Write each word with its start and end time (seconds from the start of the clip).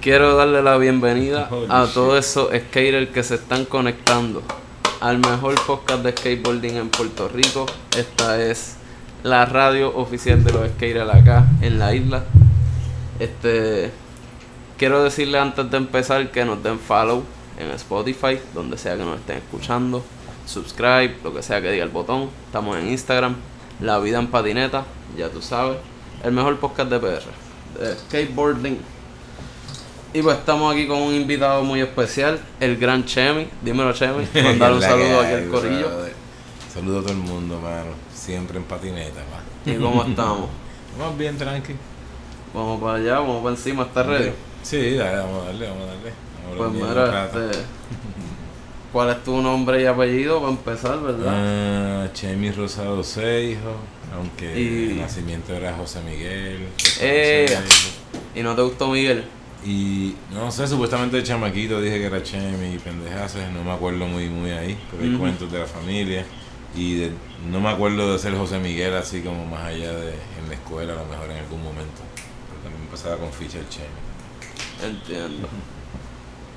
Quiero 0.00 0.34
darle 0.34 0.62
la 0.62 0.78
bienvenida 0.78 1.46
Holy 1.50 1.66
a 1.68 1.84
todos 1.84 2.18
esos 2.18 2.48
skaters 2.48 3.10
que 3.10 3.22
se 3.22 3.34
están 3.34 3.66
conectando 3.66 4.42
al 4.98 5.18
mejor 5.18 5.56
podcast 5.66 6.02
de 6.02 6.12
skateboarding 6.12 6.78
en 6.78 6.88
Puerto 6.88 7.28
Rico. 7.28 7.66
Esta 7.94 8.42
es 8.42 8.76
la 9.24 9.44
radio 9.44 9.94
oficial 9.94 10.42
de 10.42 10.52
los 10.54 10.70
skaters 10.70 11.10
acá 11.10 11.44
en 11.60 11.78
la 11.78 11.94
isla. 11.94 12.24
Este 13.18 13.90
quiero 14.78 15.04
decirle 15.04 15.38
antes 15.38 15.70
de 15.70 15.76
empezar 15.76 16.30
que 16.30 16.46
nos 16.46 16.62
den 16.62 16.78
follow 16.78 17.22
en 17.58 17.70
Spotify, 17.72 18.38
donde 18.54 18.78
sea 18.78 18.96
que 18.96 19.04
nos 19.04 19.20
estén 19.20 19.36
escuchando, 19.36 20.02
subscribe, 20.46 21.18
lo 21.22 21.34
que 21.34 21.42
sea 21.42 21.60
que 21.60 21.72
diga 21.72 21.84
el 21.84 21.90
botón. 21.90 22.30
Estamos 22.46 22.78
en 22.78 22.88
Instagram, 22.88 23.36
La 23.82 23.98
Vida 23.98 24.18
en 24.18 24.28
Patineta, 24.28 24.84
ya 25.18 25.28
tú 25.28 25.42
sabes, 25.42 25.76
el 26.24 26.32
mejor 26.32 26.56
podcast 26.56 26.88
de 26.90 26.98
PR, 26.98 27.78
de 27.78 27.96
skateboarding. 27.98 28.89
Y 30.12 30.22
pues 30.22 30.38
estamos 30.38 30.72
aquí 30.74 30.86
con 30.88 30.98
un 31.02 31.14
invitado 31.14 31.62
muy 31.62 31.80
especial, 31.80 32.40
el 32.58 32.76
gran 32.76 33.04
Chemi. 33.04 33.46
Dímelo 33.62 33.92
Chemi, 33.92 34.26
mandar 34.42 34.72
un 34.74 34.82
saludo 34.82 35.20
aquí 35.20 35.32
al 35.34 35.48
corillo. 35.48 35.88
Saludo 36.72 36.98
a 36.98 37.02
todo 37.02 37.12
el 37.12 37.18
mundo, 37.18 37.60
mano. 37.60 37.90
Siempre 38.12 38.58
en 38.58 38.64
patineta, 38.64 39.20
va. 39.32 39.70
¿Y 39.70 39.76
cómo 39.76 40.02
estamos? 40.08 40.48
Vamos 40.98 41.16
bien, 41.18 41.36
tranqui. 41.38 41.74
Vamos 42.52 42.80
para 42.80 42.94
allá, 42.94 43.20
vamos 43.20 43.42
para 43.42 43.54
encima, 43.54 43.84
¿estás 43.84 44.06
ready? 44.06 44.30
Sí, 44.62 44.94
dale, 44.96 45.18
vamos 45.18 45.42
a 45.44 45.46
darle, 45.46 45.68
vamos 45.68 45.82
a 45.84 45.86
darle. 45.86 46.12
Vamos 46.58 46.76
Pues 46.80 46.88
mira, 46.90 47.24
este, 47.26 47.58
¿cuál 48.92 49.10
es 49.10 49.22
tu 49.22 49.40
nombre 49.40 49.80
y 49.82 49.86
apellido 49.86 50.40
para 50.40 50.50
empezar, 50.52 51.00
verdad? 51.00 51.26
Ah, 51.28 52.08
Chemi 52.12 52.50
Rosado 52.50 53.04
Seijo, 53.04 53.76
aunque 54.16 54.60
Y- 54.60 54.90
el 54.90 55.00
nacimiento 55.00 55.54
era 55.54 55.72
José 55.74 56.00
Miguel. 56.00 56.66
Eh. 57.00 57.56
¿Y 58.34 58.42
no 58.42 58.56
te 58.56 58.62
gustó 58.62 58.88
Miguel? 58.88 59.24
Y 59.64 60.14
no 60.32 60.50
sé, 60.50 60.66
supuestamente 60.66 61.18
de 61.18 61.22
chamaquito 61.22 61.80
dije 61.80 61.98
que 61.98 62.06
era 62.06 62.22
Chemi 62.22 62.74
y 62.74 62.78
pendejaces, 62.78 63.50
no 63.52 63.62
me 63.62 63.72
acuerdo 63.72 64.06
muy 64.06 64.28
muy 64.28 64.50
ahí, 64.52 64.78
pero 64.90 65.02
hay 65.04 65.16
cuentos 65.18 65.52
de 65.52 65.58
la 65.58 65.66
familia. 65.66 66.24
Y 66.74 66.94
de- 66.96 67.12
no 67.50 67.60
me 67.60 67.68
acuerdo 67.68 68.12
de 68.12 68.18
ser 68.18 68.34
José 68.36 68.58
Miguel 68.58 68.94
así 68.94 69.20
como 69.22 69.44
más 69.44 69.64
allá 69.66 69.92
de 69.92 70.12
en 70.12 70.48
la 70.48 70.54
escuela, 70.54 70.92
a 70.92 70.96
lo 70.96 71.04
mejor 71.06 71.30
en 71.30 71.38
algún 71.38 71.62
momento. 71.62 72.00
Pero 72.48 72.62
también 72.62 72.88
pasaba 72.90 73.16
con 73.16 73.30
ficha 73.32 73.58
el 73.58 73.68
Chemi. 73.68 73.86
Entiendo. 74.82 75.48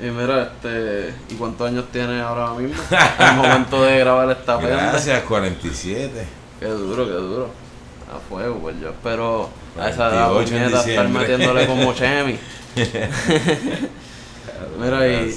Y 0.01 0.05
mira, 0.05 0.43
este, 0.43 1.13
¿y 1.29 1.35
cuántos 1.35 1.67
años 1.69 1.85
tienes 1.91 2.21
ahora 2.21 2.53
mismo? 2.53 2.81
El 3.19 3.35
momento 3.35 3.83
de 3.83 3.99
grabar 3.99 4.29
esta 4.31 4.59
penda. 4.59 4.75
Gracias, 4.91 5.21
47. 5.23 6.25
Qué 6.59 6.65
duro, 6.65 7.05
qué 7.05 7.11
duro. 7.13 7.49
A 8.13 8.19
fuego, 8.29 8.59
pues 8.59 8.75
yo 8.81 8.89
espero 8.89 9.49
a 9.79 9.89
esa 9.89 10.09
edad 10.09 10.31
48 10.31 10.55
en 10.55 10.63
puñeta, 10.71 10.89
estar 10.89 11.09
metiéndole 11.09 11.67
como 11.67 11.93
Chemi. 11.95 12.37
Mira, 14.79 15.07
y. 15.07 15.35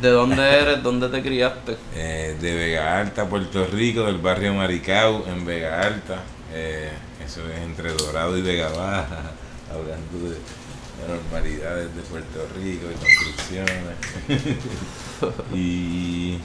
¿de 0.00 0.10
dónde 0.10 0.42
eres? 0.42 0.82
¿Dónde 0.82 1.08
te 1.08 1.22
criaste? 1.22 1.76
Eh, 1.94 2.36
de 2.40 2.54
Vega 2.54 2.98
Alta, 3.00 3.26
Puerto 3.28 3.66
Rico, 3.66 4.04
del 4.04 4.18
barrio 4.18 4.52
Maricao, 4.54 5.26
en 5.26 5.44
Vega 5.46 5.82
Alta. 5.82 6.22
Eh, 6.52 6.90
eso 7.24 7.48
es 7.48 7.58
entre 7.60 7.92
Dorado 7.92 8.36
y 8.36 8.42
Vega 8.42 8.68
Baja, 8.68 9.32
hablando 9.70 10.28
de, 10.28 10.36
de 10.36 11.08
normalidades 11.08 11.96
de 11.96 12.02
Puerto 12.02 12.46
Rico 12.56 12.86
y 12.90 12.94
construcciones. 12.94 13.96
y. 15.54 16.38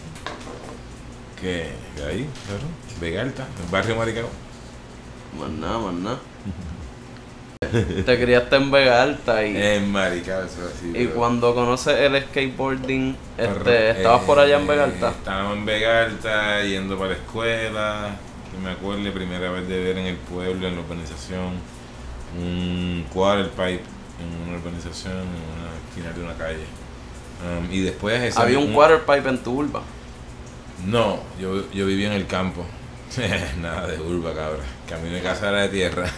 ¿Qué? 1.42 1.74
¿De 1.98 2.06
ahí? 2.06 2.30
Claro. 2.48 2.64
Vega 3.02 3.22
Alta, 3.24 3.46
el 3.62 3.68
barrio 3.70 3.98
Maricao. 3.98 4.30
Más 5.38 5.50
nada, 5.50 5.80
más 5.80 5.94
nada. 5.96 6.20
Te 8.06 8.20
criaste 8.20 8.56
en 8.56 8.72
Vega 8.72 9.04
Alta 9.04 9.46
y, 9.46 9.56
En 9.56 9.92
Maricao, 9.92 10.44
eso 10.44 10.68
es 10.68 10.76
así. 10.76 10.92
y 10.96 11.08
cuando 11.08 11.54
conoces 11.54 12.00
el 12.00 12.22
skateboarding, 12.22 13.16
este, 13.38 13.92
¿estabas 13.92 14.24
por 14.24 14.40
allá 14.40 14.58
en 14.58 14.64
eh, 14.64 14.68
Vega 14.68 14.84
Alta? 14.86 15.10
Estábamos 15.10 15.58
en 15.58 15.66
Vega 15.66 16.04
Alta, 16.06 16.64
yendo 16.64 16.98
para 16.98 17.12
la 17.12 17.16
escuela. 17.18 18.16
Que 18.52 18.58
me 18.60 18.72
acuerdo, 18.72 19.12
primera 19.12 19.52
vez 19.52 19.68
de 19.68 19.84
ver 19.84 19.98
en 19.98 20.06
el 20.06 20.16
pueblo, 20.16 20.68
en 20.68 20.76
la 20.76 20.82
urbanización, 20.82 21.54
un 22.38 23.06
quarter 23.12 23.50
pipe 23.50 23.84
en 24.20 24.50
una 24.50 24.60
urbanización, 24.60 25.14
en 25.14 25.22
una 25.22 25.94
final 25.96 26.14
de 26.14 26.24
una 26.24 26.34
calle. 26.34 26.66
Um, 27.44 27.72
y 27.72 27.82
después 27.82 28.38
Había 28.38 28.60
un 28.60 28.74
quarter 28.74 29.02
pipe 29.02 29.30
en 29.30 29.38
tu 29.40 29.58
urba. 29.60 29.82
No, 30.86 31.20
yo, 31.40 31.70
yo 31.72 31.86
vivía 31.86 32.08
en 32.08 32.14
el 32.14 32.28
campo. 32.28 32.66
Nada 33.62 33.88
de 33.88 34.00
urba, 34.00 34.34
cabra. 34.34 34.64
Camino 34.88 35.16
de 35.16 35.22
casa 35.22 35.50
era 35.50 35.62
de 35.62 35.70
tierra. 35.70 36.10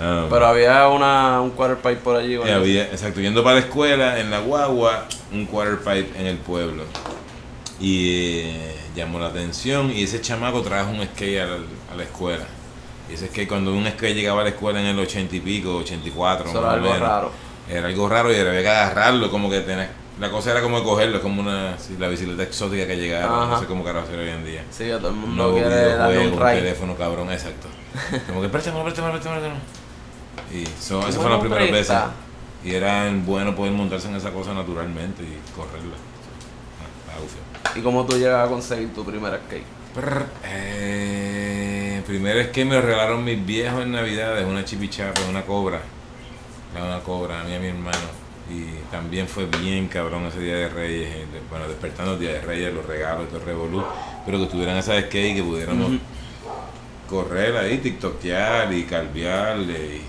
Um, 0.00 0.30
Pero 0.30 0.46
había 0.46 0.88
una, 0.88 1.40
un 1.40 1.50
quarter 1.50 1.78
pipe 1.78 1.96
por 1.96 2.16
allí. 2.16 2.36
¿verdad? 2.36 2.56
había, 2.56 2.84
exacto, 2.84 3.20
yendo 3.20 3.42
para 3.42 3.56
la 3.56 3.62
escuela, 3.62 4.20
en 4.20 4.30
la 4.30 4.38
guagua, 4.38 5.06
un 5.32 5.44
quarter 5.46 5.78
pipe 5.78 6.18
en 6.18 6.26
el 6.26 6.36
pueblo. 6.36 6.84
Y 7.80 8.40
eh, 8.44 8.76
llamó 8.94 9.18
la 9.18 9.26
atención 9.26 9.90
y 9.90 10.04
ese 10.04 10.20
chamaco 10.20 10.62
trajo 10.62 10.90
un 10.90 11.04
skate 11.04 11.40
a 11.40 11.46
la, 11.46 11.56
a 11.92 11.96
la 11.96 12.02
escuela. 12.04 12.44
Y 13.10 13.14
ese 13.14 13.26
skate, 13.26 13.48
cuando 13.48 13.72
un 13.74 13.86
skate 13.88 14.14
llegaba 14.14 14.42
a 14.42 14.44
la 14.44 14.50
escuela 14.50 14.80
en 14.80 14.86
el 14.86 14.98
ochenta 14.98 15.34
y 15.34 15.40
pico, 15.40 15.76
84, 15.76 16.48
Eso 16.48 16.54
más 16.54 16.62
era 16.62 16.70
o 16.70 16.74
algo 16.74 16.86
menos, 16.92 17.00
raro. 17.08 17.32
Era 17.68 17.88
algo 17.88 18.08
raro 18.08 18.32
y 18.32 18.36
era, 18.36 18.50
había 18.50 18.62
que 18.62 18.68
agarrarlo, 18.68 19.30
como 19.30 19.50
que 19.50 19.60
tener... 19.60 19.88
La 20.20 20.30
cosa 20.30 20.50
era 20.50 20.62
como 20.62 20.82
cogerlo, 20.82 21.22
como 21.22 21.40
una 21.40 21.76
la 21.98 22.08
bicicleta 22.08 22.42
exótica 22.42 22.88
que 22.88 22.96
llegaba, 22.96 23.46
no 23.46 23.60
sé 23.60 23.66
cómo 23.66 23.84
carajo 23.84 24.06
hacer 24.06 24.18
hoy 24.18 24.30
en 24.30 24.44
día. 24.44 24.64
Sí, 24.68 24.90
a 24.90 24.98
todo 24.98 25.10
el 25.10 25.14
Un 25.14 25.20
mundo 25.20 25.44
nuevo 25.44 25.58
quiere 25.58 25.94
darle 25.94 26.26
un 26.26 26.32
un 26.32 26.38
teléfono 26.40 26.96
cabrón, 26.96 27.30
exacto. 27.30 27.68
Como 28.26 28.42
que 28.42 28.48
préstamelo, 28.48 28.82
préstamelo, 28.84 29.12
préstamelo. 29.12 29.77
Y 30.52 30.64
so, 30.80 31.00
esas 31.00 31.16
¿Cómo 31.16 31.28
fueron 31.28 31.30
las 31.32 31.40
primeras 31.40 31.70
veces. 31.70 31.96
Y 32.64 32.74
era 32.74 33.10
bueno 33.24 33.54
poder 33.54 33.72
montarse 33.72 34.08
en 34.08 34.16
esa 34.16 34.30
cosa 34.32 34.52
naturalmente 34.52 35.22
y 35.22 35.38
correrla. 35.56 35.96
Ah, 37.08 37.14
ah. 37.14 37.78
¿Y 37.78 37.80
cómo 37.82 38.04
tú 38.04 38.16
llegas 38.18 38.46
a 38.46 38.50
conseguir 38.50 38.92
tu 38.92 39.04
primer 39.04 39.40
skate? 39.46 39.64
Prr, 39.94 40.26
eh, 40.44 42.02
primero 42.06 42.40
es 42.40 42.48
que 42.48 42.64
me 42.64 42.74
lo 42.74 42.82
regalaron 42.82 43.24
mis 43.24 43.44
viejos 43.44 43.82
en 43.82 43.92
Navidades, 43.92 44.44
una 44.46 44.64
chipichapa, 44.64 45.20
una 45.28 45.42
cobra. 45.42 45.80
Una 46.76 47.00
cobra 47.00 47.40
a 47.40 47.44
mí 47.44 47.52
y 47.52 47.54
a 47.56 47.60
mi 47.60 47.68
hermano. 47.68 47.96
Y 48.50 48.64
también 48.90 49.26
fue 49.28 49.46
bien 49.46 49.88
cabrón 49.88 50.24
ese 50.26 50.40
día 50.40 50.56
de 50.56 50.68
Reyes. 50.68 51.08
eh, 51.14 51.26
Bueno, 51.50 51.66
despertando 51.68 52.14
el 52.14 52.20
día 52.20 52.32
de 52.34 52.40
Reyes, 52.40 52.72
los 52.74 52.84
regalos, 52.86 53.28
todo 53.28 53.40
revolú. 53.44 53.82
Pero 54.26 54.38
que 54.38 54.46
tuvieran 54.46 54.76
esa 54.76 55.00
skate 55.00 55.32
y 55.32 55.34
que 55.36 55.42
pudiéramos 55.42 55.88
Ujú. 55.88 55.98
correr 57.08 57.56
ahí, 57.56 57.78
tiktokear 57.78 58.72
y 58.72 58.84
calviarle. 58.84 59.96
Y, 59.96 60.02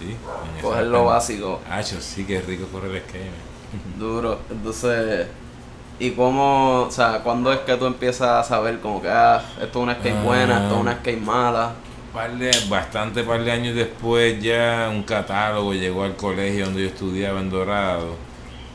sí, 0.00 0.16
Coger 0.62 0.86
lo 0.86 1.04
básico. 1.04 1.60
Hacho, 1.70 2.00
sí 2.00 2.24
que 2.24 2.40
rico 2.40 2.66
correr 2.72 3.02
skate. 3.08 3.24
man. 3.24 3.98
Duro. 3.98 4.40
Entonces, 4.50 5.26
¿y 5.98 6.10
cómo, 6.12 6.82
o 6.82 6.90
sea, 6.90 7.20
cuándo 7.22 7.52
es 7.52 7.60
que 7.60 7.76
tú 7.76 7.86
empiezas 7.86 8.28
a 8.28 8.42
saber 8.44 8.80
como 8.80 9.00
que, 9.00 9.08
ah, 9.08 9.42
esto 9.60 9.78
es 9.78 9.82
una 9.84 9.94
skate 9.94 10.16
Ah. 10.18 10.22
buena, 10.24 10.62
esto 10.62 10.74
es 10.74 10.80
una 10.80 10.94
skate 10.96 11.20
mala? 11.20 11.72
Par 12.12 12.36
de, 12.36 12.50
bastante 12.68 13.22
par 13.22 13.44
de 13.44 13.52
años 13.52 13.76
después 13.76 14.42
ya 14.42 14.88
un 14.92 15.04
catálogo 15.04 15.72
llegó 15.74 16.02
al 16.02 16.16
colegio 16.16 16.64
donde 16.64 16.82
yo 16.82 16.88
estudiaba 16.88 17.38
en 17.38 17.50
Dorado 17.50 18.16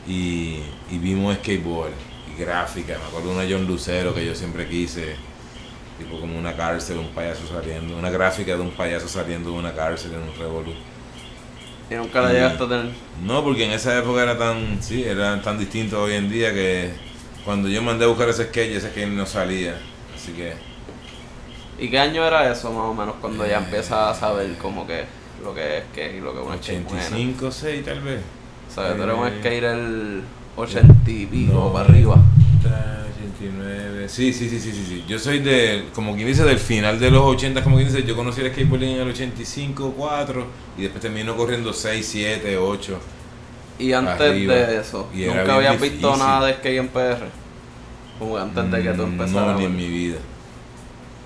y, 0.08 0.60
y 0.90 0.98
vimos 0.98 1.36
skateboard 1.36 1.92
y 2.34 2.40
gráfica. 2.40 2.96
Me 2.98 3.04
acuerdo 3.04 3.28
de 3.28 3.34
una 3.34 3.44
John 3.50 3.66
Lucero 3.66 4.14
que 4.14 4.24
yo 4.24 4.34
siempre 4.34 4.66
quise, 4.66 5.16
tipo 5.98 6.18
como 6.18 6.38
una 6.38 6.56
cárcel, 6.56 6.96
un 6.96 7.08
payaso 7.08 7.42
saliendo, 7.46 7.94
una 7.98 8.08
gráfica 8.08 8.54
de 8.54 8.60
un 8.62 8.70
payaso 8.70 9.06
saliendo 9.06 9.50
de 9.50 9.58
una 9.58 9.74
cárcel 9.74 10.14
en 10.14 10.22
un 10.22 10.34
revolú. 10.38 10.72
Y 11.90 11.94
nunca 11.94 12.20
la 12.20 12.32
llegaste 12.32 12.64
a 12.64 12.68
tener. 12.68 12.86
No, 13.24 13.44
porque 13.44 13.64
en 13.64 13.70
esa 13.72 13.96
época 13.98 14.22
era 14.22 14.36
tan, 14.36 14.82
sí, 14.82 15.04
era 15.04 15.40
tan 15.40 15.58
distinto 15.58 16.02
hoy 16.02 16.14
en 16.14 16.28
día 16.28 16.52
que 16.52 16.90
cuando 17.44 17.68
yo 17.68 17.80
mandé 17.82 18.04
a 18.04 18.08
buscar 18.08 18.28
ese 18.28 18.44
skate, 18.46 18.72
ese 18.76 18.90
skate 18.90 19.08
no 19.08 19.24
salía. 19.26 19.78
Así 20.14 20.32
que 20.32 20.54
¿Y 21.78 21.88
qué 21.90 21.98
año 21.98 22.24
era 22.26 22.50
eso 22.50 22.72
más 22.72 22.84
o 22.84 22.94
menos 22.94 23.16
cuando 23.20 23.46
ya 23.46 23.58
Eh. 23.58 23.62
empiezas 23.64 23.92
a 23.92 24.14
saber 24.18 24.56
como 24.58 24.86
que 24.86 25.04
lo 25.44 25.54
que 25.54 25.78
es 25.78 25.84
skate 25.92 26.16
y 26.16 26.20
lo 26.20 26.32
que 26.32 26.38
es 26.38 26.44
buena? 26.44 26.60
85, 26.60 27.50
6 27.52 27.84
tal 27.84 28.00
vez. 28.00 28.20
O 28.70 28.74
sea, 28.74 28.96
tú 28.96 29.02
eres 29.02 29.14
un 29.16 29.26
Eh. 29.28 29.34
skater 29.38 29.64
el 29.64 30.22
80 30.56 31.10
y 31.10 31.26
pico 31.26 31.52
No. 31.52 31.72
para 31.72 31.88
arriba. 31.88 32.16
89. 33.36 34.08
Sí, 34.08 34.32
sí, 34.32 34.48
sí, 34.48 34.58
sí, 34.60 34.72
sí, 34.72 34.84
sí. 34.86 35.04
Yo 35.08 35.18
soy 35.18 35.40
de, 35.40 35.84
como 35.94 36.14
quien 36.14 36.26
dice, 36.26 36.44
del 36.44 36.58
final 36.58 36.98
de 36.98 37.10
los 37.10 37.22
80, 37.22 37.62
como 37.62 37.76
quien 37.76 37.88
dice, 37.88 38.02
yo 38.04 38.16
conocí 38.16 38.40
el 38.40 38.50
skateboarding 38.52 38.90
en 38.90 39.00
el 39.02 39.08
85, 39.10 39.94
4 39.96 40.46
y 40.78 40.82
después 40.82 41.02
terminó 41.02 41.36
corriendo 41.36 41.72
6, 41.72 42.06
7, 42.08 42.56
8. 42.56 42.98
Y 43.78 43.92
antes 43.92 44.20
Arriba. 44.20 44.54
de 44.54 44.80
eso, 44.80 45.08
¿nunca 45.12 45.56
habías 45.56 45.80
visto 45.80 46.16
nada 46.16 46.46
de 46.46 46.54
skate 46.54 46.78
en 46.78 46.88
PR? 46.88 47.26
Como 48.18 48.38
antes 48.38 48.70
de 48.70 48.82
que 48.82 48.92
tú 48.94 49.02
Mm, 49.06 49.12
empezaras. 49.12 49.52
No, 49.52 49.58
ni 49.58 49.64
en 49.66 49.76
mi 49.76 49.88
vida. 49.88 50.18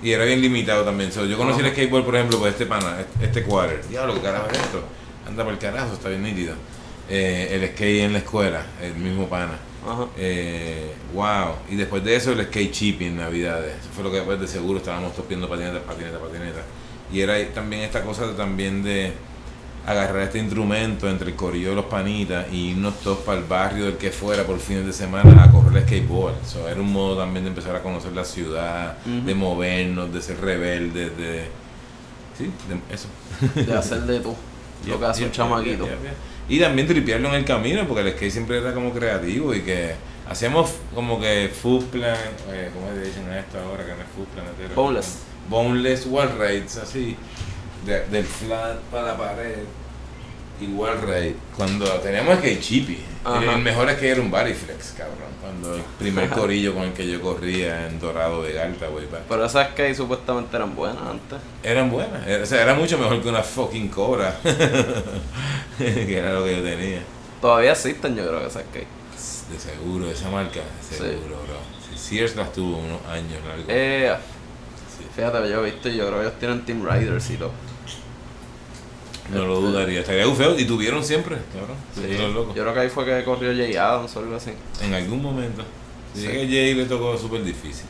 Y 0.03 0.13
era 0.13 0.25
bien 0.25 0.41
limitado 0.41 0.83
también. 0.85 1.13
So, 1.13 1.27
yo 1.27 1.37
conocí 1.37 1.61
el 1.61 1.71
skateboard, 1.71 2.05
por 2.05 2.17
ejemplo, 2.17 2.39
por 2.39 2.49
este 2.49 2.67
pana, 2.67 2.97
este 3.21 3.43
quarter. 3.45 3.87
Diablo, 3.89 4.15
¿qué 4.15 4.21
carajo 4.21 4.49
es 4.51 4.59
esto? 4.59 4.83
Anda 5.29 5.45
por 5.45 5.53
el 5.53 5.59
carajo, 5.59 5.93
está 5.93 6.09
bien 6.09 6.23
nítido. 6.23 6.55
Eh, 7.09 7.49
el 7.53 7.69
skate 7.71 8.03
en 8.05 8.13
la 8.15 8.19
escuela, 8.21 8.65
el 8.83 8.95
mismo 8.95 9.29
pana. 9.29 9.59
Ajá. 9.87 10.07
Eh, 10.19 10.93
wow. 11.15 11.55
Y 11.71 11.77
después 11.77 12.05
de 12.05 12.15
eso 12.17 12.33
el 12.33 12.45
skate 12.47 12.71
chipping 12.71 13.09
en 13.09 13.17
Navidades. 13.19 13.75
Eso 13.81 13.89
fue 13.95 14.05
lo 14.05 14.11
que 14.11 14.17
después 14.19 14.41
de 14.41 14.47
seguro 14.47 14.79
estábamos 14.79 15.15
topiendo 15.15 15.49
patinetas, 15.49 15.83
patinetas, 15.83 16.21
patinetas. 16.21 16.63
Y 17.13 17.21
era 17.21 17.35
también 17.53 17.83
esta 17.83 18.03
cosa 18.03 18.27
de- 18.27 18.35
también 18.35 18.83
de 18.83 19.13
agarrar 19.87 20.21
este 20.23 20.39
instrumento 20.39 21.09
entre 21.09 21.31
el 21.31 21.35
corillo 21.37 21.71
de 21.71 21.77
los 21.77 21.87
panitas 21.87 22.47
y 22.53 22.73
irnos 22.73 23.01
todos 23.01 23.19
para 23.21 23.39
el 23.39 23.45
barrio 23.45 23.87
del 23.87 23.97
que 23.97 24.11
fuera 24.11 24.45
por 24.45 24.59
fines 24.61 24.85
de 24.85 24.93
semana 24.93 25.43
a 25.45 25.51
correr 25.51 25.83
skateboard. 25.85 26.35
So, 26.45 26.69
era 26.69 26.79
un 26.81 26.93
modo 26.93 27.17
también 27.17 27.45
de 27.45 27.49
empezar 27.51 27.75
a 27.75 27.83
conocer 27.83 28.13
la 28.13 28.25
ciudad, 28.25 28.99
de 29.05 29.35
movernos, 29.35 30.13
de 30.13 30.21
ser 30.21 30.39
rebeldes, 30.41 31.17
de... 31.17 31.45
Sí, 32.37 32.51
de 32.69 32.95
eso. 32.95 33.09
De 33.55 33.75
hacer 33.75 34.03
de 34.03 34.21
tú. 34.21 34.37
Lo 34.87 34.99
que 34.99 35.05
hace 35.07 35.25
un 35.25 35.33
chamaquito. 35.33 35.89
Y 36.51 36.59
también 36.61 36.87
tripearlo 36.87 37.29
en 37.29 37.35
el 37.37 37.45
camino, 37.47 37.87
porque 37.87 38.03
el 38.03 38.13
skate 38.13 38.33
siempre 38.33 38.59
era 38.59 38.75
como 38.75 38.93
creativo 38.93 39.55
y 39.55 39.63
que 39.63 39.95
hacíamos 40.29 40.73
como 40.95 41.19
que 41.21 41.49
food 41.51 41.85
plan, 41.87 42.17
eh, 42.53 42.71
¿cómo 42.75 42.91
le 42.93 43.07
dicen 43.07 43.27
a 43.31 43.39
esto 43.39 43.59
ahora 43.59 43.85
que 43.85 43.93
no 43.93 43.99
es 44.01 44.09
food 44.15 44.27
planetero? 44.35 44.75
Boneless. 44.75 45.19
Boneless 45.49 46.07
wall 46.07 46.29
raids, 46.39 46.77
así, 46.77 47.17
de- 47.87 48.05
del 48.09 48.25
flat 48.25 48.79
para 48.91 49.07
la 49.13 49.17
pared 49.17 49.59
y 50.61 50.67
wall 50.67 51.01
raid. 51.03 51.35
Cuando 51.57 51.87
teníamos 52.01 52.39
skate 52.39 52.61
chippy, 52.61 52.99
el 53.53 53.59
mejor 53.63 53.89
skate 53.91 54.13
era 54.13 54.21
un 54.21 54.31
body 54.31 54.55
flex, 54.55 54.95
cabrón. 54.97 55.31
Cuando 55.41 55.75
el 55.75 55.83
primer 55.99 56.29
corillo 56.29 56.75
con 56.75 56.83
el 56.85 56.93
que 56.93 57.09
yo 57.11 57.21
corría 57.21 57.87
en 57.87 57.99
Dorado 57.99 58.43
de 58.43 58.53
Galta, 58.53 58.87
güey. 58.89 59.07
Pero 59.29 59.45
esas 59.45 59.69
que 59.69 59.95
supuestamente 59.95 60.55
eran 60.57 60.77
buenas 60.77 61.03
antes. 61.03 61.39
Eran 61.63 61.91
buenas, 61.91 62.27
era- 62.27 62.43
o 62.43 62.47
sea, 62.47 62.63
era 62.63 62.75
mucho 62.75 62.99
mejor 62.99 63.21
que 63.23 63.29
una 63.29 63.43
fucking 63.43 63.89
cobra, 63.89 64.39
que 65.79 66.17
era 66.19 66.33
lo 66.35 66.45
que 66.45 66.57
yo 66.57 66.63
tenía. 66.63 67.01
Todavía 67.41 67.73
existen, 67.73 68.15
yo 68.17 68.27
creo 68.27 68.41
que 68.41 68.47
esas 68.47 68.65
que. 68.73 68.81
De 69.51 69.59
seguro, 69.59 70.09
esa 70.11 70.31
marca, 70.31 70.61
de 70.61 70.87
Sí. 70.89 70.95
seguro, 70.97 71.37
bro. 71.47 71.59
Si 71.91 71.99
Sears 71.99 72.37
las 72.37 72.53
tuvo 72.53 72.79
unos 72.79 73.05
años 73.07 73.43
largos. 73.47 73.65
Eh, 73.69 74.13
Sí. 74.97 75.05
fíjate, 75.17 75.49
yo 75.51 75.61
he 75.67 75.71
visto, 75.71 75.89
yo 75.89 76.07
creo 76.07 76.19
que 76.21 76.27
ellos 76.27 76.39
tienen 76.39 76.65
Team 76.65 76.87
Riders 76.89 77.31
y 77.31 77.37
todo. 77.37 77.51
No 79.33 79.47
lo 79.47 79.61
dudaría, 79.61 80.01
estaría 80.01 80.27
feo 80.35 80.59
y 80.59 80.65
tuvieron 80.65 81.05
siempre, 81.05 81.37
cabrón. 81.53 81.77
Sí. 81.95 82.17
Yo 82.55 82.63
creo 82.63 82.75
que 82.75 82.81
ahí 82.81 82.89
fue 82.89 83.05
que 83.05 83.25
corrió 83.25 83.55
Jay 83.55 83.77
Adams 83.77 84.15
o 84.17 84.21
algo 84.21 84.37
así. 84.37 84.53
En 84.83 84.93
algún 84.95 85.23
momento. 85.23 85.63
Sí. 86.15 86.23
Dice 86.23 86.33
que 86.33 86.47
Jay 86.49 86.75
le 86.75 86.87
tocó 86.87 87.17
súper 87.17 87.45
difícil. 87.45 87.87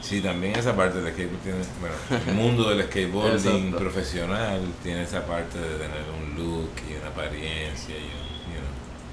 Sí, 0.00 0.20
también 0.20 0.56
esa 0.56 0.76
parte 0.76 1.00
del 1.00 1.12
skateboard 1.12 1.42
tiene, 1.42 1.58
bueno, 1.80 1.96
el 2.28 2.34
mundo 2.34 2.70
del 2.70 2.84
skateboarding 2.84 3.72
profesional 3.72 4.60
tiene 4.80 5.02
esa 5.02 5.26
parte 5.26 5.58
de 5.58 5.78
tener 5.78 6.04
un 6.16 6.36
look 6.36 6.70
y 6.88 6.94
una 6.94 7.08
apariencia 7.08 7.96
y, 7.96 8.06
know, 8.06 8.25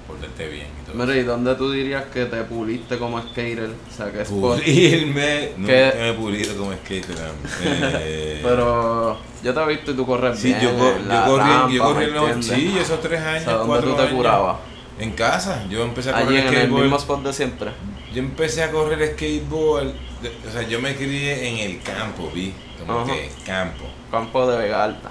portarte 0.06 0.48
bien 0.48 0.66
y 0.82 0.86
todo. 0.90 1.04
Mira, 1.04 1.16
¿y 1.18 1.22
dónde 1.22 1.54
tú 1.54 1.70
dirías 1.72 2.04
que 2.12 2.24
te 2.26 2.42
puliste 2.44 2.98
como 2.98 3.20
skater? 3.20 3.70
O 3.70 3.96
sea, 3.96 4.10
que 4.12 4.22
es 4.22 4.28
por- 4.28 4.58
Pulirme, 4.58 5.50
Que- 5.66 5.92
me 5.96 6.10
he 6.10 6.12
pulido 6.14 6.56
como 6.56 6.72
skater. 6.72 7.16
eh, 7.62 8.40
Pero 8.44 9.18
yo 9.42 9.54
te 9.54 9.60
he 9.60 9.66
visto 9.66 9.90
y 9.90 9.94
tú 9.94 10.06
corres 10.06 10.38
Sí, 10.38 10.48
bien. 10.48 10.60
yo, 10.60 10.70
yo 10.70 11.24
corrí, 11.26 11.50
rampa, 11.50 11.70
yo 11.72 11.82
corrí 11.84 12.06
¿me 12.10 12.18
en 12.18 12.36
los 12.36 12.44
sí, 12.46 12.76
esos 12.80 13.00
tres 13.00 13.20
O 13.20 13.24
años, 13.28 13.42
sea, 13.44 13.52
¿dónde 13.54 13.66
cuatro 13.68 13.90
tú 13.90 13.96
te 13.96 14.02
años. 14.02 14.14
curabas? 14.14 14.56
En 14.98 15.10
casa, 15.12 15.64
yo 15.68 15.82
empecé 15.82 16.10
a 16.10 16.16
Allí 16.18 16.26
correr 16.26 16.40
en 16.40 16.46
el 16.46 16.54
skateboard. 16.54 16.82
mismo 16.82 16.96
spot 16.98 17.22
de 17.24 17.32
siempre. 17.32 17.70
Yo 18.12 18.20
empecé 18.20 18.62
a 18.62 18.70
correr 18.70 19.14
skateboard, 19.14 19.88
o 19.88 20.52
sea, 20.52 20.62
yo 20.68 20.80
me 20.80 20.94
crié 20.94 21.48
en 21.48 21.56
el 21.70 21.82
campo, 21.82 22.30
vi, 22.32 22.52
como 22.78 23.00
Ajá. 23.00 23.12
que 23.12 23.28
campo. 23.44 23.84
Campo 24.10 24.46
de 24.48 24.58
Vega 24.58 24.84
Alta. 24.84 25.10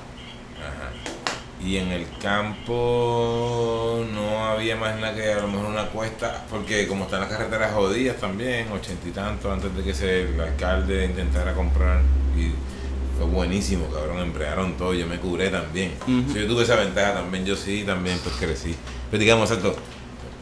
Y 1.65 1.77
en 1.77 1.93
el 1.93 2.05
campo 2.21 4.03
no 4.13 4.45
había 4.45 4.75
más 4.75 4.99
nada 4.99 5.15
que 5.15 5.31
a 5.31 5.39
lo 5.39 5.47
mejor 5.47 5.67
una 5.67 5.85
cuesta, 5.85 6.45
porque 6.49 6.87
como 6.87 7.05
están 7.05 7.21
las 7.21 7.29
carreteras 7.29 7.71
jodidas 7.73 8.17
también, 8.17 8.69
ochenta 8.69 9.07
y 9.07 9.11
tanto 9.11 9.51
antes 9.51 9.73
de 9.73 9.81
que 9.81 9.93
se, 9.93 10.23
el 10.23 10.41
alcalde 10.41 11.05
intentara 11.05 11.53
comprar 11.53 12.01
y 12.37 12.51
fue 13.17 13.27
buenísimo, 13.27 13.87
cabrón, 13.87 14.19
emplearon 14.19 14.73
todo, 14.73 14.93
yo 14.93 15.07
me 15.07 15.19
curé 15.19 15.49
también. 15.49 15.93
Yo 16.07 16.45
tuve 16.47 16.63
esa 16.63 16.75
ventaja 16.75 17.13
también, 17.13 17.45
yo 17.45 17.55
sí, 17.55 17.83
también 17.85 18.19
pues 18.21 18.35
crecí. 18.35 18.75
Pero 19.09 19.21
digamos, 19.21 19.49
exacto, 19.49 19.77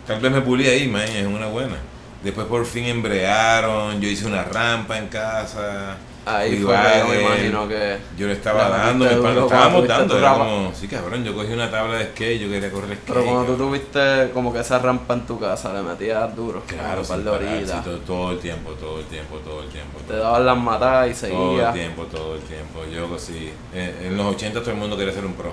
tal 0.07 0.19
vez 0.21 0.31
me 0.31 0.41
pulí 0.41 0.67
ahí, 0.67 0.87
man, 0.87 1.03
es 1.03 1.27
una 1.27 1.47
buena. 1.47 1.75
Después 2.23 2.47
por 2.47 2.65
fin 2.65 2.85
embrearon, 2.85 4.01
yo 4.01 4.09
hice 4.09 4.25
una 4.25 4.43
rampa 4.43 4.97
en 4.97 5.07
casa. 5.07 5.97
Ahí 6.23 6.51
fui 6.57 6.65
fue 6.65 6.75
que 6.75 6.81
yo 6.99 7.07
me 7.07 7.17
bagger, 7.17 7.21
imagino 7.21 7.67
que. 7.67 7.97
yo 8.15 8.27
le 8.27 8.33
estaba 8.33 8.69
dando, 8.69 9.05
metiste 9.05 9.15
mi 9.15 9.21
pana, 9.23 9.33
duro 9.33 9.45
estábamos 9.47 9.87
dando, 9.87 10.17
era 10.19 10.33
como, 10.33 10.71
sí 10.75 10.87
cabrón, 10.87 11.23
yo 11.23 11.33
cogí 11.33 11.51
una 11.53 11.71
tabla 11.71 11.97
de 11.97 12.05
skate, 12.11 12.39
yo 12.41 12.49
quería 12.49 12.71
correr 12.71 12.97
skate. 12.97 13.07
Pero 13.07 13.25
cuando 13.25 13.45
tú 13.53 13.57
tuviste 13.57 14.29
como 14.31 14.53
que 14.53 14.59
esa 14.59 14.77
rampa 14.77 15.15
en 15.15 15.21
tu 15.25 15.39
casa, 15.39 15.73
le 15.73 15.81
metías 15.81 16.35
duro. 16.35 16.61
Claro, 16.67 17.03
sin 17.03 17.23
parar, 17.23 17.65
sí, 17.65 17.73
todo, 17.83 17.97
todo 17.99 18.31
el 18.33 18.39
tiempo, 18.39 18.71
todo 18.73 18.99
el 18.99 19.05
tiempo, 19.05 19.37
todo 19.37 19.63
el 19.63 19.69
tiempo. 19.69 19.99
Te 20.07 20.15
daban 20.15 20.45
las 20.45 20.57
matadas 20.57 21.09
y 21.09 21.27
Todo 21.27 21.41
el 21.51 21.57
seguías. 21.57 21.73
tiempo, 21.73 22.03
todo 22.03 22.35
el 22.35 22.41
tiempo. 22.41 22.79
Yo 22.93 23.17
sí, 23.17 23.51
en, 23.73 24.05
en 24.05 24.17
los 24.17 24.27
80 24.35 24.59
todo 24.61 24.71
el 24.71 24.77
mundo 24.77 24.95
quería 24.95 25.13
ser 25.13 25.25
un 25.25 25.33
pro. 25.33 25.51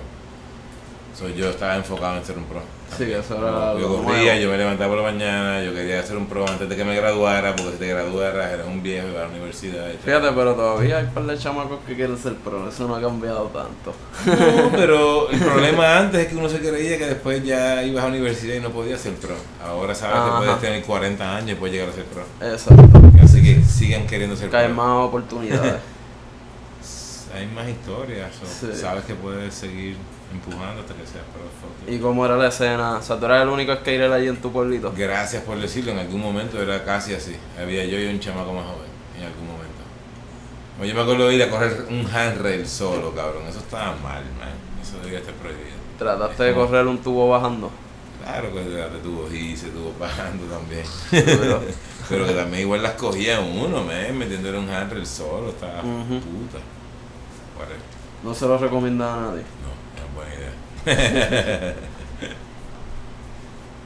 So, 1.19 1.29
yo 1.29 1.49
estaba 1.51 1.75
enfocado 1.75 2.17
en 2.17 2.25
ser 2.25 2.39
un 2.39 2.45
pro. 2.45 2.61
Sí, 2.97 3.11
eso 3.11 3.37
era 3.39 3.75
Yo 3.79 3.89
corría, 4.05 4.35
nuevo. 4.35 4.41
yo 4.41 4.51
me 4.51 4.57
levantaba 4.59 4.95
por 4.95 5.03
la 5.05 5.11
mañana, 5.13 5.63
yo 5.65 5.75
quería 5.75 6.01
ser 6.05 6.17
un 6.17 6.27
pro 6.27 6.47
antes 6.49 6.69
de 6.69 6.77
que 6.77 6.85
me 6.85 6.95
graduara, 6.95 7.57
porque 7.57 7.73
si 7.73 7.79
te 7.79 7.89
graduaras 7.89 8.53
eras 8.53 8.67
un 8.69 8.83
viejo 8.85 9.09
iba 9.09 9.21
a 9.21 9.25
la 9.25 9.29
universidad. 9.31 9.89
y. 9.93 9.97
Fíjate, 9.97 10.29
pero 10.33 10.55
todavía 10.55 10.99
hay 10.99 11.05
un 11.07 11.11
par 11.11 11.25
de 11.27 11.37
chamacos 11.37 11.81
que 11.87 11.97
quieren 11.97 12.17
ser 12.17 12.35
pro. 12.37 12.69
Eso 12.69 12.87
no 12.87 12.95
ha 12.95 13.01
cambiado 13.01 13.47
tanto. 13.49 13.95
No, 14.27 14.71
pero 14.77 15.29
el 15.31 15.41
problema 15.41 15.99
antes 15.99 16.21
es 16.21 16.29
que 16.29 16.37
uno 16.37 16.49
se 16.49 16.61
creía 16.61 16.97
que 16.99 17.07
después 17.07 17.43
ya 17.45 17.83
ibas 17.83 18.05
a 18.05 18.07
la 18.07 18.13
universidad 18.13 18.55
y 18.55 18.61
no 18.61 18.71
podías 18.71 19.01
ser 19.01 19.15
pro. 19.15 19.35
Ahora 19.65 19.97
sabes 19.97 20.17
Ajá. 20.19 20.39
que 20.41 20.45
puedes 20.47 20.61
tener 20.61 20.83
40 20.85 21.37
años 21.37 21.51
y 21.51 21.55
puedes 21.57 21.75
llegar 21.75 21.89
a 21.89 21.93
ser 21.95 22.05
pro. 22.05 22.23
Exacto. 22.49 23.03
Así 23.25 23.43
que 23.43 23.61
sigan 23.65 24.07
queriendo 24.07 24.37
ser 24.37 24.51
Que 24.51 24.57
hay 24.57 24.67
pro. 24.67 24.75
más 24.77 25.05
oportunidades. 25.07 25.75
Hay 27.35 27.47
más 27.49 27.69
historias, 27.69 28.31
Sí. 28.59 28.69
sabes 28.75 29.05
que 29.05 29.15
puedes 29.15 29.53
seguir 29.55 29.97
empujando 30.33 30.83
hasta 30.83 30.95
que 30.95 31.03
fuck 31.03 31.89
it. 31.89 31.95
¿Y 31.95 31.99
cómo 31.99 32.25
era 32.25 32.37
la 32.37 32.49
escena? 32.49 32.99
O 32.99 33.03
sea, 33.03 33.19
tú 33.19 33.25
eras 33.27 33.43
el 33.43 33.49
único 33.49 33.75
skater 33.75 34.13
allí 34.13 34.29
en 34.29 34.37
tu 34.37 34.53
pueblito. 34.53 34.93
Gracias 34.97 35.43
por 35.43 35.59
decirlo, 35.59 35.93
en 35.93 35.99
algún 35.99 36.21
momento 36.21 36.61
era 36.61 36.85
casi 36.85 37.15
así. 37.15 37.37
Había 37.61 37.85
yo 37.85 37.99
y 37.99 38.07
un 38.07 38.21
chamaco 38.21 38.53
más 38.53 38.65
joven, 38.65 38.91
en 39.17 39.25
algún 39.25 39.47
momento. 39.47 39.69
Yo 40.85 40.95
me 40.95 41.01
acuerdo 41.01 41.29
de 41.29 41.35
ir 41.35 41.43
a 41.43 41.51
correr 41.51 41.87
un 41.91 42.07
handrail 42.07 42.67
solo, 42.67 43.13
cabrón. 43.15 43.45
Eso 43.49 43.59
estaba 43.59 43.97
mal, 43.97 44.23
man. 44.39 44.55
Eso 44.81 44.99
debía 45.03 45.19
estar 45.19 45.35
prohibido. 45.35 45.77
Trataste 45.99 46.45
de 46.45 46.55
correr 46.55 46.87
un 46.87 46.99
tubo 46.99 47.29
bajando. 47.29 47.71
Claro 48.23 48.53
que 48.53 48.61
te 48.61 48.99
tuvo 49.03 49.33
y 49.33 49.57
se 49.57 49.69
tuvo 49.69 49.93
bajando 49.99 50.45
también. 50.45 50.85
Pero 52.09 52.27
que 52.27 52.33
también 52.33 52.63
igual 52.63 52.83
las 52.83 52.93
cogía 52.93 53.41
uno, 53.41 53.83
me 53.83 54.13
metiéndole 54.13 54.59
un 54.59 54.69
handrail 54.69 55.07
solo, 55.07 55.49
estaba 55.51 55.81
puta. 55.81 56.59
No 58.23 58.35
se 58.35 58.47
lo 58.47 58.59
recomienda 58.59 59.15
a 59.15 59.21
nadie. 59.21 59.43
No. 59.43 59.78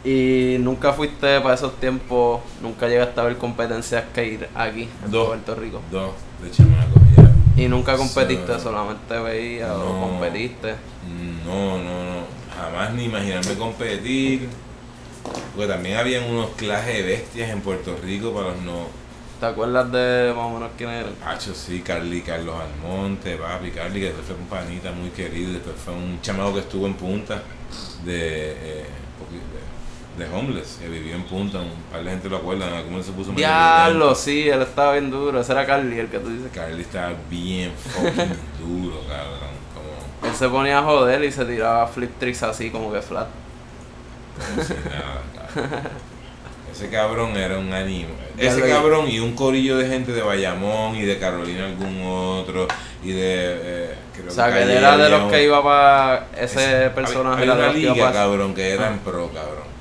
Y 0.04 0.56
nunca 0.58 0.92
fuiste 0.92 1.40
para 1.40 1.54
esos 1.54 1.78
tiempos, 1.78 2.40
nunca 2.60 2.88
llegaste 2.88 3.20
a 3.20 3.24
ver 3.24 3.36
competencias 3.36 4.02
skate 4.10 4.48
aquí 4.54 4.88
en 5.04 5.10
Dos. 5.12 5.28
Puerto 5.28 5.54
Rico. 5.54 5.80
Dos 5.92 6.10
de 6.42 6.50
chamaco, 6.50 7.00
ya. 7.16 7.62
Y 7.62 7.68
nunca 7.68 7.96
competiste, 7.96 8.52
So- 8.54 8.58
solamente 8.58 9.16
veías 9.20 9.70
o 9.70 9.78
No. 9.78 10.00
competiste. 10.00 10.74
No, 11.46 11.78
no, 11.78 11.84
no. 11.84 12.22
Jamás 12.56 12.92
ni 12.94 13.04
imaginarme 13.04 13.54
competir. 13.54 14.48
Porque 15.54 15.68
también 15.72 15.98
habían 15.98 16.24
unos 16.28 16.50
clases 16.56 16.94
de 16.96 17.02
bestias 17.02 17.50
en 17.50 17.60
Puerto 17.60 17.96
Rico 18.02 18.32
para 18.32 18.48
los 18.48 18.62
no. 18.62 18.86
¿Te 19.42 19.48
acuerdas 19.48 19.90
de 19.90 20.32
más 20.36 20.46
o 20.46 20.50
menos 20.50 20.70
quién 20.78 20.88
eran? 20.90 21.14
Hacho, 21.26 21.52
sí, 21.52 21.80
Carly, 21.80 22.22
Carlos 22.22 22.54
Almonte, 22.54 23.36
papi, 23.36 23.72
Carly, 23.72 23.98
que 23.98 24.06
después 24.06 24.24
fue 24.28 24.36
un 24.36 24.46
panita 24.46 24.92
muy 24.92 25.10
querido, 25.10 25.54
después 25.54 25.74
fue 25.84 25.94
un 25.94 26.20
chamaco 26.22 26.54
que 26.54 26.60
estuvo 26.60 26.86
en 26.86 26.94
punta 26.94 27.42
de, 28.04 28.52
eh, 28.52 28.86
de, 30.16 30.24
de 30.24 30.32
homeless, 30.32 30.78
que 30.80 30.88
vivió 30.88 31.16
en 31.16 31.24
punta, 31.24 31.58
un 31.58 31.72
par 31.90 32.04
de 32.04 32.10
gente 32.10 32.28
lo 32.28 32.36
acuerda, 32.36 32.68
en 32.68 32.74
algún 32.74 32.92
momento 32.92 33.10
se 33.10 33.16
puso 33.18 33.32
Diablo, 33.32 34.14
sí, 34.14 34.48
él 34.48 34.62
estaba 34.62 34.92
bien 34.92 35.10
duro. 35.10 35.40
Ese 35.40 35.50
era 35.50 35.66
Carly, 35.66 35.98
el 35.98 36.06
que 36.06 36.20
tú 36.20 36.28
dices. 36.28 36.52
Carly 36.54 36.82
estaba 36.82 37.12
bien 37.28 37.72
fucking 37.72 38.12
duro, 38.60 39.00
cabrón, 39.08 39.56
como, 39.74 40.30
Él 40.30 40.36
se 40.36 40.48
ponía 40.48 40.78
a 40.78 40.82
joder 40.84 41.24
y 41.24 41.32
se 41.32 41.44
tiraba 41.44 41.88
flip 41.88 42.16
tricks 42.20 42.44
así 42.44 42.70
como 42.70 42.92
que 42.92 43.02
flat. 43.02 43.26
como 44.38 44.62
si 44.62 44.74
nada, 44.74 45.20
cabrón. 45.34 45.80
Ese 46.72 46.88
cabrón 46.88 47.36
era 47.36 47.58
un 47.58 47.72
anime. 47.72 48.08
Ya 48.38 48.48
Ese 48.48 48.66
cabrón 48.68 49.08
y 49.08 49.18
un 49.20 49.34
corillo 49.34 49.76
de 49.76 49.86
gente 49.88 50.12
de 50.12 50.22
Bayamón 50.22 50.96
y 50.96 51.02
de 51.02 51.18
Carolina 51.18 51.66
algún 51.66 52.02
otro 52.04 52.66
y 53.04 53.12
de... 53.12 53.20
Eh, 53.24 53.94
creo 54.14 54.28
O 54.28 54.30
sea, 54.30 54.52
que 54.52 54.62
era 54.76 54.96
de 54.96 55.08
los 55.10 55.30
que 55.30 55.44
iba 55.44 55.62
para 55.62 56.28
ese 56.36 56.64
Ese- 56.84 56.90
personaje. 56.90 57.42
Había 57.42 57.52
era 57.52 57.54
de 57.56 57.62
una 57.64 57.72
que 57.72 57.78
liga, 57.78 57.94
pa- 58.06 58.12
cabrón, 58.12 58.54
que 58.54 58.70
eran 58.70 58.94
Ah. 58.94 59.00
pro, 59.04 59.30
cabrón. 59.32 59.72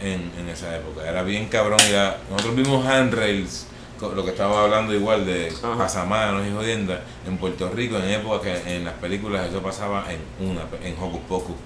En, 0.00 0.30
en 0.38 0.48
esa 0.48 0.76
época. 0.76 1.08
Era 1.08 1.22
bien 1.22 1.46
cabrón. 1.46 1.78
y 1.88 1.92
la- 1.92 2.16
nosotros 2.30 2.56
vimos 2.56 2.84
handrails, 2.86 3.66
lo 4.00 4.24
que 4.24 4.30
estaba 4.30 4.62
hablando 4.64 4.94
igual 4.94 5.24
de 5.26 5.48
Ajá. 5.48 5.76
pasamanos 5.76 6.46
y 6.46 6.52
jodiendas, 6.52 7.00
en 7.26 7.36
Puerto 7.36 7.68
Rico, 7.70 7.96
en 7.98 8.10
época 8.10 8.42
que 8.42 8.76
en 8.76 8.84
las 8.84 8.94
películas 8.94 9.48
eso 9.48 9.60
pasaba 9.60 10.04
en 10.12 10.48
una, 10.48 10.62
en 10.84 10.94
Hocus 11.00 11.20
Pocus. 11.28 11.56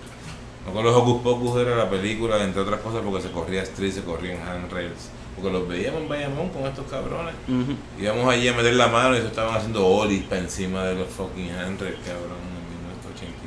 No 0.66 0.72
con 0.72 0.84
los 0.84 0.94
Hocus 0.94 1.22
Pocus 1.22 1.60
era 1.60 1.76
la 1.76 1.90
película, 1.90 2.42
entre 2.42 2.62
otras 2.62 2.80
cosas, 2.80 3.02
porque 3.04 3.22
se 3.22 3.32
corría 3.32 3.62
street, 3.62 3.92
se 3.92 4.02
corrían 4.02 4.40
handrails. 4.46 5.10
Porque 5.34 5.50
los 5.50 5.66
veíamos 5.66 6.02
en 6.02 6.08
Bayamón 6.08 6.48
con 6.50 6.62
estos 6.66 6.86
cabrones. 6.86 7.34
Ujú. 7.48 7.74
Íbamos 7.98 8.28
allí 8.28 8.48
a 8.48 8.52
meter 8.52 8.74
la 8.74 8.88
mano 8.88 9.16
y 9.16 9.20
se 9.20 9.26
estaban 9.26 9.56
haciendo 9.56 9.86
ollies 9.86 10.24
para 10.24 10.42
encima 10.42 10.84
de 10.84 10.94
los 10.94 11.08
fucking 11.08 11.50
handrails, 11.50 11.98
cabrón, 12.04 12.38
en 12.38 12.68
1980. 12.78 13.42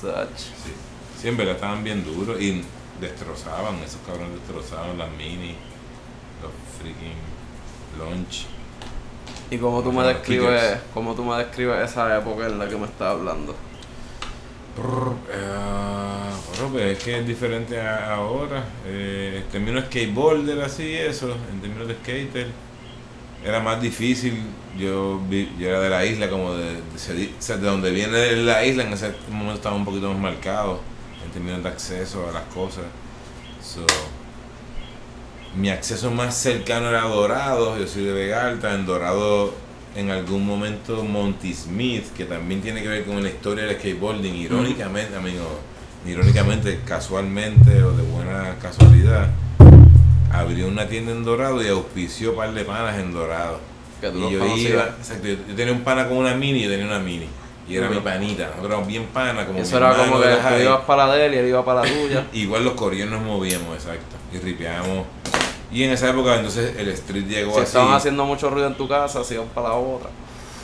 Sach. 0.00 0.38
Sí. 0.38 0.72
sí, 1.20 1.28
en 1.28 1.36
verdad 1.36 1.56
estaban 1.56 1.82
bien 1.82 2.04
duros 2.04 2.40
y 2.40 2.62
destrozaban, 3.00 3.76
esos 3.84 4.00
cabrones 4.06 4.34
destrozaban 4.34 4.96
las 4.98 5.10
mini, 5.10 5.56
los 6.42 6.52
freaking 6.78 7.16
launch. 7.98 8.46
¿Y 9.50 9.58
cómo 9.58 9.82
tú 9.82 9.92
me 9.92 10.04
describes, 10.04 10.78
cómo 10.92 11.14
tú 11.14 11.24
me 11.24 11.36
describes 11.36 11.90
esa 11.90 12.16
época 12.18 12.46
en 12.46 12.58
la 12.58 12.68
que 12.68 12.76
me 12.76 12.86
estás 12.86 13.12
hablando? 13.12 13.54
Pues 16.72 16.98
es 16.98 17.04
que 17.04 17.18
es 17.18 17.26
diferente 17.26 17.80
a 17.80 18.14
ahora. 18.14 18.64
Eh, 18.86 19.42
en 19.42 19.50
términos 19.50 19.84
de 19.84 19.88
skateboarder, 19.88 20.60
así, 20.62 20.94
eso, 20.94 21.34
en 21.52 21.60
términos 21.60 21.88
de 21.88 21.94
skater, 21.94 22.48
era 23.44 23.60
más 23.60 23.80
difícil. 23.80 24.42
Yo, 24.78 25.20
yo 25.58 25.68
era 25.68 25.80
de 25.80 25.88
la 25.88 26.04
isla, 26.04 26.28
como 26.28 26.52
de, 26.52 26.74
de, 26.74 27.56
de 27.56 27.66
donde 27.66 27.90
viene 27.90 28.32
la 28.36 28.64
isla, 28.64 28.84
en 28.84 28.92
ese 28.92 29.14
momento 29.30 29.54
estaba 29.54 29.74
un 29.74 29.86
poquito 29.86 30.10
más 30.10 30.18
marcado 30.18 30.80
en 31.24 31.30
términos 31.32 31.62
de 31.62 31.68
acceso 31.70 32.28
a 32.28 32.32
las 32.32 32.44
cosas. 32.52 32.84
So, 33.62 33.86
mi 35.56 35.70
acceso 35.70 36.10
más 36.10 36.36
cercano 36.36 36.90
era 36.90 37.02
Dorado, 37.02 37.78
yo 37.78 37.86
soy 37.86 38.04
de 38.04 38.12
Vega 38.12 38.48
Alta, 38.48 38.74
en 38.74 38.84
Dorado 38.84 39.54
en 39.96 40.10
algún 40.10 40.46
momento 40.46 41.02
Monty 41.04 41.54
Smith, 41.54 42.12
que 42.14 42.26
también 42.26 42.60
tiene 42.60 42.82
que 42.82 42.88
ver 42.88 43.04
con 43.04 43.22
la 43.22 43.30
historia 43.30 43.64
del 43.64 43.76
skateboarding, 43.76 44.34
irónicamente, 44.34 45.16
amigo, 45.16 45.58
irónicamente, 46.06 46.80
casualmente 46.84 47.82
o 47.82 47.92
de 47.92 48.02
buena 48.02 48.56
casualidad, 48.60 49.30
abrió 50.30 50.68
una 50.68 50.86
tienda 50.86 51.12
en 51.12 51.24
Dorado 51.24 51.62
y 51.62 51.68
auspició 51.68 52.32
un 52.32 52.36
par 52.36 52.52
de 52.52 52.64
panas 52.64 52.98
en 52.98 53.12
Dorado. 53.12 53.58
Que 54.00 54.10
tú 54.10 54.28
Y 54.28 54.32
yo 54.32 54.38
conocías. 54.40 54.72
iba, 54.72 54.82
exacto, 54.98 55.28
yo, 55.28 55.36
tenía 55.56 55.72
un 55.72 55.80
pana 55.80 56.06
con 56.06 56.18
una 56.18 56.34
mini 56.34 56.58
y 56.58 56.62
yo 56.64 56.70
tenía 56.70 56.86
una 56.86 56.98
mini. 56.98 57.26
Y 57.66 57.76
era 57.76 57.88
mi 57.88 57.98
panita, 57.98 58.44
nosotros 58.44 58.66
éramos 58.68 58.86
bien 58.86 59.06
pana, 59.06 59.44
como 59.44 59.58
Eso 59.58 59.78
era 59.78 59.96
como 59.96 60.20
que 60.20 60.28
tú 60.28 60.62
ibas 60.62 60.80
para 60.82 61.06
la 61.06 61.14
de 61.16 61.26
él 61.26 61.34
y 61.34 61.36
él 61.38 61.48
iba 61.48 61.64
para 61.64 61.80
la 61.80 61.88
tuya. 61.88 62.26
Igual 62.34 62.64
los 62.64 62.74
coreanos 62.74 63.20
nos 63.20 63.26
movíamos, 63.26 63.74
exacto. 63.74 64.16
Y 64.32 64.38
ripeábamos. 64.38 65.06
Y 65.72 65.82
en 65.82 65.90
esa 65.90 66.10
época 66.10 66.36
entonces 66.36 66.76
el 66.78 66.88
street 66.90 67.26
llegó 67.26 67.52
si 67.54 67.58
así. 67.60 67.66
estaban 67.66 67.94
haciendo 67.94 68.24
mucho 68.24 68.50
ruido 68.50 68.68
en 68.68 68.74
tu 68.76 68.88
casa, 68.88 69.24
se 69.24 69.34
iban 69.34 69.48
para 69.48 69.70
la 69.70 69.74
otra. 69.74 70.10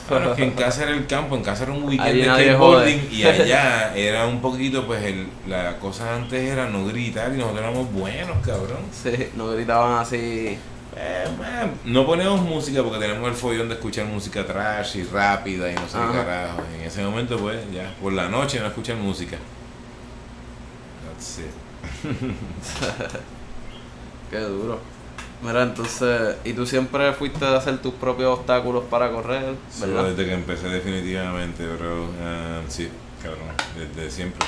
Bueno, 0.09 0.31
es 0.31 0.37
que 0.37 0.43
en 0.43 0.51
casa 0.55 0.83
era 0.83 0.91
el 0.91 1.07
campo, 1.07 1.35
en 1.35 1.43
casa 1.43 1.63
era 1.63 1.73
un 1.73 1.83
weekend 1.83 2.15
de 2.15 2.23
skateboarding 2.25 3.09
y 3.11 3.23
allá 3.23 3.93
era 3.95 4.27
un 4.27 4.41
poquito, 4.41 4.85
pues 4.85 5.03
el, 5.03 5.27
la 5.47 5.77
cosa 5.77 6.15
antes 6.15 6.41
era 6.41 6.67
no 6.69 6.85
gritar 6.85 7.33
y 7.33 7.37
nosotros 7.37 7.61
éramos 7.61 7.91
buenos, 7.91 8.37
cabrón. 8.45 8.79
Sí, 8.91 9.29
no 9.35 9.51
gritaban 9.51 9.99
así. 9.99 10.57
Eh, 10.95 11.27
man, 11.39 11.73
no 11.85 12.05
ponemos 12.05 12.41
música 12.41 12.83
porque 12.83 12.99
tenemos 12.99 13.27
el 13.27 13.33
follón 13.33 13.67
de 13.67 13.75
escuchar 13.75 14.05
música 14.05 14.45
trash 14.45 14.97
y 14.97 15.03
rápida 15.03 15.71
y 15.71 15.75
no 15.75 15.87
sé 15.87 15.97
qué 15.97 16.17
carajo. 16.17 16.61
En 16.75 16.81
ese 16.81 17.03
momento, 17.03 17.37
pues, 17.37 17.59
ya, 17.73 17.93
por 18.01 18.13
la 18.13 18.29
noche 18.29 18.59
no 18.59 18.67
escuchan 18.67 19.01
música. 19.01 19.37
That's 21.07 21.39
it. 21.39 21.51
Qué 24.29 24.39
duro. 24.39 24.79
Mira, 25.43 25.63
entonces, 25.63 26.37
¿y 26.45 26.53
tú 26.53 26.65
siempre 26.65 27.11
fuiste 27.13 27.43
a 27.43 27.57
hacer 27.57 27.77
tus 27.79 27.93
propios 27.95 28.39
obstáculos 28.39 28.85
para 28.89 29.11
correr? 29.11 29.55
Desde 29.77 30.25
que 30.25 30.33
empecé 30.33 30.69
definitivamente, 30.69 31.67
bro. 31.67 32.07
Ah, 32.23 32.61
sí, 32.69 32.87
cabrón, 33.21 33.49
desde 33.77 34.09
siempre. 34.09 34.47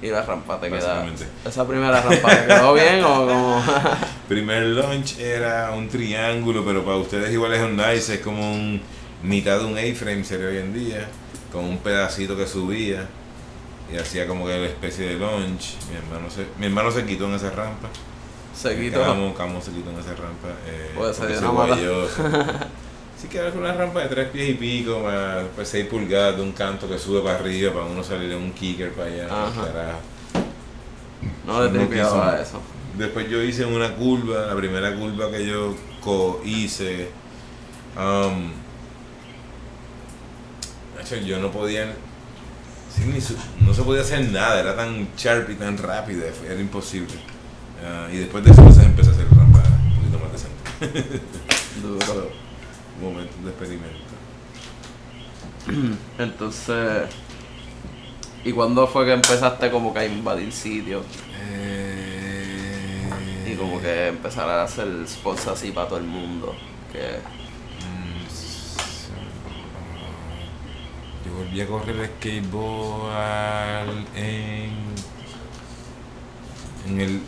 Y 0.00 0.08
la 0.08 0.22
rampa 0.22 0.58
te 0.58 0.70
queda. 0.70 1.06
¿Esa 1.44 1.66
primera 1.66 2.00
rampa 2.00 2.28
te 2.30 2.46
quedó 2.46 2.74
bien 2.74 3.04
o 3.04 3.26
como.? 3.26 3.62
Primer 4.28 4.62
launch 4.62 5.18
era 5.18 5.70
un 5.72 5.88
triángulo, 5.88 6.64
pero 6.64 6.84
para 6.84 6.96
ustedes 6.96 7.30
igual 7.32 7.52
es 7.54 7.62
un 7.62 7.76
nice, 7.76 8.14
es 8.14 8.20
como 8.20 8.52
un 8.52 8.80
mitad 9.22 9.58
de 9.58 9.64
un 9.66 9.78
A-frame 9.78 10.24
sería 10.24 10.48
hoy 10.48 10.58
en 10.58 10.72
día, 10.72 11.08
con 11.52 11.64
un 11.64 11.78
pedacito 11.78 12.36
que 12.36 12.46
subía 12.46 13.06
y 13.92 13.96
hacía 13.96 14.26
como 14.26 14.46
que 14.46 14.58
la 14.58 14.66
especie 14.66 15.08
de 15.08 15.18
launch. 15.18 15.76
Mi 15.90 15.96
hermano 15.96 16.30
se, 16.30 16.46
mi 16.58 16.66
hermano 16.66 16.90
se 16.90 17.04
quitó 17.04 17.26
en 17.26 17.34
esa 17.34 17.50
rampa. 17.50 17.88
Se 18.56 18.76
quitó. 18.80 19.02
Camo, 19.02 19.34
Camo 19.34 19.60
se 19.60 19.70
quitó 19.70 19.90
en 19.90 19.98
esa 19.98 20.14
rampa. 20.14 20.48
Eh, 20.66 20.92
se 21.12 21.20
porque 21.20 21.32
dio 21.38 21.50
una 21.50 21.52
mala. 21.52 21.76
Sí 23.20 23.28
que 23.28 23.38
era 23.38 23.50
una 23.50 23.72
rampa 23.72 24.00
de 24.00 24.08
tres 24.08 24.28
pies 24.28 24.50
y 24.50 24.54
pico, 24.54 25.00
más 25.00 25.44
pues, 25.54 25.68
6 25.68 25.86
pulgadas 25.86 26.36
de 26.36 26.42
un 26.42 26.52
canto 26.52 26.86
que 26.88 26.98
sube 26.98 27.20
para 27.22 27.38
arriba 27.38 27.72
para 27.72 27.86
uno 27.86 28.04
salir 28.04 28.30
en 28.32 28.38
un 28.38 28.52
kicker 28.52 28.92
para 28.92 29.08
allá. 29.08 29.26
No 31.46 31.64
le 31.64 31.70
No 31.70 31.78
tripeaba 31.78 32.32
quiso. 32.32 32.42
eso. 32.42 32.60
Después 32.98 33.28
yo 33.30 33.42
hice 33.42 33.64
una 33.64 33.94
curva, 33.94 34.46
la 34.46 34.54
primera 34.54 34.94
curva 34.94 35.30
que 35.30 35.46
yo 35.46 35.74
co 36.02 36.40
hice. 36.44 37.08
um, 37.96 38.50
yo 41.24 41.38
no 41.38 41.50
podía. 41.50 41.86
sí, 42.94 43.02
ni 43.06 43.20
su- 43.20 43.36
no 43.60 43.72
se 43.72 43.82
podía 43.82 44.02
hacer 44.02 44.24
nada, 44.30 44.60
era 44.60 44.74
tan 44.76 45.08
sharp 45.16 45.48
y 45.50 45.54
tan 45.54 45.78
rápido, 45.78 46.24
era 46.44 46.60
imposible. 46.60 47.14
Ah, 47.84 48.08
y 48.12 48.16
después 48.18 48.44
de 48.44 48.50
eso 48.50 48.60
entonces 48.60 48.84
empecé 48.86 49.10
a 49.10 49.12
hacer 49.12 49.26
rampa 49.28 49.62
un 49.86 49.94
poquito 49.96 50.18
más 50.18 50.32
decente. 50.32 51.20
Duro. 51.82 52.00
So, 52.06 52.30
momentos 53.00 53.44
de 53.44 53.50
experimento. 53.50 53.96
Entonces. 56.18 57.08
¿Y 58.44 58.52
cuándo 58.52 58.86
fue 58.86 59.04
que 59.04 59.12
empezaste 59.12 59.70
como 59.70 59.92
que 59.92 59.98
a 60.00 60.06
invadir 60.06 60.52
sitios? 60.52 61.04
Eh, 61.50 63.10
Y 63.50 63.54
como 63.56 63.80
que 63.80 64.08
empezar 64.08 64.48
a 64.48 64.62
hacer 64.62 64.86
spots 65.06 65.48
así 65.48 65.72
para 65.72 65.88
todo 65.88 65.98
el 65.98 66.04
mundo. 66.06 66.54
Que. 66.92 67.18
Yo 71.24 71.32
volví 71.34 71.60
a 71.60 71.66
correr 71.66 72.12
skateboard 72.18 74.06
en, 74.14 74.72
en 76.86 77.00
el 77.00 77.20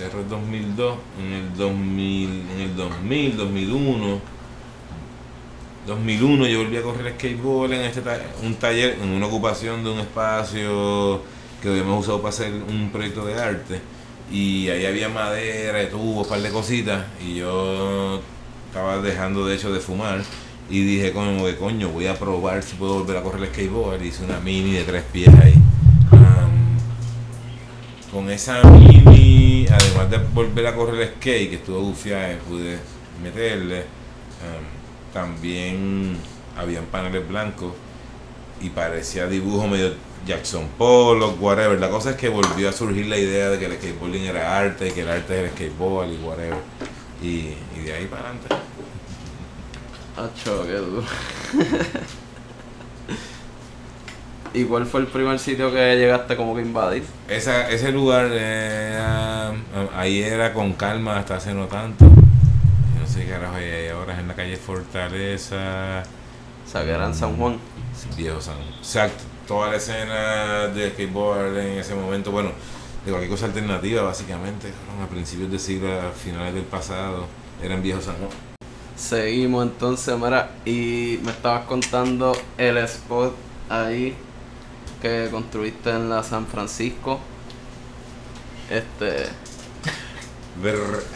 Cerro 0.00 0.24
2002, 0.24 0.94
en 1.20 1.32
el 1.34 1.54
2000, 1.54 2.42
en 2.54 2.60
el 2.62 2.74
2000, 2.76 3.36
2001. 3.36 4.20
2001 5.86 6.46
yo 6.46 6.58
volví 6.60 6.76
a 6.78 6.82
correr 6.82 7.12
skateboard 7.18 7.72
en 7.74 7.80
este 7.82 8.00
ta- 8.00 8.18
un 8.42 8.54
taller, 8.54 8.96
en 9.02 9.10
una 9.10 9.26
ocupación 9.26 9.84
de 9.84 9.90
un 9.90 9.98
espacio 10.00 11.20
que 11.60 11.68
habíamos 11.68 12.00
usado 12.04 12.22
para 12.22 12.30
hacer 12.30 12.50
un 12.50 12.88
proyecto 12.90 13.26
de 13.26 13.34
arte. 13.34 13.80
Y 14.32 14.68
ahí 14.70 14.86
había 14.86 15.10
madera, 15.10 15.86
tubos, 15.90 16.24
un 16.24 16.30
par 16.30 16.40
de 16.40 16.50
cositas. 16.50 17.04
Y 17.22 17.34
yo 17.34 18.22
estaba 18.68 19.02
dejando 19.02 19.44
de 19.46 19.56
hecho 19.56 19.70
de 19.70 19.80
fumar. 19.80 20.22
Y 20.70 20.80
dije 20.82 21.12
como 21.12 21.44
que 21.44 21.56
coño, 21.56 21.88
voy 21.90 22.06
a 22.06 22.18
probar 22.18 22.62
si 22.62 22.76
puedo 22.76 22.94
volver 23.00 23.18
a 23.18 23.22
correr 23.22 23.42
el 23.42 23.48
skateboard. 23.50 24.02
Hice 24.02 24.24
una 24.24 24.40
mini 24.40 24.72
de 24.72 24.84
tres 24.84 25.02
pies 25.12 25.28
ahí. 25.42 25.54
Con 28.12 28.28
esa 28.28 28.60
mini, 28.64 29.00
además 29.72 30.10
de 30.10 30.18
volver 30.18 30.66
a 30.66 30.74
correr 30.74 31.00
el 31.00 31.08
skate, 31.14 31.50
que 31.50 31.56
estuvo 31.56 31.80
gufiada, 31.80 32.36
pude 32.48 32.78
meterle. 33.22 33.78
am, 33.78 34.80
también 35.12 36.16
habían 36.56 36.84
paneles 36.86 37.26
blancos 37.26 37.72
y 38.60 38.70
parecía 38.70 39.26
dibujo 39.26 39.66
medio 39.66 39.94
Jackson 40.26 40.68
Pollock, 40.76 41.40
whatever. 41.40 41.78
La 41.78 41.90
cosa 41.90 42.10
es 42.10 42.16
que 42.16 42.28
volvió 42.28 42.68
a 42.68 42.72
surgir 42.72 43.06
la 43.06 43.16
idea 43.18 43.50
de 43.50 43.58
que 43.58 43.66
el 43.66 43.72
skateboarding 43.72 44.24
era 44.24 44.58
arte 44.58 44.88
y 44.88 44.90
que 44.92 45.02
el 45.02 45.10
arte 45.10 45.34
era 45.34 45.48
el 45.48 45.50
skateboard 45.50 46.12
y 46.12 46.16
whatever. 46.16 46.58
Y, 47.22 47.54
y 47.76 47.82
de 47.84 47.92
ahí 47.92 48.06
para 48.06 48.28
adelante. 48.28 48.48
Acho, 50.16 50.66
qué 50.66 50.74
duro. 50.74 51.04
¿Y 54.52 54.64
cuál 54.64 54.84
fue 54.84 55.00
el 55.00 55.06
primer 55.06 55.38
sitio 55.38 55.72
que 55.72 55.96
llegaste 55.96 56.36
como 56.36 56.56
que 56.56 56.62
invadir? 56.62 57.04
Esa, 57.28 57.70
ese 57.70 57.92
lugar 57.92 58.26
era, 58.26 59.52
ahí 59.94 60.22
era 60.22 60.52
con 60.52 60.72
calma 60.72 61.18
hasta 61.18 61.36
hace 61.36 61.54
no 61.54 61.66
tanto. 61.66 62.04
No 62.06 63.06
sé 63.06 63.24
qué 63.24 63.30
carajo 63.30 63.54
hay 63.54 63.70
ahí 63.70 63.88
ahora, 63.88 64.14
es 64.14 64.18
en 64.18 64.28
la 64.28 64.34
calle 64.34 64.56
Fortaleza. 64.56 66.02
O 66.66 66.68
sea, 66.68 66.84
que 66.84 66.90
era 66.90 67.06
en 67.06 67.14
San 67.14 67.36
Juan. 67.36 67.58
Viejo 68.16 68.40
San 68.40 68.56
Exacto. 68.78 69.22
Toda 69.46 69.70
la 69.70 69.76
escena 69.76 70.66
de 70.68 70.90
skateboard 70.90 71.56
en 71.56 71.78
ese 71.78 71.94
momento, 71.94 72.32
bueno, 72.32 72.50
de 73.04 73.10
cualquier 73.10 73.30
cosa 73.30 73.46
alternativa 73.46 74.02
básicamente, 74.02 74.68
a 75.02 75.06
principios 75.08 75.50
del 75.50 75.60
siglo, 75.60 75.88
a 75.92 76.10
finales 76.10 76.54
del 76.54 76.64
pasado, 76.64 77.26
eran 77.62 77.82
Viejo 77.82 78.00
San 78.00 78.16
Juan. 78.16 78.30
Seguimos 78.96 79.64
entonces, 79.64 80.16
mira, 80.18 80.50
y 80.64 81.20
me 81.22 81.30
estabas 81.30 81.66
contando 81.66 82.36
el 82.58 82.76
spot 82.78 83.34
ahí 83.68 84.16
que 85.00 85.28
construiste 85.30 85.90
en 85.90 86.08
la 86.10 86.22
San 86.22 86.46
Francisco. 86.46 87.20
Este, 88.70 89.24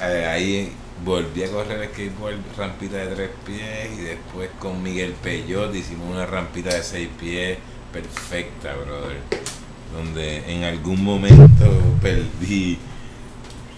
eh, 0.00 0.26
ahí 0.26 0.72
volví 1.04 1.44
a 1.44 1.50
correr 1.50 1.90
skateboard, 1.92 2.38
rampita 2.56 2.96
de 2.96 3.14
tres 3.14 3.30
pies 3.44 3.98
y 3.98 4.02
después 4.02 4.50
con 4.58 4.82
Miguel 4.82 5.14
Peyot 5.22 5.74
hicimos 5.74 6.10
una 6.10 6.26
rampita 6.26 6.74
de 6.74 6.82
seis 6.82 7.08
pies 7.18 7.58
perfecta, 7.92 8.74
brother. 8.74 9.20
Donde 9.92 10.52
en 10.52 10.64
algún 10.64 11.04
momento 11.04 11.70
perdí 12.02 12.78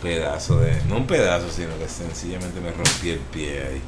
pedazo 0.02 0.60
de, 0.60 0.80
no 0.88 0.98
un 0.98 1.06
pedazo, 1.06 1.50
sino 1.50 1.76
que 1.78 1.88
sencillamente 1.88 2.60
me 2.60 2.70
rompí 2.70 3.10
el 3.10 3.18
pie 3.18 3.62
ahí. 3.62 3.82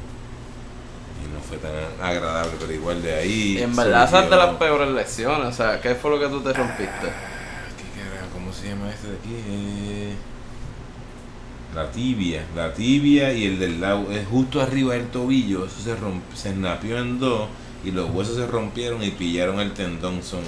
Y 1.23 1.33
no 1.33 1.39
fue 1.41 1.57
tan 1.57 1.71
agradable, 2.01 2.51
pero 2.59 2.71
igual 2.73 3.01
de 3.01 3.13
ahí. 3.13 3.57
Y 3.59 3.61
en 3.63 3.75
verdad 3.75 4.05
esas 4.07 4.29
de 4.29 4.35
las 4.35 4.55
peores 4.55 4.89
lecciones, 4.89 5.47
o 5.47 5.51
sea, 5.53 5.79
¿qué 5.81 5.95
fue 5.95 6.11
lo 6.11 6.19
que 6.19 6.27
tú 6.27 6.41
te 6.41 6.53
rompiste? 6.53 6.85
¿Qué 7.07 8.01
carajo? 8.01 8.29
¿Cómo 8.33 8.53
se 8.53 8.69
llama 8.69 8.89
este 8.89 9.07
de 9.07 9.13
aquí? 9.17 9.35
Eh, 9.47 10.13
La 11.75 11.91
tibia, 11.91 12.43
la 12.55 12.73
tibia 12.73 13.31
y 13.31 13.45
el 13.45 13.59
del 13.59 13.79
lado, 13.79 14.11
es 14.11 14.27
justo 14.27 14.59
arriba 14.61 14.95
del 14.95 15.07
tobillo, 15.07 15.65
eso 15.65 15.79
se 15.83 15.95
romp, 15.95 16.23
se 16.33 16.55
napió 16.55 16.97
en 16.97 17.19
dos 17.19 17.47
y 17.85 17.91
los 17.91 18.09
huesos 18.09 18.35
se 18.37 18.47
rompieron 18.47 19.03
y 19.03 19.11
pillaron 19.11 19.59
el 19.59 19.71
tendón. 19.73 20.23
Son, 20.23 20.41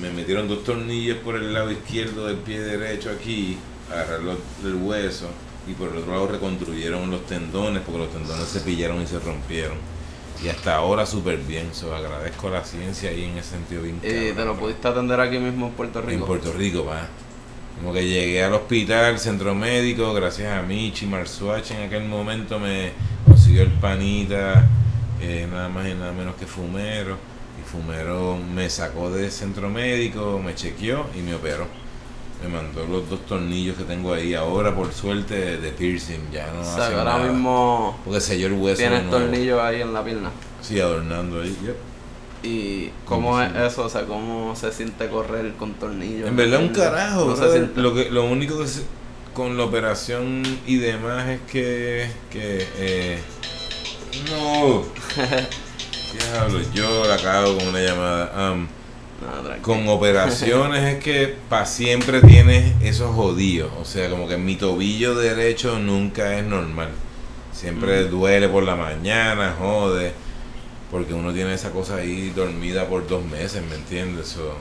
me 0.00 0.10
metieron 0.10 0.48
dos 0.48 0.62
tornillos 0.62 1.16
por 1.18 1.36
el 1.36 1.54
lado 1.54 1.70
izquierdo 1.70 2.26
del 2.26 2.36
pie 2.36 2.60
derecho 2.60 3.10
aquí, 3.10 3.56
agarrar 3.90 4.20
los- 4.20 4.38
el 4.64 4.74
hueso 4.74 5.28
y 5.66 5.72
por 5.72 5.88
el 5.90 5.98
otro 5.98 6.12
lado 6.12 6.26
reconstruyeron 6.28 7.10
los 7.10 7.24
tendones 7.26 7.82
porque 7.82 8.00
los 8.00 8.10
tendones 8.12 8.46
se 8.46 8.60
pillaron 8.60 9.00
y 9.02 9.06
se 9.06 9.18
rompieron. 9.20 9.78
Y 10.42 10.48
hasta 10.48 10.74
ahora 10.74 11.06
súper 11.06 11.38
bien, 11.38 11.68
so, 11.72 11.94
agradezco 11.94 12.50
la 12.50 12.64
ciencia 12.64 13.10
ahí 13.10 13.24
en 13.24 13.38
ese 13.38 13.50
sentido 13.50 13.82
bien 13.82 13.98
Y 14.02 14.32
te 14.32 14.44
lo 14.44 14.56
pudiste 14.56 14.88
atender 14.88 15.20
aquí 15.20 15.38
mismo 15.38 15.66
en 15.68 15.72
Puerto 15.72 16.00
Rico. 16.00 16.20
En 16.20 16.26
Puerto 16.26 16.52
Rico, 16.52 16.84
pa. 16.84 17.06
Como 17.76 17.92
que 17.92 18.06
llegué 18.06 18.42
al 18.42 18.52
hospital, 18.52 19.18
centro 19.18 19.54
médico, 19.54 20.12
gracias 20.12 20.52
a 20.52 20.62
Michi 20.62 21.06
Marzuach 21.06 21.70
en 21.70 21.82
aquel 21.82 22.04
momento 22.04 22.58
me 22.58 22.92
consiguió 23.26 23.62
el 23.62 23.70
panita, 23.70 24.68
eh, 25.20 25.46
nada 25.50 25.68
más 25.68 25.88
y 25.88 25.94
nada 25.94 26.12
menos 26.12 26.34
que 26.36 26.46
Fumero. 26.46 27.16
Y 27.60 27.68
Fumero 27.68 28.36
me 28.36 28.68
sacó 28.68 29.10
del 29.10 29.30
centro 29.30 29.68
médico, 29.68 30.40
me 30.44 30.54
chequeó 30.54 31.06
y 31.16 31.20
me 31.20 31.34
operó. 31.34 31.66
Me 32.42 32.48
mandó 32.48 32.84
los 32.86 33.08
dos 33.08 33.24
tornillos 33.26 33.76
que 33.76 33.84
tengo 33.84 34.12
ahí 34.12 34.34
ahora, 34.34 34.74
por 34.74 34.92
suerte, 34.92 35.58
de, 35.58 35.70
piercing. 35.70 36.30
Ya 36.32 36.50
no 36.52 36.60
o 36.60 36.64
sea, 36.64 36.86
hace 36.86 36.94
ahora 36.96 37.18
nada. 37.18 37.30
mismo 37.32 37.98
Porque 38.04 38.20
selló 38.20 38.48
el 38.48 38.54
hueso. 38.54 38.78
tienes 38.78 39.08
tornillos 39.10 39.60
ahí 39.60 39.80
en 39.80 39.92
la 39.92 40.04
pierna. 40.04 40.30
Sí, 40.60 40.80
adornando 40.80 41.40
ahí. 41.42 41.56
yep. 41.64 41.76
¿Y 42.44 42.90
cómo 43.04 43.38
Sí. 43.40 43.46
es 43.54 43.72
eso? 43.72 43.84
O 43.84 43.88
sea, 43.88 44.04
¿cómo 44.06 44.56
se 44.56 44.72
siente 44.72 45.08
correr 45.08 45.52
con 45.52 45.74
tornillos? 45.74 46.28
En 46.28 46.34
verdad 46.36 46.60
un 46.60 46.70
carajo, 46.70 47.26
No 47.26 47.36
se 47.36 47.68
lo 47.76 47.94
que 47.94 48.10
lo 48.10 48.24
único 48.24 48.58
que 48.58 48.66
se- 48.66 48.82
con 49.34 49.56
la 49.56 49.64
operación 49.64 50.42
y 50.66 50.76
demás 50.76 51.28
es 51.28 51.40
que 51.50 52.10
que 52.30 52.66
eh, 52.76 53.18
no 54.30 54.82
diablo 56.12 56.60
yo 56.74 57.06
la 57.06 57.16
cago 57.16 57.56
con 57.56 57.68
una 57.68 57.80
llamada 57.80 58.48
Am, 58.50 58.68
No, 59.22 59.62
con 59.62 59.88
operaciones 59.88 60.82
es 60.82 61.02
que 61.02 61.34
para 61.48 61.66
siempre 61.66 62.20
tienes 62.20 62.74
esos 62.82 63.14
jodidos 63.14 63.70
o 63.80 63.84
sea 63.84 64.10
como 64.10 64.26
que 64.28 64.36
mi 64.36 64.56
tobillo 64.56 65.14
derecho 65.14 65.78
nunca 65.78 66.36
es 66.38 66.44
normal 66.44 66.88
siempre 67.52 68.04
Mm. 68.04 68.10
duele 68.10 68.48
por 68.48 68.64
la 68.64 68.76
mañana 68.76 69.54
jode 69.58 70.12
porque 70.90 71.14
uno 71.14 71.32
tiene 71.32 71.54
esa 71.54 71.70
cosa 71.70 71.96
ahí 71.96 72.30
dormida 72.30 72.86
por 72.86 73.06
dos 73.06 73.24
meses 73.24 73.62
me 73.68 73.76
entiendes 73.76 74.32
eso 74.32 74.56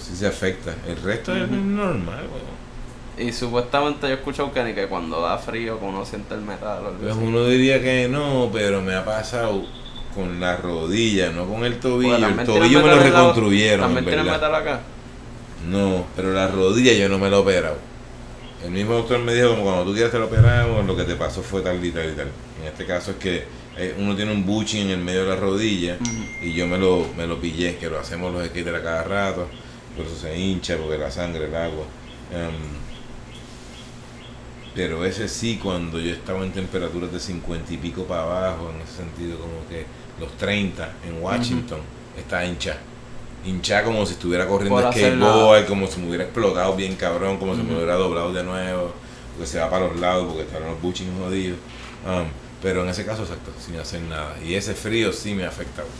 sí 0.00 0.16
se 0.16 0.26
afecta 0.26 0.74
el 0.86 0.96
resto 1.02 1.34
es 1.34 1.48
normal 1.48 2.26
weón. 2.32 2.60
Y 3.18 3.32
supuestamente 3.32 4.06
yo 4.06 4.14
he 4.14 4.16
escuchado 4.16 4.50
que 4.52 4.86
cuando 4.88 5.20
da 5.20 5.36
frío, 5.36 5.78
que 5.78 5.84
uno 5.84 6.06
siente 6.06 6.32
el 6.32 6.40
metal. 6.40 6.84
Pues 6.98 7.14
uno 7.14 7.44
diría 7.44 7.82
que 7.82 8.08
no, 8.08 8.48
pero 8.50 8.80
me 8.80 8.94
ha 8.94 9.04
pasado 9.04 9.62
con 10.14 10.40
la 10.40 10.56
rodilla, 10.56 11.30
no 11.30 11.46
con 11.46 11.64
el 11.64 11.78
tobillo. 11.78 12.16
El 12.16 12.44
tobillo 12.44 12.82
me 12.82 12.88
lo 12.88 12.98
reconstruyeron, 12.98 13.80
¿También 13.80 14.04
en 14.04 14.14
tiene 14.14 14.30
metal 14.30 14.54
acá? 14.54 14.80
No, 15.68 16.06
pero 16.16 16.32
la 16.32 16.48
rodilla 16.48 16.92
yo 16.92 17.08
no 17.08 17.18
me 17.18 17.30
la 17.30 17.36
he 17.36 17.40
operado. 17.40 17.76
El 18.64 18.72
mismo 18.72 18.94
doctor 18.94 19.18
me 19.20 19.34
dijo 19.34 19.50
como 19.50 19.62
cuando 19.62 19.84
tú 19.84 19.92
quieras 19.92 20.12
te 20.12 20.18
lo 20.18 20.26
operamos, 20.26 20.84
lo 20.84 20.96
que 20.96 21.04
te 21.04 21.14
pasó 21.14 21.42
fue 21.42 21.62
tal 21.62 21.82
y 21.84 21.90
tal 21.90 22.10
y 22.10 22.14
tal. 22.14 22.28
En 22.60 22.68
este 22.68 22.84
caso 22.84 23.12
es 23.12 23.16
que 23.16 23.44
eh, 23.76 23.94
uno 23.98 24.14
tiene 24.14 24.32
un 24.32 24.44
buching 24.44 24.86
en 24.86 24.90
el 24.90 24.98
medio 24.98 25.22
de 25.22 25.28
la 25.28 25.36
rodilla 25.36 25.96
y 26.42 26.52
yo 26.52 26.66
me 26.66 26.76
lo, 26.76 27.06
me 27.16 27.26
lo 27.26 27.40
pillé, 27.40 27.76
que 27.76 27.88
lo 27.88 27.98
hacemos 27.98 28.32
los 28.32 28.46
skaters 28.46 28.78
a 28.78 28.82
cada 28.82 29.02
rato, 29.04 29.48
por 29.96 30.04
eso 30.04 30.16
se 30.16 30.38
hincha, 30.38 30.76
porque 30.76 30.98
la 30.98 31.10
sangre, 31.10 31.46
el 31.46 31.54
agua. 31.54 31.84
Em, 32.32 32.80
pero 34.74 35.04
ese 35.04 35.28
sí, 35.28 35.58
cuando 35.62 35.98
yo 35.98 36.12
estaba 36.12 36.44
en 36.44 36.52
temperaturas 36.52 37.12
de 37.12 37.18
50 37.18 37.72
y 37.72 37.76
pico 37.78 38.04
para 38.04 38.22
abajo, 38.22 38.70
en 38.74 38.82
ese 38.82 38.98
sentido, 38.98 39.38
como 39.38 39.66
que 39.68 39.84
los 40.20 40.36
30 40.36 40.88
en 41.08 41.22
Washington, 41.22 41.80
está 42.16 42.44
hincha. 42.44 42.76
Hincha 43.44 43.82
como 43.82 44.04
si 44.04 44.12
estuviera 44.12 44.46
corriendo 44.46 44.92
skateboard, 44.92 45.66
como 45.66 45.86
si 45.86 46.00
me 46.00 46.08
hubiera 46.08 46.24
explotado 46.24 46.76
bien 46.76 46.94
cabrón, 46.96 47.38
como 47.38 47.56
si 47.56 47.62
me 47.62 47.74
hubiera 47.74 47.94
doblado 47.94 48.32
de 48.32 48.44
nuevo, 48.44 48.92
porque 49.32 49.46
se 49.46 49.58
va 49.58 49.70
para 49.70 49.86
los 49.86 49.98
lados, 49.98 50.26
porque 50.26 50.42
están 50.42 50.62
los 50.64 50.80
buchings 50.80 51.10
jodidos. 51.18 51.58
Um, 52.06 52.26
pero 52.62 52.82
en 52.82 52.90
ese 52.90 53.06
caso, 53.06 53.22
exacto, 53.22 53.50
sin 53.58 53.76
hacer 53.76 54.02
nada. 54.02 54.36
Y 54.44 54.54
ese 54.54 54.74
frío 54.74 55.12
sí 55.12 55.34
me 55.34 55.46
afecta, 55.46 55.82
cabrón. 55.82 55.96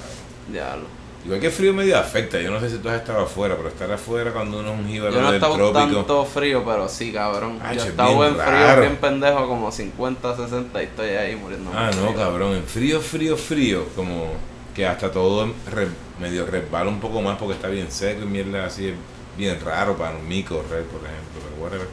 Ya 0.53 0.77
lo. 0.77 1.00
Igual 1.25 1.39
que 1.41 1.51
frío 1.51 1.75
medio 1.75 1.99
afecta, 1.99 2.41
yo 2.41 2.51
no 2.51 2.59
sé 2.61 2.71
si 2.71 2.79
tú 2.79 2.89
has 2.89 2.97
estado 2.97 3.21
afuera, 3.21 3.55
pero 3.57 3.69
estar 3.69 3.91
afuera 3.93 4.33
cuando 4.33 4.61
uno 4.61 4.73
es 4.73 4.79
un 4.81 4.89
jíbaro 4.89 5.13
Yo 5.15 5.21
no 5.21 5.33
del 5.33 5.41
trópico. 5.41 5.73
tanto 5.73 6.25
frío, 6.25 6.65
pero 6.65 6.89
sí, 6.89 7.13
cabrón. 7.13 7.59
Ah, 7.63 7.75
yo 7.75 7.85
he 7.85 7.89
estado 7.89 8.09
bien 8.21 8.25
en 8.29 8.35
frío 8.35 8.45
raro. 8.47 8.81
bien 8.81 8.97
pendejo, 8.97 9.47
como 9.47 9.71
50, 9.71 10.37
60 10.37 10.83
y 10.83 10.87
estoy 10.87 11.09
ahí 11.11 11.37
muriendo. 11.37 11.71
Ah, 11.75 11.91
no, 11.95 12.15
cabrón, 12.15 12.55
en 12.57 12.65
frío, 12.65 13.01
frío, 13.03 13.37
frío, 13.37 13.85
como 13.95 14.33
que 14.75 14.87
hasta 14.87 15.11
todo 15.13 15.53
re- 15.71 15.89
medio 16.19 16.47
resbala 16.47 16.89
un 16.89 17.01
poco 17.01 17.21
más 17.21 17.37
porque 17.37 17.55
está 17.55 17.69
bien 17.69 17.91
seco 17.93 18.23
y 18.23 18.27
mierda 18.27 18.65
así, 18.65 18.89
es 18.89 18.95
bien 19.37 19.59
raro 19.63 19.97
para 19.99 20.17
mí 20.19 20.43
correr, 20.43 20.85
por 20.85 21.01
ejemplo, 21.03 21.41
pero 21.51 21.63
whatever. 21.63 21.89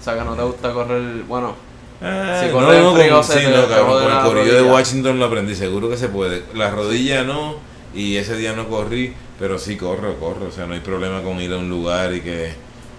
O 0.00 0.02
sea, 0.04 0.16
que 0.16 0.24
no 0.24 0.34
te 0.36 0.42
gusta 0.42 0.72
correr. 0.72 1.22
Bueno, 1.24 1.54
Ah, 2.00 2.38
Si 2.40 2.46
en 2.46 2.52
frío, 2.96 3.14
con- 3.16 3.24
se 3.24 3.32
sí, 3.32 3.38
te- 3.44 3.50
no, 3.50 3.62
te 3.64 3.74
cabrón, 3.74 4.02
con 4.04 4.12
el 4.12 4.18
corrido 4.22 4.56
de. 4.56 4.62
Washington 4.62 5.18
lo 5.18 5.24
aprendí, 5.24 5.54
seguro 5.54 5.88
que 5.90 5.96
se 5.96 6.08
puede. 6.08 6.42
La 6.54 6.70
rodilla 6.70 7.24
no, 7.24 7.56
y 7.94 8.16
ese 8.16 8.36
día 8.36 8.52
no 8.52 8.68
corrí, 8.68 9.14
pero 9.38 9.58
sí 9.58 9.76
corro, 9.76 10.14
corro, 10.18 10.46
o 10.46 10.52
sea, 10.52 10.66
no 10.66 10.74
hay 10.74 10.80
problema 10.80 11.22
con 11.22 11.40
ir 11.40 11.52
a 11.52 11.56
un 11.58 11.68
lugar 11.68 12.14
y 12.14 12.20
que 12.20 12.52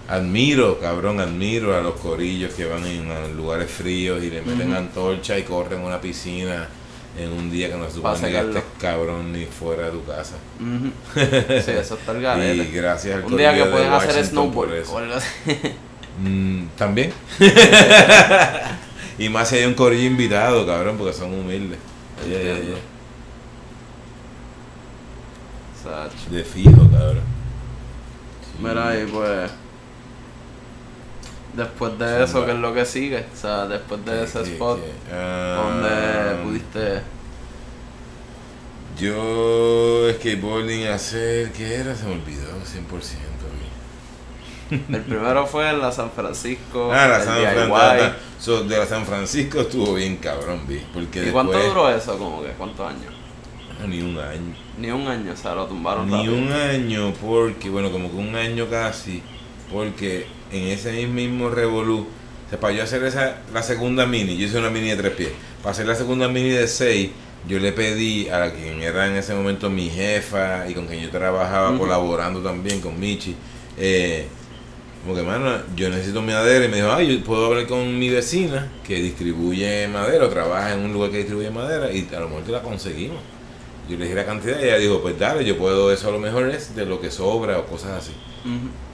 admiro, 0.08 0.78
cabrón, 0.80 1.20
admiro 1.20 1.76
a 1.76 1.80
los 1.80 1.94
corillos 1.94 2.52
que 2.54 2.64
van 2.66 2.84
en, 2.86 3.10
a 3.10 3.28
lugares 3.28 3.70
fríos 3.70 4.22
y 4.22 4.28
le 4.30 4.42
meten 4.42 4.74
antorcha 4.74 5.38
y 5.38 5.44
corren 5.44 5.80
una 5.80 6.00
piscina 6.00 6.68
en 7.18 7.32
un 7.32 7.50
día 7.50 7.68
que 7.70 7.76
no 7.76 7.86
se 7.86 7.94
supone 7.96 8.30
que 8.30 8.38
estés 8.38 8.62
cabrón 8.80 9.32
ni 9.32 9.46
fuera 9.46 9.84
de 9.86 9.90
tu 9.92 10.04
casa. 10.04 10.34
sí, 11.14 11.70
eso 11.72 11.94
está 11.94 12.12
el 12.12 12.58
Y 12.60 12.70
gracias 12.72 13.16
al 13.16 13.24
Un 13.24 13.36
día 13.36 13.54
que 13.54 13.64
pueden 13.64 13.92
hacer 13.92 14.16
Washington 14.16 14.52
por 14.52 14.68
snowboard 14.68 15.10
eso. 15.10 15.20
Mm, 16.22 16.66
También. 16.76 17.12
y 19.20 19.28
más 19.28 19.48
si 19.48 19.56
hay 19.56 19.64
un 19.66 19.74
corillo 19.74 20.06
invitado, 20.06 20.66
cabrón, 20.66 20.96
porque 20.98 21.12
son 21.12 21.32
humildes. 21.32 21.78
Yeah. 22.26 22.56
De 26.30 26.44
fijo, 26.44 26.88
cabrón. 26.90 27.20
Sí. 28.42 28.58
Mira 28.62 28.88
ahí, 28.88 29.06
pues. 29.10 29.50
Después 31.54 31.98
de 31.98 32.22
eso, 32.24 32.44
¿qué 32.46 32.52
es 32.52 32.58
lo 32.58 32.72
que 32.72 32.84
sigue? 32.84 33.26
O 33.32 33.36
sea, 33.36 33.66
después 33.66 34.04
de 34.04 34.12
¿Qué- 34.12 34.22
ese 34.24 34.42
qué- 34.42 34.52
spot, 34.52 34.78
qué? 34.80 34.92
Ah, 35.12 35.72
donde 35.80 36.44
pudiste. 36.44 37.00
Yo 39.00 40.12
skateboarding 40.18 40.86
hacer, 40.88 41.50
¿qué 41.52 41.76
era? 41.76 41.94
Se 41.96 42.04
me 42.04 42.12
olvidó 42.12 42.50
100%. 42.64 43.29
El 44.92 45.02
primero 45.02 45.46
fue 45.46 45.68
en 45.68 45.80
la 45.80 45.90
San 45.92 46.10
Francisco. 46.10 46.90
Ah, 46.92 47.08
la 47.08 47.20
San. 47.20 47.40
Francisco. 47.40 48.16
So, 48.38 48.64
de 48.64 48.78
la 48.78 48.86
San 48.86 49.04
Francisco 49.04 49.60
estuvo 49.60 49.94
bien 49.94 50.16
cabrón, 50.16 50.60
vi. 50.66 50.80
Porque 50.94 51.28
¿Y 51.28 51.30
cuánto 51.30 51.58
duró 51.58 51.90
eso? 51.90 52.16
Como 52.18 52.42
que, 52.42 52.50
¿cuántos 52.50 52.88
años? 52.88 53.12
Ah, 53.82 53.86
Ni 53.86 54.00
un 54.00 54.16
año. 54.18 54.54
Ni 54.78 54.90
un 54.90 55.06
año, 55.08 55.32
o 55.32 55.36
sea, 55.36 55.54
lo 55.54 55.66
tumbaron 55.66 56.06
Ni 56.06 56.16
rápido. 56.16 56.34
un 56.34 56.52
año, 56.52 57.12
porque, 57.20 57.68
bueno, 57.68 57.90
como 57.90 58.10
que 58.10 58.16
un 58.16 58.34
año 58.34 58.68
casi, 58.70 59.22
porque 59.72 60.26
en 60.52 60.68
ese 60.68 61.06
mismo 61.06 61.50
revolú, 61.50 62.06
o 62.46 62.50
sea, 62.50 62.58
para 62.60 62.74
yo 62.74 62.82
hacer 62.82 63.02
esa, 63.04 63.38
la 63.52 63.62
segunda 63.62 64.06
mini, 64.06 64.36
yo 64.36 64.46
hice 64.46 64.58
una 64.58 64.70
mini 64.70 64.88
de 64.90 64.96
tres 64.96 65.12
pies, 65.12 65.30
para 65.62 65.72
hacer 65.72 65.86
la 65.86 65.94
segunda 65.94 66.28
mini 66.28 66.50
de 66.50 66.66
seis, 66.68 67.10
yo 67.48 67.58
le 67.58 67.72
pedí 67.72 68.28
a 68.28 68.52
quien 68.52 68.82
era 68.82 69.06
en 69.06 69.16
ese 69.16 69.34
momento 69.34 69.70
mi 69.70 69.88
jefa 69.88 70.68
y 70.68 70.74
con 70.74 70.86
quien 70.86 71.00
yo 71.00 71.10
trabajaba 71.10 71.76
colaborando 71.78 72.40
también 72.40 72.80
con 72.80 72.98
Michi, 73.00 73.34
eh, 73.78 74.28
como 75.02 75.14
que, 75.14 75.22
mano, 75.22 75.50
yo 75.74 75.88
necesito 75.88 76.20
madera 76.20 76.64
y 76.64 76.68
me 76.68 76.76
dijo, 76.76 76.92
ay, 76.92 77.16
yo 77.16 77.24
puedo 77.24 77.46
hablar 77.46 77.66
con 77.66 77.98
mi 77.98 78.10
vecina 78.10 78.68
que 78.84 78.96
distribuye 78.96 79.88
madera 79.88 80.26
o 80.26 80.28
trabaja 80.28 80.74
en 80.74 80.80
un 80.80 80.92
lugar 80.92 81.10
que 81.10 81.18
distribuye 81.18 81.50
madera 81.50 81.90
y 81.90 82.06
a 82.14 82.20
lo 82.20 82.28
mejor 82.28 82.44
te 82.44 82.52
la 82.52 82.62
conseguimos. 82.62 83.18
Yo 83.88 83.96
le 83.96 84.04
dije 84.04 84.14
la 84.14 84.26
cantidad 84.26 84.60
y 84.60 84.64
ella 84.64 84.76
dijo, 84.76 85.00
pues 85.00 85.18
dale, 85.18 85.44
yo 85.44 85.56
puedo, 85.56 85.90
eso 85.90 86.08
a 86.08 86.12
lo 86.12 86.18
mejor 86.18 86.50
es 86.50 86.76
de 86.76 86.84
lo 86.84 87.00
que 87.00 87.10
sobra 87.10 87.58
o 87.58 87.66
cosas 87.66 87.92
así. 87.92 88.12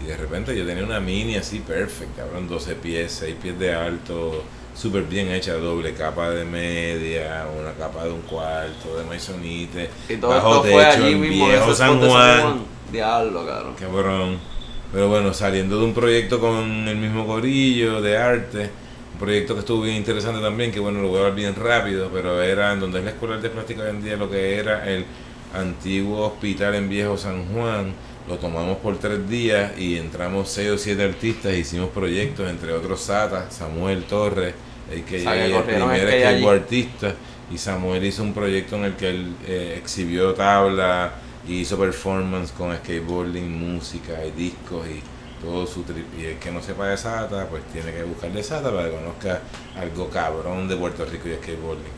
Y 0.02 0.06
de 0.06 0.16
repente 0.16 0.56
yo 0.56 0.64
tenía 0.64 0.84
una 0.84 1.00
mini 1.00 1.36
así 1.36 1.58
perfecta, 1.60 2.22
cabrón, 2.22 2.48
12 2.48 2.74
pies, 2.76 3.12
6 3.20 3.36
pies 3.42 3.58
de 3.58 3.74
alto, 3.74 4.42
súper 4.74 5.02
bien 5.02 5.28
hecha, 5.30 5.54
doble 5.54 5.92
capa 5.92 6.30
de 6.30 6.44
media, 6.44 7.46
una 7.60 7.72
capa 7.72 8.04
de 8.04 8.12
un 8.12 8.22
cuarto, 8.22 8.96
de 8.96 9.04
maisonite, 9.04 9.90
Y 10.08 10.16
todo 10.16 10.30
bajo 10.30 10.64
esto 10.64 10.68
fue 10.70 10.84
techo 10.84 11.04
allí 11.04 11.12
en 11.12 11.20
mismo 11.20 11.48
viejo 11.48 11.74
San 11.74 12.00
Juan. 12.00 12.64
Diablo, 12.90 13.46
cabrón. 13.46 13.74
Cabrón. 13.74 14.55
Pero 14.92 15.08
bueno, 15.08 15.32
saliendo 15.34 15.78
de 15.78 15.84
un 15.84 15.94
proyecto 15.94 16.40
con 16.40 16.88
el 16.88 16.96
mismo 16.96 17.26
corillo 17.26 18.00
de 18.00 18.16
arte, 18.16 18.70
Un 19.16 19.20
proyecto 19.20 19.54
que 19.54 19.60
estuvo 19.60 19.82
bien 19.82 19.96
interesante 19.96 20.42
también, 20.42 20.70
que 20.70 20.78
bueno, 20.78 21.00
lo 21.00 21.08
voy 21.08 21.20
a 21.20 21.24
ver 21.24 21.34
bien 21.34 21.54
rápido, 21.54 22.10
pero 22.12 22.42
era 22.42 22.72
en 22.74 22.80
donde 22.80 22.98
es 22.98 23.04
la 23.04 23.10
Escuela 23.12 23.38
de 23.38 23.48
Plástica 23.48 23.82
hoy 23.82 23.90
en 23.90 24.02
día, 24.04 24.16
lo 24.16 24.30
que 24.30 24.56
era 24.56 24.86
el 24.86 25.06
antiguo 25.54 26.26
hospital 26.26 26.74
en 26.74 26.88
Viejo 26.90 27.16
San 27.16 27.46
Juan. 27.46 27.94
Lo 28.28 28.36
tomamos 28.36 28.76
por 28.78 28.98
tres 28.98 29.26
días 29.28 29.72
y 29.78 29.96
entramos 29.96 30.50
seis 30.50 30.68
o 30.70 30.76
siete 30.76 31.04
artistas, 31.04 31.54
hicimos 31.54 31.90
proyectos, 31.90 32.50
entre 32.50 32.72
otros 32.72 33.00
Sata, 33.00 33.50
Samuel 33.50 34.04
Torres, 34.04 34.52
el 34.92 35.02
que 35.04 35.16
que 35.18 35.46
el 35.46 35.62
primer 35.62 36.00
skate 36.00 36.12
allí. 36.12 36.20
skateboard 36.20 36.56
artista 36.58 37.14
y 37.50 37.56
Samuel 37.56 38.04
hizo 38.04 38.22
un 38.22 38.34
proyecto 38.34 38.76
en 38.76 38.84
el 38.84 38.96
que 38.96 39.08
él 39.08 39.34
eh, 39.46 39.78
exhibió 39.78 40.34
tabla 40.34 41.14
y 41.48 41.60
hizo 41.60 41.78
performance 41.78 42.52
con 42.52 42.74
skateboarding, 42.76 43.74
música 43.74 44.24
y 44.24 44.30
discos 44.32 44.86
y 44.88 45.00
todo 45.44 45.66
su 45.66 45.82
trip. 45.82 46.06
Y 46.18 46.24
el 46.24 46.38
que 46.38 46.50
no 46.50 46.62
sepa 46.62 46.88
de 46.88 46.96
Sata, 46.96 47.46
pues 47.48 47.62
tiene 47.72 47.92
que 47.92 48.02
buscar 48.04 48.32
de 48.32 48.42
Sata 48.42 48.70
para 48.70 48.88
que 48.90 48.96
conozca 48.96 49.40
algo 49.78 50.08
cabrón 50.10 50.66
de 50.68 50.76
Puerto 50.76 51.04
Rico 51.04 51.28
y 51.28 51.34
skateboarding. 51.34 51.92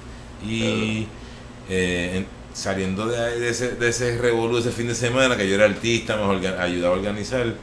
Y 0.46 1.06
eh, 1.68 2.16
en- 2.18 2.26
saliendo 2.54 3.06
de, 3.06 3.48
ese, 3.50 3.76
de 3.76 3.88
ese 3.88 4.18
revolú 4.18 4.58
ese 4.58 4.70
fin 4.72 4.88
de 4.88 4.94
semana, 4.94 5.36
que 5.36 5.48
yo 5.48 5.54
era 5.54 5.66
artista, 5.66 6.16
me 6.16 6.48
ayudaba 6.48 6.94
a 6.94 6.98
organizar, 6.98 7.54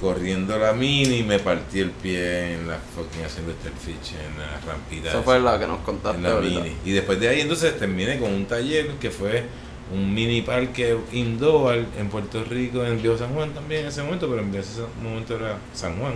corriendo 0.00 0.58
la 0.58 0.72
mini, 0.72 1.22
me 1.22 1.38
partí 1.38 1.80
el 1.80 1.90
pie 1.90 2.54
en 2.54 2.66
la 2.68 2.78
fucking 2.78 3.22
haciendo 3.22 3.52
este 3.52 3.68
fiche 3.70 4.14
en 4.24 4.38
la 4.38 4.58
rampita. 4.72 5.08
Eso 5.10 5.18
esa 5.18 5.22
fue 5.22 5.40
la 5.40 5.58
que 5.58 5.66
nos 5.66 5.80
contaste 5.80 6.16
en 6.16 6.22
la 6.22 6.30
ahorita. 6.32 6.60
mini. 6.60 6.74
Y 6.86 6.92
después 6.92 7.20
de 7.20 7.28
ahí 7.28 7.40
entonces 7.42 7.78
terminé 7.78 8.18
con 8.18 8.32
un 8.32 8.46
taller 8.46 8.92
que 8.92 9.10
fue 9.10 9.44
un 9.92 10.14
mini 10.14 10.42
parque 10.42 10.96
indoor 11.12 11.84
en 11.98 12.08
Puerto 12.08 12.44
Rico, 12.44 12.84
en 12.84 13.00
Viejo 13.02 13.18
San 13.18 13.34
Juan 13.34 13.50
también 13.52 13.82
en 13.82 13.88
ese 13.88 14.02
momento, 14.02 14.28
pero 14.28 14.42
en 14.42 14.54
ese 14.54 14.82
momento 15.02 15.36
era 15.36 15.58
San 15.74 15.98
Juan. 15.98 16.14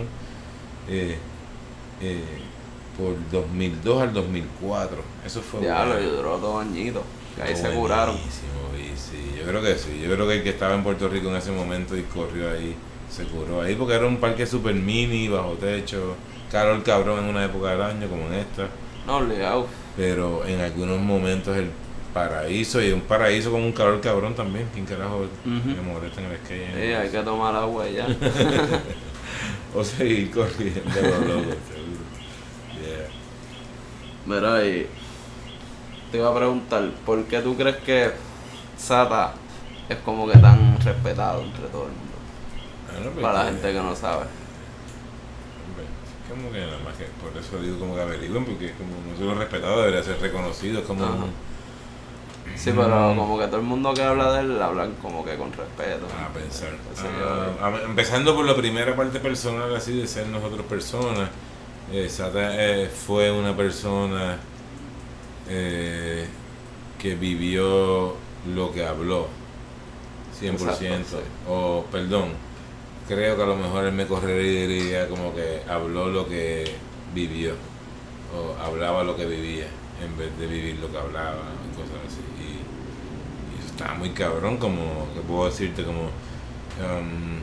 Eh, 0.87 1.17
eh, 2.01 2.21
por 2.97 3.13
2002 3.31 4.01
al 4.01 4.13
2004. 4.13 4.97
Eso 5.25 5.41
fue 5.41 5.61
Ya, 5.63 5.85
bueno. 5.85 5.99
lo 5.99 6.15
duró 6.15 6.37
dos 6.39 6.61
añitos. 6.61 7.03
Que 7.35 7.41
ahí 7.43 7.55
se 7.55 7.69
curaron. 7.71 8.15
y 8.15 8.97
sí, 8.97 9.35
yo 9.37 9.43
creo 9.45 9.61
que 9.61 9.75
sí. 9.77 9.99
Yo 10.01 10.13
creo 10.13 10.27
que 10.27 10.35
el 10.35 10.43
que 10.43 10.49
estaba 10.51 10.73
en 10.75 10.83
Puerto 10.83 11.09
Rico 11.09 11.29
en 11.29 11.35
ese 11.35 11.51
momento 11.51 11.97
y 11.97 12.03
corrió 12.03 12.49
ahí, 12.51 12.73
se 13.09 13.25
curó 13.25 13.61
ahí 13.61 13.75
porque 13.75 13.95
era 13.95 14.05
un 14.07 14.17
parque 14.17 14.45
super 14.45 14.73
mini, 14.73 15.27
bajo 15.27 15.51
techo, 15.53 16.15
caro 16.49 16.73
el 16.75 16.83
cabrón 16.83 17.19
en 17.25 17.25
una 17.25 17.43
época 17.45 17.71
del 17.71 17.81
año 17.81 18.07
como 18.07 18.27
en 18.27 18.35
esta. 18.35 18.69
No, 19.05 19.17
obligado. 19.17 19.67
pero 19.97 20.45
en 20.45 20.61
algunos 20.61 20.99
momentos 21.01 21.55
el 21.57 21.69
paraíso 22.15 22.81
y 22.81 22.91
un 22.93 23.01
paraíso 23.01 23.51
con 23.51 23.61
un 23.61 23.73
calor 23.73 23.99
cabrón 23.99 24.33
también. 24.33 24.69
¿Quién 24.73 24.85
carajo 24.85 25.25
me 25.43 25.81
molesta 25.81 26.21
en 26.21 26.31
el 26.31 26.37
skate? 26.37 26.73
Sí, 26.73 26.93
hay 26.93 27.09
que 27.09 27.19
tomar 27.19 27.53
agua 27.55 27.87
ya. 27.89 28.07
O 29.75 29.83
seguir 29.83 30.31
corriendo 30.31 30.81
lo 31.01 31.19
loco, 31.27 31.51
seguro. 31.67 32.05
Yeah. 32.81 33.07
Mira, 34.25 34.65
y 34.65 34.87
te 36.09 36.17
iba 36.17 36.29
a 36.31 36.35
preguntar, 36.35 36.89
¿por 37.05 37.21
qué 37.25 37.41
tú 37.41 37.57
crees 37.57 37.75
que 37.77 38.11
Sata 38.77 39.33
es 39.89 39.97
como 39.97 40.27
que 40.31 40.37
tan 40.37 40.79
respetado 40.79 41.41
entre 41.43 41.65
todo 41.67 41.87
el 41.87 41.89
mundo? 41.89 43.11
Pues, 43.13 43.21
Para 43.25 43.39
la 43.43 43.45
gente 43.51 43.73
que 43.73 43.79
no 43.81 43.93
sabe. 43.93 44.23
hombre, 45.67 45.85
Como 46.29 46.51
que 46.53 46.59
nada 46.61 46.79
más 46.85 46.95
que 46.95 47.05
por 47.21 47.37
eso 47.37 47.61
digo 47.61 47.77
como 47.77 47.95
que 47.95 48.01
averigüen, 48.01 48.45
porque 48.45 48.67
es 48.67 48.71
como 48.77 48.91
no 49.11 49.17
solo 49.17 49.35
respetado, 49.37 49.79
debería 49.81 50.03
ser 50.03 50.21
reconocido, 50.21 50.79
es 50.79 50.85
como 50.85 51.03
Ajá. 51.03 51.15
Sí, 52.55 52.71
pero 52.75 53.13
como 53.17 53.37
que 53.39 53.47
todo 53.47 53.57
el 53.57 53.63
mundo 53.63 53.93
que 53.93 54.03
habla 54.03 54.31
de 54.33 54.39
él 54.41 54.61
hablan 54.61 54.93
como 55.01 55.25
que 55.25 55.35
con 55.35 55.51
respeto. 55.51 56.05
a 56.07 56.31
pensar. 56.33 56.69
Ah, 56.97 57.55
yo. 57.59 57.65
a- 57.65 57.81
empezando 57.83 58.35
por 58.35 58.45
la 58.45 58.55
primera 58.55 58.95
parte 58.95 59.19
personal, 59.19 59.75
así 59.75 59.97
de 59.99 60.07
ser 60.07 60.27
nosotros 60.27 60.65
personas. 60.65 61.29
eh, 61.91 62.09
Sata 62.09 62.55
eh, 62.55 62.87
fue 62.89 63.31
una 63.31 63.55
persona 63.55 64.37
eh, 65.47 66.27
que 66.99 67.15
vivió 67.15 68.15
lo 68.53 68.71
que 68.71 68.85
habló, 68.85 69.27
100%. 70.39 70.55
Exacto, 70.55 71.17
sí. 71.17 71.49
O, 71.49 71.85
perdón, 71.91 72.29
creo 73.07 73.35
que 73.35 73.43
a 73.43 73.45
lo 73.45 73.55
mejor 73.55 73.85
él 73.85 73.93
me 73.93 74.07
correría 74.07 75.07
como 75.09 75.33
que 75.33 75.61
habló 75.69 76.07
lo 76.09 76.27
que 76.27 76.65
vivió, 77.13 77.53
o 78.35 78.61
hablaba 78.63 79.03
lo 79.03 79.15
que 79.15 79.25
vivía, 79.25 79.67
en 80.03 80.17
vez 80.17 80.37
de 80.39 80.47
vivir 80.47 80.77
lo 80.79 80.91
que 80.91 80.97
hablaba, 80.97 81.37
cosas 81.75 81.97
así. 82.07 82.21
Estaba 83.75 83.93
muy 83.95 84.11
cabrón, 84.11 84.57
como, 84.57 85.07
que 85.13 85.21
puedo 85.21 85.45
decirte, 85.45 85.83
como... 85.83 86.03
um, 86.03 87.41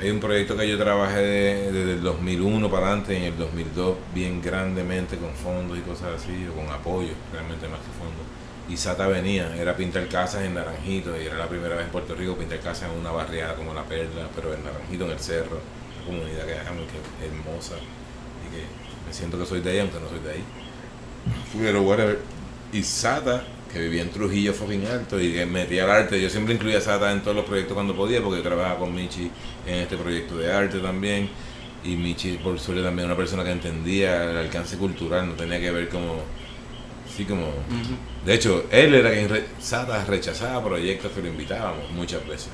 hay 0.00 0.10
un 0.10 0.18
proyecto 0.20 0.56
que 0.56 0.68
yo 0.68 0.76
trabajé 0.78 1.18
de- 1.20 1.72
desde 1.72 1.92
el 1.94 2.02
2001 2.02 2.68
para 2.70 2.88
adelante, 2.88 3.16
en 3.16 3.22
el 3.24 3.38
2002 3.38 3.96
bien 4.14 4.42
grandemente 4.42 5.16
con 5.16 5.32
fondos 5.34 5.78
y 5.78 5.80
cosas 5.82 6.20
así, 6.20 6.46
o 6.48 6.54
con 6.54 6.68
apoyo, 6.68 7.12
realmente 7.32 7.68
más 7.68 7.78
que 7.80 7.92
fondos. 7.98 8.26
Y 8.68 8.76
Sata 8.76 9.06
venía, 9.06 9.54
era 9.56 9.76
pintar 9.76 10.08
casas 10.08 10.42
en 10.44 10.54
Naranjito, 10.54 11.20
y 11.20 11.26
era 11.26 11.36
la 11.36 11.48
primera 11.48 11.74
vez 11.76 11.84
en 11.86 11.90
Puerto 11.92 12.14
Rico 12.14 12.36
pintar 12.36 12.60
casas 12.60 12.90
en 12.92 12.98
una 12.98 13.10
barriada 13.12 13.54
como 13.54 13.72
La 13.74 13.84
Perla, 13.84 14.28
pero 14.34 14.52
en 14.54 14.64
Naranjito, 14.64 15.04
en 15.06 15.10
el 15.12 15.20
cerro, 15.20 15.60
una 15.96 16.04
comunidad 16.06 16.46
que 16.46 16.58
amo, 16.68 16.80
que 16.90 16.98
es 17.26 17.30
hermosa, 17.32 17.74
y 17.76 18.50
que 18.54 18.66
me 19.06 19.12
siento 19.14 19.38
que 19.38 19.46
soy 19.46 19.60
de 19.60 19.70
ahí, 19.70 19.78
aunque 19.80 20.00
no 20.00 20.08
soy 20.08 20.20
de 20.20 20.32
ahí. 20.32 20.44
Pero 21.58 21.82
whatever. 21.82 22.18
Y 22.72 22.82
Sata, 22.82 23.44
que 23.72 23.78
vivía 23.78 24.02
en 24.02 24.10
Trujillo 24.10 24.52
fucking 24.52 24.86
alto 24.86 25.20
y 25.20 25.32
que 25.32 25.46
metía 25.46 25.84
el 25.84 25.90
arte, 25.90 26.20
yo 26.20 26.28
siempre 26.28 26.54
incluía 26.54 26.78
a 26.78 26.80
Sata 26.80 27.10
en 27.10 27.22
todos 27.22 27.36
los 27.36 27.46
proyectos 27.46 27.74
cuando 27.74 27.96
podía, 27.96 28.22
porque 28.22 28.38
yo 28.38 28.42
trabajaba 28.42 28.78
con 28.78 28.94
Michi 28.94 29.30
en 29.66 29.74
este 29.76 29.96
proyecto 29.96 30.36
de 30.36 30.52
arte 30.52 30.78
también. 30.78 31.30
Y 31.84 31.96
Michi, 31.96 32.38
por 32.38 32.60
suerte, 32.60 32.82
también 32.82 33.06
una 33.06 33.16
persona 33.16 33.42
que 33.42 33.50
entendía 33.50 34.30
el 34.30 34.36
alcance 34.36 34.76
cultural, 34.76 35.26
no 35.26 35.34
tenía 35.34 35.58
que 35.58 35.70
ver 35.70 35.88
como. 35.88 36.22
Sí, 37.16 37.24
como. 37.24 37.48
De 38.24 38.34
hecho, 38.34 38.66
él 38.70 38.94
era 38.94 39.10
quien. 39.10 39.28
Re, 39.28 39.46
Sata 39.58 40.04
rechazaba 40.04 40.62
proyectos 40.62 41.10
que 41.12 41.22
lo 41.22 41.28
invitábamos 41.28 41.90
muchas 41.90 42.26
veces. 42.26 42.50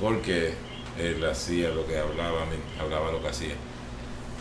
Porque 0.00 0.54
él 0.98 1.24
hacía 1.24 1.70
lo 1.70 1.86
que 1.86 1.98
hablaba, 1.98 2.46
hablaba 2.80 3.12
lo 3.12 3.20
que 3.20 3.28
hacía. 3.28 3.54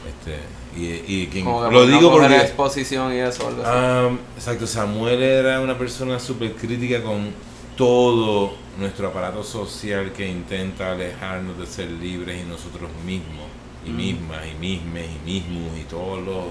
Este, 0.08 0.40
y, 0.78 1.22
y 1.24 1.28
quien. 1.28 1.46
Como 1.46 1.68
que 1.68 1.74
Lo 1.74 1.86
no 1.86 1.98
digo 1.98 2.12
porque. 2.12 2.36
exposición 2.38 3.14
y 3.14 3.18
eso. 3.18 3.50
Ah, 3.66 4.10
exacto, 4.36 4.68
Samuel 4.68 5.22
era 5.22 5.60
una 5.62 5.78
persona 5.78 6.20
súper 6.20 6.54
crítica 6.54 7.02
con 7.04 7.32
todo 7.78 8.54
nuestro 8.80 9.08
aparato 9.08 9.44
social 9.44 10.12
que 10.14 10.28
intenta 10.28 10.92
alejarnos 10.92 11.58
de 11.58 11.66
ser 11.66 11.90
libres 11.92 12.42
y 12.44 12.48
nosotros 12.50 12.90
mismos, 13.06 13.46
y 13.86 13.90
Mm. 13.90 13.96
mismas, 13.96 14.40
y 14.48 14.60
mismes, 14.60 15.06
y 15.26 15.30
mismos, 15.32 15.78
y 15.80 15.84
todo 15.84 16.20
lo 16.22 16.44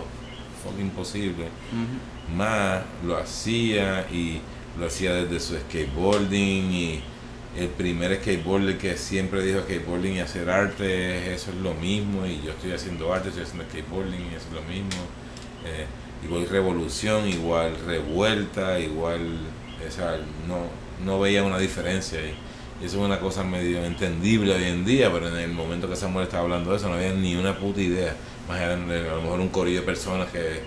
fucking 0.64 0.90
posible. 0.90 1.46
Más 2.36 2.82
lo 3.04 3.16
hacía 3.16 4.06
y 4.12 4.40
lo 4.78 4.86
hacía 4.86 5.12
desde 5.14 5.40
su 5.40 5.56
skateboarding 5.58 6.72
y 6.72 7.00
el 7.56 7.68
primer 7.68 8.16
skateboarder 8.16 8.78
que 8.78 8.96
siempre 8.96 9.42
dijo 9.42 9.60
skateboarding 9.60 10.16
y 10.16 10.20
hacer 10.20 10.48
arte, 10.48 11.34
eso 11.34 11.50
es 11.50 11.56
lo 11.58 11.74
mismo 11.74 12.26
y 12.26 12.40
yo 12.42 12.52
estoy 12.52 12.72
haciendo 12.72 13.12
arte, 13.12 13.28
estoy 13.28 13.44
haciendo 13.44 13.64
skateboarding 13.64 14.32
y 14.32 14.34
eso 14.34 14.46
es 14.48 14.54
lo 14.54 14.62
mismo. 14.62 15.02
Eh, 15.66 15.86
igual 16.24 16.48
revolución, 16.48 17.28
igual 17.28 17.76
revuelta, 17.86 18.78
igual, 18.78 19.20
o 19.86 19.90
sea, 19.90 20.18
no, 20.48 20.66
no 21.04 21.20
veía 21.20 21.42
una 21.42 21.58
diferencia 21.58 22.20
ahí. 22.20 22.34
Y 22.80 22.86
eso 22.86 22.98
es 22.98 23.04
una 23.04 23.20
cosa 23.20 23.44
medio 23.44 23.84
entendible 23.84 24.54
hoy 24.54 24.64
en 24.64 24.84
día, 24.84 25.12
pero 25.12 25.28
en 25.28 25.36
el 25.36 25.52
momento 25.52 25.88
que 25.88 25.94
Samuel 25.94 26.24
estaba 26.24 26.44
hablando 26.44 26.70
de 26.70 26.78
eso 26.78 26.88
no 26.88 26.94
había 26.94 27.12
ni 27.12 27.36
una 27.36 27.56
puta 27.56 27.80
idea. 27.80 28.16
Más 28.48 28.58
allá 28.58 28.76
de 28.76 29.08
a 29.08 29.14
lo 29.14 29.22
mejor 29.22 29.40
un 29.40 29.50
corillo 29.50 29.80
de 29.80 29.86
personas 29.86 30.28
que 30.30 30.62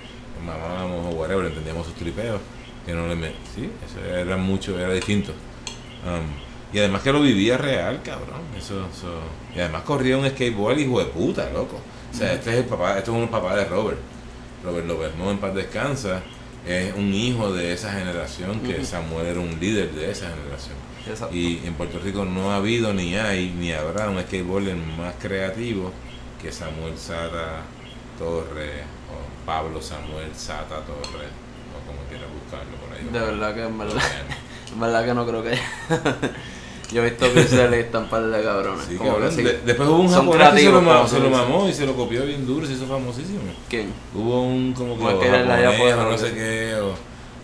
mamábamos 0.45 1.13
o 1.13 1.17
whatever, 1.17 1.45
entendíamos 1.45 1.87
sus 1.87 1.95
tripeos, 1.95 2.39
que 2.85 2.93
no 2.93 3.07
le 3.07 3.15
me... 3.15 3.29
Sí, 3.53 3.69
eso 3.85 3.99
era 4.05 4.37
mucho, 4.37 4.79
era 4.79 4.93
distinto. 4.93 5.33
Um, 6.05 6.44
y 6.75 6.79
además 6.79 7.03
que 7.03 7.13
lo 7.13 7.21
vivía 7.21 7.57
real, 7.57 8.01
cabrón. 8.03 8.41
Eso, 8.57 8.85
eso. 8.93 9.21
Y 9.55 9.61
además 9.61 9.83
corría 9.83 10.17
un 10.17 10.27
skateboard 10.27 10.77
hijo 10.77 10.99
de 10.99 11.05
puta, 11.05 11.49
loco. 11.51 11.79
O 12.11 12.13
sea, 12.13 12.33
este 12.33 12.49
es 12.49 12.55
el 12.57 12.65
papá, 12.65 12.97
este 12.97 13.11
es 13.11 13.15
un 13.15 13.29
papá 13.29 13.55
de 13.55 13.63
Robert. 13.63 13.97
Robert 14.61 14.85
Lobermont 14.85 15.31
en 15.31 15.37
paz 15.37 15.55
descansa. 15.55 16.21
Es 16.67 16.93
un 16.93 17.13
hijo 17.13 17.53
de 17.53 17.71
esa 17.71 17.93
generación 17.93 18.59
que. 18.59 18.83
Samuel 18.83 19.25
era 19.25 19.39
un 19.39 19.57
líder 19.57 19.93
de 19.93 20.11
esa 20.11 20.27
generación. 20.27 20.75
Exacto. 21.07 21.33
Y 21.33 21.61
en 21.63 21.75
Puerto 21.75 21.97
Rico 21.97 22.25
no 22.25 22.51
ha 22.51 22.57
habido, 22.57 22.93
ni 22.93 23.15
hay, 23.15 23.55
ni 23.57 23.71
habrá 23.71 24.09
un 24.09 24.21
skateboarder 24.21 24.75
más 24.75 25.13
creativo 25.21 25.93
que 26.41 26.51
Samuel 26.51 26.97
Sata 26.97 27.61
Torres 28.19 28.83
o 29.09 29.45
Pablo 29.45 29.81
Samuel 29.81 30.35
Sata 30.35 30.81
Torres 30.81 31.31
o 31.71 31.87
como 31.87 32.01
quieras 32.09 32.27
buscarlo 32.33 32.75
por 32.85 32.97
ahí. 32.97 33.05
De 33.05 33.19
verdad 33.31 33.55
que 33.55 33.63
en 33.63 33.77
verdad, 33.77 34.01
en 34.73 34.79
verdad 34.81 35.05
que 35.05 35.13
no 35.13 35.25
creo 35.25 35.41
que 35.41 35.49
haya. 35.51 35.69
Yo 36.91 37.01
he 37.03 37.09
visto 37.09 37.33
que 37.33 37.43
se 37.43 37.67
le 37.69 37.79
están 37.81 38.07
par 38.09 38.23
de 38.23 38.43
cabrones. 38.43 38.85
Sí, 38.87 38.97
cabrón. 38.97 39.35
De- 39.35 39.59
después 39.65 39.89
hubo 39.89 39.99
un 39.99 40.09
japonés 40.09 40.49
que 40.53 40.59
se 40.59 40.71
lo, 40.71 41.07
se 41.07 41.19
mamó 41.19 41.67
y 41.67 41.73
se 41.73 41.85
lo 41.85 41.95
copió 41.95 42.25
bien 42.25 42.45
duro, 42.45 42.65
se 42.65 42.73
hizo 42.73 42.85
famosísimo. 42.85 43.39
¿Quién? 43.69 43.91
Hubo 44.13 44.43
un 44.43 44.73
como 44.73 44.97
que, 44.97 45.19
que 45.19 45.27
era 45.27 45.71
japonés, 45.71 45.95
no 45.97 46.17
sé 46.17 46.33
qué, 46.33 46.75
o 46.81 46.93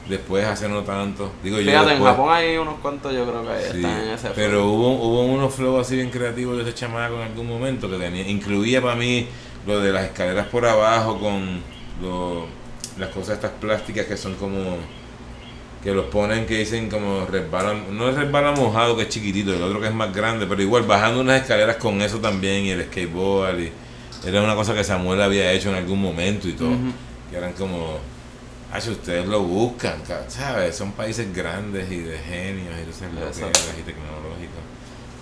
después 0.10 0.46
hace 0.46 0.70
no 0.70 0.84
tanto. 0.84 1.32
Digo 1.44 1.58
yo 1.60 1.72
Fíjate, 1.72 1.94
en. 1.96 2.04
Japón 2.04 2.30
hay 2.32 2.58
unos 2.58 2.76
cuantos, 2.82 3.14
yo 3.14 3.26
creo 3.26 3.42
que 3.44 3.60
Sí, 3.72 3.78
están 3.78 4.02
en 4.02 4.10
ese 4.10 4.30
pero 4.36 4.60
flow. 4.60 4.74
hubo, 4.74 4.88
hubo 5.08 5.22
unos 5.26 5.54
flows 5.54 5.88
así 5.88 5.96
bien 5.96 6.10
creativos 6.12 6.58
de 6.58 6.64
ese 6.64 6.74
chamaco 6.76 7.16
en 7.16 7.22
algún 7.24 7.48
momento 7.48 7.90
que 7.90 7.98
tenía, 7.98 8.28
incluía 8.28 8.82
para 8.82 8.96
mí 8.96 9.28
lo 9.66 9.80
de 9.80 9.92
las 9.92 10.04
escaleras 10.06 10.48
por 10.48 10.66
abajo 10.66 11.20
con 11.20 11.62
lo- 12.02 12.46
las 12.98 13.10
cosas 13.10 13.36
estas 13.36 13.52
plásticas 13.52 14.06
que 14.06 14.18
son 14.18 14.36
como 14.36 14.78
que 15.84 15.92
los 15.94 16.06
ponen 16.06 16.46
que 16.46 16.60
dicen 16.60 16.90
como 16.90 17.26
resbalan, 17.26 17.98
no 17.98 18.10
es 18.10 18.16
resbalan 18.16 18.54
mojado 18.56 18.96
que 18.96 19.04
es 19.04 19.10
chiquitito, 19.10 19.54
el 19.54 19.64
otro 19.64 19.82
que 19.82 19.88
es 19.88 19.94
más 19.94 20.14
grande, 20.14 20.46
pero 20.48 20.62
igual 20.62 20.84
bajando 20.84 21.22
unas 21.22 21.42
escaleras 21.42 21.78
con 21.78 22.02
eso 22.02 22.20
también 22.20 22.66
y 22.66 22.70
el 22.72 22.84
skateboard 22.86 23.60
y 23.60 23.72
era 24.26 24.44
una 24.44 24.54
cosa 24.56 24.74
que 24.76 24.84
Samuel 24.84 25.22
había 25.22 25.52
hecho 25.52 25.70
en 25.70 25.76
algún 25.76 26.00
momento 26.02 26.48
y 26.48 26.54
todo, 26.54 26.70
Ujú. 26.70 26.92
que 27.32 27.38
eran 27.38 27.54
como 27.54 27.98
Ah, 28.74 28.80
si 28.80 28.90
ustedes 28.90 29.28
lo 29.28 29.42
buscan, 29.44 30.00
ca- 30.08 30.24
¿sabes? 30.30 30.78
Son 30.78 30.94
países 30.94 31.34
grandes 31.36 31.92
y 31.92 31.98
de 31.98 32.18
genios 32.20 32.74
y 32.80 32.86
loqueras 33.14 33.76
y 33.78 33.82
tecnológicos. 33.82 34.62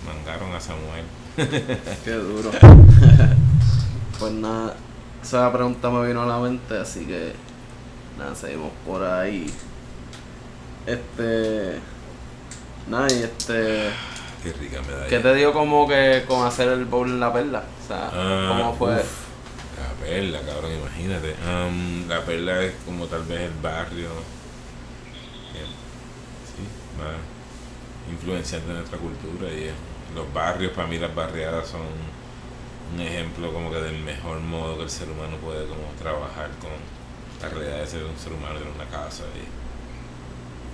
Mangaron 0.06 0.54
a 0.54 0.60
Samuel. 0.60 1.04
Qué 2.04 2.12
duro. 2.12 2.52
pues 4.20 4.32
nada, 4.34 4.76
esa 5.20 5.52
pregunta 5.52 5.90
me 5.90 6.06
vino 6.06 6.22
a 6.22 6.26
la 6.26 6.38
mente, 6.38 6.78
así 6.78 7.04
que 7.06 7.32
nada, 8.16 8.36
seguimos 8.36 8.70
por 8.86 9.02
ahí. 9.02 9.50
Este. 10.86 11.78
Nada, 12.88 13.06
y 13.12 13.22
este. 13.22 13.90
Qué 14.42 14.52
rica 14.54 14.80
medalla. 14.82 15.06
¿Qué 15.08 15.18
te 15.18 15.34
dio 15.34 15.52
como 15.52 15.86
que 15.86 16.24
con 16.26 16.46
hacer 16.46 16.68
el 16.68 16.86
bowl 16.86 17.08
en 17.08 17.20
la 17.20 17.32
perla? 17.32 17.62
O 17.84 17.86
sea, 17.86 18.10
Ah, 18.12 18.56
¿cómo 18.58 18.74
fue? 18.74 18.94
uf, 18.96 19.26
la 19.78 20.06
perla, 20.06 20.40
cabrón, 20.40 20.72
imagínate. 20.72 21.34
Am, 21.46 22.08
la 22.08 22.24
perla 22.24 22.62
es 22.62 22.72
como 22.86 23.06
tal 23.06 23.22
vez 23.24 23.40
el 23.42 23.52
barrio 23.62 24.08
que, 25.52 25.58
sí, 25.60 26.64
más 26.96 27.16
influenciante 28.10 28.68
de 28.68 28.74
nuestra 28.78 28.98
cultura 28.98 29.48
y 29.52 29.70
los 30.14 30.32
barrios, 30.32 30.72
para 30.72 30.88
mí 30.88 30.98
las 30.98 31.14
barriadas 31.14 31.68
son 31.68 31.82
un 32.94 33.00
ejemplo 33.00 33.52
como 33.52 33.70
que 33.70 33.76
del 33.76 33.98
mejor 34.02 34.40
modo 34.40 34.78
que 34.78 34.84
el 34.84 34.90
ser 34.90 35.08
humano 35.10 35.36
puede 35.36 35.66
como 35.66 35.82
trabajar 36.00 36.48
con 36.60 36.70
la 37.42 37.48
realidad 37.54 37.80
de 37.80 37.86
ser 37.86 38.04
un 38.04 38.18
ser 38.18 38.32
humano 38.32 38.56
en 38.58 38.68
una 38.74 38.86
casa 38.90 39.22
y 39.36 39.44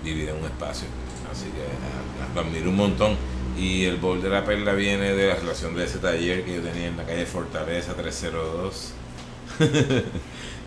vivir 0.02 0.28
en 0.30 0.37
un 0.37 0.44
espacio. 0.44 0.88
Así 1.30 1.46
que 1.52 1.62
ah, 1.62 2.28
lo 2.35 2.40
admiro 2.42 2.70
un 2.70 2.76
montón. 2.76 3.16
Y 3.54 3.85
el 3.85 3.96
bol 3.96 4.20
de 4.22 4.28
la 4.28 4.44
perla 4.44 4.74
viene 4.74 5.12
de 5.14 5.28
la 5.28 5.37
relación 5.37 5.74
de 5.74 5.85
ese 5.85 5.98
taller 5.98 6.44
que 6.44 6.56
yo 6.56 6.62
tenía 6.62 6.87
en 6.88 6.96
la 6.96 7.06
calle 7.06 7.26
Fortaleza 7.26 7.94
302. 7.94 8.94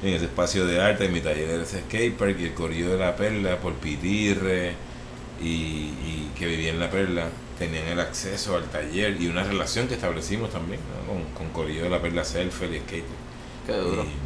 en 0.01 0.13
ese 0.13 0.25
espacio 0.25 0.65
de 0.65 0.81
arte, 0.81 1.05
en 1.05 1.13
mi 1.13 1.21
taller 1.21 1.49
era 1.49 1.63
ese 1.63 1.81
skatepark 1.81 2.39
y 2.39 2.45
el 2.45 2.53
Corillo 2.53 2.89
de 2.91 2.97
la 2.97 3.15
Perla 3.15 3.59
por 3.59 3.75
Pitirre 3.75 4.79
y, 5.39 5.45
y 5.47 6.33
que 6.35 6.47
vivía 6.47 6.71
en 6.71 6.79
la 6.79 6.89
Perla 6.89 7.29
tenían 7.57 7.87
el 7.87 7.99
acceso 7.99 8.55
al 8.55 8.69
taller 8.69 9.21
y 9.21 9.27
una 9.27 9.43
relación 9.43 9.87
que 9.87 9.95
establecimos 9.95 10.51
también 10.51 10.81
¿no? 10.87 11.05
con, 11.13 11.33
con 11.33 11.49
Corillo 11.51 11.83
de 11.83 11.89
la 11.89 12.01
Perla 12.01 12.23
Selfie 12.25 12.67
y 12.77 12.79
Skate. 12.81 13.05
Qué 13.65 13.73
duro. 13.73 14.05
Y- 14.05 14.19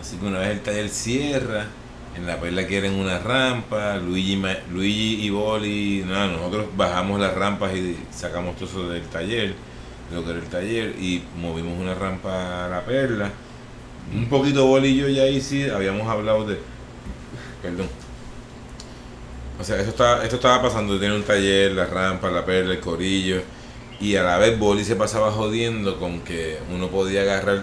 así 0.00 0.18
que 0.18 0.26
una 0.26 0.38
vez 0.40 0.50
el 0.50 0.62
taller 0.62 0.88
cierra, 0.88 1.68
en 2.16 2.26
la 2.26 2.40
perla 2.40 2.66
quieren 2.66 2.94
una 2.94 3.18
rampa, 3.18 3.96
Luigi, 3.96 4.40
Luigi 4.70 5.26
y 5.26 5.30
Boli, 5.30 6.04
nada, 6.06 6.26
nosotros 6.26 6.66
bajamos 6.76 7.20
las 7.20 7.34
rampas 7.34 7.74
y 7.74 7.96
sacamos 8.10 8.56
todo 8.56 8.68
eso 8.68 8.88
del 8.88 9.02
taller, 9.04 9.54
de 10.10 10.16
lo 10.16 10.24
que 10.24 10.30
era 10.30 10.38
el 10.40 10.46
taller, 10.48 10.94
y 11.00 11.22
movimos 11.36 11.78
una 11.78 11.94
rampa 11.94 12.66
a 12.66 12.68
la 12.68 12.84
perla. 12.84 13.30
Un 14.12 14.26
poquito 14.28 14.66
Boli 14.66 14.88
y 14.88 14.96
yo 14.96 15.08
ya 15.08 15.22
ahí 15.22 15.40
sí 15.40 15.68
habíamos 15.68 16.08
hablado 16.08 16.44
de. 16.44 16.58
Perdón. 17.62 17.88
O 19.60 19.64
sea, 19.64 19.76
esto 19.76 19.90
estaba, 19.90 20.24
esto 20.24 20.36
estaba 20.36 20.62
pasando, 20.62 20.98
tiene 20.98 21.14
un 21.14 21.22
taller, 21.22 21.72
la 21.72 21.84
rampa, 21.86 22.30
la 22.30 22.44
perla, 22.44 22.72
el 22.74 22.80
corillo. 22.80 23.42
Y 24.00 24.16
a 24.16 24.22
la 24.22 24.38
vez 24.38 24.58
Boli 24.58 24.84
se 24.84 24.96
pasaba 24.96 25.30
jodiendo 25.30 25.98
con 25.98 26.20
que 26.20 26.58
uno 26.74 26.88
podía 26.88 27.20
agarrar. 27.22 27.62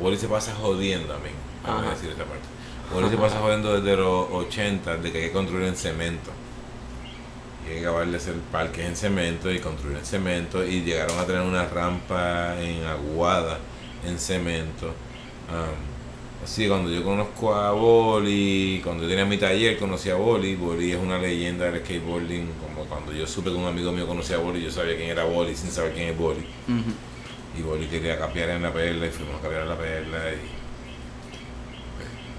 Boli 0.00 0.16
se 0.18 0.28
pasa 0.28 0.54
jodiendo 0.54 1.14
a 1.14 1.18
mí. 1.18 1.30
Vamos 1.64 1.80
a 1.80 1.86
Ajá. 1.86 1.94
decir 1.94 2.10
esta 2.10 2.24
parte. 2.24 2.49
Boli 2.92 3.08
se 3.08 3.16
pasa 3.16 3.38
jodiendo 3.38 3.80
desde 3.80 3.96
los 3.96 4.30
80, 4.30 4.96
de 4.96 5.12
que 5.12 5.18
hay 5.18 5.24
que 5.28 5.32
construir 5.32 5.66
en 5.66 5.76
cemento. 5.76 6.30
Y 7.66 7.72
hay 7.72 7.80
que 7.80 7.86
acabar 7.86 8.06
de 8.06 8.16
hacer 8.16 8.34
parques 8.50 8.84
en 8.84 8.96
cemento 8.96 9.50
y 9.50 9.60
construir 9.60 9.98
en 9.98 10.04
cemento. 10.04 10.64
Y 10.64 10.82
llegaron 10.82 11.18
a 11.18 11.24
tener 11.24 11.42
una 11.42 11.66
rampa 11.66 12.60
en 12.60 12.84
Aguada 12.84 13.58
en 14.04 14.18
cemento. 14.18 14.88
Am, 15.48 15.90
Así 16.42 16.68
cuando 16.68 16.90
yo 16.90 17.04
conozco 17.04 17.54
a 17.54 17.72
Boli, 17.72 18.80
cuando 18.82 19.02
yo 19.02 19.10
tenía 19.10 19.26
mi 19.26 19.36
taller 19.36 19.78
conocí 19.78 20.08
a 20.08 20.14
Boli, 20.14 20.56
Boli 20.56 20.92
es 20.92 20.98
una 20.98 21.18
leyenda 21.18 21.66
del 21.70 21.84
skateboarding, 21.84 22.48
como 22.62 22.86
cuando 22.86 23.12
yo 23.12 23.26
supe 23.26 23.50
que 23.50 23.56
un 23.56 23.66
amigo 23.66 23.92
mío 23.92 24.06
conocía 24.06 24.36
a 24.36 24.38
Boli, 24.38 24.62
yo 24.62 24.70
sabía 24.70 24.96
quién 24.96 25.10
era 25.10 25.24
Boli 25.24 25.54
sin 25.54 25.70
saber 25.70 25.92
quién 25.92 26.08
es 26.08 26.16
Boli. 26.16 26.46
Y 27.58 27.62
Boli 27.62 27.86
quería 27.88 28.18
capear 28.18 28.50
en 28.50 28.62
la 28.62 28.72
perla 28.72 29.06
y 29.06 29.10
fuimos 29.10 29.36
a 29.38 29.42
capear 29.42 29.62
en 29.62 29.68
la 29.68 29.76
perla 29.76 30.18
y 30.32 30.59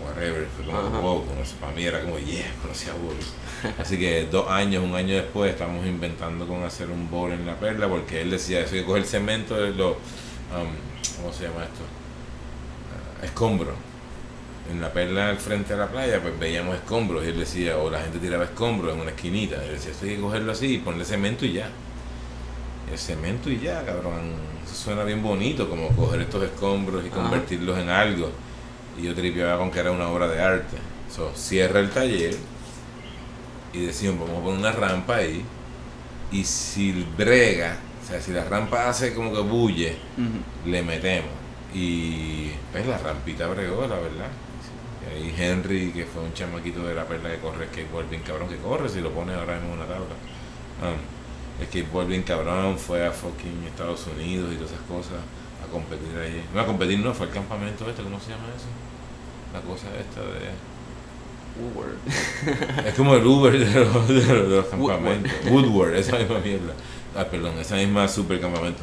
whatever, 0.06 0.48
fue 0.56 0.66
como 0.66 0.78
Ajá. 0.80 1.00
wow, 1.00 1.26
conocí- 1.26 1.56
para 1.60 1.72
mí 1.74 1.84
era 1.84 2.02
como 2.02 2.18
yeah, 2.20 2.52
conocí 2.62 2.90
a 2.90 2.94
Boli. 2.94 3.74
Así 3.80 3.98
que 4.00 4.26
dos 4.26 4.50
años, 4.50 4.84
un 4.84 4.96
año 4.96 5.16
después 5.16 5.52
estamos 5.52 5.86
inventando 5.86 6.48
con 6.48 6.64
hacer 6.64 6.90
un 6.90 7.10
bowl 7.10 7.32
en 7.32 7.46
la 7.46 7.56
perla 7.60 7.88
porque 7.88 8.22
él 8.22 8.32
decía 8.32 8.62
eso 8.62 8.76
hay 8.76 8.82
que 8.82 8.88
coger 8.88 9.06
cemento, 9.06 9.56
de 9.56 9.72
los, 9.72 9.92
um, 9.92 11.18
¿cómo 11.22 11.34
se 11.34 11.44
llama 11.44 11.64
esto? 11.64 11.84
Ah, 13.22 13.26
escombros. 13.26 13.76
En 14.72 14.80
la 14.80 14.94
perla 14.94 15.30
al 15.30 15.38
frente 15.38 15.74
de 15.74 15.80
la 15.80 15.88
playa 15.88 16.22
pues 16.22 16.38
veíamos 16.40 16.76
escombros 16.76 17.26
y 17.26 17.30
él 17.30 17.40
decía, 17.40 17.78
o 17.78 17.90
la 17.90 18.00
gente 18.02 18.20
tiraba 18.20 18.46
escombros 18.46 18.94
en 18.94 19.02
una 19.02 19.12
esquinita. 19.12 19.64
Él 19.66 19.72
decía, 19.74 19.92
esto 19.92 20.06
hay 20.06 20.16
que 20.16 20.22
cogerlo 20.22 20.52
así 20.52 20.76
y 20.76 20.78
ponerle 20.78 21.06
cemento 21.06 21.46
y 21.46 21.54
ya. 21.54 21.70
El 22.92 22.98
cemento 22.98 23.50
y 23.50 23.60
ya, 23.60 23.84
cabrón. 23.86 24.32
Eso 24.66 24.76
suena 24.76 25.04
bien 25.04 25.22
bonito, 25.24 25.70
como 25.70 25.90
coger 25.90 26.22
estos 26.22 26.44
escombros 26.44 27.04
y 27.04 27.08
Ajá. 27.08 27.18
convertirlos 27.22 27.78
en 27.80 27.90
algo. 27.90 28.32
Y 29.02 29.06
yo 29.06 29.16
tripeaba 29.16 29.58
con 29.58 29.72
que 29.72 29.80
era 29.80 29.92
una 29.92 30.08
obra 30.10 30.28
de 30.28 30.42
arte. 30.42 30.78
So, 31.14 31.32
cierra 31.36 31.80
el 31.80 31.90
taller 31.90 32.36
y 33.74 33.86
decimos, 33.86 34.20
vamos 34.20 34.42
a 34.42 34.44
poner 34.44 34.60
una 34.60 34.72
rampa 34.72 35.18
ahí. 35.18 35.44
Y 36.32 36.44
si 36.44 37.06
brega, 37.18 37.78
o 38.04 38.08
sea, 38.08 38.22
si 38.22 38.32
la 38.32 38.44
rampa 38.46 38.88
hace 38.90 39.14
como 39.14 39.34
que 39.34 39.42
bulle, 39.42 39.98
le 40.66 40.84
metemos. 40.84 41.32
Y 41.74 42.52
pues 42.72 42.86
la 42.86 42.98
rampita 42.98 43.48
bregó, 43.48 43.82
la 43.88 43.96
verdad. 43.96 44.30
Y 45.02 45.16
ahí 45.16 45.36
Henry, 45.38 45.92
que 45.92 46.06
fue 46.06 46.22
un 46.22 46.34
chamaquito 46.34 46.86
de 46.86 46.94
la 46.94 47.06
perla 47.06 47.32
que 47.32 47.38
corre 47.40 47.68
skateboard 47.68 48.10
bien 48.10 48.22
cabrón, 48.22 48.50
que 48.50 48.58
corre 48.58 48.88
si 48.88 49.02
lo 49.02 49.12
pone 49.12 49.34
ahora 49.34 49.56
mismo 49.56 49.74
en 49.74 49.80
una 49.80 49.88
tabla. 49.88 50.16
Um, 50.82 50.98
el 51.60 51.68
skateboard 51.68 52.08
bien 52.08 52.24
cabrón, 52.24 52.78
fue 52.78 53.06
a 53.06 53.12
fucking 53.12 53.66
Estados 53.68 54.08
Unidos 54.08 54.52
y 54.54 54.56
todas 54.56 54.72
esas 54.72 54.86
cosas 54.86 55.20
a 55.64 55.72
competir 55.72 56.18
ahí. 56.18 56.44
No, 56.54 56.62
a 56.62 56.66
competir 56.66 57.00
no, 57.00 57.14
fue 57.14 57.28
el 57.28 57.34
campamento 57.34 57.90
este, 57.90 58.04
¿cómo 58.04 58.20
se 58.20 58.32
llama 58.32 58.46
eso? 58.56 58.68
La 59.54 59.62
cosa 59.62 59.88
esta 60.00 60.22
de... 60.22 60.52
Uber. 61.62 62.86
Es 62.88 62.94
como 62.96 63.16
el 63.16 63.26
Uber 63.26 63.52
de 63.60 63.80
los, 63.86 64.08
de 64.08 64.14
los, 64.14 64.26
de 64.26 64.34
los 64.56 64.66
Woodward. 64.74 64.96
campamentos. 64.96 65.32
Woodward, 65.52 65.96
esa 65.96 66.18
misma 66.18 66.40
mierda. 66.40 66.74
Ah, 67.16 67.26
perdón, 67.26 67.58
esa 67.60 67.76
misma 67.76 68.08
super 68.08 68.40
campamento. 68.40 68.82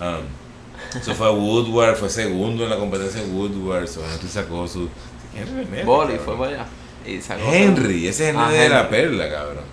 Um, 0.00 0.98
eso 1.00 1.14
fue 1.14 1.26
a 1.28 1.30
Woodward, 1.30 1.96
fue 1.96 2.10
segundo 2.10 2.64
en 2.64 2.70
la 2.70 2.76
competencia 2.76 3.20
de 3.22 3.28
Woodward. 3.28 3.86
So 3.88 4.00
Henry 4.04 4.28
sacó 4.28 4.66
su. 4.66 4.88
Henry 5.36 5.82
Boli 5.84 6.16
cabrón. 6.16 6.24
fue 6.24 6.36
para 6.36 6.50
allá. 6.62 6.66
Y 7.06 7.20
sacó 7.20 7.42
Henry, 7.52 8.08
ese 8.08 8.24
es 8.24 8.30
el 8.34 8.36
Ah, 8.40 8.48
nene 8.50 8.62
de 8.64 8.68
la 8.68 8.80
Henry. 8.80 8.90
perla, 8.90 9.30
cabrón. 9.30 9.64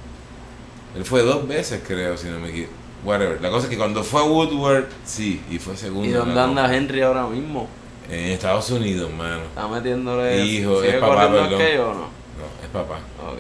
Él 0.96 1.04
fue 1.04 1.24
dos 1.24 1.48
veces, 1.48 1.82
creo, 1.86 2.16
si 2.18 2.28
no 2.28 2.40
me 2.40 2.50
equivoco. 2.50 2.74
Whatever. 3.04 3.42
La 3.42 3.50
cosa 3.50 3.66
es 3.66 3.70
que 3.72 3.78
cuando 3.78 4.04
fue 4.04 4.22
a 4.22 4.24
Woodward, 4.24 4.86
sí, 5.04 5.42
y 5.50 5.58
fue 5.60 5.76
segundo. 5.76 6.08
¿Y 6.08 6.12
dónde 6.12 6.40
anda 6.40 6.74
Henry 6.76 7.02
ahora 7.02 7.26
mismo? 7.28 7.68
En 8.10 8.32
Estados 8.32 8.70
Unidos, 8.72 9.12
mano. 9.12 9.44
¿Está 9.44 9.68
metiéndole. 9.68 10.46
Hijo, 10.46 10.82
¿Sigue 10.82 10.96
es 10.96 11.00
papá, 11.02 11.32
perdón. 11.32 11.54
skate 11.60 11.80
o 11.80 11.88
no? 11.94 11.94
No, 11.94 12.64
es 12.64 12.70
papá. 12.72 13.00
Ok. 13.28 13.40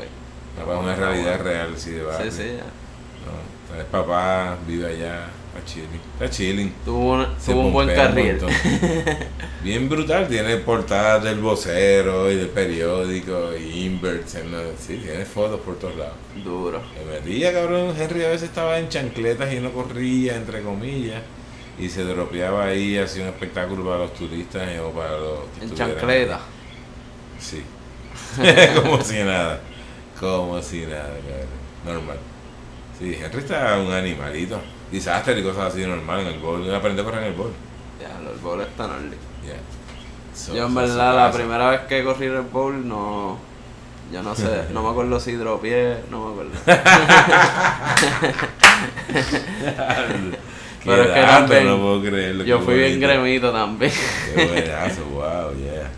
Papá 0.58 0.73
es 0.73 0.80
una 0.80 0.95
realidad 0.95 1.41
real, 1.41 1.73
sí, 1.78 1.91
de 1.91 1.99
Sí, 1.99 2.06
barrio. 2.06 2.32
sí, 2.32 2.43
ya. 2.58 2.63
No, 3.25 3.80
es 3.82 3.86
papá, 3.91 4.58
vive 4.67 4.88
allá, 4.88 5.28
está 5.54 5.65
chilling. 5.65 6.01
Está 6.13 6.30
chilling. 6.30 6.73
Tuvo, 6.86 7.13
una- 7.13 7.36
tuvo 7.45 7.60
un 7.62 7.73
buen 7.73 7.89
carril. 7.93 8.32
montón. 8.38 8.49
Bien 9.63 9.89
brutal, 9.89 10.28
tiene 10.28 10.58
portadas 10.58 11.23
del 11.23 11.39
vocero 11.39 12.32
y 12.32 12.36
del 12.36 12.49
periódico 12.49 13.49
y 13.58 13.86
inverts. 13.86 14.38
Sí, 14.80 14.97
tiene 15.04 15.25
fotos 15.25 15.60
por 15.62 15.75
todos 15.78 15.95
lados. 15.97 16.13
Duro. 16.43 16.82
Me 17.06 17.13
metía, 17.19 17.51
cabrón. 17.51 17.93
Henry 17.99 18.23
a 18.23 18.30
veces 18.30 18.43
estaba 18.49 18.80
en 18.80 18.89
chancletas 18.89 19.51
y 19.54 19.60
no 19.60 19.71
corría, 19.71 20.36
entre 20.38 20.62
comillas. 20.62 21.21
Y 21.78 21.90
se 21.90 22.04
dropeaba 22.04 22.66
ahí, 22.66 22.98
hacía 22.98 23.24
un 23.24 23.30
espectáculo 23.30 23.84
para 23.84 24.00
los 24.00 24.14
turistas 24.14 24.68
o 24.80 24.92
para 24.92 25.18
los. 25.18 25.40
En 25.62 25.76
chancleta. 25.76 26.40
Sí. 27.40 27.64
como 28.76 29.02
si 29.02 29.24
nada. 29.24 29.60
Como 30.20 30.62
si 30.62 30.86
nada, 30.86 31.16
cabrón. 31.28 31.48
Normal. 31.86 32.18
Sí, 32.98 33.18
Henry 33.22 33.40
está 33.40 33.78
un 33.78 33.92
animalito. 33.92 34.62
Disaster 34.90 35.38
y 35.38 35.44
cosas 35.44 35.74
así 35.74 35.86
normal 35.86 36.22
en 36.22 36.28
el 36.28 36.40
bol. 36.40 36.74
Aprende 36.74 37.02
a 37.02 37.06
correr 37.06 37.24
en 37.24 37.28
el 37.28 37.34
bol. 37.34 37.52
Ya, 38.00 38.18
el 38.18 38.40
bowl 38.40 38.62
está 38.62 38.88
gnarly. 38.88 39.18
Yeah. 39.44 39.60
So, 40.34 40.54
Yo 40.54 40.68
en 40.68 40.74
so, 40.74 40.80
verdad 40.80 41.12
so 41.12 41.18
la 41.18 41.30
primera 41.32 41.70
vez 41.72 41.82
que 41.82 42.02
corrí 42.04 42.28
el 42.28 42.42
bowl 42.42 42.88
no... 42.88 43.38
Yo 44.12 44.22
no 44.22 44.36
sé, 44.36 44.66
no 44.72 44.84
me 44.84 44.90
acuerdo 44.90 45.20
si 45.20 45.32
dropié, 45.34 45.98
no 46.12 46.28
me 46.28 46.34
acuerdo. 46.34 46.52
Pero 50.86 51.04
es 51.04 51.08
que 51.10 51.21
también 51.21 51.67
no 51.67 51.78
puedo 51.78 52.02
creerlo. 52.02 52.43
Yo 52.43 52.60
fui 52.60 52.76
bien 52.76 53.00
gremito 53.00 53.52
también. 53.52 53.91
Qué 54.36 54.45
buenazo, 54.45 55.06
wow, 55.06 55.52
yeah. 55.58 55.89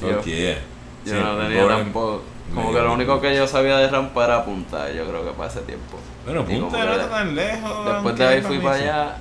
Fuck 0.00 0.10
Yo- 0.10 0.22
yeah. 0.22 0.58
Yo 1.04 1.14
Sí, 1.14 1.20
no 1.20 1.36
tenía 1.36 1.68
tampoco. 1.68 2.22
Como 2.54 2.72
que 2.72 2.80
lo 2.80 2.92
único 2.92 3.20
que 3.20 3.34
yo 3.34 3.46
sabía 3.46 3.78
de 3.78 3.88
rampa 3.88 4.24
era 4.24 4.36
apuntar, 4.38 4.92
yo 4.92 5.06
creo 5.06 5.24
que 5.24 5.30
para 5.32 5.50
ese 5.50 5.60
tiempo. 5.60 5.98
Como 6.26 6.44
punta 6.44 6.84
no 6.84 6.92
está 6.92 7.08
tan 7.08 7.34
lejos. 7.34 7.86
Después 7.86 8.16
de 8.16 8.26
ahí 8.26 8.42
fui 8.42 8.58
para 8.58 8.76
allá. 8.76 9.16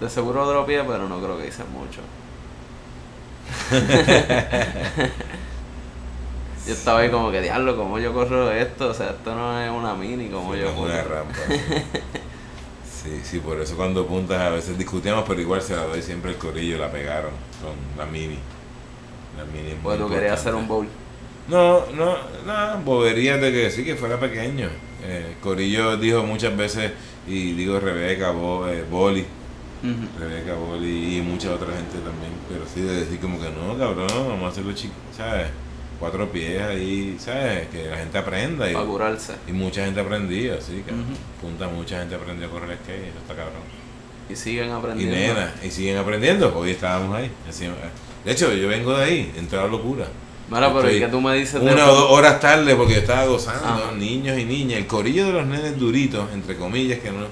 De 0.00 0.10
seguro 0.10 0.46
dropié, 0.46 0.82
pero 0.84 1.08
no 1.08 1.18
creo 1.20 1.38
que 1.38 1.48
hice 1.48 1.62
mucho. 1.64 2.00
yo 6.66 6.72
estaba 6.72 7.00
ahí 7.00 7.10
como 7.10 7.30
que, 7.30 7.40
diablo, 7.40 7.76
¿cómo 7.76 7.98
yo 7.98 8.12
corro 8.12 8.50
esto? 8.50 8.90
O 8.90 8.94
sea, 8.94 9.10
esto 9.10 9.34
no 9.34 9.60
es 9.60 9.70
una 9.70 9.94
mini, 9.94 10.28
como 10.28 10.54
yo 10.54 10.68
Es 10.70 10.76
una 10.76 11.02
rampa. 11.02 11.38
Sí, 13.02 13.20
sí, 13.24 13.38
por 13.40 13.60
eso 13.60 13.76
cuando 13.76 14.06
puntas 14.06 14.40
a 14.40 14.50
veces 14.50 14.78
discutíamos, 14.78 15.24
pero 15.26 15.40
igual 15.40 15.60
se 15.60 15.74
la 15.74 15.84
doy 15.84 16.02
siempre 16.02 16.30
el 16.30 16.36
corillo, 16.36 16.78
la 16.78 16.90
pegaron 16.90 17.32
con 17.60 17.74
la 17.98 18.10
mini. 18.10 18.38
La 19.36 19.44
mini 19.44 19.72
es 19.72 19.82
muy 19.82 19.96
tú 19.96 20.08
querías 20.08 20.40
hacer 20.40 20.54
un 20.54 20.68
bowl. 20.68 20.86
No, 21.48 21.86
no, 21.92 22.16
no, 22.46 22.78
boberías 22.84 23.40
de 23.40 23.50
que 23.50 23.70
sí, 23.70 23.84
que 23.84 23.96
fuera 23.96 24.20
pequeño. 24.20 24.68
Eh, 25.04 25.34
Corillo 25.42 25.96
dijo 25.96 26.22
muchas 26.22 26.56
veces, 26.56 26.92
y 27.26 27.52
digo 27.54 27.80
Rebeca, 27.80 28.30
Bo, 28.30 28.68
eh, 28.68 28.84
Boli. 28.88 29.26
Rebeca, 30.20 30.54
Boli 30.54 31.18
y 31.18 31.22
mucha 31.22 31.52
otra 31.52 31.74
gente 31.74 31.98
también, 31.98 32.30
pero 32.48 32.64
sí 32.72 32.82
de 32.82 33.00
decir 33.00 33.18
como 33.18 33.40
que 33.40 33.50
no, 33.50 33.76
cabrón, 33.76 34.06
vamos 34.28 34.44
a 34.44 34.48
hacerlo 34.48 34.72
chico, 34.74 34.94
¿sabes? 35.16 35.48
Cuatro 36.02 36.32
pies 36.32 36.60
ahí, 36.60 37.16
¿sabes? 37.20 37.68
Que 37.68 37.84
la 37.86 37.96
gente 37.96 38.18
aprenda 38.18 38.68
y, 38.68 38.74
Para 38.74 38.86
curarse. 38.86 39.34
y 39.46 39.52
mucha 39.52 39.84
gente 39.84 40.00
aprendió, 40.00 40.60
sí, 40.60 40.82
que 40.84 40.92
Ujú. 40.92 41.02
punta 41.40 41.68
mucha 41.68 42.00
gente 42.00 42.16
aprendió 42.16 42.48
a 42.48 42.50
correr 42.50 42.76
skate, 42.82 43.06
eso 43.10 43.18
está 43.20 43.36
cabrón. 43.36 43.62
Y 44.28 44.34
siguen 44.34 44.70
Y 44.70 44.72
aprendiendo. 44.72 45.14
nena, 45.16 45.54
y 45.62 45.70
siguen 45.70 45.98
aprendiendo, 45.98 46.52
hoy 46.58 46.72
estábamos 46.72 47.16
ahí. 47.16 47.30
así, 47.48 47.66
eh. 47.66 47.70
de 48.24 48.32
hecho, 48.32 48.52
yo 48.52 48.66
vengo 48.66 48.92
de 48.98 49.04
ahí, 49.04 49.32
entré 49.36 49.56
a 49.60 49.62
la 49.62 49.68
locura. 49.68 50.08
Mira, 50.50 50.66
pero 50.74 50.80
Estoy 50.80 50.96
¿y 50.96 51.00
qué 51.00 51.06
tú 51.06 51.20
me 51.20 51.36
dices 51.36 51.62
Una 51.62 51.88
o 51.88 51.94
dos 51.94 52.10
horas 52.10 52.40
tarde 52.40 52.74
porque 52.74 52.94
yo 52.94 52.98
estaba 53.00 53.24
gozando, 53.26 53.64
Ajá. 53.68 53.92
niños 53.92 54.36
y 54.36 54.44
niñas. 54.44 54.78
El 54.80 54.88
corillo 54.88 55.26
de 55.26 55.32
los 55.34 55.46
nenes 55.46 55.78
duritos, 55.78 56.28
entre 56.34 56.56
comillas, 56.56 56.98
que 56.98 57.12
no. 57.12 57.26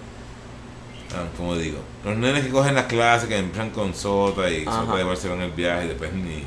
ah, 1.16 1.26
como 1.36 1.56
digo, 1.56 1.78
los 2.04 2.16
nenes 2.16 2.44
que 2.44 2.50
cogen 2.50 2.76
las 2.76 2.84
clases, 2.86 3.28
que 3.28 3.36
empiezan 3.36 3.70
con 3.70 3.92
Sota 3.96 4.48
y 4.48 4.64
Ajá. 4.64 4.82
Sota 4.84 4.96
de 4.96 5.02
Barcelona 5.04 5.44
el 5.46 5.50
viaje 5.50 5.86
y 5.86 5.88
después 5.88 6.12
ni. 6.12 6.44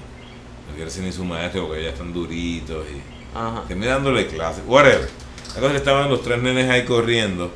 No 0.73 0.77
quiere 0.77 0.89
ser 0.89 1.03
ni 1.03 1.11
su 1.11 1.23
maestro 1.23 1.67
porque 1.67 1.83
ya 1.83 1.89
están 1.89 2.11
duritos 2.11 2.83
y. 2.91 3.37
Ajá. 3.37 3.63
Terminé 3.67 3.91
dándole 3.91 4.25
clases, 4.25 4.63
whatever. 4.65 5.07
La 5.49 5.53
cosa 5.53 5.65
es 5.67 5.71
que 5.71 5.77
estaban 5.77 6.09
los 6.09 6.23
tres 6.23 6.41
nenes 6.41 6.67
ahí 6.67 6.83
corriendo. 6.83 7.51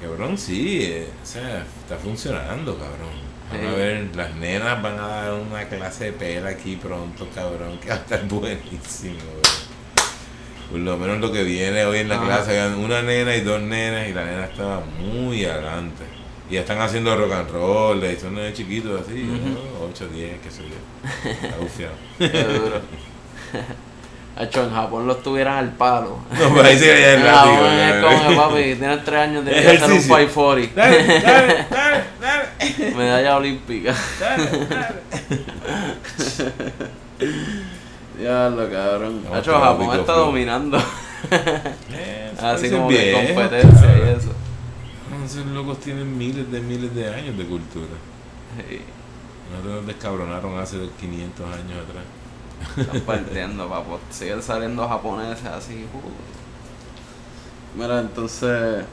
Cabrón, 0.00 0.38
sí, 0.38 0.78
eh, 0.82 1.08
o 1.20 1.26
sea, 1.26 1.66
está 1.82 1.96
funcionando, 1.96 2.78
cabrón. 2.78 3.34
Van 3.50 3.66
a 3.66 3.72
ver, 3.76 4.10
las 4.14 4.34
nenas 4.36 4.80
van 4.80 4.98
a 4.98 5.06
dar 5.08 5.32
una 5.34 5.64
clase 5.68 6.04
de 6.06 6.12
pela 6.12 6.50
aquí 6.50 6.76
pronto, 6.76 7.26
cabrón, 7.34 7.78
que 7.78 7.88
va 7.88 7.94
a 7.94 7.98
estar 7.98 8.24
buenísimo, 8.28 9.14
güey. 9.32 9.64
Por 10.70 10.80
lo 10.80 10.96
menos 10.96 11.18
lo 11.18 11.32
que 11.32 11.42
viene 11.42 11.84
hoy 11.84 11.98
en 11.98 12.08
la 12.08 12.16
Ajá. 12.16 12.26
clase, 12.44 12.74
una 12.76 13.02
nena 13.02 13.34
y 13.34 13.40
dos 13.40 13.60
nenas, 13.60 14.08
y 14.08 14.12
la 14.12 14.24
nena 14.24 14.44
estaba 14.44 14.80
muy 14.80 15.44
adelante. 15.44 16.04
Y 16.50 16.54
ya 16.54 16.60
están 16.60 16.78
haciendo 16.80 17.16
rock 17.16 17.32
and 17.32 17.50
roll, 17.50 18.04
y 18.04 18.16
son 18.16 18.34
nenes 18.34 18.52
chiquitos 18.54 19.00
así, 19.00 19.22
Ujú. 19.24 19.88
8, 19.90 20.08
10, 20.12 20.40
qué 20.40 20.50
sé 20.50 20.62
yo. 20.62 21.64
Está 22.26 22.48
duro. 22.52 22.80
Hacho, 24.36 24.64
en 24.64 24.74
Japón 24.74 25.06
los 25.06 25.22
tuvieran 25.22 25.58
al 25.58 25.70
palo. 25.70 26.18
No, 26.38 26.48
pues 26.52 26.66
ahí 26.66 26.76
se 26.78 26.92
veía 26.92 27.14
el 27.14 27.24
látigo, 27.24 27.54
Japón 27.56 28.12
es 28.12 28.22
como 28.24 28.36
papi, 28.36 28.74
tienes 28.74 29.04
tres 29.04 29.20
años, 29.20 29.44
tienes 29.44 29.62
que 29.62 29.68
hacer 29.68 29.84
un 29.84 29.92
Ejercicio. 29.92 30.16
540. 30.16 30.80
Dale, 30.80 31.20
dale, 31.20 31.64
dale, 31.70 32.04
dale. 32.20 32.94
Medalla 32.96 33.36
olímpica. 33.36 33.94
Dale, 34.20 34.44
dale. 34.68 34.94
Diablo, 38.18 38.70
cabrón. 38.70 39.24
No, 39.24 39.30
pero 39.42 39.60
Japón 39.60 40.00
está 40.00 40.12
dominando. 40.12 40.78
Eh, 41.92 42.32
Así 42.40 42.70
como 42.70 42.88
que 42.88 43.12
competencia 43.12 43.88
y 43.98 44.16
eso. 44.18 44.32
Esos 45.24 45.46
locos 45.46 45.80
tienen 45.80 46.16
miles 46.16 46.50
de 46.50 46.60
miles 46.60 46.94
de 46.94 47.08
años 47.14 47.36
de 47.36 47.44
cultura. 47.46 47.86
Sí, 48.56 48.80
Nosotros 49.50 49.74
nos 49.76 49.86
descabronaron 49.86 50.58
hace 50.58 50.76
500 51.00 51.46
años 51.46 51.78
atrás. 51.88 52.04
están 52.78 53.00
partiendo, 53.02 53.68
papo. 53.68 54.00
Siguen 54.10 54.42
saliendo 54.42 54.88
japoneses 54.88 55.46
así. 55.46 55.86
uh. 55.92 57.78
Mira, 57.80 58.00
entonces. 58.00 58.84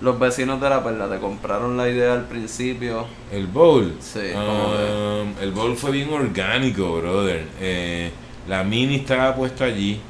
Los 0.00 0.18
vecinos 0.18 0.58
de 0.62 0.70
la 0.70 0.82
perla 0.82 1.10
te 1.10 1.18
compraron 1.20 1.76
la 1.76 1.86
idea 1.88 2.14
al 2.14 2.26
principio. 2.26 3.06
El 3.30 3.46
bowl. 3.46 3.96
Sí, 4.00 4.20
¿cómo 4.32 4.68
um, 4.70 5.34
el 5.40 5.52
bowl 5.52 5.76
fue 5.76 5.90
bien 5.90 6.10
orgánico, 6.10 6.96
brother. 6.96 7.46
Eh, 7.60 8.10
la 8.48 8.64
mini 8.64 8.96
estaba 8.96 9.34
puesta 9.36 9.64
allí. 9.66 10.00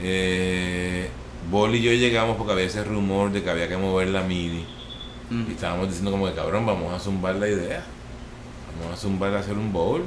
Eh, 0.00 1.08
Bol 1.50 1.74
y 1.74 1.82
yo 1.82 1.92
llegamos 1.92 2.36
porque 2.36 2.52
había 2.52 2.64
ese 2.66 2.84
rumor 2.84 3.30
de 3.32 3.42
que 3.42 3.50
había 3.50 3.68
que 3.68 3.76
mover 3.76 4.08
la 4.08 4.22
mini. 4.22 4.66
Y 5.30 5.52
estábamos 5.52 5.86
diciendo 5.86 6.10
como 6.10 6.26
que 6.26 6.32
cabrón, 6.34 6.66
vamos 6.66 6.92
a 6.92 6.98
zumbar 6.98 7.36
la 7.36 7.48
idea. 7.48 7.82
Vamos 8.80 8.98
a 8.98 9.00
zumbar 9.00 9.32
a 9.34 9.38
hacer 9.40 9.54
un 9.54 9.72
bowl. 9.72 10.04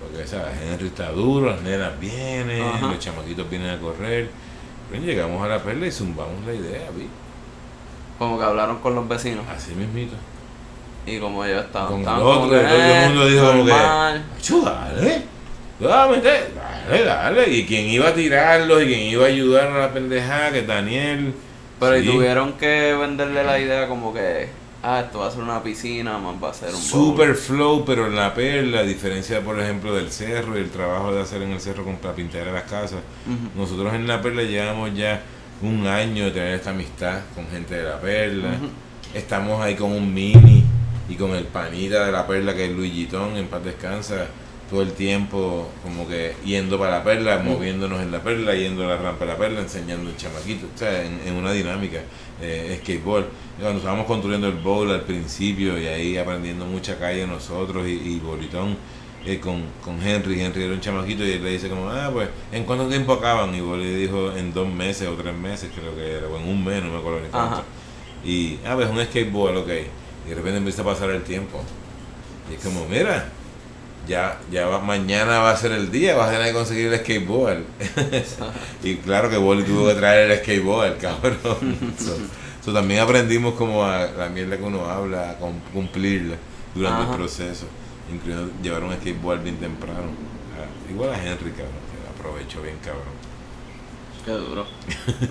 Porque 0.00 0.26
¿sabes? 0.26 0.54
Henry 0.62 0.88
está 0.88 1.10
duro, 1.12 1.50
las 1.50 1.62
nenas 1.62 1.98
vienen, 1.98 2.62
Ajá. 2.62 2.88
los 2.88 2.98
chamaquitos 2.98 3.48
vienen 3.48 3.70
a 3.70 3.78
correr. 3.80 4.28
Pero 4.90 5.02
llegamos 5.02 5.42
a 5.42 5.48
la 5.48 5.62
perla 5.62 5.86
y 5.86 5.90
zumbamos 5.90 6.44
la 6.46 6.52
idea, 6.52 6.90
vi. 6.94 7.06
Como 8.18 8.38
que 8.38 8.44
hablaron 8.44 8.78
con 8.80 8.94
los 8.94 9.08
vecinos. 9.08 9.44
Así 9.48 9.72
mismito. 9.74 10.14
Y 11.06 11.18
como 11.18 11.42
ellos 11.44 11.64
estaban. 11.64 11.88
Con 11.88 12.00
el 12.02 12.08
otro, 12.08 12.46
todo 12.48 12.60
el 12.60 12.66
"Eh, 12.66 13.06
mundo 13.08 13.26
dijo 13.26 13.46
como 13.46 13.64
que, 13.64 13.70
normal". 13.72 14.24
"Acho, 14.38 14.62
dale, 16.88 17.04
dale. 17.04 17.50
Y 17.50 17.64
quien 17.64 17.86
iba 17.88 18.08
a 18.08 18.14
tirarlos 18.14 18.82
y 18.82 18.86
quien 18.86 19.00
iba 19.00 19.24
a 19.24 19.28
ayudar 19.28 19.68
a 19.68 19.78
la 19.78 19.92
pendejada, 19.92 20.52
que 20.52 20.60
es 20.60 20.66
Daniel. 20.66 21.34
Pero 21.80 21.98
y 21.98 22.06
tuvieron 22.06 22.54
que 22.54 22.94
venderle 22.94 23.44
la 23.44 23.58
idea 23.58 23.88
como 23.88 24.14
que, 24.14 24.48
ah, 24.82 25.02
esto 25.04 25.18
va 25.20 25.28
a 25.28 25.30
ser 25.30 25.42
una 25.42 25.62
piscina, 25.62 26.18
más 26.18 26.36
va 26.42 26.50
a 26.50 26.54
ser 26.54 26.68
un 26.68 26.74
bowl. 26.74 26.82
Super 26.82 27.34
flow, 27.34 27.84
pero 27.84 28.06
en 28.06 28.16
la 28.16 28.32
perla, 28.32 28.80
a 28.80 28.84
diferencia, 28.84 29.40
por 29.40 29.58
ejemplo, 29.60 29.94
del 29.94 30.10
cerro 30.10 30.56
y 30.56 30.60
el 30.60 30.70
trabajo 30.70 31.12
de 31.12 31.22
hacer 31.22 31.42
en 31.42 31.52
el 31.52 31.60
cerro 31.60 31.84
con 31.84 31.98
la 32.02 32.14
pintera 32.14 32.46
de 32.46 32.52
las 32.52 32.64
casas. 32.64 33.00
Nosotros 33.56 33.92
en 33.94 34.06
la 34.06 34.22
perla 34.22 34.42
llevamos 34.42 34.94
ya 34.94 35.20
un 35.62 35.86
año 35.86 36.26
de 36.26 36.30
tener 36.30 36.54
esta 36.54 36.70
amistad 36.70 37.20
con 37.34 37.46
gente 37.48 37.74
de 37.74 37.84
la 37.84 38.00
perla. 38.00 38.50
Estamos 39.14 39.60
ahí 39.60 39.74
con 39.74 39.92
un 39.92 40.12
mini 40.12 40.64
y 41.08 41.14
con 41.16 41.32
el 41.32 41.44
panita 41.44 42.06
de 42.06 42.12
la 42.12 42.26
perla 42.26 42.54
que 42.54 42.66
es 42.66 42.70
Luigitón, 42.70 43.36
en 43.36 43.46
paz 43.46 43.64
descansa, 43.64 44.26
todo 44.74 44.82
el 44.82 44.92
tiempo 44.92 45.68
como 45.84 46.08
que 46.08 46.34
yendo 46.44 46.80
para 46.80 46.98
la 46.98 47.04
perla, 47.04 47.38
moviéndonos 47.38 48.02
en 48.02 48.10
la 48.10 48.20
perla, 48.20 48.54
yendo 48.54 48.82
a 48.82 48.88
la 48.88 48.96
rampa 48.96 49.24
de 49.24 49.30
la 49.30 49.38
perla, 49.38 49.60
enseñando 49.60 50.10
el 50.10 50.16
chamaquito, 50.16 50.66
o 50.74 50.76
sea, 50.76 51.04
en, 51.04 51.20
en 51.24 51.34
una 51.34 51.52
dinámica, 51.52 52.00
eh, 52.42 52.80
skateboard. 52.82 53.26
Cuando 53.60 53.78
estábamos 53.78 54.06
construyendo 54.06 54.48
el 54.48 54.54
bowl 54.54 54.90
al 54.90 55.02
principio 55.02 55.78
y 55.78 55.86
ahí 55.86 56.16
aprendiendo 56.16 56.66
mucha 56.66 56.98
calle 56.98 57.24
nosotros 57.24 57.86
y, 57.86 57.92
y 57.92 58.18
Bolitón 58.18 58.76
eh, 59.24 59.38
con, 59.38 59.62
con 59.80 60.04
Henry, 60.04 60.40
Henry 60.40 60.64
era 60.64 60.74
un 60.74 60.80
chamaquito 60.80 61.24
y 61.24 61.30
él 61.30 61.44
le 61.44 61.50
dice 61.50 61.68
como, 61.68 61.88
ah, 61.88 62.10
pues, 62.12 62.28
¿en 62.50 62.64
cuánto 62.64 62.88
tiempo 62.88 63.12
acaban? 63.12 63.54
Y 63.54 63.60
Boli 63.60 63.94
dijo, 63.94 64.36
en 64.36 64.52
dos 64.52 64.68
meses 64.68 65.06
o 65.06 65.12
tres 65.12 65.36
meses 65.36 65.70
creo 65.72 65.94
que 65.94 66.14
era, 66.14 66.26
o 66.26 66.36
en 66.36 66.48
un 66.48 66.64
mes, 66.64 66.82
no 66.82 66.90
me 66.90 66.98
acuerdo 66.98 67.20
ni 67.20 67.28
cuánto. 67.28 67.62
Y, 68.24 68.58
ah, 68.66 68.74
pues 68.74 68.90
un 68.90 69.00
skateboard, 69.00 69.58
ok. 69.58 69.70
Y 70.26 70.30
de 70.30 70.34
repente 70.34 70.58
empieza 70.58 70.82
a 70.82 70.84
pasar 70.84 71.10
el 71.10 71.22
tiempo. 71.22 71.62
Y 72.50 72.54
es 72.54 72.60
como, 72.60 72.86
mira, 72.88 73.30
ya, 74.08 74.38
ya 74.50 74.66
va- 74.66 74.80
mañana 74.80 75.38
va 75.40 75.50
a 75.50 75.56
ser 75.56 75.72
el 75.72 75.90
día, 75.90 76.14
vas 76.14 76.28
a 76.28 76.32
tener 76.32 76.48
que 76.48 76.52
conseguir 76.52 76.92
el 76.92 76.98
skateboard. 77.00 77.62
y 78.82 78.96
claro 78.96 79.30
que 79.30 79.36
Boli 79.36 79.62
tuvo 79.64 79.88
que 79.88 79.94
traer 79.94 80.30
el 80.30 80.38
skateboard, 80.38 80.98
cabrón. 80.98 81.94
so, 81.98 82.16
so 82.64 82.72
también 82.72 83.00
aprendimos 83.00 83.54
como 83.54 83.84
a 83.84 84.06
la 84.06 84.28
mierda 84.28 84.56
que 84.56 84.62
uno 84.62 84.84
habla, 84.86 85.30
a 85.30 85.34
cum- 85.34 85.60
cumplirla 85.72 86.36
durante 86.74 87.02
Ajá. 87.02 87.10
el 87.12 87.16
proceso. 87.18 87.66
Incluyendo 88.12 88.52
llevar 88.62 88.82
un 88.84 88.92
skateboard 88.94 89.42
bien 89.42 89.56
temprano. 89.56 90.10
Igual 90.90 91.10
a 91.10 91.16
Henry, 91.16 91.50
cabrón, 91.50 91.72
que 91.90 92.20
aprovechó 92.20 92.60
bien, 92.62 92.76
cabrón. 92.84 93.14
Qué 94.24 94.30
duro. 94.32 94.66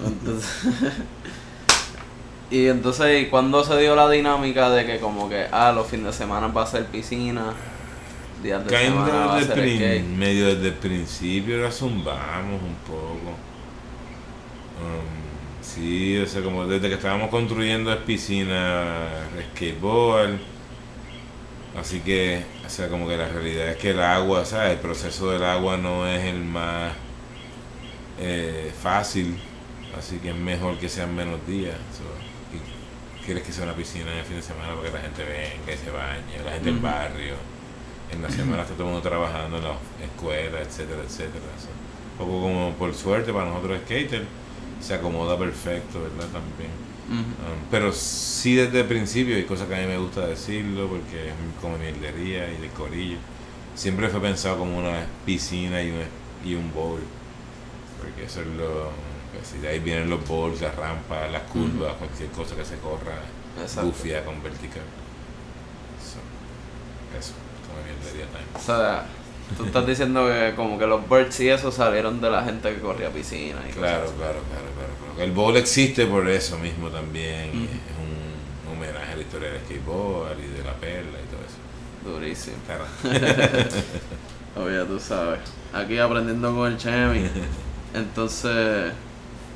Entonces, 0.06 0.50
y 2.52 2.68
entonces, 2.68 3.22
¿y 3.24 3.26
cuándo 3.30 3.64
se 3.64 3.78
dio 3.80 3.96
la 3.96 4.10
dinámica 4.10 4.70
de 4.70 4.86
que 4.86 5.00
como 5.00 5.30
que, 5.30 5.46
ah, 5.52 5.72
los 5.72 5.88
fines 5.88 6.08
de 6.08 6.14
semana 6.14 6.48
va 6.48 6.64
a 6.64 6.68
ser 6.68 6.86
piscina, 6.88 7.54
Kinda 8.44 9.34
a 9.34 9.40
desde 9.40 9.54
skate? 9.54 10.04
medio 10.04 10.54
desde 10.56 10.68
el 10.68 10.74
principio 10.74 11.58
la 11.60 11.72
zumbamos 11.72 12.62
un 12.62 12.76
poco. 12.86 13.38
Um, 14.82 15.62
sí, 15.62 16.18
o 16.18 16.28
sea, 16.28 16.42
como 16.42 16.66
desde 16.66 16.90
que 16.90 16.96
estábamos 16.96 17.30
construyendo 17.30 17.92
es 17.94 18.00
piscina, 18.00 19.08
skateboard. 19.52 20.38
Así 21.80 22.02
que, 22.02 22.44
o 22.66 22.70
sea, 22.70 22.88
como 22.90 23.08
que 23.08 23.18
la 23.18 23.28
realidad 23.28 23.70
es 23.70 23.78
que 23.78 23.92
el 23.92 24.02
agua, 24.02 24.46
¿sabes? 24.46 24.74
El 24.74 24.80
proceso 24.80 25.32
del 25.32 25.44
agua 25.44 25.78
no 25.78 26.08
es 26.08 26.24
el 26.24 26.44
más 26.44 26.94
eh, 28.20 28.72
fácil. 28.82 29.38
Así 29.98 30.18
que 30.18 30.30
es 30.30 30.36
mejor 30.36 30.78
que 30.78 30.90
sean 30.90 31.16
menos 31.16 31.46
días. 31.48 31.76
so, 31.98 32.04
y 32.56 33.26
quieres 33.26 33.44
que 33.44 33.52
sea 33.52 33.64
una 33.64 33.74
piscina 33.74 34.12
en 34.12 34.20
el 34.20 34.26
fin 34.26 34.36
de 34.36 34.42
semana 34.44 34.76
para 34.76 34.88
que 34.88 34.94
la 34.94 35.02
gente 35.02 35.24
venga 35.24 35.74
y 35.74 35.78
se 35.78 35.90
bañe, 35.90 36.44
la 36.46 36.52
gente 36.52 36.72
del 36.72 36.80
barrio. 36.80 37.36
En 38.14 38.22
la 38.22 38.30
semana 38.30 38.62
está 38.62 38.76
todo 38.76 38.88
el 38.88 38.94
mundo 38.94 39.10
trabajando 39.10 39.58
en 39.58 39.64
la 39.64 39.76
escuela, 40.04 40.62
etcétera, 40.62 41.02
etcétera. 41.04 41.44
un 42.12 42.18
poco 42.18 42.42
como 42.42 42.72
por 42.74 42.94
suerte 42.94 43.34
para 43.34 43.50
nosotros 43.50 43.80
skaters, 43.86 44.26
se 44.80 44.94
acomoda 44.94 45.38
perfecto, 45.38 46.00
¿verdad? 46.02 46.28
También. 46.32 46.72
Um, 47.10 47.24
pero 47.72 47.92
sí 47.92 48.56
desde 48.56 48.82
el 48.82 48.88
principio 48.88 49.36
hay 49.36 49.46
cosas 49.46 49.68
que 49.68 49.76
a 49.76 49.80
mí 49.80 49.88
me 49.88 49.98
gusta 49.98 50.28
decirlo 50.28 50.88
porque 50.88 51.30
es 51.30 51.34
como 51.60 51.78
mierdería 51.78 52.52
y 52.54 52.62
de 52.62 52.68
corillo. 52.70 53.18
Siempre 53.76 54.08
fue 54.10 54.22
pensado 54.22 54.60
como 54.60 54.78
una 54.78 55.06
piscina 55.26 55.82
y 55.82 55.90
un, 55.90 56.04
y 56.46 56.54
un 56.54 56.72
bowl. 56.72 57.02
Porque 58.00 58.26
eso 58.26 58.42
es 58.42 58.48
lo 58.48 58.92
pues, 59.34 59.60
de 59.60 59.68
ahí 59.68 59.80
vienen 59.80 60.10
los 60.10 60.26
bowls, 60.28 60.62
las 60.62 60.76
rampas, 60.76 61.32
las 61.32 61.44
curvas, 61.44 61.94
cualquier 61.96 62.30
cosa 62.30 62.56
que 62.56 62.64
se 62.64 62.78
corra 62.78 63.18
bufia 63.82 64.24
con 64.24 64.42
vertical. 64.44 64.84
Eso, 66.00 66.20
eso 67.20 67.43
mierdería 67.82 68.26
también. 68.26 68.56
O 68.56 68.60
sea, 68.60 69.06
tú 69.58 69.66
estás 69.66 69.86
diciendo 69.88 70.28
que 70.28 70.54
como 70.56 70.78
que 70.78 70.86
los 70.88 71.08
birds 71.10 71.40
y 71.40 71.50
eso 71.50 71.72
salieron 71.72 72.22
de 72.22 72.30
la 72.30 72.44
gente 72.44 72.74
que 72.74 72.80
corría 72.80 73.10
piscina 73.10 73.60
y 73.68 73.72
claro, 73.72 74.02
cosas 74.02 74.18
claro, 74.18 74.40
claro, 74.50 74.66
claro, 75.10 75.24
El 75.24 75.32
bowl 75.32 75.56
existe 75.58 76.06
por 76.06 76.28
eso 76.30 76.58
mismo 76.60 76.90
también. 76.90 77.50
y 77.54 77.64
es 77.66 77.70
un 78.00 78.78
homenaje 78.78 79.14
a 79.14 79.16
la 79.16 79.22
historia 79.22 79.50
del 79.52 79.62
skateboard 79.62 80.38
y 80.40 80.58
de 80.58 80.64
la 80.64 80.74
perla 80.74 81.20
y 81.20 81.30
todo 81.32 81.42
eso. 81.46 81.58
Durísimo. 82.06 82.58
Claro. 82.66 82.86
Oye, 84.66 84.86
tú 84.86 85.00
sabes. 85.00 85.40
Aquí 85.74 85.98
aprendiendo 85.98 86.54
con 86.56 86.72
el 86.72 86.78
Chemi. 86.78 87.28
Entonces, 87.94 88.92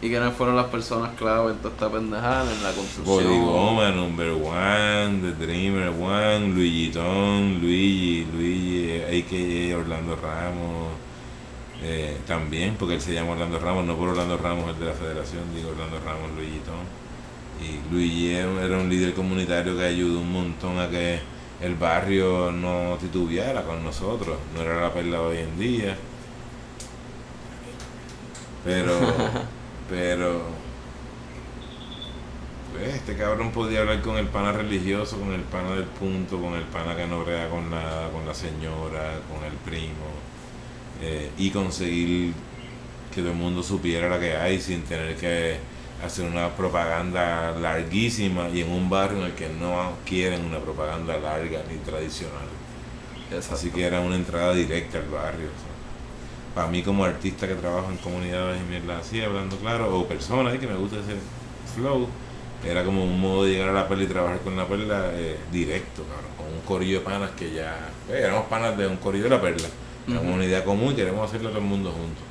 ¿y 0.01 0.09
quiénes 0.09 0.33
fueron 0.33 0.55
las 0.55 0.67
personas 0.67 1.11
clave 1.15 1.51
en 1.51 1.57
toda 1.57 1.73
esta 1.73 1.89
pendejada 1.89 2.51
en 2.51 2.63
la 2.63 2.71
construcción? 2.71 3.05
Body 3.05 3.39
Goma, 3.39 3.89
Number 3.91 4.31
One, 4.31 5.21
The 5.21 5.45
Dreamer 5.45 5.89
One, 5.89 6.53
Luigi 6.53 6.89
Tom, 6.89 7.59
Luigi, 7.61 8.25
Luigi, 8.33 9.01
a.k.a. 9.01 9.77
Orlando 9.77 10.15
Ramos. 10.15 10.87
Eh, 11.83 12.17
también, 12.25 12.75
porque 12.75 12.95
él 12.95 13.01
se 13.01 13.13
llama 13.13 13.33
Orlando 13.33 13.59
Ramos, 13.59 13.85
no 13.85 13.95
por 13.95 14.09
Orlando 14.09 14.37
Ramos, 14.37 14.69
el 14.69 14.79
de 14.79 14.85
la 14.85 14.93
federación, 14.93 15.43
digo 15.55 15.69
Orlando 15.69 15.99
Ramos, 16.03 16.31
Luigi 16.35 16.59
Tom. 16.59 16.83
Y 17.61 17.93
Luigi 17.93 18.35
era 18.35 18.77
un 18.77 18.89
líder 18.89 19.13
comunitario 19.13 19.75
que 19.77 19.85
ayudó 19.85 20.19
un 20.19 20.31
montón 20.31 20.79
a 20.79 20.89
que 20.89 21.19
el 21.61 21.75
barrio 21.75 22.51
no 22.51 22.97
titubeara 22.99 23.63
con 23.63 23.83
nosotros, 23.83 24.37
no 24.53 24.61
era 24.61 24.81
la 24.81 24.93
perla 24.93 25.21
hoy 25.21 25.37
en 25.37 25.59
día. 25.59 25.97
Pero, 28.63 28.93
pero, 29.89 30.41
pues, 32.73 32.95
este 32.95 33.15
cabrón 33.15 33.51
podía 33.51 33.81
hablar 33.81 34.01
con 34.01 34.17
el 34.17 34.27
pana 34.27 34.51
religioso, 34.51 35.17
con 35.19 35.33
el 35.33 35.41
pana 35.41 35.71
del 35.71 35.85
punto, 35.85 36.39
con 36.39 36.53
el 36.53 36.63
pana 36.63 36.95
que 36.95 37.07
no 37.07 37.23
crea 37.23 37.49
con 37.49 37.69
nada, 37.69 38.09
con 38.11 38.25
la 38.25 38.33
señora, 38.33 39.19
con 39.31 39.43
el 39.43 39.53
primo, 39.65 40.11
eh, 41.01 41.31
y 41.37 41.49
conseguir 41.51 42.33
que 43.13 43.21
todo 43.21 43.31
el 43.31 43.37
mundo 43.37 43.63
supiera 43.63 44.09
la 44.09 44.19
que 44.19 44.35
hay 44.35 44.59
sin 44.59 44.83
tener 44.83 45.15
que 45.15 45.57
hacer 46.05 46.25
una 46.25 46.49
propaganda 46.55 47.51
larguísima 47.59 48.49
y 48.49 48.61
en 48.61 48.71
un 48.71 48.89
barrio 48.89 49.19
en 49.19 49.25
el 49.25 49.33
que 49.33 49.49
no 49.49 49.93
quieren 50.05 50.45
una 50.45 50.59
propaganda 50.59 51.17
larga 51.17 51.63
ni 51.69 51.77
tradicional. 51.77 52.47
Así 53.51 53.71
que 53.71 53.83
era 53.83 53.99
una 53.99 54.15
entrada 54.15 54.53
directa 54.53 54.99
al 54.99 55.09
barrio. 55.09 55.49
Para 56.57 56.69
mí 56.69 56.81
como 56.81 57.05
artista 57.05 57.47
que 57.47 57.53
trabajo 57.53 57.91
en 57.91 57.97
comunidades 57.97 58.59
y 58.59 58.67
mierda 58.67 58.97
así, 58.97 59.21
hablando 59.21 59.57
claro, 59.57 59.95
o 59.95 60.07
persona 60.07 60.51
que 60.57 60.65
me 60.65 60.73
gusta 60.73 60.95
ese 60.95 61.13
flow, 61.75 62.07
era 62.65 62.83
como 62.83 63.03
un 63.03 63.21
modo 63.21 63.43
de 63.43 63.51
llegar 63.51 63.69
a 63.69 63.73
la 63.73 63.87
perla 63.87 64.05
y 64.05 64.07
trabajar 64.07 64.39
con 64.39 64.57
la 64.57 64.67
perla 64.67 65.11
eh, 65.13 65.37
directo, 65.51 66.01
con 66.35 66.47
un 66.47 66.61
corillo 66.61 66.97
de 66.97 67.05
panas 67.05 67.29
que 67.37 67.53
ya, 67.53 67.91
eh, 68.09 68.21
éramos 68.23 68.47
panas 68.47 68.75
de 68.75 68.87
un 68.87 68.97
corillo 68.97 69.25
de 69.25 69.29
la 69.29 69.39
perla, 69.39 69.67
una 70.07 70.43
idea 70.43 70.63
común 70.63 70.93
y 70.93 70.95
queremos 70.95 71.29
hacerlo 71.29 71.49
todo 71.49 71.59
el 71.59 71.65
mundo 71.65 71.91
juntos. 71.91 72.23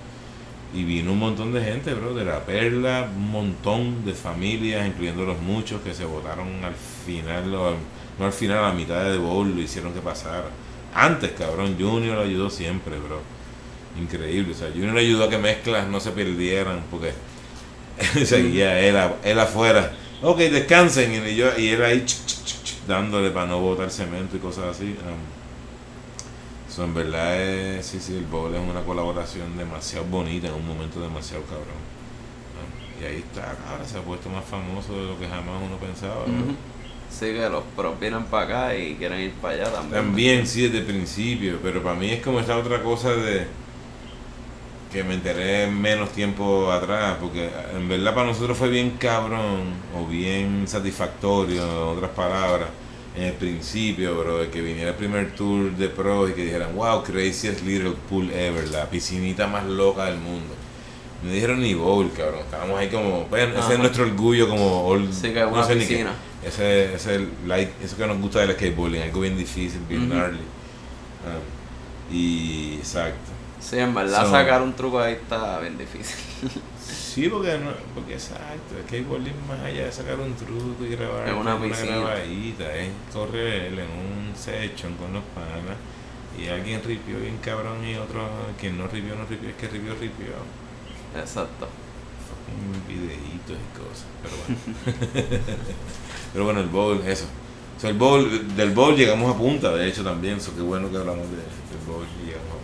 Y 0.74 0.82
vino 0.82 1.12
un 1.12 1.20
montón 1.20 1.52
de 1.52 1.62
gente, 1.62 1.94
bro, 1.94 2.12
de 2.12 2.24
la 2.24 2.44
perla, 2.44 3.08
un 3.14 3.30
montón 3.30 4.04
de 4.04 4.12
familias, 4.12 4.88
incluyendo 4.88 5.24
los 5.24 5.38
muchos 5.38 5.82
que 5.82 5.94
se 5.94 6.04
votaron 6.04 6.64
al 6.64 6.74
final, 6.74 7.52
no 7.52 8.24
al 8.24 8.32
final, 8.32 8.58
a 8.58 8.62
la 8.62 8.72
mitad 8.72 9.04
de 9.04 9.18
Bowl, 9.18 9.54
lo 9.54 9.60
hicieron 9.60 9.92
que 9.92 10.00
pasara. 10.00 10.50
Antes, 10.92 11.30
cabrón, 11.30 11.76
Junior 11.78 12.18
ayudó 12.18 12.50
siempre, 12.50 12.98
bro. 12.98 13.35
Increíble, 14.00 14.52
o 14.52 14.56
sea, 14.56 14.68
Junior 14.68 14.98
ayudó 14.98 15.24
a 15.24 15.30
que 15.30 15.38
mezclas 15.38 15.88
no 15.88 16.00
se 16.00 16.10
perdieran, 16.10 16.82
porque 16.90 17.12
seguía 18.24 18.78
él, 18.80 18.96
él 19.24 19.40
afuera. 19.40 19.92
Ok, 20.22 20.38
descansen, 20.38 21.12
y, 21.26 21.34
yo, 21.34 21.58
y 21.58 21.68
él 21.68 21.82
ahí 21.82 22.04
dándole 22.86 23.30
para 23.30 23.46
no 23.46 23.60
botar 23.60 23.90
cemento 23.90 24.36
y 24.36 24.40
cosas 24.40 24.76
así. 24.76 24.96
Um, 25.06 25.36
en 26.84 26.94
verdad, 26.94 27.42
es, 27.42 27.86
sí, 27.86 27.98
sí, 28.00 28.16
el 28.16 28.26
bowl 28.26 28.54
es 28.54 28.60
una 28.60 28.82
colaboración 28.82 29.56
demasiado 29.56 30.04
bonita 30.06 30.48
en 30.48 30.54
un 30.54 30.66
momento 30.66 31.00
demasiado 31.00 31.42
cabrón. 31.44 31.86
Y 33.00 33.04
ahí 33.04 33.16
está, 33.16 33.56
ahora 33.70 33.84
se 33.86 33.98
ha 33.98 34.02
puesto 34.02 34.28
más 34.28 34.44
famoso 34.44 34.92
de 34.94 35.06
lo 35.06 35.18
que 35.18 35.26
jamás 35.26 35.62
uno 35.64 35.76
pensaba. 35.78 36.24
Sí, 37.10 37.26
que 37.26 37.48
los 37.48 37.64
pros 37.74 37.98
vienen 37.98 38.24
para 38.24 38.44
acá 38.44 38.76
y 38.76 38.94
quieren 38.96 39.20
ir 39.20 39.32
para 39.32 39.54
allá 39.54 39.72
también. 39.72 40.02
También, 40.02 40.46
sí, 40.46 40.62
desde 40.62 40.78
el 40.78 40.84
principio, 40.84 41.58
pero 41.62 41.82
para 41.82 41.94
mí 41.94 42.10
es 42.10 42.22
como 42.22 42.40
esta 42.40 42.56
otra 42.58 42.82
cosa 42.82 43.10
de 43.10 43.46
que 44.92 45.04
me 45.04 45.14
enteré 45.14 45.66
menos 45.66 46.10
tiempo 46.12 46.70
atrás, 46.70 47.16
porque 47.20 47.50
en 47.74 47.88
verdad 47.88 48.14
para 48.14 48.26
nosotros 48.28 48.56
fue 48.56 48.68
bien 48.68 48.90
cabrón 48.98 49.74
o 49.96 50.06
bien 50.06 50.66
satisfactorio, 50.66 51.62
en 51.62 51.96
otras 51.96 52.10
palabras 52.10 52.68
en 53.16 53.24
el 53.24 53.32
principio, 53.32 54.18
bro, 54.18 54.38
de 54.38 54.50
que 54.50 54.60
viniera 54.60 54.90
el 54.90 54.96
primer 54.96 55.34
tour 55.34 55.72
de 55.72 55.88
pro 55.88 56.28
y 56.28 56.32
que 56.34 56.44
dijeran, 56.44 56.76
wow, 56.76 57.02
craziest 57.02 57.62
little 57.62 57.94
pool 58.08 58.30
ever, 58.30 58.68
la 58.68 58.88
piscinita 58.90 59.46
más 59.46 59.64
loca 59.64 60.04
del 60.04 60.18
mundo. 60.18 60.54
No 61.22 61.30
dijeron 61.30 61.60
ni 61.60 61.72
bowl, 61.72 62.10
cabrón. 62.12 62.40
Estábamos 62.40 62.78
ahí 62.78 62.88
como, 62.88 63.24
bueno, 63.24 63.58
ese 63.58 63.72
es 63.72 63.78
nuestro 63.78 64.04
orgullo 64.04 64.48
como 64.48 64.94
sí, 65.10 65.30
que 65.32 65.44
una 65.46 65.66
piscina. 65.66 66.12
ese, 66.44 66.94
ese 66.94 67.26
like, 67.46 67.72
eso 67.82 67.96
que 67.96 68.06
nos 68.06 68.20
gusta 68.20 68.40
del 68.40 68.52
skateboarding, 68.52 69.00
algo 69.00 69.20
bien 69.20 69.36
difícil, 69.36 69.80
bien 69.88 70.10
gnarly. 70.10 70.38
Ah, 71.24 72.12
y 72.12 72.74
exacto. 72.74 73.32
Sí, 73.60 73.78
en 73.78 73.94
verdad 73.94 74.30
sacar 74.30 74.62
un 74.62 74.74
truco 74.74 75.00
ahí 75.00 75.14
está 75.14 75.58
bien 75.60 75.78
difícil. 75.78 76.16
Sí, 77.16 77.30
porque, 77.30 77.56
no, 77.56 77.70
porque 77.94 78.12
exacto, 78.12 78.76
es 78.78 78.84
que 78.90 78.96
hay 78.96 79.02
más 79.48 79.58
allá 79.60 79.86
de 79.86 79.90
sacar 79.90 80.20
un 80.20 80.34
truco 80.34 80.84
y 80.84 80.90
grabar 80.90 81.32
una, 81.34 81.54
una 81.54 81.74
grabadita, 81.74 82.76
es 82.76 82.90
correr 83.10 83.72
en 83.72 83.78
un 83.78 84.36
section 84.36 84.94
con 84.96 85.14
los 85.14 85.22
panas 85.34 85.78
y 86.38 86.48
alguien 86.48 86.82
ripió 86.84 87.18
bien 87.18 87.38
cabrón 87.38 87.84
y 87.84 87.96
otro 87.96 88.28
quien 88.60 88.76
no 88.76 88.86
ripió, 88.86 89.14
no 89.14 89.24
ripió, 89.24 89.48
es 89.48 89.56
que 89.56 89.68
ripió, 89.68 89.94
ripió. 89.94 90.26
Exacto. 91.18 91.68
Un 92.48 92.86
videitos 92.86 93.56
y 93.56 93.78
cosas, 93.78 94.06
pero 94.22 94.36
bueno. 94.36 95.38
pero 96.32 96.44
bueno, 96.44 96.60
el 96.60 96.68
bowl, 96.68 97.02
eso. 97.06 97.26
O 97.76 97.80
sea, 97.80 97.90
el 97.90 97.96
bowl, 97.96 98.56
del 98.56 98.70
bowl 98.70 98.94
llegamos 98.94 99.34
a 99.34 99.38
punta, 99.38 99.74
de 99.74 99.88
hecho 99.88 100.04
también, 100.04 100.36
eso 100.36 100.54
qué 100.54 100.62
bueno 100.62 100.90
que 100.90 100.96
hablamos 100.96 101.28
de, 101.30 101.36
del 101.36 101.86
bowl 101.86 102.06
y 102.22 102.26
llegamos. 102.26 102.55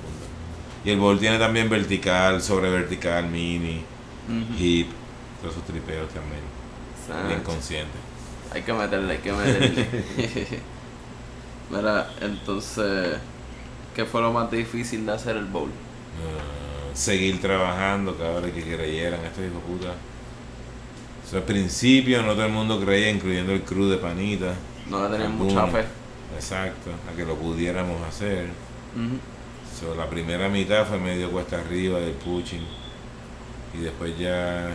Y 0.84 0.90
el 0.90 0.98
bowl 0.98 1.18
tiene 1.18 1.38
también 1.38 1.68
vertical, 1.68 2.42
sobre 2.42 2.70
vertical, 2.70 3.28
mini 3.28 3.82
y 4.58 4.86
todos 5.40 5.54
sus 5.54 5.64
tripeos 5.64 6.08
también. 6.08 7.28
Bien 7.28 7.40
consciente. 7.42 7.98
Hay 8.52 8.62
que 8.62 8.72
meterle, 8.72 9.14
hay 9.14 9.18
que 9.18 9.32
meterle. 9.32 9.86
Mira, 11.70 12.10
entonces, 12.20 13.16
¿qué 13.94 14.04
fue 14.04 14.20
lo 14.20 14.32
más 14.32 14.50
difícil 14.50 15.06
de 15.06 15.12
hacer 15.12 15.36
el 15.36 15.46
bowl? 15.46 15.68
Uh, 15.68 16.94
seguir 16.96 17.40
trabajando, 17.40 18.16
cabrón, 18.16 18.50
que 18.52 18.62
creyeran, 18.62 19.24
estos 19.24 19.44
hijos 19.44 19.62
puta. 19.66 19.94
al 21.36 21.42
principio 21.44 22.22
no 22.22 22.32
todo 22.32 22.44
el 22.44 22.52
mundo 22.52 22.78
creía, 22.80 23.10
incluyendo 23.10 23.52
el 23.52 23.62
crew 23.62 23.86
de 23.86 23.96
panita. 23.96 24.52
No 24.90 25.02
le 25.04 25.16
tenían 25.16 25.38
mucha 25.38 25.66
fe. 25.68 25.84
Exacto, 26.34 26.90
a 27.10 27.16
que 27.16 27.24
lo 27.24 27.36
pudiéramos 27.36 28.02
hacer. 28.06 28.48
La 29.96 30.08
primera 30.08 30.48
mitad 30.48 30.86
fue 30.86 30.98
medio 30.98 31.30
cuesta 31.30 31.58
arriba 31.60 31.98
del 31.98 32.12
pushing 32.12 32.64
y 33.74 33.78
después 33.78 34.16
ya 34.18 34.70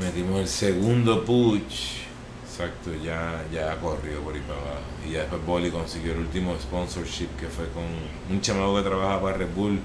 metimos 0.00 0.40
el 0.40 0.48
segundo 0.48 1.24
push. 1.24 2.02
Exacto, 2.44 2.90
ya, 3.02 3.44
ya 3.52 3.76
corrió 3.80 4.20
por 4.20 4.34
ahí 4.34 4.42
para 4.46 4.60
abajo. 4.60 4.80
Y 5.08 5.12
ya 5.12 5.20
después 5.20 5.44
Bolly 5.44 5.70
consiguió 5.70 6.12
el 6.12 6.18
último 6.18 6.54
sponsorship 6.60 7.28
que 7.40 7.46
fue 7.46 7.66
con 7.68 7.84
un 8.30 8.40
chamaco 8.40 8.76
que 8.76 8.82
trabaja 8.82 9.20
para 9.20 9.38
Red 9.38 9.54
Bull. 9.54 9.80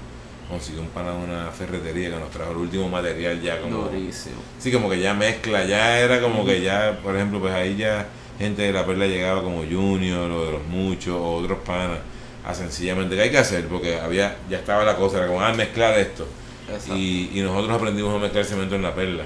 Consiguió 0.48 0.82
un 0.82 0.88
pana 0.88 1.12
de 1.12 1.24
una 1.24 1.50
ferretería 1.50 2.10
que 2.10 2.16
nos 2.16 2.30
trajo 2.30 2.52
el 2.52 2.58
último 2.58 2.88
material 2.88 3.40
ya 3.40 3.60
como. 3.60 3.84
Durísimo. 3.84 4.36
Sí, 4.58 4.70
como 4.70 4.88
que 4.88 5.00
ya 5.00 5.12
mezcla, 5.12 5.64
ya 5.64 5.98
era 5.98 6.20
como 6.20 6.44
que 6.44 6.62
ya, 6.62 7.00
por 7.02 7.16
ejemplo, 7.16 7.40
pues 7.40 7.52
ahí 7.52 7.76
ya 7.76 8.06
gente 8.38 8.62
de 8.62 8.72
la 8.72 8.86
perla 8.86 9.06
llegaba 9.06 9.42
como 9.42 9.64
Junior 9.64 10.30
o 10.30 10.44
de 10.44 10.52
los 10.52 10.66
muchos 10.66 11.14
o 11.14 11.34
otros 11.36 11.58
panas 11.60 11.98
a 12.48 12.54
sencillamente 12.54 13.14
qué 13.14 13.22
hay 13.22 13.30
que 13.30 13.38
hacer 13.38 13.68
porque 13.68 14.00
había 14.00 14.36
ya 14.50 14.58
estaba 14.58 14.82
la 14.82 14.96
cosa, 14.96 15.18
era 15.18 15.28
como 15.28 15.40
ah 15.40 15.52
mezclar 15.52 15.96
esto 15.98 16.26
y, 16.94 17.30
y, 17.32 17.40
nosotros 17.42 17.76
aprendimos 17.76 18.14
a 18.14 18.18
mezclar 18.18 18.44
cemento 18.44 18.74
en 18.74 18.82
la 18.82 18.94
perla. 18.94 19.24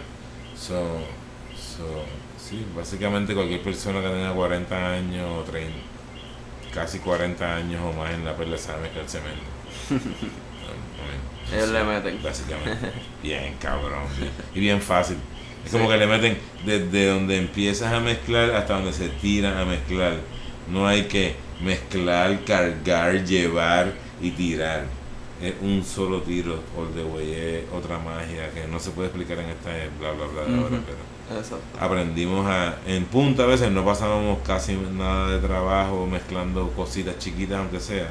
So, 0.56 0.98
so, 1.56 2.04
Sí, 2.52 2.66
básicamente 2.76 3.32
cualquier 3.34 3.62
persona 3.62 4.02
que 4.02 4.08
tenga 4.08 4.30
40 4.34 4.92
años 4.92 5.26
o 5.38 5.42
30, 5.42 5.72
casi 6.70 6.98
40 6.98 7.56
años 7.56 7.80
o 7.82 7.94
más 7.94 8.12
en 8.12 8.26
la 8.26 8.36
perla 8.36 8.58
sabe 8.58 8.82
mezclar 8.82 9.08
cemento. 9.08 9.40
Ellos 11.54 11.68
le 11.70 11.82
meten. 11.82 12.22
Básicamente. 12.22 12.92
Bien, 13.22 13.54
cabrón. 13.58 14.04
Y 14.54 14.60
bien 14.60 14.82
fácil. 14.82 15.16
Es 15.64 15.72
como 15.72 15.88
que 15.88 15.96
le 15.96 16.06
meten 16.06 16.36
desde 16.66 17.06
donde 17.06 17.38
empiezas 17.38 17.90
a 17.90 18.00
mezclar 18.00 18.50
hasta 18.50 18.74
donde 18.74 18.92
se 18.92 19.08
tiran 19.08 19.56
a 19.56 19.64
mezclar. 19.64 20.18
No 20.68 20.86
hay 20.86 21.04
que 21.04 21.36
mezclar, 21.62 22.44
cargar, 22.44 23.24
llevar 23.24 23.92
y 24.20 24.30
tirar. 24.32 24.84
Es 25.40 25.54
un 25.60 25.82
solo 25.84 26.22
tiro 26.22 26.62
all 26.76 26.88
the 26.94 27.02
way. 27.04 27.32
Es 27.34 27.64
otra 27.72 27.98
magia 27.98 28.50
que 28.52 28.66
no 28.68 28.78
se 28.78 28.90
puede 28.90 29.08
explicar 29.08 29.38
en 29.38 29.50
esta 29.50 29.70
bla 29.98 30.12
bla 30.12 30.26
bla 30.26 30.42
de 30.44 30.54
ahora, 30.56 30.76
Ujú. 30.76 30.84
pero 30.86 31.38
Exacto. 31.40 31.64
aprendimos 31.80 32.46
a 32.46 32.76
en 32.86 33.04
punta 33.06 33.44
a 33.44 33.46
veces 33.46 33.70
no 33.70 33.84
pasábamos 33.84 34.38
casi 34.46 34.74
nada 34.74 35.30
de 35.30 35.38
trabajo 35.46 36.06
mezclando 36.06 36.70
cositas 36.72 37.18
chiquitas 37.18 37.58
aunque 37.58 37.80
sea 37.80 38.08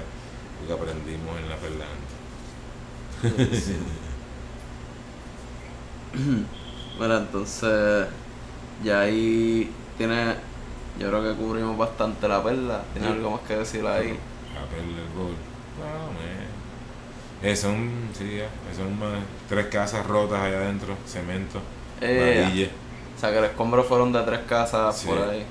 porque 0.58 0.74
aprendimos 0.74 1.38
en 1.40 1.50
la 1.50 1.56
perlante 1.58 2.12
Sí. 3.60 3.76
Bueno, 6.98 7.18
entonces 7.18 8.08
ya 8.84 9.02
ahí 9.02 9.72
tiene, 9.98 10.36
yo 11.00 11.08
creo 11.10 11.24
que 11.24 11.34
cubrimos 11.42 11.78
bastante 11.78 12.28
la 12.28 12.44
perla. 12.44 12.82
¿Tiene 12.94 13.08
Sí. 13.08 13.14
algo 13.14 13.32
más 13.32 13.42
que 13.42 13.56
decir 13.58 13.86
ahí? 13.86 14.10
a 14.52 14.66
perla 14.70 15.02
el 15.02 15.18
gol 15.18 15.34
no. 15.80 17.48
Eh, 17.48 17.56
son 17.56 17.90
sí 18.14 18.38
ya, 18.38 18.50
son 18.76 19.00
más, 19.00 19.20
tres 19.50 19.66
casas 19.68 20.06
rotas 20.06 20.40
allá 20.40 20.58
adentro 20.58 20.96
cemento 21.08 21.60
Eh, 22.02 22.70
o 23.18 23.20
sea 23.20 23.32
que 23.32 23.42
los 23.42 23.50
escombros 23.50 23.86
fueron 23.88 24.12
de 24.14 24.22
tres 24.22 24.42
casas 24.48 24.96
Sí. 24.98 25.08
por 25.08 25.18
ahí. 25.18 25.44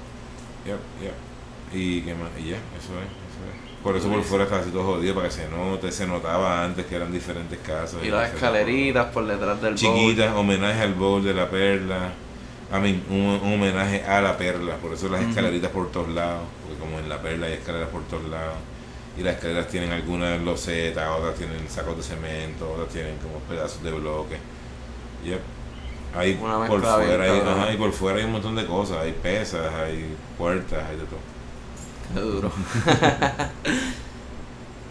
Yep, 0.66 0.78
yep. 1.02 1.74
y 1.74 2.02
más 2.14 2.28
y 2.38 2.50
ya 2.50 2.56
eso 2.56 2.92
es, 2.98 3.06
eso 3.06 3.42
es. 3.48 3.82
por 3.82 3.96
eso 3.96 4.08
por 4.08 4.22
fuera 4.22 4.44
está 4.44 4.58
así 4.58 4.70
todo 4.70 4.84
jodido 4.84 5.14
para 5.14 5.28
que 5.28 5.34
se 5.34 5.48
note 5.48 5.90
se 5.90 6.06
notaba 6.06 6.64
antes 6.64 6.86
que 6.86 6.94
eran 6.96 7.10
diferentes 7.12 7.58
casas 7.60 8.00
Y 8.04 8.10
las 8.10 8.32
escaleritas 8.34 9.06
por 9.06 9.26
detrás 9.26 9.60
del 9.62 9.74
bowl. 9.74 9.76
chiquitas, 9.78 10.34
homenaje 10.36 10.82
al 10.82 10.94
bowl 10.94 11.24
de 11.24 11.34
la 11.34 11.48
perla, 11.48 12.10
a 12.72 12.78
mí, 12.78 13.02
un, 13.10 13.16
un 13.16 13.54
homenaje 13.54 14.04
a 14.04 14.20
la 14.20 14.36
perla, 14.36 14.76
por 14.76 14.92
eso 14.92 15.08
las 15.08 15.22
escaleritas 15.22 15.70
por 15.70 15.90
todos 15.90 16.08
lados, 16.08 16.42
porque 16.62 16.78
como 16.78 16.98
en 16.98 17.08
la 17.08 17.20
perla 17.20 17.46
hay 17.46 17.54
escaleras 17.54 17.88
por 17.88 18.02
todos 18.04 18.24
lados, 18.28 18.54
y 19.18 19.22
las 19.22 19.34
escaleras 19.34 19.66
tienen 19.68 19.92
algunas 19.92 20.40
losetas, 20.40 21.10
otras 21.10 21.34
tienen 21.34 21.68
sacos 21.68 21.96
de 21.96 22.02
cemento, 22.02 22.70
otras 22.72 22.88
tienen 22.88 23.16
como 23.18 23.40
pedazos 23.40 23.82
de 23.82 23.92
bloque. 23.92 24.36
Yep. 25.24 25.40
Hay 26.14 26.38
Una 26.40 26.66
por 26.66 26.80
fuera 26.80 27.24
hay, 27.24 27.40
ajá, 27.40 27.72
y 27.72 27.76
por 27.76 27.92
fuera 27.92 28.18
hay 28.18 28.24
un 28.24 28.32
montón 28.32 28.56
de 28.56 28.66
cosas, 28.66 28.98
hay 28.98 29.12
pesas, 29.12 29.72
hay 29.74 30.16
puertas, 30.38 30.82
hay 30.88 30.96
de 30.96 31.04
todo. 31.04 31.20
Qué 32.14 32.20
duro. 32.20 32.50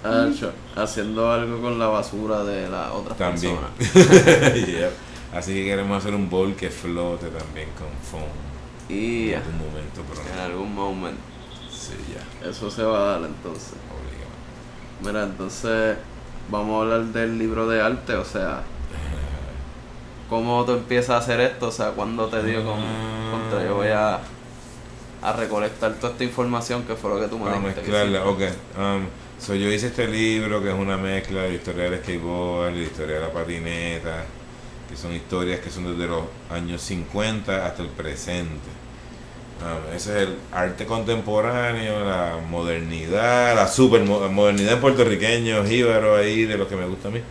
Hacho, 0.01 0.53
haciendo 0.75 1.29
algo 1.29 1.61
con 1.61 1.77
la 1.77 1.87
basura 1.87 2.43
de 2.45 2.69
las 2.69 2.91
otras 2.91 3.17
También. 3.17 3.57
Yep. 3.79 5.08
Así 5.33 5.53
que 5.53 5.65
queremos 5.65 5.97
hacer 5.97 6.15
un 6.15 6.29
bowl 6.29 6.55
que 6.55 6.69
flote 6.69 7.27
también 7.27 7.69
con 7.77 7.87
foam. 8.09 8.29
Y 8.89 9.29
En 9.29 9.35
algún 9.35 9.57
momento, 9.57 10.03
pero 10.09 10.21
en 10.33 10.39
algún 10.39 10.75
momento. 10.75 11.21
Sí, 11.71 11.93
ya. 12.13 12.49
Eso 12.49 12.71
se 12.71 12.83
va 12.83 12.97
a 12.97 13.11
dar 13.11 13.29
entonces. 13.29 13.73
Obligado. 13.73 14.29
Mira, 15.03 15.23
entonces 15.23 15.97
vamos 16.49 16.79
a 16.79 16.81
hablar 16.81 17.13
del 17.13 17.37
libro 17.37 17.67
de 17.67 17.81
arte, 17.81 18.15
o 18.15 18.25
sea, 18.25 18.63
¿cómo 20.29 20.65
tú 20.65 20.73
empiezas 20.73 21.11
a 21.11 21.17
hacer 21.17 21.39
esto? 21.41 21.67
O 21.67 21.71
sea, 21.71 21.91
¿cuándo 21.91 22.27
te 22.27 22.43
dio 22.43 22.63
como, 22.65 22.83
contra 23.31 23.63
yo 23.63 23.75
voy 23.75 23.89
a, 23.89 24.19
a 25.21 25.33
recolectar 25.33 25.93
toda 25.93 26.13
esta 26.13 26.23
información 26.23 26.83
que 26.83 26.95
fue 26.95 27.11
lo 27.11 27.21
que 27.21 27.27
tú 27.27 27.37
me 27.37 27.51
dijiste? 27.51 27.81
mezclarla, 27.81 28.25
ok. 28.25 28.41
Um, 28.77 29.05
so 29.39 29.53
yo 29.53 29.71
hice 29.71 29.87
este 29.87 30.07
libro 30.07 30.61
que 30.63 30.69
es 30.69 30.75
una 30.75 30.97
mezcla 30.97 31.43
de 31.43 31.53
historia 31.53 31.83
del 31.83 31.99
skateboard, 32.01 32.73
de 32.73 32.81
historia 32.81 33.15
de 33.15 33.21
la 33.21 33.31
patineta, 33.31 34.25
que 34.89 34.97
son 34.97 35.13
historias 35.13 35.59
que 35.59 35.69
son 35.69 35.85
desde 35.85 36.09
los 36.09 36.23
años 36.49 36.81
50 36.81 37.65
hasta 37.65 37.83
el 37.83 37.89
presente. 37.89 38.69
Um, 39.61 39.93
ese 39.93 40.11
es 40.11 40.27
el 40.27 40.37
arte 40.51 40.85
contemporáneo, 40.85 42.03
la 42.03 42.39
modernidad, 42.49 43.55
la 43.55 43.67
super 43.67 44.01
modernidad 44.03 44.73
en 44.73 44.79
puertorriqueño, 44.79 45.65
jíbaro 45.65 46.15
ahí, 46.15 46.45
de 46.45 46.57
lo 46.57 46.67
que 46.67 46.75
me 46.75 46.85
gusta 46.85 47.09
a 47.09 47.11
mí. 47.11 47.21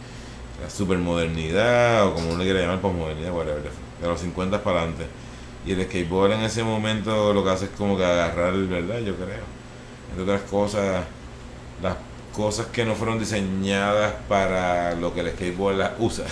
La 0.63 0.71
supermodernidad, 0.71 2.07
o 2.07 2.15
como 2.15 2.31
uno 2.31 2.43
quiera 2.43 2.61
llamar, 2.61 2.81
posmodernidad, 2.81 3.33
whatever, 3.33 3.63
de 4.01 4.07
los 4.07 4.21
50 4.21 4.63
para 4.63 4.81
adelante. 4.81 5.07
Y 5.67 5.73
el 5.73 5.83
skateboard 5.85 6.33
en 6.33 6.41
ese 6.41 6.63
momento 6.63 7.33
lo 7.33 7.43
que 7.43 7.51
hace 7.51 7.65
es 7.67 7.71
como 7.73 7.97
que 7.97 8.05
agarrar, 8.05 8.55
¿verdad? 8.55 9.01
Yo 9.01 9.15
creo. 9.17 9.45
Entre 10.11 10.23
otras 10.23 10.43
cosas, 10.43 11.05
las 11.83 11.97
cosas 12.39 12.67
que 12.67 12.85
no 12.85 12.95
fueron 12.95 13.19
diseñadas 13.19 14.15
para 14.29 14.95
lo 14.95 15.13
que 15.13 15.23
el 15.23 15.31
skateboard 15.33 15.77
las 15.77 15.91
usa, 15.99 16.25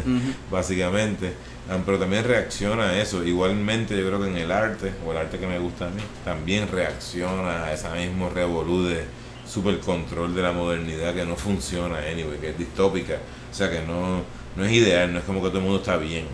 básicamente. 0.50 1.34
Ah, 1.70 1.78
Pero 1.86 2.00
también 2.00 2.24
reacciona 2.24 2.88
a 2.88 3.00
eso. 3.00 3.22
Igualmente 3.22 3.96
yo 3.96 4.04
creo 4.08 4.20
que 4.20 4.26
en 4.26 4.38
el 4.38 4.50
arte, 4.50 4.92
o 5.06 5.12
el 5.12 5.18
arte 5.18 5.38
que 5.38 5.46
me 5.46 5.60
gusta 5.60 5.86
a 5.86 5.90
mí, 5.90 6.02
también 6.24 6.66
reacciona 6.66 7.62
a 7.62 7.72
ese 7.72 7.88
mismo 7.90 8.28
revolú 8.28 8.86
de 8.88 9.04
super 9.46 9.78
control 9.78 10.34
de 10.34 10.42
la 10.42 10.50
modernidad 10.50 11.14
que 11.14 11.24
no 11.24 11.36
funciona, 11.36 11.98
anyway, 11.98 12.38
que 12.40 12.50
es 12.50 12.58
distópica. 12.58 13.18
O 13.48 13.54
sea 13.54 13.70
que 13.70 13.82
no, 13.82 14.22
no 14.56 14.64
es 14.64 14.72
ideal, 14.72 15.12
no 15.12 15.20
es 15.20 15.24
como 15.24 15.40
que 15.40 15.48
todo 15.50 15.58
el 15.58 15.64
mundo 15.64 15.78
está 15.78 15.96
bien 15.96 16.26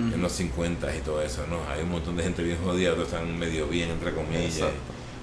en 0.00 0.20
los 0.20 0.32
50 0.32 0.96
y 0.96 0.98
todo 1.02 1.22
eso, 1.22 1.46
no, 1.48 1.60
hay 1.72 1.84
un 1.84 1.92
montón 1.92 2.16
de 2.16 2.24
gente 2.24 2.42
bien 2.42 2.58
jodida, 2.64 2.90
otros 2.90 3.06
están 3.06 3.38
medio 3.38 3.68
bien, 3.68 3.90
entre 3.90 4.12
comillas. 4.12 4.56
Exacto. 4.56 4.74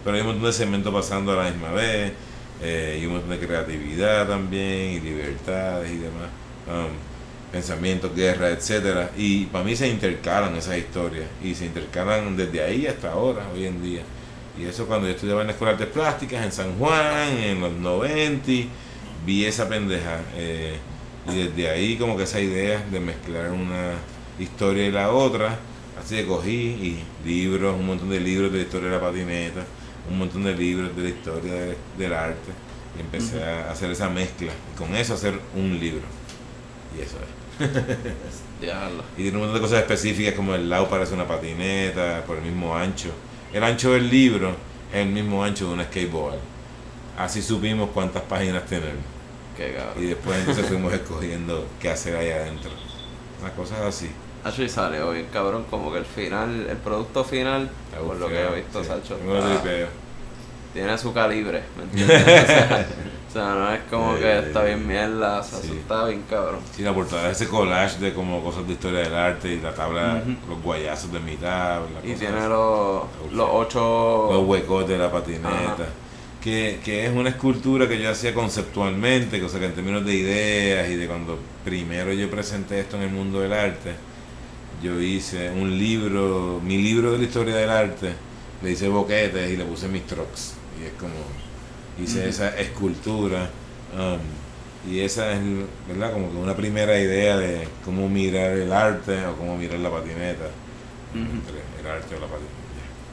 Pero 0.05 0.15
hay 0.15 0.21
un 0.21 0.27
montón 0.27 0.45
de 0.45 0.53
cemento 0.53 0.93
pasando 0.93 1.33
a 1.33 1.43
la 1.43 1.49
misma 1.51 1.71
vez, 1.73 2.13
eh, 2.61 2.99
y 3.01 3.05
un 3.05 3.13
montón 3.13 3.31
de 3.31 3.39
creatividad 3.39 4.27
también, 4.27 4.91
y 4.91 4.99
libertades 4.99 5.91
y 5.91 5.97
demás, 5.97 6.29
um, 6.67 6.91
pensamientos, 7.51 8.15
guerra, 8.15 8.49
etcétera 8.49 9.11
Y 9.17 9.45
para 9.45 9.63
mí 9.63 9.75
se 9.75 9.87
intercalan 9.87 10.55
esas 10.55 10.77
historias, 10.77 11.27
y 11.43 11.55
se 11.55 11.65
intercalan 11.65 12.37
desde 12.37 12.63
ahí 12.63 12.87
hasta 12.87 13.11
ahora, 13.11 13.47
hoy 13.53 13.65
en 13.65 13.81
día. 13.81 14.01
Y 14.59 14.65
eso 14.65 14.85
cuando 14.85 15.07
yo 15.07 15.13
estudiaba 15.13 15.41
en 15.41 15.47
la 15.47 15.53
Escuela 15.53 15.73
de 15.73 15.83
Artes 15.83 15.93
Plásticas 15.93 16.43
en 16.43 16.51
San 16.51 16.77
Juan, 16.77 17.29
en 17.37 17.61
los 17.61 17.73
90, 17.73 18.51
vi 19.25 19.45
esa 19.45 19.67
pendeja. 19.67 20.19
eh, 20.35 20.77
y 21.29 21.43
desde 21.43 21.69
ahí 21.69 21.97
como 21.97 22.17
que 22.17 22.23
esa 22.23 22.39
idea 22.39 22.83
de 22.91 22.99
mezclar 22.99 23.51
una 23.51 23.93
historia 24.39 24.87
y 24.87 24.91
la 24.91 25.11
otra, 25.11 25.59
así 25.99 26.15
que 26.15 26.25
cogí 26.25 26.51
y 26.51 27.03
libros, 27.25 27.75
un 27.77 27.85
montón 27.85 28.09
de 28.09 28.19
libros 28.19 28.51
de 28.51 28.61
historia 28.61 28.89
de 28.89 28.95
la 28.95 29.01
patineta, 29.01 29.63
un 30.09 30.17
montón 30.17 30.43
de 30.43 30.55
libros 30.55 30.95
de 30.95 31.03
la 31.03 31.09
historia 31.09 31.53
de- 31.53 31.77
del 31.97 32.13
arte, 32.13 32.51
y 32.97 33.01
empecé 33.01 33.43
a 33.43 33.71
hacer 33.71 33.91
esa 33.91 34.09
mezcla, 34.09 34.51
y 34.73 34.77
con 34.77 34.95
eso 34.95 35.13
hacer 35.13 35.39
un 35.55 35.79
libro. 35.79 36.03
Y 36.97 37.01
eso 37.01 37.17
es. 37.17 37.67
Y 39.17 39.21
tiene 39.23 39.37
un 39.37 39.43
montón 39.43 39.55
de 39.55 39.61
cosas 39.61 39.79
específicas 39.79 40.33
como 40.35 40.53
el 40.55 40.69
lado 40.69 40.87
parece 40.87 41.13
una 41.13 41.27
patineta, 41.27 42.23
por 42.27 42.37
el 42.37 42.43
mismo 42.43 42.75
ancho. 42.75 43.09
El 43.53 43.63
ancho 43.63 43.93
del 43.93 44.09
libro 44.09 44.49
es 44.91 44.97
el 44.99 45.09
mismo 45.09 45.43
ancho 45.43 45.67
de 45.67 45.73
un 45.73 45.83
skateboard. 45.83 46.37
Así 47.17 47.41
supimos 47.41 47.89
cuántas 47.91 48.21
páginas 48.23 48.65
tener. 48.65 48.93
Qué 49.57 49.75
Y 49.99 50.05
después 50.05 50.37
entonces 50.39 50.65
fuimos 50.65 50.93
escogiendo 50.93 51.67
qué 51.79 51.89
hacer 51.89 52.15
ahí 52.15 52.29
adentro. 52.29 52.71
Unas 53.41 53.53
cosas 53.53 53.79
así. 53.81 54.09
Hacho 54.43 54.63
y 54.63 54.69
salió 54.69 55.11
bien 55.11 55.27
cabrón, 55.31 55.65
como 55.69 55.91
que 55.91 55.99
el 55.99 56.05
final, 56.05 56.67
el 56.69 56.77
producto 56.77 57.23
final, 57.23 57.69
Está 57.91 58.03
por 58.05 58.15
lo 58.17 58.27
que 58.27 58.41
he 58.41 58.55
visto, 58.55 58.81
sí. 58.83 58.89
Sacho, 58.89 59.15
está- 59.17 59.89
tiene 60.73 60.97
su 60.97 61.13
calibre, 61.13 61.63
¿me 61.77 61.83
entiendes? 62.01 62.21
o, 62.23 62.45
sea, 62.47 62.87
o 63.29 63.33
sea, 63.33 63.43
no 63.55 63.73
es 63.73 63.81
como 63.89 64.15
que 64.15 64.39
está 64.39 64.63
bien 64.63 64.87
mierda, 64.87 65.41
o 65.41 65.43
sea, 65.43 65.59
sí. 65.59 65.67
eso 65.67 65.75
está 65.75 66.05
bien 66.05 66.23
cabrón. 66.29 66.59
Sí, 66.75 66.81
la 66.81 66.93
portada 66.93 67.29
es 67.29 67.41
ese 67.41 67.49
collage 67.49 67.99
de 67.99 68.13
como 68.13 68.41
cosas 68.41 68.65
de 68.65 68.73
historia 68.73 69.01
del 69.01 69.13
arte 69.13 69.49
y 69.53 69.59
la 69.59 69.73
tabla, 69.75 70.23
los 70.47 70.61
guayazos 70.63 71.11
de 71.11 71.19
mitad. 71.19 71.81
Y 72.03 72.13
tiene 72.13 72.37
así. 72.39 72.47
los, 72.49 73.03
los 73.33 73.49
ocho... 73.51 74.29
los 74.31 74.43
huecos 74.47 74.87
de 74.87 74.97
la 74.97 75.11
patineta. 75.11 75.49
Ajá. 75.49 75.75
Que, 76.41 76.79
que 76.83 77.05
es 77.05 77.11
una 77.13 77.29
escultura 77.29 77.87
que 77.87 77.99
yo 78.01 78.09
hacía 78.09 78.33
conceptualmente, 78.33 79.43
o 79.43 79.49
sea 79.49 79.59
que 79.59 79.67
en 79.67 79.75
términos 79.75 80.03
de 80.05 80.13
ideas 80.15 80.89
y 80.89 80.95
de 80.95 81.05
cuando 81.05 81.37
primero 81.65 82.11
yo 82.13 82.31
presenté 82.31 82.79
esto 82.79 82.95
en 82.95 83.03
el 83.03 83.09
mundo 83.11 83.41
del 83.41 83.53
arte, 83.53 83.91
yo 84.81 84.99
hice 84.99 85.49
un 85.51 85.77
libro, 85.77 86.59
mi 86.63 86.77
libro 86.81 87.11
de 87.11 87.19
la 87.19 87.23
historia 87.23 87.55
del 87.55 87.69
arte, 87.69 88.13
le 88.61 88.71
hice 88.71 88.87
boquetes 88.89 89.51
y 89.51 89.57
le 89.57 89.65
puse 89.65 89.87
mis 89.87 90.05
trucks. 90.07 90.53
Y 90.81 90.85
es 90.85 90.93
como, 90.93 91.13
hice 92.01 92.27
esa 92.27 92.57
escultura. 92.59 93.49
um, 93.93 94.19
y 94.91 95.01
esa 95.01 95.33
es, 95.33 95.41
¿verdad? 95.87 96.11
Como 96.11 96.31
que 96.31 96.37
una 96.37 96.55
primera 96.55 96.99
idea 96.99 97.37
de 97.37 97.67
cómo 97.85 98.09
mirar 98.09 98.51
el 98.51 98.73
arte 98.73 99.25
o 99.27 99.35
cómo 99.35 99.55
mirar 99.55 99.79
la 99.79 99.91
patineta. 99.91 100.49
Entre 101.13 101.61
el 101.79 101.87
arte 101.87 102.15
o 102.15 102.19
la 102.19 102.25
patineta. 102.27 102.61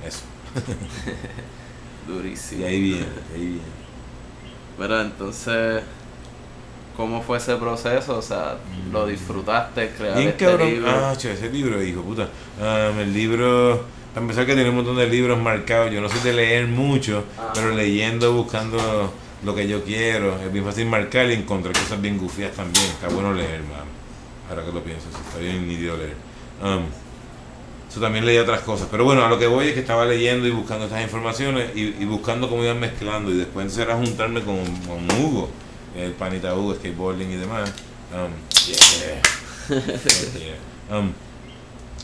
Eso. 0.07 0.23
Durísimo. 2.09 2.63
Y 2.63 2.65
ahí 2.65 2.81
viene, 2.81 3.07
ahí 3.35 3.47
viene. 3.47 3.79
Pero 4.79 5.01
entonces, 5.03 5.83
¿cómo 6.99 7.23
fue 7.23 7.39
ese 7.39 7.55
proceso? 7.57 8.19
O 8.19 8.23
sea, 8.23 8.57
¿lo 8.93 9.07
disfrutaste 9.07 9.93
crear 9.97 10.17
Bien 10.19 10.29
este 10.29 10.45
cabrón. 10.45 10.69
libro? 10.69 10.91
Ah, 10.91 11.15
che, 11.17 11.33
ese 11.33 11.49
libro, 11.49 11.83
hijo 11.83 12.03
puta. 12.03 12.29
Um, 12.61 12.99
el 12.99 13.15
libro 13.15 13.85
Para 14.13 14.23
empezar 14.25 14.45
que 14.47 14.55
tiene 14.55 14.69
un 14.71 14.77
montón 14.77 14.97
de 14.97 15.07
libros 15.07 15.39
marcados. 15.41 15.93
Yo 15.93 16.01
no 16.01 16.09
soy 16.09 16.21
de 16.21 16.33
leer 16.33 16.67
mucho, 16.67 17.25
Ah. 17.39 17.53
pero 17.55 17.71
leyendo, 17.71 18.33
buscando 18.33 19.13
lo 19.45 19.55
que 19.55 19.69
yo 19.69 19.85
quiero. 19.85 20.37
Es 20.45 20.53
bien 20.53 20.65
fácil 20.65 20.87
marcar 20.87 21.31
y 21.31 21.35
encontrar 21.35 21.73
cosas 21.75 22.01
bien 22.01 22.19
gufias 22.19 22.53
también. 22.53 22.85
Está 22.87 23.09
bueno 23.09 23.33
leer, 23.33 23.61
mano. 23.63 23.85
Ahora 24.51 24.65
que 24.65 24.73
lo 24.73 24.83
pienso, 24.83 25.07
está 25.11 25.39
bien 25.39 25.69
nítido 25.69 25.97
leer. 25.97 26.17
Um, 26.63 26.85
eso 27.89 28.01
también 28.01 28.27
leía 28.27 28.43
otras 28.43 28.61
cosas. 28.63 28.89
Pero 28.91 29.05
bueno, 29.05 29.25
a 29.25 29.29
lo 29.29 29.39
que 29.39 29.47
voy 29.47 29.69
es 29.69 29.75
que 29.75 29.81
estaba 29.81 30.05
leyendo 30.05 30.49
y 30.49 30.51
buscando 30.51 30.87
estas 30.87 31.03
informaciones 31.03 31.71
y, 31.77 31.95
y 32.01 32.05
buscando 32.07 32.49
cómo 32.49 32.65
iban 32.65 32.81
mezclando. 32.81 33.31
Y 33.31 33.37
después 33.37 33.77
era 33.79 33.95
juntarme 33.95 34.41
con, 34.43 34.57
con 34.87 35.07
Hugo, 35.21 35.49
el 35.99 36.13
panita 36.13 36.55
Hugo, 36.55 36.75
skateboarding 36.75 37.31
y 37.31 37.37
demás. 37.37 37.73
Um, 38.13 38.33
yeah. 38.67 39.21
Yeah. 39.69 40.55
Um, 40.91 41.13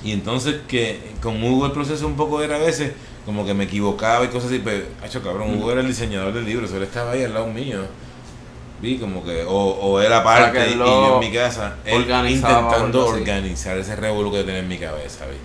y 0.04 0.12
entonces 0.12 0.56
que 0.68 1.00
con 1.22 1.42
Hugo 1.42 1.64
el 1.64 1.72
proceso 1.72 2.06
un 2.06 2.16
poco 2.16 2.42
era 2.42 2.56
a 2.56 2.58
veces 2.58 2.92
como 3.24 3.46
que 3.46 3.54
me 3.54 3.64
equivocaba 3.64 4.26
y 4.26 4.28
cosas 4.28 4.50
así, 4.50 4.60
pero, 4.62 4.84
hacho 5.02 5.22
cabrón, 5.22 5.56
Hugo 5.56 5.72
era 5.72 5.80
el 5.80 5.86
diseñador 5.86 6.34
del 6.34 6.44
libro, 6.44 6.68
solo 6.68 6.84
estaba 6.84 7.12
ahí 7.12 7.22
al 7.22 7.32
lado 7.32 7.46
mío. 7.46 7.80
Vi 8.82 8.98
como 8.98 9.24
que, 9.24 9.44
o, 9.44 9.54
o 9.54 10.00
era 10.00 10.22
parte 10.22 10.58
que 10.58 10.64
él 10.64 10.74
y 10.74 10.78
yo 10.78 11.14
en 11.14 11.20
mi 11.20 11.34
casa, 11.34 11.76
él 11.86 12.10
o 12.10 12.26
intentando 12.28 13.06
organizar 13.06 13.78
ese 13.78 13.96
revuelo 13.96 14.30
que 14.30 14.44
tenía 14.44 14.58
en 14.58 14.68
mi 14.68 14.76
cabeza, 14.76 15.24
¿vi? 15.26 15.36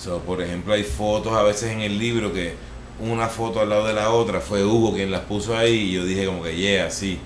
So, 0.00 0.20
por 0.20 0.40
ejemplo, 0.40 0.72
hay 0.72 0.84
fotos 0.84 1.32
a 1.32 1.42
veces 1.42 1.72
en 1.72 1.80
el 1.80 1.98
libro 1.98 2.32
que 2.32 2.54
una 3.00 3.26
foto 3.28 3.60
al 3.60 3.70
lado 3.70 3.86
de 3.86 3.94
la 3.94 4.10
otra 4.10 4.40
fue 4.40 4.64
Hugo 4.64 4.94
quien 4.94 5.10
las 5.10 5.22
puso 5.22 5.56
ahí 5.56 5.74
y 5.74 5.92
yo 5.92 6.04
dije 6.04 6.26
como 6.26 6.42
que, 6.42 6.54
yeah, 6.54 6.90
sí. 6.90 7.18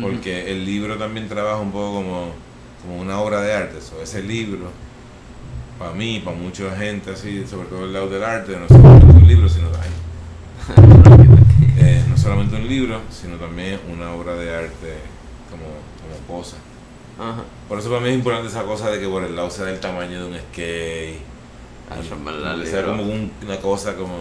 Porque 0.00 0.50
el 0.50 0.64
libro 0.64 0.96
también 0.96 1.28
trabaja 1.28 1.58
un 1.58 1.70
poco 1.72 1.94
como, 1.96 2.32
como 2.82 3.00
una 3.00 3.20
obra 3.20 3.40
de 3.42 3.52
arte. 3.52 3.80
So, 3.80 4.00
ese 4.02 4.22
libro, 4.22 4.70
para 5.78 5.92
mí, 5.92 6.20
para 6.24 6.36
mucha 6.36 6.74
gente 6.76 7.10
así, 7.10 7.44
sobre 7.46 7.68
todo 7.68 7.84
el 7.84 7.92
lado 7.92 8.08
del 8.08 8.24
arte, 8.24 8.56
no 8.58 8.66
solamente 8.68 9.06
un 9.16 9.26
libro, 9.28 9.48
sino 9.48 9.68
ay, 9.68 9.90
eh, 11.78 12.04
no 12.08 12.16
solamente 12.16 12.56
un 12.56 12.66
libro, 12.68 13.00
sino 13.10 13.36
también 13.36 13.80
una 13.92 14.12
obra 14.12 14.34
de 14.34 14.54
arte 14.54 14.94
como, 15.50 15.64
como 16.24 16.40
cosa. 16.40 16.56
Por 17.68 17.78
eso 17.78 17.88
para 17.90 18.00
mí 18.00 18.08
es 18.08 18.14
importante 18.14 18.48
esa 18.48 18.62
cosa 18.64 18.90
de 18.90 18.98
que 19.00 19.06
por 19.08 19.22
el 19.24 19.36
lado 19.36 19.50
sea 19.50 19.66
del 19.66 19.78
tamaño 19.80 20.24
de 20.24 20.30
un 20.30 20.38
skate. 20.38 21.18
Ah, 21.90 21.96
y- 22.02 22.08
es 22.62 22.70
sea 22.70 22.80
como 22.96 23.02
un- 23.12 23.32
una 23.44 23.56
cosa 23.58 23.94
como 23.96 24.14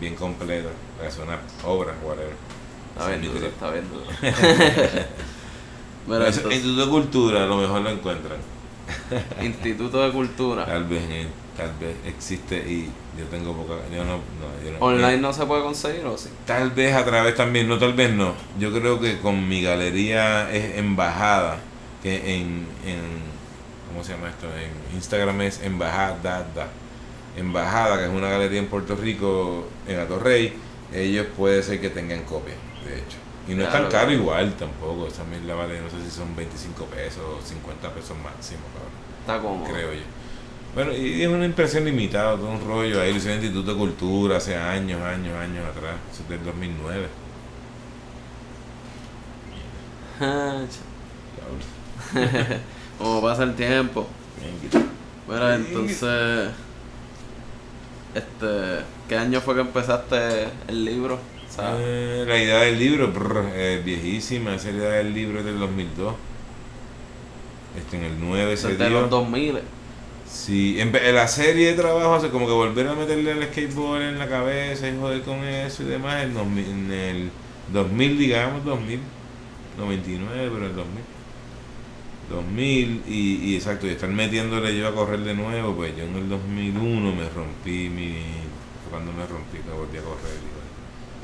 bien 0.00 0.14
completa, 0.14 0.68
sea 1.10 1.24
una 1.24 1.38
obra, 1.64 1.94
whatever. 2.04 2.34
Está 2.96 3.16
trip. 3.16 3.44
está. 3.44 5.06
Mira, 6.06 6.28
Eso, 6.28 6.38
entonces, 6.38 6.52
Instituto 6.52 6.84
de 6.84 6.90
Cultura 6.90 7.44
a 7.44 7.46
lo 7.46 7.56
mejor 7.56 7.80
lo 7.82 7.90
encuentran. 7.90 8.38
Instituto 9.42 10.02
de 10.04 10.12
Cultura. 10.12 10.64
Tal 10.66 10.84
vez, 10.84 11.02
eh, 11.10 11.26
tal 11.56 11.72
vez 11.80 11.96
existe 12.06 12.56
y 12.58 12.88
yo 13.18 13.24
tengo 13.26 13.52
poca. 13.54 13.74
Yo 13.92 14.04
no, 14.04 14.12
no, 14.16 14.64
yo 14.64 14.72
no- 14.72 14.78
¿Online 14.78 15.18
no 15.18 15.32
se 15.32 15.44
puede 15.46 15.62
conseguir 15.62 16.04
o 16.06 16.16
sí? 16.16 16.28
Tal 16.46 16.70
vez 16.70 16.94
a 16.94 17.04
través 17.04 17.34
también, 17.34 17.68
no 17.68 17.78
tal 17.78 17.94
vez 17.94 18.12
no. 18.12 18.34
Yo 18.58 18.72
creo 18.72 19.00
que 19.00 19.18
con 19.18 19.48
mi 19.48 19.62
galería 19.62 20.50
es 20.52 20.76
embajada, 20.78 21.58
que 22.02 22.36
en, 22.36 22.66
en 22.86 23.00
¿cómo 23.88 24.04
se 24.04 24.12
llama 24.12 24.28
esto? 24.28 24.46
En 24.56 24.94
Instagram 24.96 25.40
es 25.40 25.60
embajada, 25.62 26.68
embajada, 27.36 27.98
que 27.98 28.04
es 28.04 28.10
una 28.10 28.28
galería 28.28 28.60
en 28.60 28.66
Puerto 28.66 28.94
Rico, 28.94 29.66
en 29.88 29.98
Atorrey. 29.98 30.52
Ellos 30.94 31.26
puede 31.36 31.62
ser 31.64 31.80
que 31.80 31.90
tengan 31.90 32.22
copia, 32.22 32.54
de 32.86 32.98
hecho. 32.98 33.18
Y 33.48 33.54
no 33.54 33.62
es 33.62 33.70
tan 33.70 33.88
caro 33.88 34.10
igual 34.10 34.54
tampoco. 34.54 35.06
Esa 35.06 35.22
la 35.46 35.54
vale, 35.54 35.80
no 35.80 35.88
sé 35.88 36.02
si 36.04 36.10
son 36.10 36.34
25 36.34 36.84
pesos 36.86 37.22
o 37.22 37.40
50 37.44 37.94
pesos 37.94 38.16
máximo, 38.18 38.62
cabrón 38.74 39.06
Está 39.20 39.40
cómodo. 39.40 39.72
creo 39.72 39.92
yo. 39.92 40.02
Bueno, 40.74 40.92
y 40.92 41.22
es 41.22 41.28
una 41.28 41.46
impresión 41.46 41.84
limitada, 41.84 42.36
todo 42.36 42.48
un 42.48 42.64
rollo. 42.66 43.00
Ahí 43.00 43.12
lo 43.12 43.16
hice 43.16 43.32
en 43.32 43.38
el 43.38 43.44
Instituto 43.44 43.72
de 43.72 43.78
Cultura 43.78 44.36
hace 44.36 44.56
años, 44.56 45.00
años, 45.00 45.34
años 45.36 45.64
atrás. 45.66 45.94
Eso 46.12 46.22
es 46.22 46.28
del 46.28 46.44
2009. 46.44 47.06
Ah, 50.20 50.62
Como 52.98 53.22
pasa 53.22 53.44
el 53.44 53.54
tiempo. 53.54 54.06
Sí. 54.70 54.78
entonces. 55.54 56.50
Este. 58.14 58.84
¿Qué 59.08 59.16
año 59.16 59.40
fue 59.40 59.54
que 59.54 59.60
empezaste 59.60 60.48
el 60.68 60.84
libro? 60.84 61.18
¿Sabes? 61.56 61.86
Eh, 61.88 62.24
la 62.26 62.38
idea 62.38 62.58
del 62.60 62.78
libro, 62.78 63.12
brr, 63.12 63.52
es 63.56 63.84
viejísima. 63.84 64.54
Esa 64.54 64.70
idea 64.70 64.90
del 64.90 65.12
libro 65.14 65.40
es 65.40 65.44
del 65.44 65.58
2002. 65.58 66.16
Este, 67.74 67.96
en 67.98 68.04
el 68.04 68.18
9 68.20 68.56
se 68.56 68.74
Desde 68.74 68.88
dio. 68.88 68.90
los 68.90 69.10
2000. 69.10 69.60
Sí, 70.24 70.80
en, 70.80 70.94
en 70.94 71.14
la 71.14 71.28
serie 71.28 71.68
de 71.68 71.74
trabajo 71.74 72.14
hace 72.14 72.30
como 72.30 72.46
que 72.46 72.52
volver 72.52 72.88
a 72.88 72.94
meterle 72.94 73.30
el 73.32 73.44
skateboard 73.44 74.02
en 74.02 74.18
la 74.18 74.28
cabeza 74.28 74.88
y 74.88 74.96
joder 74.96 75.22
con 75.22 75.44
eso 75.44 75.82
y 75.84 75.86
demás. 75.86 76.24
En, 76.24 76.34
2000 76.34 76.66
en 76.68 76.92
el 76.92 77.32
2000, 77.66 78.18
digamos, 78.18 78.64
2000, 78.64 79.00
99, 79.76 80.50
pero 80.52 80.66
el 80.66 80.74
2000. 80.74 81.04
2000 82.28 83.04
y, 83.06 83.52
y 83.52 83.56
exacto, 83.56 83.86
y 83.86 83.90
estar 83.90 84.08
metiéndole 84.10 84.76
yo 84.76 84.88
a 84.88 84.94
correr 84.94 85.20
de 85.20 85.34
nuevo, 85.34 85.76
pues 85.76 85.96
yo 85.96 86.04
en 86.04 86.16
el 86.16 86.28
2001 86.28 87.14
me 87.14 87.28
rompí 87.30 87.88
mi... 87.90 88.50
Cuando 88.90 89.12
me 89.12 89.26
rompí, 89.26 89.58
que 89.62 89.70
volví 89.70 89.98
a 89.98 90.02
correr. 90.04 90.45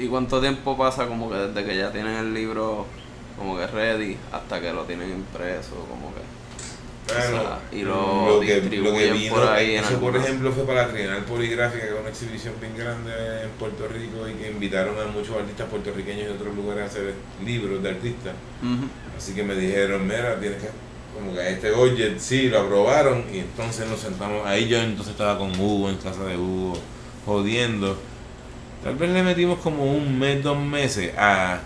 Y 0.03 0.07
bueno. 0.07 0.07
¿Y 0.07 0.09
cuánto 0.09 0.41
tiempo 0.41 0.77
pasa 0.77 1.07
como 1.07 1.31
que 1.31 1.37
desde 1.37 1.65
que 1.65 1.77
ya 1.77 1.93
tienen 1.93 2.17
el 2.17 2.35
libro 2.35 2.87
como 3.39 3.57
que 3.57 3.67
ready 3.67 4.17
hasta 4.31 4.61
que 4.61 4.73
lo 4.73 4.85
tienen 4.85 5.11
impreso? 5.11 5.77
Como 5.89 6.15
que. 6.15 6.21
Sea, 7.05 7.59
y 7.73 7.83
lo 7.83 8.39
distribuyen 8.41 9.29
por 9.29 9.43
ahí 9.49 9.75
eso 9.75 9.99
por 9.99 10.17
ejemplo 10.17 10.53
fue 10.53 10.65
para 10.65 10.87
la 10.87 10.93
Trienal 10.93 11.25
Poligráfica, 11.25 11.85
que 11.85 11.93
es 11.93 12.01
una 12.01 12.09
exhibición 12.09 12.55
bien 12.61 12.77
grande 12.77 13.11
en 13.43 13.51
Puerto 13.59 13.89
Rico 13.89 14.29
y 14.29 14.35
que 14.35 14.51
invitaron 14.51 14.95
a 15.01 15.11
muchos 15.11 15.37
artistas 15.37 15.69
puertorriqueños 15.69 16.27
de 16.29 16.33
otros 16.33 16.55
lugares 16.55 16.85
a 16.85 16.87
hacer 16.87 17.15
libros 17.45 17.83
de 17.83 17.91
artistas. 17.91 18.35
Así 19.19 19.35
que 19.35 19.43
me 19.43 19.57
dijeron, 19.57 20.07
mira, 20.07 20.39
tienes 20.39 20.63
que, 20.63 20.69
como 21.13 21.35
que 21.35 21.51
este 21.51 21.73
budget, 21.73 22.21
sí, 22.21 22.49
lo 22.49 22.61
aprobaron 22.61 23.25
y 23.33 23.41
entonces 23.41 23.89
nos 23.89 23.99
sentamos, 23.99 24.47
ahí 24.47 24.69
yo 24.69 24.79
entonces 24.79 25.13
estaba 25.13 25.39
con 25.39 25.59
Hugo 25.59 25.91
en 25.91 25.97
casa 25.97 26.23
de 26.25 26.37
Hugo, 26.37 26.75
jodiendo. 27.27 27.99
Tal 28.83 28.97
vez 28.97 29.11
le 29.11 29.23
metimos 29.23 29.59
como 29.61 29.85
un 29.85 30.19
mes, 30.19 30.43
dos 30.43 30.59
meses 30.59 31.13
a 31.17 31.61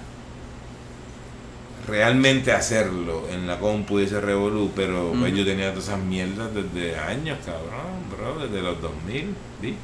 realmente 1.88 2.52
hacerlo 2.52 3.28
en 3.30 3.46
la 3.46 3.58
compu 3.58 4.00
y 4.00 4.04
ese 4.04 4.20
revolú, 4.20 4.70
pero 4.74 5.12
pues, 5.18 5.32
yo 5.34 5.44
tenía 5.44 5.70
todas 5.70 5.88
esas 5.88 6.00
mierdas 6.00 6.50
desde 6.52 6.98
años, 6.98 7.38
cabrón, 7.44 8.02
bro, 8.10 8.46
desde 8.46 8.60
los 8.60 8.80
2000, 8.82 9.34
¿vi? 9.62 9.76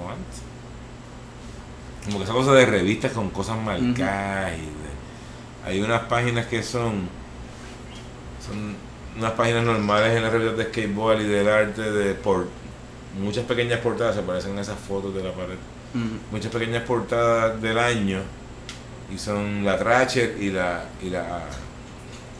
O 0.00 0.08
antes. 0.08 0.42
Como 2.04 2.18
que 2.18 2.24
esa 2.24 2.32
cosa 2.32 2.52
de 2.54 2.64
revistas 2.64 3.12
con 3.12 3.30
cosas 3.30 3.58
marcadas 3.58 4.52
y 4.56 4.60
de- 4.62 5.68
hay 5.70 5.80
unas 5.82 6.02
páginas 6.02 6.46
que 6.46 6.62
son 6.62 7.08
son 8.46 8.76
unas 9.18 9.32
páginas 9.32 9.64
normales 9.64 10.16
en 10.16 10.22
las 10.22 10.32
revistas 10.32 10.56
de 10.56 10.64
skateboard 10.66 11.20
y 11.20 11.24
del 11.24 11.48
arte 11.48 11.82
de 11.90 12.14
por 12.14 12.46
muchas 13.20 13.44
pequeñas 13.44 13.80
portadas 13.80 14.14
se 14.14 14.20
aparecen 14.22 14.52
en 14.52 14.60
esas 14.60 14.78
fotos 14.78 15.12
de 15.14 15.24
la 15.24 15.32
pared 15.32 15.56
Muchas 16.30 16.52
pequeñas 16.52 16.82
portadas 16.82 17.60
del 17.60 17.78
año 17.78 18.20
y 19.12 19.18
son 19.18 19.64
la 19.64 19.78
Thrasher 19.78 20.36
y 20.38 20.50
la 20.50 20.84
y 21.02 21.10
la 21.10 21.44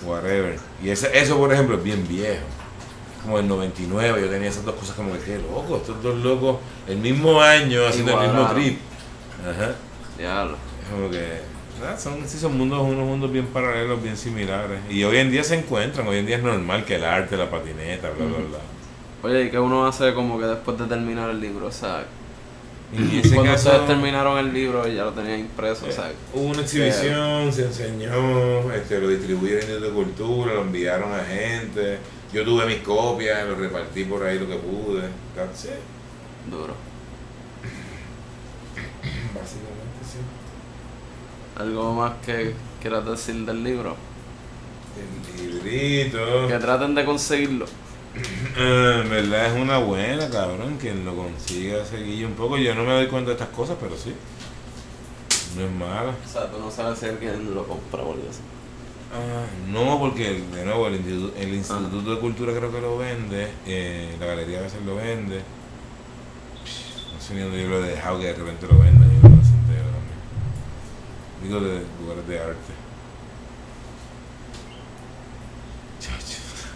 whatever 0.04 0.58
y 0.82 0.90
ese, 0.90 1.18
eso 1.18 1.38
por 1.38 1.52
ejemplo 1.52 1.76
es 1.76 1.82
bien 1.82 2.06
viejo 2.06 2.44
como 3.22 3.38
el 3.38 3.48
99 3.48 4.20
yo 4.20 4.28
tenía 4.28 4.50
esas 4.50 4.66
dos 4.66 4.74
cosas 4.74 4.94
como 4.94 5.12
que 5.14 5.18
qué 5.20 5.38
loco 5.38 5.78
estos 5.78 6.02
dos 6.02 6.18
locos 6.18 6.58
el 6.86 6.98
mismo 6.98 7.40
año 7.40 7.86
haciendo 7.86 8.20
el 8.20 8.28
mismo 8.28 8.48
trip 8.48 8.78
ajá 9.48 9.74
Diablo. 10.18 10.56
es 10.82 10.90
como 10.90 11.10
que 11.10 11.40
ah, 11.86 11.96
son, 11.96 12.26
sí, 12.26 12.38
son 12.38 12.58
mundos, 12.58 12.80
unos 12.80 13.06
mundos 13.06 13.30
bien 13.30 13.46
paralelos, 13.46 14.02
bien 14.02 14.16
similares. 14.16 14.80
Y 14.90 15.04
hoy 15.04 15.18
en 15.18 15.30
día 15.30 15.44
se 15.44 15.56
encuentran, 15.56 16.06
hoy 16.08 16.18
en 16.18 16.26
día 16.26 16.36
es 16.36 16.42
normal 16.42 16.84
que 16.84 16.96
el 16.96 17.04
arte, 17.04 17.36
la 17.36 17.48
patineta, 17.48 18.10
bla, 18.10 18.26
bla, 18.26 18.38
bla. 18.38 18.58
Oye, 19.22 19.44
¿y 19.44 19.50
qué 19.50 19.58
uno 19.58 19.86
hace 19.86 20.14
como 20.14 20.38
que 20.38 20.46
después 20.46 20.78
de 20.78 20.86
terminar 20.86 21.30
el 21.30 21.40
libro? 21.40 21.66
O 21.66 21.72
sea, 21.72 22.04
En 22.92 23.14
y 23.14 23.18
ese 23.18 23.34
cuando 23.34 23.52
caso, 23.52 23.68
ustedes 23.68 23.86
terminaron 23.86 24.38
el 24.38 24.52
libro 24.52 24.88
y 24.88 24.94
ya 24.94 25.04
lo 25.04 25.12
tenían 25.12 25.40
impreso, 25.40 25.86
o 25.86 25.92
sea, 25.92 26.10
eh, 26.10 26.14
hubo 26.32 26.44
una 26.44 26.62
exhibición, 26.62 27.52
se 27.52 27.66
enseñó, 27.66 28.72
este, 28.72 28.98
lo 28.98 29.08
distribuyeron 29.08 29.70
en 29.70 29.82
de 29.82 29.90
cultura, 29.90 30.54
lo 30.54 30.62
enviaron 30.62 31.12
a 31.12 31.22
gente. 31.22 31.98
Yo 32.32 32.44
tuve 32.44 32.66
mis 32.66 32.78
copias, 32.78 33.46
lo 33.46 33.56
repartí 33.56 34.04
por 34.04 34.22
ahí 34.22 34.38
lo 34.38 34.48
que 34.48 34.56
pude. 34.56 35.02
That's 35.34 35.64
it. 35.64 35.70
duro. 36.50 36.74
Básicamente 39.34 40.00
sí. 40.02 40.18
¿Algo 41.60 41.94
más 41.94 42.12
que 42.24 42.54
quieras 42.80 43.04
decir 43.04 43.44
del 43.46 43.64
libro? 43.64 43.96
El 44.96 45.62
librito. 45.62 46.48
Que 46.48 46.58
traten 46.58 46.94
de 46.94 47.04
conseguirlo. 47.04 47.66
Eh, 48.56 49.00
en 49.02 49.10
verdad 49.10 49.46
es 49.54 49.60
una 49.60 49.78
buena, 49.78 50.28
cabrón. 50.30 50.76
Quien 50.80 51.04
lo 51.04 51.14
consiga 51.16 51.84
seguir 51.84 52.26
un 52.26 52.32
poco. 52.34 52.56
Yo 52.58 52.74
no 52.74 52.84
me 52.84 52.92
doy 52.92 53.06
cuenta 53.06 53.28
de 53.30 53.34
estas 53.34 53.48
cosas, 53.50 53.76
pero 53.80 53.96
sí. 53.96 54.14
No 55.56 55.64
es 55.64 55.72
mala. 55.72 56.10
O 56.24 56.28
sea, 56.30 56.50
tú 56.50 56.58
no 56.58 56.70
sabes 56.70 56.98
si 56.98 57.06
alguien 57.06 57.54
lo 57.54 57.66
compra 57.66 58.00
algo 58.00 58.14
así. 58.30 58.40
Ah, 59.10 59.46
no, 59.70 59.98
porque 59.98 60.42
de 60.54 60.64
nuevo 60.64 60.86
el, 60.88 60.96
institu- 61.02 61.32
el 61.38 61.54
Instituto 61.54 62.14
de 62.14 62.20
Cultura 62.20 62.52
creo 62.52 62.70
que 62.70 62.80
lo 62.80 62.98
vende. 62.98 63.48
eh, 63.66 64.14
la 64.20 64.26
galería 64.26 64.58
a 64.58 64.62
veces 64.62 64.82
lo 64.84 64.96
vende. 64.96 65.36
No 67.14 67.20
sé 67.20 67.34
ni 67.34 67.40
dónde 67.40 67.62
yo 67.62 67.68
lo 67.68 67.84
he 67.84 67.88
dejado 67.88 68.18
que 68.20 68.26
de 68.26 68.34
repente 68.34 68.66
lo 68.66 68.78
vendan 68.78 69.10
y 69.10 69.14
no 69.16 69.22
lo 69.22 69.34
entero 69.36 69.88
también. 69.96 71.42
Digo 71.42 71.60
de 71.60 71.82
lugares 72.02 72.28
de 72.28 72.38
arte. 72.38 72.72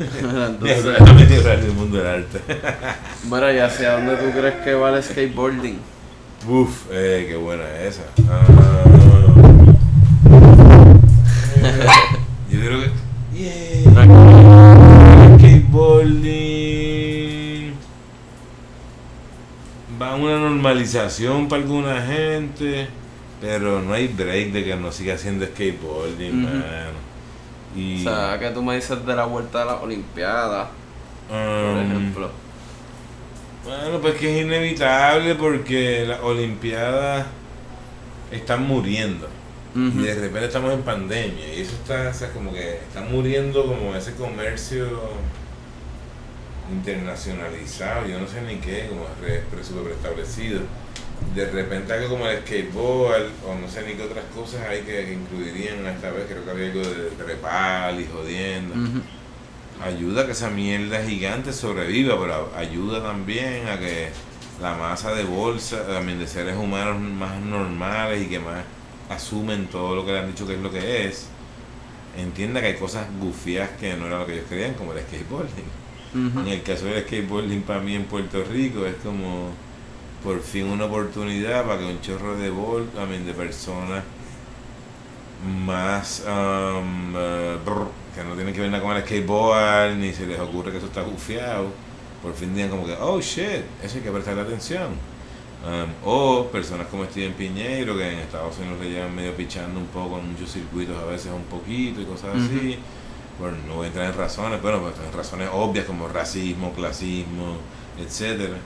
Entonces, 0.01 0.84
el 1.64 1.72
mundo 1.72 1.99
del 1.99 2.07
arte. 2.07 2.40
mira, 3.30 3.53
¿y 3.53 3.59
hacia 3.59 3.93
dónde 3.93 4.16
tú 4.16 4.30
crees 4.38 4.55
que 4.64 4.74
va 4.74 4.97
el 4.97 5.03
skateboarding? 5.03 5.78
Uf, 6.49 6.86
eh, 6.90 7.26
qué 7.28 7.36
buena 7.36 7.62
esa. 7.80 8.03
Ah, 8.28 8.45
yo 12.51 12.61
creo 12.61 12.80
que. 12.80 12.90
Yeah. 13.38 13.93
Skateboarding. 15.38 17.72
Va 20.01 20.11
a 20.11 20.14
una 20.16 20.38
normalización 20.38 21.49
para 21.49 21.62
alguna 21.62 22.01
gente. 22.03 22.88
Pero 23.40 23.80
no 23.82 23.93
hay 23.93 24.07
break 24.09 24.53
de 24.53 24.64
que 24.64 24.76
no 24.76 24.93
siga 24.93 25.14
haciendo 25.14 25.45
skateboarding, 25.47 26.45
Ujú. 26.45 26.55
mano. 26.55 27.12
Y, 27.75 28.01
O 28.07 28.11
sea, 28.11 28.39
que 28.39 28.51
tú 28.51 28.62
me 28.62 28.75
dices 28.77 29.05
de 29.05 29.16
la 29.16 29.25
vuelta 29.25 29.62
a 29.62 29.64
las 29.64 29.83
Olimpiadas, 29.83 30.68
por 31.62 31.75
um, 31.75 31.79
ejemplo. 31.79 32.31
Bueno, 33.64 34.01
pues 34.01 34.14
que 34.16 34.39
es 34.41 34.45
inevitable 34.45 35.35
porque 35.37 36.05
las 36.07 36.20
Olimpiadas 36.20 37.27
están 38.31 38.66
muriendo. 38.66 39.29
Y 39.75 40.03
de 40.03 40.14
repente 40.14 40.47
estamos 40.47 40.75
en 40.75 40.83
pandemia. 40.83 41.55
Y 41.57 41.62
eso 41.62 41.73
está, 41.77 42.11
o 42.11 42.14
sea, 42.14 42.31
como 42.33 42.53
que 42.53 42.75
está 42.77 43.01
muriendo 43.01 43.64
como 43.66 43.95
ese 43.97 44.14
comercio 44.14 44.87
internacionalizado, 46.70 48.07
yo 48.07 48.18
no 48.18 48.27
sé 48.27 48.43
ni 48.43 48.57
qué, 48.57 48.87
como 48.89 49.05
re, 49.20 49.43
pre- 49.51 49.64
súper 49.64 49.85
preestablecido. 49.85 50.61
De 51.35 51.51
repente 51.51 51.93
algo 51.93 52.11
como 52.11 52.27
el 52.27 52.41
skateboard 52.41 53.31
o 53.47 53.55
no 53.55 53.68
sé 53.68 53.83
ni 53.87 53.95
qué 53.95 54.03
otras 54.03 54.25
cosas 54.35 54.61
hay 54.68 54.83
que, 54.83 55.12
incluirían 55.12 55.87
esta 55.87 56.11
vez. 56.11 56.27
Creo 56.29 56.45
que 56.45 56.51
había 56.51 56.66
algo 56.66 56.81
de 56.81 57.11
trepal 57.16 58.01
y 58.01 58.07
jodiendo 58.07 58.75
ayuda 59.85 60.23
a 60.23 60.27
que 60.27 60.33
esa 60.33 60.51
mierda 60.51 61.03
gigante 61.05 61.53
sobreviva, 61.53 62.18
pero 62.20 62.53
ayuda 62.57 63.03
también 63.03 63.68
a 63.68 63.79
que 63.79 64.11
la 64.61 64.75
masa 64.75 65.12
de 65.12 65.25
bolsa, 65.25 65.87
también 65.87 66.18
de 66.18 66.27
seres 66.27 66.57
humanos 66.57 67.01
más 67.01 67.41
normales 67.41 68.23
y 68.23 68.27
que 68.27 68.39
más 68.39 68.64
asumen 69.11 69.66
todo 69.66 69.97
lo 69.97 70.07
que 70.07 70.12
le 70.12 70.20
han 70.20 70.27
dicho 70.29 70.47
que 70.47 70.55
es 70.55 70.61
lo 70.61 70.70
que 70.70 71.07
es, 71.07 71.27
entienda 72.16 72.61
que 72.61 72.68
hay 72.68 72.77
cosas 72.77 73.07
gufias 73.20 73.70
que 73.81 73.95
no 73.97 74.07
era 74.07 74.18
lo 74.18 74.27
que 74.27 74.35
ellos 74.35 74.47
querían, 74.49 74.75
como 74.75 74.93
el 74.93 75.01
skateboarding. 75.01 75.83
En 76.14 76.47
el 76.47 76.62
caso 76.62 76.85
del 76.85 77.03
skateboarding 77.05 77.62
para 77.62 77.81
mí 77.81 77.95
en 77.95 78.05
Puerto 78.05 78.45
Rico 78.45 78.85
es 78.85 78.97
como 78.97 79.51
por 80.23 80.41
fin 80.41 80.66
una 80.66 80.85
oportunidad 80.85 81.64
para 81.64 81.79
que 81.79 81.87
un 81.87 82.01
chorro 82.01 82.37
de 82.37 82.51
bol, 82.51 82.89
también 82.95 83.27
de 83.27 83.35
personas 83.35 84.05
más 85.64 86.25
um, 86.27 87.12
brr, 87.12 87.89
que 88.14 88.23
no 88.23 88.35
tienen 88.35 88.55
que 88.55 88.61
ver 88.61 88.70
nada 88.70 88.83
con 88.83 88.97
el 88.97 89.03
skateboard 89.03 89.97
ni 89.97 90.12
se 90.12 90.27
les 90.27 90.39
ocurre 90.39 90.70
que 90.70 90.79
eso 90.79 90.87
está 90.87 91.03
gufiado 91.03 91.66
por 92.23 92.33
fin 92.35 92.55
digan 92.55 92.70
como 92.70 92.87
que 92.87 92.95
oh 93.01 93.20
shit 93.20 93.64
eso 93.83 93.97
hay 93.97 94.03
que 94.03 94.11
prestarle 94.11 94.43
atención 94.43 95.12
Um, 95.64 95.93
o 96.05 96.49
personas 96.51 96.89
como 96.89 97.05
Steven 97.05 97.35
Piñeiro 97.35 97.97
que 97.97 98.05
en 98.05 98.18
Estados 98.18 98.59
Unidos 98.59 98.81
le 98.81 98.91
llevan 98.91 99.14
medio 99.14 99.33
pichando 99.37 99.79
un 99.79 99.87
poco 99.87 100.18
en 100.18 100.33
muchos 100.33 100.51
circuitos 100.51 101.01
a 101.01 101.05
veces 101.05 101.31
un 101.31 101.45
poquito 101.45 102.01
y 102.01 102.05
cosas 102.05 102.35
así 102.35 102.81
bueno, 103.39 103.57
no 103.66 103.75
voy 103.77 103.85
a 103.85 103.89
entrar 103.89 104.07
en 104.07 104.16
razones, 104.16 104.61
bueno, 104.62 104.81
pues 104.81 104.95
en 105.05 105.12
razones 105.12 105.49
obvias 105.53 105.85
como 105.87 106.09
racismo, 106.09 106.73
clasismo, 106.73 107.57
etcétera. 107.99 108.57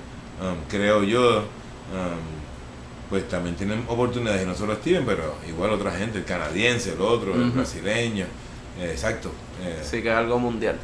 Um, 0.41 0.57
creo 0.69 1.03
yo, 1.03 1.39
um, 1.39 3.07
pues 3.09 3.27
también 3.29 3.57
tienen 3.57 3.85
oportunidades, 3.89 4.43
y 4.43 4.47
no 4.47 4.55
solo 4.55 4.75
Steven, 4.75 5.05
pero 5.07 5.37
igual 5.49 5.71
otra 5.71 5.93
gente, 5.93 6.19
el 6.19 6.25
canadiense, 6.25 6.93
el 6.93 7.01
otro, 7.01 7.35
el 7.35 7.51
brasileño, 7.53 8.27
eh, 8.79 8.91
exacto. 8.91 9.31
eh, 9.65 9.81
Sí 9.83 10.03
que 10.03 10.09
es 10.11 10.15
algo 10.15 10.39
mundial. 10.39 10.77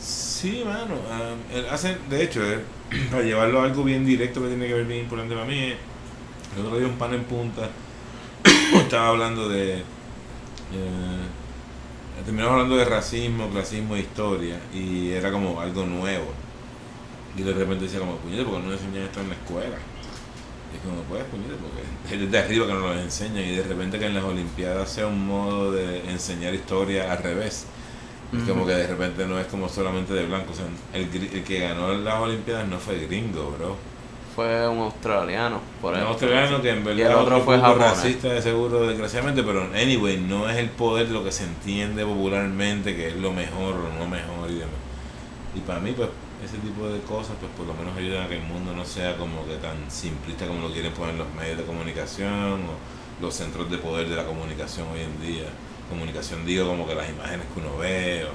Sí, 0.00 0.62
mano. 0.64 0.94
um, 0.94 1.56
él 1.56 1.66
hace, 1.70 1.96
de 2.08 2.22
hecho, 2.22 2.42
él, 2.44 2.60
para 3.10 3.22
llevarlo 3.22 3.60
a 3.60 3.64
algo 3.64 3.82
bien 3.84 4.04
directo 4.06 4.40
que 4.40 4.48
tiene 4.48 4.66
que 4.68 4.74
ver 4.74 4.84
bien 4.84 5.00
importante 5.00 5.34
para 5.34 5.46
mí, 5.46 5.74
el 6.56 6.64
otro 6.64 6.78
día 6.78 6.86
un 6.88 6.96
pan 6.96 7.12
en 7.12 7.24
punta 7.24 7.68
estaba 8.74 9.08
hablando 9.08 9.48
de. 9.48 9.74
eh, 9.78 9.82
terminamos 12.24 12.52
hablando 12.54 12.76
de 12.76 12.84
racismo, 12.84 13.48
clasismo 13.50 13.96
e 13.96 14.00
historia, 14.00 14.58
y 14.72 15.10
era 15.10 15.30
como 15.30 15.60
algo 15.60 15.84
nuevo. 15.84 16.32
Y 17.36 17.42
de 17.42 17.52
repente 17.52 17.84
decía, 17.84 18.00
como, 18.00 18.16
puñete, 18.16 18.44
porque 18.44 18.66
no 18.66 18.72
enseñan 18.72 19.02
esto 19.02 19.20
en 19.20 19.28
la 19.28 19.34
escuela? 19.34 19.76
Y 20.72 20.76
es 20.76 20.82
como, 20.82 21.02
pues, 21.02 21.24
puñete, 21.24 21.54
porque 21.54 22.14
es 22.14 22.20
desde 22.20 22.38
arriba 22.38 22.66
que 22.66 22.72
nos 22.72 22.82
lo 22.82 23.00
enseñan, 23.00 23.44
y 23.44 23.56
de 23.56 23.62
repente 23.62 23.98
que 23.98 24.06
en 24.06 24.14
las 24.14 24.24
Olimpiadas 24.24 24.90
sea 24.90 25.06
un 25.06 25.26
modo 25.26 25.72
de 25.72 26.10
enseñar 26.10 26.54
historia 26.54 27.12
al 27.12 27.22
revés. 27.22 27.66
Es 28.32 28.42
como 28.42 28.66
que 28.66 28.72
de 28.72 28.86
repente 28.86 29.24
no 29.24 29.38
es 29.38 29.46
como 29.46 29.68
solamente 29.68 30.12
de 30.12 30.26
blanco. 30.26 30.52
O 30.52 30.54
sea, 30.54 30.66
el, 30.92 31.08
que 31.44 31.60
ganó 31.60 31.94
las 31.94 32.20
Olimpiadas 32.20 32.66
no 32.66 32.78
fue 32.78 32.98
gringo, 33.06 33.54
bro. 33.56 33.76
Fue 34.34 34.68
un 34.68 34.80
australiano, 34.80 35.60
por 35.80 35.94
Un 35.94 36.00
ejemplo. 36.00 36.12
australiano 36.12 36.60
que 36.60 36.70
en 36.70 36.84
Y 36.84 36.90
el 36.90 36.96
verdad 36.96 37.22
otro 37.22 37.36
es 37.38 37.44
fue 37.44 37.56
un 37.56 37.78
racista 37.78 38.28
de 38.28 38.42
seguro, 38.42 38.86
desgraciadamente, 38.86 39.42
pero 39.42 39.62
anyway, 39.74 40.18
no 40.18 40.50
es 40.50 40.56
el 40.56 40.68
poder 40.70 41.06
de 41.06 41.14
lo 41.14 41.24
que 41.24 41.32
se 41.32 41.44
entiende 41.44 42.04
popularmente 42.04 42.94
que 42.94 43.08
es 43.08 43.16
lo 43.16 43.32
mejor 43.32 43.76
o 43.76 43.98
no 43.98 44.06
mejor 44.06 44.50
y 44.50 44.54
demás. 44.54 44.74
Y 45.54 45.60
para 45.60 45.80
mí, 45.80 45.92
pues, 45.96 46.10
ese 46.46 46.58
tipo 46.58 46.88
de 46.88 47.00
cosas, 47.00 47.36
pues 47.38 47.50
por 47.56 47.66
lo 47.66 47.74
menos 47.74 47.96
ayudan 47.96 48.24
a 48.24 48.28
que 48.28 48.36
el 48.36 48.44
mundo 48.44 48.72
no 48.72 48.84
sea 48.84 49.16
como 49.16 49.46
que 49.46 49.56
tan 49.56 49.90
simplista 49.90 50.46
como 50.46 50.66
lo 50.66 50.72
quieren 50.72 50.92
poner 50.92 51.14
los 51.16 51.32
medios 51.34 51.58
de 51.58 51.64
comunicación 51.64 52.64
o 52.64 52.74
los 53.20 53.34
centros 53.34 53.70
de 53.70 53.78
poder 53.78 54.08
de 54.08 54.16
la 54.16 54.24
comunicación 54.24 54.88
hoy 54.88 55.00
en 55.00 55.20
día. 55.20 55.46
Comunicación 55.90 56.44
digo 56.44 56.66
como 56.66 56.86
que 56.86 56.94
las 56.94 57.08
imágenes 57.08 57.46
que 57.52 57.60
uno 57.60 57.76
ve 57.78 58.24
o 58.24 58.30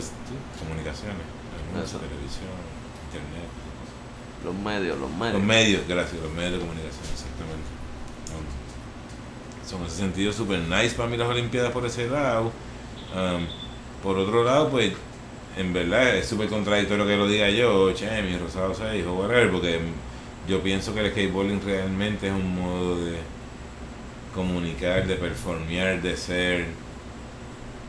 sí, 0.00 0.12
comunicaciones, 0.58 1.26
Eso. 1.82 1.98
televisión, 1.98 2.54
internet. 3.06 3.50
Los 4.44 4.54
medios, 4.54 4.98
los 4.98 5.10
medios. 5.10 5.34
Los 5.34 5.42
medios, 5.42 5.88
gracias, 5.88 6.22
los 6.22 6.32
medios 6.32 6.52
de 6.52 6.58
comunicación, 6.60 7.04
exactamente. 7.12 7.78
Son 9.68 9.80
en 9.80 9.86
ese 9.86 9.96
sentido 9.96 10.32
super 10.32 10.60
nice 10.60 10.94
para 10.94 11.08
mí 11.08 11.16
las 11.16 11.28
Olimpiadas 11.28 11.72
por 11.72 11.84
ese 11.84 12.08
lado. 12.08 12.52
Um, 13.14 13.46
por 14.02 14.16
otro 14.16 14.44
lado, 14.44 14.70
pues, 14.70 14.92
en 15.58 15.72
verdad 15.72 16.16
es 16.16 16.26
súper 16.26 16.48
contradictorio 16.48 17.04
que 17.04 17.16
lo 17.16 17.26
diga 17.26 17.50
yo, 17.50 17.92
che, 17.92 18.22
mi 18.22 18.38
rosado 18.38 18.72
6 18.72 19.04
o 19.06 19.14
whatever, 19.14 19.50
porque 19.50 19.80
yo 20.48 20.62
pienso 20.62 20.94
que 20.94 21.00
el 21.00 21.10
skateboarding 21.10 21.60
realmente 21.60 22.28
es 22.28 22.32
un 22.32 22.54
modo 22.54 23.04
de 23.04 23.18
comunicar, 24.32 25.04
de 25.04 25.16
performear, 25.16 26.00
de 26.00 26.16
ser 26.16 26.66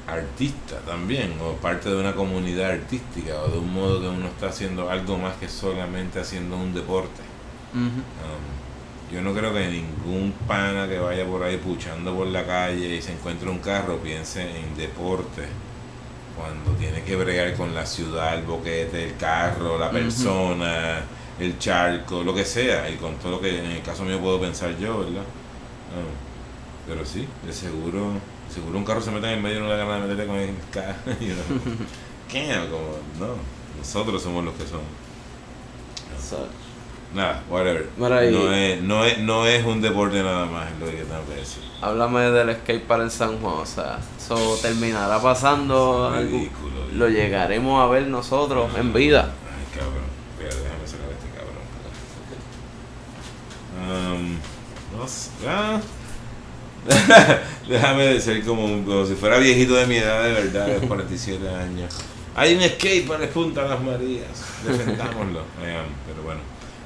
artista 0.07 0.79
también, 0.79 1.35
o 1.39 1.53
parte 1.57 1.89
de 1.89 1.97
una 1.97 2.15
comunidad 2.15 2.71
artística, 2.71 3.39
o 3.43 3.49
de 3.49 3.59
un 3.59 3.71
modo 3.71 4.01
que 4.01 4.07
uno 4.07 4.27
está 4.27 4.47
haciendo 4.47 4.89
algo 4.89 5.19
más 5.19 5.35
que 5.35 5.47
solamente 5.47 6.19
haciendo 6.19 6.57
un 6.57 6.73
deporte. 6.73 7.21
Um, 7.75 9.13
yo 9.13 9.21
no 9.21 9.31
creo 9.31 9.53
que 9.53 9.67
ningún 9.67 10.33
pana 10.47 10.87
que 10.87 10.97
vaya 10.97 11.23
por 11.23 11.43
ahí 11.43 11.57
puchando 11.57 12.15
por 12.15 12.25
la 12.25 12.47
calle 12.47 12.95
y 12.95 13.01
se 13.01 13.13
encuentre 13.13 13.47
un 13.47 13.59
carro 13.59 13.97
piense 13.97 14.41
en 14.41 14.75
deporte 14.75 15.47
cuando 16.39 16.71
tiene 16.79 17.03
que 17.03 17.17
bregar 17.17 17.53
con 17.55 17.75
la 17.75 17.85
ciudad, 17.85 18.35
el 18.35 18.45
boquete, 18.45 19.03
el 19.03 19.17
carro, 19.17 19.77
la 19.77 19.91
persona, 19.91 21.01
el 21.37 21.59
charco, 21.59 22.23
lo 22.23 22.33
que 22.33 22.45
sea, 22.45 22.89
y 22.89 22.95
con 22.95 23.15
todo 23.15 23.33
lo 23.33 23.41
que 23.41 23.59
en 23.59 23.71
el 23.71 23.81
caso 23.81 24.03
mío 24.05 24.19
puedo 24.21 24.39
pensar 24.39 24.77
yo, 24.77 24.99
¿verdad? 24.99 25.23
Um, 25.91 26.87
pero 26.87 27.05
sí, 27.05 27.27
de 27.45 27.51
seguro, 27.51 28.13
seguro 28.53 28.77
un 28.77 28.85
carro 28.85 29.01
se 29.01 29.11
mete 29.11 29.27
en 29.27 29.33
el 29.33 29.41
medio 29.41 29.57
y 29.57 29.61
no 29.61 29.67
le 29.67 29.75
da 29.75 29.83
ganas 29.83 30.07
de 30.07 30.15
meterle 30.15 30.27
con 30.27 30.37
el 30.37 30.55
carro. 30.71 31.19
you 31.19 31.33
know. 31.33 31.59
¿Qué? 32.29 32.47
Como, 32.71 33.27
no, 33.27 33.35
nosotros 33.77 34.23
somos 34.23 34.45
los 34.45 34.53
que 34.53 34.65
somos. 34.65 34.85
So, 36.21 36.47
Nada, 37.13 37.43
whatever. 37.49 37.89
Mira, 37.97 38.21
No, 38.29 38.53
es, 38.53 38.81
no, 38.83 39.03
es, 39.03 39.17
no 39.17 39.45
es 39.47 39.65
un 39.65 39.81
deporte 39.81 40.21
nada 40.21 40.45
más, 40.45 40.71
es 40.71 40.79
lo 40.79 40.85
que 40.85 40.91
tengo 41.03 41.25
que 41.27 41.35
decir. 41.39 41.63
háblame 41.81 42.19
del 42.31 42.55
skatepark 42.57 43.01
en 43.03 43.09
San 43.11 43.39
Juan, 43.39 43.55
o 43.55 43.65
sea, 43.65 43.99
eso 44.17 44.59
terminará 44.61 45.19
pasando, 45.19 46.07
algo- 46.13 46.37
Ridículo. 46.37 46.85
lo 46.93 47.09
llegaremos 47.09 47.81
a 47.81 47.87
ver 47.87 48.05
nosotros 48.07 48.69
en 48.77 48.93
vida. 48.93 49.31
Ay, 49.43 49.79
cabrón. 49.79 50.03
Espera, 50.37 50.63
déjame 50.63 50.87
sacar 50.87 51.07
a 51.09 51.13
este 51.13 51.29
cabrón. 54.13 54.15
Um, 54.21 54.99
no 54.99 55.07
sé. 55.07 55.29
ah. 55.47 55.79
déjame 57.67 58.03
de 58.05 58.21
ser 58.21 58.45
como, 58.45 58.65
un- 58.65 58.83
como 58.85 59.05
si 59.05 59.15
fuera 59.15 59.37
viejito 59.39 59.73
de 59.75 59.85
mi 59.87 59.97
edad, 59.97 60.23
de 60.23 60.31
verdad, 60.33 60.67
de 60.67 60.87
47 60.87 61.49
años. 61.49 61.93
Hay 62.35 62.55
un 62.55 62.61
skate 62.61 63.07
para 63.07 63.23
el 63.23 63.29
Punta 63.29 63.63
Las 63.63 63.81
Marías. 63.81 64.45
Defendámoslo. 64.65 65.41
Pero 65.59 66.23
bueno. 66.23 66.39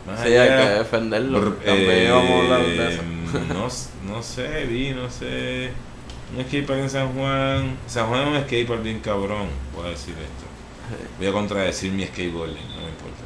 Más 0.06 0.22
Sí, 0.22 0.34
hay 0.36 0.50
que 0.50 0.70
defenderlo. 0.80 1.42
Brr, 1.42 1.60
También 1.60 1.92
eh, 1.92 2.12
vamos 2.12 2.32
a 2.32 2.38
hablar 2.40 2.62
de 2.62 2.94
eso. 2.94 3.04
no, 3.54 4.14
no 4.14 4.24
sé, 4.24 4.66
vi, 4.66 4.92
no 4.92 5.10
sé. 5.10 5.72
Un 6.36 6.44
skatepark 6.44 6.80
en 6.80 6.90
San 6.90 7.14
Juan. 7.14 7.78
San 7.88 8.08
Juan 8.08 8.22
es 8.22 8.28
un 8.28 8.44
skatepark 8.44 8.84
bien 8.84 9.00
cabrón, 9.00 9.48
voy 9.76 9.88
a 9.88 9.90
decir 9.90 10.14
esto. 10.14 10.46
Voy 11.18 11.28
a 11.28 11.32
contradecir 11.32 11.92
mi 11.92 12.06
skateboarding, 12.06 12.68
no 12.70 12.82
me 12.82 12.90
importa. 12.90 13.24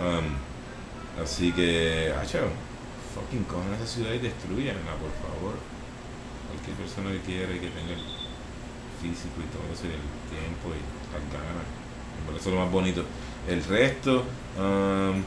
Um, 0.00 0.52
Así 1.20 1.52
que, 1.52 2.12
hacho, 2.18 2.38
fucking 3.14 3.44
cojan 3.44 3.74
esa 3.74 3.86
ciudad 3.86 4.12
y 4.14 4.18
destruyanla, 4.18 4.96
por 4.96 5.12
favor. 5.20 5.54
Cualquier 6.48 6.76
persona 6.76 7.12
que 7.12 7.20
quiera 7.20 7.52
y 7.52 7.60
que 7.60 7.68
tenga 7.68 7.92
el 7.92 8.04
físico 9.00 9.36
y 9.44 9.48
todo 9.52 9.68
eso, 9.72 9.84
y 9.84 9.92
el 9.92 10.08
tiempo 10.32 10.72
y 10.72 10.80
las 11.12 11.24
ganas. 11.28 11.68
Por 12.24 12.36
eso 12.36 12.48
es 12.48 12.54
lo 12.54 12.60
más 12.62 12.72
bonito. 12.72 13.04
El 13.46 13.62
resto, 13.64 14.24
um, 14.56 15.22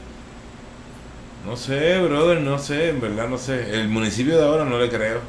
no 1.46 1.56
sé, 1.56 2.00
brother, 2.00 2.40
no 2.40 2.58
sé, 2.58 2.90
en 2.90 3.00
verdad 3.00 3.28
no 3.28 3.38
sé. 3.38 3.80
El 3.80 3.88
municipio 3.88 4.36
de 4.36 4.44
ahora 4.44 4.64
no 4.64 4.78
le 4.80 4.88
creo. 4.88 5.20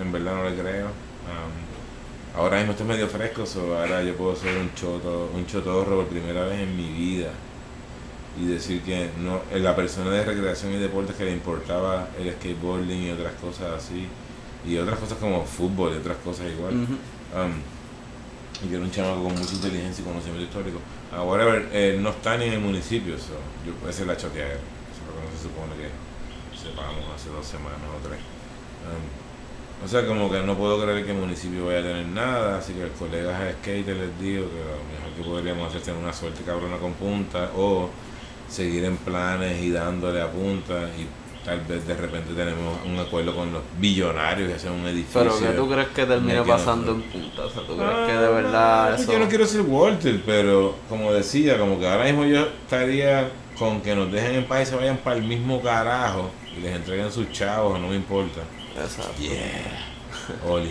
En 0.00 0.10
verdad 0.10 0.34
no 0.36 0.48
le 0.48 0.56
creo. 0.56 0.86
Um, 0.86 2.38
ahora 2.38 2.56
mismo 2.56 2.72
estoy 2.72 2.86
medio 2.86 3.06
fresco, 3.08 3.44
so 3.44 3.78
ahora 3.78 4.02
yo 4.02 4.14
puedo 4.14 4.34
ser 4.34 4.56
un 4.56 4.74
choto, 4.74 5.30
un 5.34 5.46
chotorro 5.46 5.96
por 5.96 6.06
primera 6.06 6.46
vez 6.46 6.60
en 6.60 6.74
mi 6.74 6.88
vida. 6.88 7.28
Y 8.40 8.46
decir 8.46 8.80
que 8.82 9.10
no, 9.20 9.42
la 9.54 9.76
persona 9.76 10.10
de 10.10 10.24
recreación 10.24 10.72
y 10.72 10.78
deportes 10.78 11.14
que 11.14 11.26
le 11.26 11.32
importaba 11.32 12.08
el 12.18 12.32
skateboarding 12.32 13.08
y 13.08 13.10
otras 13.10 13.34
cosas 13.34 13.84
así. 13.84 14.08
Y 14.66 14.78
otras 14.78 14.98
cosas 14.98 15.18
como 15.18 15.44
fútbol 15.44 15.92
y 15.92 15.98
otras 15.98 16.16
cosas 16.24 16.46
igual. 16.50 16.72
Um, 16.72 17.52
y 18.64 18.68
que 18.68 18.76
era 18.76 18.84
un 18.84 18.90
chamaco 18.90 19.24
con 19.24 19.34
mucha 19.34 19.52
inteligencia 19.52 20.02
y 20.02 20.04
conocimiento 20.06 20.44
histórico. 20.44 20.78
Ahora 21.12 21.64
eh, 21.70 21.98
no 22.00 22.10
está 22.10 22.38
ni 22.38 22.46
en 22.46 22.54
el 22.54 22.60
municipio, 22.60 23.18
so, 23.18 23.34
yo, 23.66 23.88
esa 23.88 24.02
es 24.02 24.06
la 24.06 24.16
choteadera. 24.16 24.60
Se 25.40 25.48
supone 25.48 25.72
que 25.80 25.88
sepamos 26.56 27.04
hace 27.14 27.30
dos 27.30 27.46
semanas 27.46 27.80
o 27.96 28.06
tres. 28.06 28.20
Um, 28.84 29.84
o 29.84 29.88
sea, 29.88 30.06
como 30.06 30.30
que 30.30 30.42
no 30.42 30.54
puedo 30.56 30.82
creer 30.82 31.04
que 31.06 31.12
el 31.12 31.16
municipio 31.16 31.66
vaya 31.66 31.78
a 31.78 31.82
tener 31.82 32.06
nada, 32.06 32.58
así 32.58 32.74
que 32.74 32.86
colegas 32.98 33.40
de 33.40 33.52
skater 33.54 33.96
les 33.96 34.20
digo 34.20 34.44
que 34.44 34.58
lo 34.60 34.84
mejor 34.92 35.12
que 35.16 35.22
podríamos 35.22 35.68
hacer 35.68 35.78
es 35.78 35.84
tener 35.86 36.02
una 36.02 36.12
suerte 36.12 36.42
cabrona 36.42 36.76
con 36.76 36.92
punta 36.92 37.50
o 37.56 37.88
seguir 38.50 38.84
en 38.84 38.98
planes 38.98 39.62
y 39.62 39.70
dándole 39.70 40.20
a 40.20 40.30
punta 40.30 40.90
y 40.98 41.06
tal 41.46 41.60
vez 41.62 41.86
de 41.86 41.94
repente 41.94 42.34
tenemos 42.34 42.78
un 42.84 42.98
acuerdo 42.98 43.34
con 43.34 43.50
los 43.52 43.62
billonarios 43.78 44.50
y 44.50 44.52
hacen 44.52 44.72
un 44.72 44.86
edificio. 44.86 45.22
Pero 45.22 45.38
que 45.38 45.56
tú 45.56 45.70
crees 45.70 45.88
que 45.88 46.06
quedo 46.06 46.44
pasando 46.44 46.92
en 46.92 47.02
punta, 47.02 47.46
o 47.46 47.50
sea, 47.50 47.62
tú 47.66 47.76
crees 47.76 47.90
Ah, 47.90 48.04
que 48.06 48.12
de 48.12 48.28
verdad 48.28 48.88
pues 48.90 49.00
eso... 49.00 49.12
Yo 49.12 49.18
no 49.18 49.28
quiero 49.28 49.46
ser 49.46 49.62
Walter, 49.62 50.20
pero 50.26 50.74
como 50.90 51.10
decía, 51.14 51.58
como 51.58 51.80
que 51.80 51.88
ahora 51.88 52.04
mismo 52.04 52.26
yo 52.26 52.40
estaría 52.40 53.30
con 53.60 53.82
que 53.82 53.94
nos 53.94 54.10
dejen 54.10 54.36
en 54.36 54.44
paz 54.46 54.62
y 54.62 54.66
se 54.70 54.76
vayan 54.76 54.96
para 54.96 55.16
el 55.16 55.22
mismo 55.22 55.60
carajo 55.60 56.30
y 56.56 56.62
les 56.62 56.74
entreguen 56.74 57.12
sus 57.12 57.30
chavos, 57.30 57.78
no 57.78 57.88
me 57.88 57.96
importa. 57.96 58.40
Exacto. 58.74 59.20
Yeah, 59.20 60.48
Oli. 60.48 60.70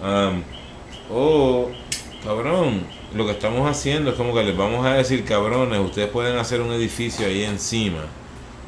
Um, 0.00 0.44
o, 1.10 1.68
cabrón, 2.22 2.86
lo 3.12 3.26
que 3.26 3.32
estamos 3.32 3.68
haciendo 3.68 4.12
es 4.12 4.16
como 4.16 4.32
que 4.32 4.44
les 4.44 4.56
vamos 4.56 4.86
a 4.86 4.94
decir, 4.94 5.24
cabrones, 5.24 5.80
ustedes 5.80 6.08
pueden 6.10 6.38
hacer 6.38 6.60
un 6.60 6.70
edificio 6.70 7.26
ahí 7.26 7.42
encima 7.42 8.04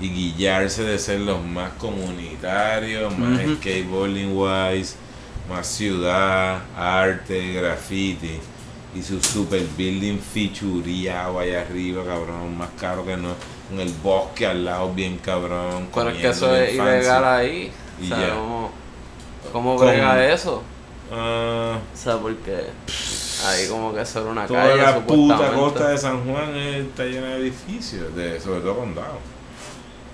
y 0.01 0.09
guillarse 0.09 0.83
de 0.83 0.99
ser 0.99 1.21
los 1.21 1.41
más 1.41 1.71
comunitarios, 1.75 3.17
más 3.17 3.41
skateboarding 3.59 4.37
wise, 4.37 4.97
más 5.49 5.69
ciudad, 5.69 6.61
arte, 6.77 7.53
graffiti 7.53 8.41
y 8.97 9.03
su 9.03 9.23
super 9.23 9.63
building 9.79 10.19
featureado 10.19 11.39
allá 11.39 11.61
arriba, 11.61 12.05
cabrón, 12.05 12.59
más 12.59 12.71
caro 12.71 13.07
que 13.07 13.17
no, 13.17 13.29
con 13.71 13.81
el 13.81 13.93
bosque 14.03 14.47
al 14.47 14.65
lado 14.65 14.93
bien 14.93 15.19
cabrón. 15.19 15.89
Pero 15.95 16.11
es 16.11 16.19
que 16.19 16.29
eso 16.29 16.55
es 16.55 16.75
ilegal 16.75 17.25
ahí. 17.25 17.73
Y 18.01 18.05
o 18.05 18.09
sea, 18.09 18.27
ya. 18.29 18.35
¿cómo, 18.35 18.71
cómo 19.53 19.79
brega 19.79 20.33
eso? 20.33 20.63
Ah, 21.13 21.79
O 21.93 21.97
sea, 21.97 22.17
porque 22.19 22.67
ahí 23.47 23.69
como 23.69 23.93
que 23.95 24.01
era 24.01 24.21
una 24.23 24.47
Toda 24.47 24.63
calle, 24.63 24.77
la 24.77 25.01
puta 25.07 25.53
costa 25.53 25.89
de 25.89 25.99
San 25.99 26.25
Juan 26.25 26.57
está 26.57 27.05
llena 27.05 27.29
de 27.29 27.37
edificios, 27.39 28.15
de, 28.15 28.41
sobre 28.41 28.61
todo 28.61 28.77
condado. 28.77 29.19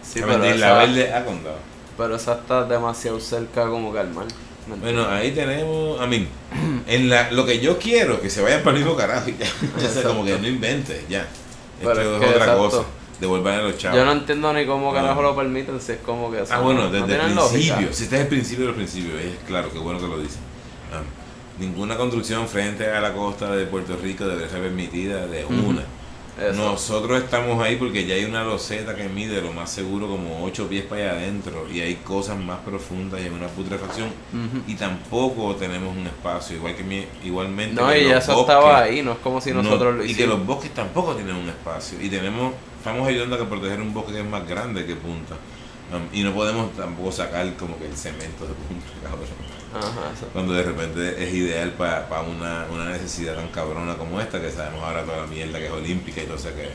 Sí, 0.03 0.21
A 0.23 0.27
pero, 0.27 0.45
esa, 0.45 0.57
la 0.57 0.79
verde 0.79 1.13
a 1.13 1.25
condado. 1.25 1.59
pero 1.97 2.17
esa 2.17 2.35
está 2.35 2.65
demasiado 2.65 3.21
cerca 3.21 3.67
como 3.69 3.93
que 3.93 3.99
al 3.99 4.11
mar. 4.13 4.27
Bueno, 4.67 5.07
ahí 5.09 5.31
tenemos, 5.33 6.01
a 6.01 6.07
mí, 6.07 6.27
en 6.89 7.09
la, 7.09 7.31
lo 7.31 7.47
que 7.47 7.61
yo 7.61 7.79
quiero, 7.79 8.21
que 8.21 8.31
se 8.31 8.43
vayan 8.43 8.63
para 8.63 8.77
el 8.77 8.83
mismo 8.85 8.97
carajo 8.97 9.29
y 9.31 9.37
ya. 9.37 9.89
Sea, 9.89 10.03
como 10.03 10.25
que 10.25 10.37
no 10.39 10.49
inventes, 10.49 11.07
ya. 11.09 11.27
Esto 11.79 11.93
es 11.93 11.99
es, 11.99 12.05
que, 12.21 12.27
otra 12.27 12.31
exacto. 12.31 12.59
cosa. 12.59 12.83
Devuelvan 13.21 13.55
a 13.55 13.63
los 13.63 13.79
chavos. 13.79 13.97
Yo 13.99 14.05
no 14.05 14.13
entiendo 14.13 14.53
ni 14.53 14.67
cómo 14.67 14.93
carajo 14.93 15.21
Ah. 15.21 15.23
lo 15.23 15.37
permiten, 15.37 15.81
si 15.81 15.93
es 15.93 15.99
como 15.99 16.31
que 16.31 16.43
eso 16.43 16.53
Ah, 16.53 16.61
bueno, 16.61 16.81
no- 16.83 16.87
no 16.87 16.93
desde 17.07 17.15
el 17.15 17.21
principio. 17.33 17.43
lógica. 17.77 17.93
Si 17.95 18.03
este 18.05 18.17
es 18.17 18.23
el 18.23 18.29
principio 18.29 18.61
de 18.63 18.67
los 18.69 18.77
principios, 18.77 19.21
es 19.21 19.35
claro, 19.47 19.71
qué 19.73 19.79
bueno 19.79 19.99
que 19.99 20.07
lo 20.07 20.19
dicen. 20.19 20.41
Ah, 20.93 21.01
ninguna 21.59 21.97
construcción 21.97 22.47
frente 22.47 22.87
a 22.91 23.01
la 23.01 23.15
costa 23.15 23.51
de 23.57 23.65
Puerto 23.67 23.97
Rico 23.97 24.25
debería 24.27 24.49
ser 24.51 24.61
permitida 24.61 25.27
de 25.27 25.45
una. 25.47 25.83
Eso. 26.39 26.53
Nosotros 26.53 27.23
estamos 27.23 27.63
ahí 27.65 27.77
porque 27.77 28.05
ya 28.05 28.15
hay 28.15 28.27
una 28.27 28.45
loseta 28.45 28.95
que 28.95 29.09
mide 29.09 29.41
lo 29.41 29.53
más 29.55 29.71
seguro 29.71 30.07
como 30.07 30.45
8 30.45 30.69
pies 30.69 30.85
para 30.85 31.01
allá 31.03 31.13
adentro 31.13 31.67
y 31.73 31.81
hay 31.81 31.95
cosas 31.97 32.37
más 32.39 32.59
profundas 32.59 33.21
y 33.21 33.25
hay 33.25 33.31
una 33.31 33.47
putrefacción. 33.49 34.11
Y 34.67 34.75
tampoco 34.75 35.55
tenemos 35.57 35.97
un 35.97 36.07
espacio 36.07 36.57
igual 36.57 36.75
que 36.77 36.85
mi, 36.85 37.07
igualmente 37.25 37.81
No, 37.81 37.89
que 37.89 38.01
y 38.03 38.05
los 38.09 38.23
eso 38.23 38.35
bosques, 38.35 38.55
estaba 38.55 38.83
ahí, 38.83 39.03
no 39.03 39.13
es 39.13 39.19
como 39.19 39.41
si 39.41 39.51
no- 39.53 39.63
nosotros 39.63 39.95
lo 39.97 40.05
y 40.05 40.09
que 40.09 40.13
hicimos. 40.13 40.37
los 40.39 40.47
bosques 40.47 40.75
tampoco 40.75 41.15
tienen 41.15 41.37
un 41.37 41.49
espacio. 41.49 41.99
Y 42.03 42.09
tenemos 42.11 42.53
estamos 42.79 43.09
ayudando 43.09 43.37
a 43.37 43.39
que 43.39 43.45
proteger 43.47 43.81
un 43.81 43.95
bosque 43.95 44.13
que 44.13 44.21
es 44.21 44.27
más 44.27 44.47
grande 44.47 44.85
que 44.85 44.95
punta. 44.95 45.37
Um, 45.93 46.03
y 46.13 46.23
no 46.23 46.35
podemos 46.35 46.75
tampoco 46.77 47.13
sacar 47.13 47.55
como 47.55 47.79
que 47.79 47.87
el 47.87 47.97
cemento 47.97 48.45
de 48.47 48.53
punta 48.55 48.87
cabrón 49.03 49.56
Ajá, 49.79 50.13
eso. 50.15 50.29
cuando 50.33 50.55
de 50.55 50.63
repente 50.63 51.23
es 51.23 51.35
ideal 51.35 51.73
para 51.73 52.23
una, 52.23 52.67
una 52.73 52.91
necesidad 52.91 53.35
tan 53.35 53.49
cabrona 53.49 53.97
como 53.97 54.21
esta, 54.21 54.41
que 54.41 54.51
sabemos 54.51 54.83
ahora 54.83 55.05
toda 55.05 55.19
la 55.19 55.27
mierda 55.27 55.59
que 55.59 55.67
es 55.67 55.73
olímpica 55.73 56.23
y 56.23 56.25
todo, 56.25 56.37
o 56.37 56.39
sea 56.39 56.53
que 56.55 56.71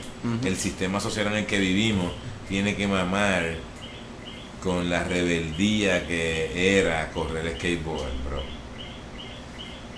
el 0.47 0.56
sistema 0.58 0.99
social 0.99 1.28
en 1.28 1.34
el 1.34 1.45
que 1.45 1.60
vivimos 1.60 2.12
tiene 2.47 2.76
que 2.76 2.88
mamar 2.88 3.56
con 4.64 4.89
la 4.89 5.04
rebeldía 5.04 6.08
que 6.08 6.80
era 6.80 7.10
correr 7.12 7.56
skateboard, 7.58 8.12
bro. 8.28 8.41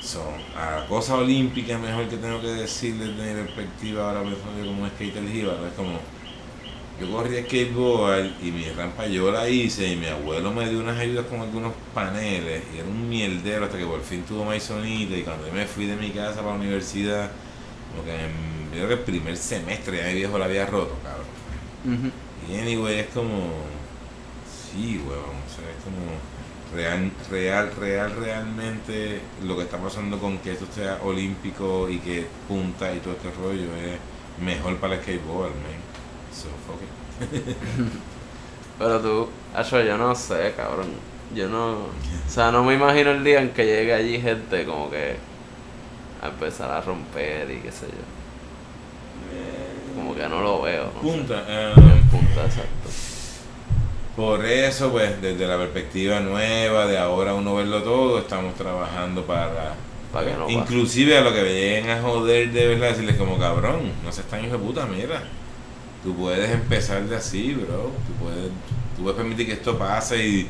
Son 0.01 0.33
a 0.57 0.85
cosa 0.87 1.15
olímpica 1.15 1.77
mejor 1.77 2.07
que 2.09 2.17
tengo 2.17 2.41
que 2.41 2.47
decirles 2.47 3.17
de 3.17 3.33
mi 3.33 3.41
perspectiva 3.43 4.09
ahora 4.09 4.23
yo 4.23 4.37
como 4.65 4.83
un 4.83 4.89
skater 4.89 5.27
jíbaro, 5.27 5.65
es 5.65 5.73
como 5.73 5.99
yo 6.99 7.11
corrí 7.11 7.41
skateboard 7.43 8.31
y 8.41 8.51
mi 8.51 8.69
rampa 8.69 9.07
yo 9.07 9.31
la 9.31 9.49
hice 9.49 9.87
y 9.91 9.95
mi 9.95 10.05
abuelo 10.07 10.51
me 10.51 10.69
dio 10.69 10.79
unas 10.79 10.97
ayudas 10.97 11.25
con 11.25 11.41
algunos 11.41 11.73
paneles 11.93 12.63
y 12.73 12.77
era 12.77 12.87
un 12.87 13.09
mierdero 13.09 13.65
hasta 13.65 13.77
que 13.77 13.85
por 13.85 14.01
fin 14.01 14.23
tuvo 14.23 14.45
maizonita 14.45 15.15
y 15.17 15.23
cuando 15.23 15.47
yo 15.47 15.53
me 15.53 15.65
fui 15.65 15.85
de 15.87 15.95
mi 15.95 16.11
casa 16.11 16.35
para 16.37 16.49
la 16.49 16.61
universidad, 16.61 17.31
como 17.91 18.03
que 18.05 18.13
en, 18.13 18.31
yo 18.71 18.85
creo 18.85 18.87
que 18.87 18.93
el 18.93 18.99
primer 19.01 19.37
semestre 19.37 19.97
ya 19.97 20.05
mi 20.07 20.13
viejo 20.15 20.37
la 20.37 20.45
había 20.45 20.65
roto, 20.65 20.97
cabrón. 21.03 21.27
Ujú. 21.85 22.11
Y 22.49 22.57
anyway, 22.59 22.99
es 22.99 23.07
como. 23.07 23.51
Sí, 24.45 25.01
weón. 25.05 25.19
O 25.45 25.49
sea, 25.49 25.69
es 25.69 25.83
como. 25.83 26.21
Real, 26.73 27.11
real, 27.29 27.71
real, 27.75 28.15
realmente 28.15 29.21
lo 29.43 29.55
que 29.55 29.63
está 29.63 29.77
pasando 29.77 30.19
con 30.19 30.39
que 30.39 30.53
esto 30.53 30.65
sea 30.73 30.99
olímpico 31.03 31.87
y 31.89 31.99
que 31.99 32.25
punta 32.47 32.91
y 32.93 32.99
todo 32.99 33.13
este 33.13 33.31
rollo 33.31 33.75
es 33.75 33.99
mejor 34.43 34.77
para 34.77 34.95
el 34.95 35.01
skateboard, 35.01 35.51
man. 35.51 35.82
So, 36.33 36.47
fuck 36.65 36.81
it. 36.81 37.55
Pero 38.79 38.99
tú, 38.99 39.29
Acho, 39.55 39.81
yo 39.81 39.97
no 39.97 40.15
sé, 40.15 40.53
cabrón. 40.57 40.87
Yo 41.35 41.47
no. 41.47 41.73
O 41.73 41.89
sea, 42.29 42.51
no 42.51 42.63
me 42.63 42.73
imagino 42.73 43.11
el 43.11 43.23
día 43.23 43.39
en 43.41 43.49
que 43.51 43.65
llegue 43.65 43.93
allí 43.93 44.19
gente 44.19 44.65
como 44.65 44.89
que. 44.89 45.15
a 46.21 46.27
empezar 46.27 46.71
a 46.71 46.81
romper 46.81 47.49
y 47.51 47.59
qué 47.59 47.71
sé 47.71 47.85
yo. 47.87 48.03
Como 49.95 50.15
que 50.15 50.27
no 50.27 50.41
lo 50.41 50.61
veo. 50.63 50.91
No. 50.95 51.01
Punta. 51.01 51.43
eh, 51.47 51.73
En 51.75 52.03
punta, 52.09 52.45
exacto. 52.45 52.89
Por 54.15 54.45
eso, 54.45 54.91
pues, 54.91 55.19
desde 55.21 55.47
la 55.47 55.57
perspectiva 55.57 56.19
nueva, 56.19 56.85
de 56.85 56.97
ahora 56.99 57.33
uno 57.33 57.55
verlo 57.55 57.81
todo, 57.81 58.19
estamos 58.19 58.53
trabajando 58.55 59.23
para... 59.25 59.73
Para 60.11 60.27
que 60.27 60.33
no 60.33 60.45
pase. 60.45 60.53
Inclusive 60.53 61.17
a 61.17 61.21
lo 61.21 61.33
que 61.33 61.41
lleguen 61.43 61.89
a 61.89 61.99
joder 62.01 62.51
de 62.51 62.67
verdad, 62.67 62.89
decirles 62.89 63.15
como 63.17 63.39
cabrón, 63.39 63.91
no 64.03 64.11
seas 64.11 64.27
tan 64.27 64.43
hijo 64.45 64.53
de 64.53 64.59
puta, 64.63 64.85
mira. 64.85 65.23
Tú 66.03 66.13
puedes 66.15 66.51
empezar 66.51 67.07
de 67.07 67.15
así, 67.15 67.53
bro. 67.53 67.91
Tú 68.07 68.13
puedes, 68.21 68.49
tú 68.95 69.03
puedes 69.03 69.17
permitir 69.17 69.47
que 69.47 69.53
esto 69.53 69.77
pase 69.77 70.27
y 70.27 70.47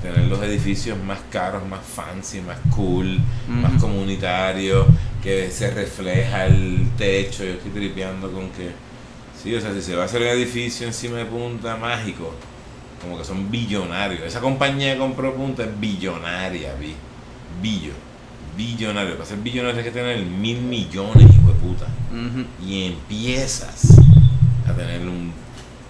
tener 0.00 0.26
los 0.28 0.40
edificios 0.42 0.96
más 1.02 1.18
caros, 1.30 1.66
más 1.66 1.80
fancy, 1.84 2.40
más 2.40 2.58
cool, 2.74 3.18
más 3.48 3.80
comunitarios, 3.80 4.86
que 5.22 5.50
se 5.50 5.70
refleja 5.70 6.46
el 6.46 6.88
techo. 6.96 7.44
Yo 7.44 7.52
estoy 7.52 7.70
tripeando 7.72 8.30
con 8.30 8.48
que... 8.50 8.70
Sí, 9.42 9.52
o 9.54 9.60
sea, 9.60 9.72
si 9.72 9.82
se 9.82 9.96
va 9.96 10.02
a 10.02 10.06
hacer 10.06 10.22
un 10.22 10.28
edificio 10.28 10.86
encima 10.86 11.16
de 11.16 11.24
punta 11.24 11.76
mágico, 11.76 12.32
como 13.00 13.18
que 13.18 13.24
son 13.24 13.50
billonarios. 13.50 14.22
Esa 14.22 14.40
compañía 14.40 14.92
que 14.92 15.00
compró 15.00 15.34
punta 15.34 15.64
es 15.64 15.80
billonaria, 15.80 16.74
vi. 16.74 16.94
Billo. 17.60 17.92
Billonario. 18.56 19.14
Para 19.14 19.26
ser 19.26 19.38
billonario 19.38 19.78
hay 19.78 19.84
que 19.84 19.90
tener 19.90 20.24
mil 20.24 20.60
millones, 20.62 21.22
hijo 21.22 21.48
de 21.48 21.54
puta. 21.54 21.86
Y 22.64 22.86
empiezas 22.86 24.01
a 24.66 24.72
tener 24.74 25.00
un 25.00 25.32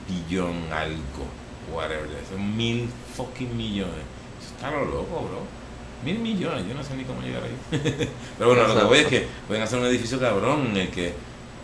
billón 0.08 0.72
algo, 0.72 1.26
whatever. 1.72 2.08
Son 2.28 2.56
mil 2.56 2.88
fucking 3.16 3.56
millones. 3.56 4.04
Eso 4.40 4.54
está 4.54 4.70
lo 4.70 4.84
loco, 4.84 5.28
bro. 5.28 5.62
Mil 6.04 6.18
millones, 6.18 6.66
yo 6.66 6.74
no 6.74 6.82
sé 6.82 6.96
ni 6.96 7.04
cómo 7.04 7.22
llegar 7.22 7.42
ahí. 7.44 7.56
Pero 8.38 8.50
bueno, 8.50 8.66
lo 8.66 8.76
que 8.76 8.84
voy 8.84 8.98
es 8.98 9.06
que 9.06 9.26
pueden 9.46 9.62
hacer 9.62 9.78
un 9.78 9.86
edificio 9.86 10.18
cabrón 10.18 10.68
en 10.68 10.76
el 10.76 10.88
que 10.88 11.14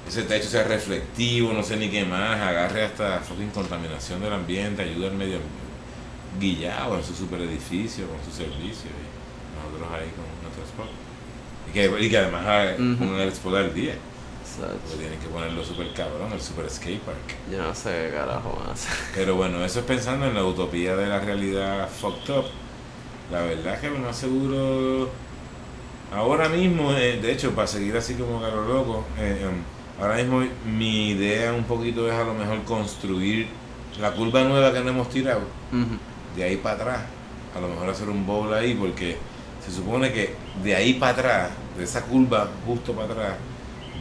ese 0.07 0.23
techo 0.23 0.49
sea 0.49 0.65
reflectivo, 0.65 1.53
no 1.53 1.63
sé 1.63 1.77
ni 1.77 1.89
qué 1.89 2.05
más, 2.05 2.41
agarre 2.41 2.85
hasta 2.85 3.19
fucking 3.19 3.51
contaminación 3.51 4.21
del 4.21 4.33
ambiente, 4.33 4.83
ayuda 4.83 5.09
al 5.09 5.17
medio 5.17 5.39
guillado 6.41 6.97
en 6.97 7.05
su 7.05 7.15
super 7.15 7.41
edificio, 7.41 8.07
con 8.07 8.17
su 8.25 8.31
servicio, 8.31 8.91
y 8.91 9.57
nosotros 9.57 9.89
ahí 9.93 10.11
con 10.15 10.25
nuestro 10.43 10.65
spot. 10.65 10.89
Y 11.69 11.73
que, 11.73 12.05
y 12.07 12.09
que 12.09 12.19
además 12.19 12.43
ah, 12.47 12.75
pongan 12.77 13.21
el 13.21 13.29
spot 13.29 13.55
al 13.57 13.75
día. 13.75 13.95
Porque 14.57 14.99
tienen 14.99 15.19
que 15.19 15.29
ponerlo 15.29 15.65
super 15.65 15.93
cabrón, 15.93 16.33
el 16.33 16.41
super 16.41 16.69
skate 16.71 17.01
park. 17.01 17.37
Yo 17.51 17.63
no 17.63 17.75
sé 17.75 18.09
qué 18.09 18.17
carajo 18.17 18.57
van 18.59 18.71
a 18.71 18.73
hacer. 18.73 18.93
Pero 19.15 19.37
bueno, 19.37 19.65
eso 19.65 19.81
es 19.81 19.85
pensando 19.85 20.27
en 20.27 20.35
la 20.35 20.45
utopía 20.45 20.97
de 20.97 21.07
la 21.07 21.21
realidad 21.21 21.89
fucked 21.89 22.35
up. 22.35 22.45
La 23.31 23.43
verdad 23.43 23.75
es 23.75 23.81
que 23.81 23.91
lo 23.91 23.99
más 23.99 24.17
seguro, 24.17 25.11
ahora 26.15 26.49
mismo, 26.49 26.93
eh, 26.93 27.19
de 27.21 27.33
hecho, 27.33 27.53
para 27.55 27.67
seguir 27.67 27.97
así 27.97 28.15
como 28.15 28.41
caro 28.41 28.67
loco, 28.67 29.05
eh, 29.19 29.43
em, 29.43 30.03
ahora 30.03 30.17
mismo 30.17 30.43
mi 30.67 31.11
idea 31.11 31.53
un 31.53 31.65
poquito 31.65 32.09
es 32.09 32.15
a 32.15 32.25
lo 32.25 32.33
mejor 32.35 32.63
construir 32.65 33.49
la 34.01 34.13
curva 34.13 34.45
nueva 34.45 34.73
que 34.73 34.81
no 34.81 34.91
hemos 34.91 35.11
tirado, 35.11 35.43
de 36.37 36.45
ahí 36.45 36.57
para 36.57 36.77
atrás, 36.77 37.01
a 37.55 37.61
lo 37.61 37.69
mejor 37.69 37.91
hacer 37.91 38.09
un 38.09 38.25
bowl 38.25 38.53
ahí, 38.55 38.75
porque 38.75 39.17
se 39.65 39.73
supone 39.73 40.13
que 40.13 40.35
de 40.63 40.75
ahí 40.75 40.95
para 40.95 41.13
atrás, 41.13 41.51
de 41.77 41.85
esa 41.85 42.03
curva 42.03 42.49
justo 42.65 42.93
para 42.93 43.13
atrás, 43.13 43.35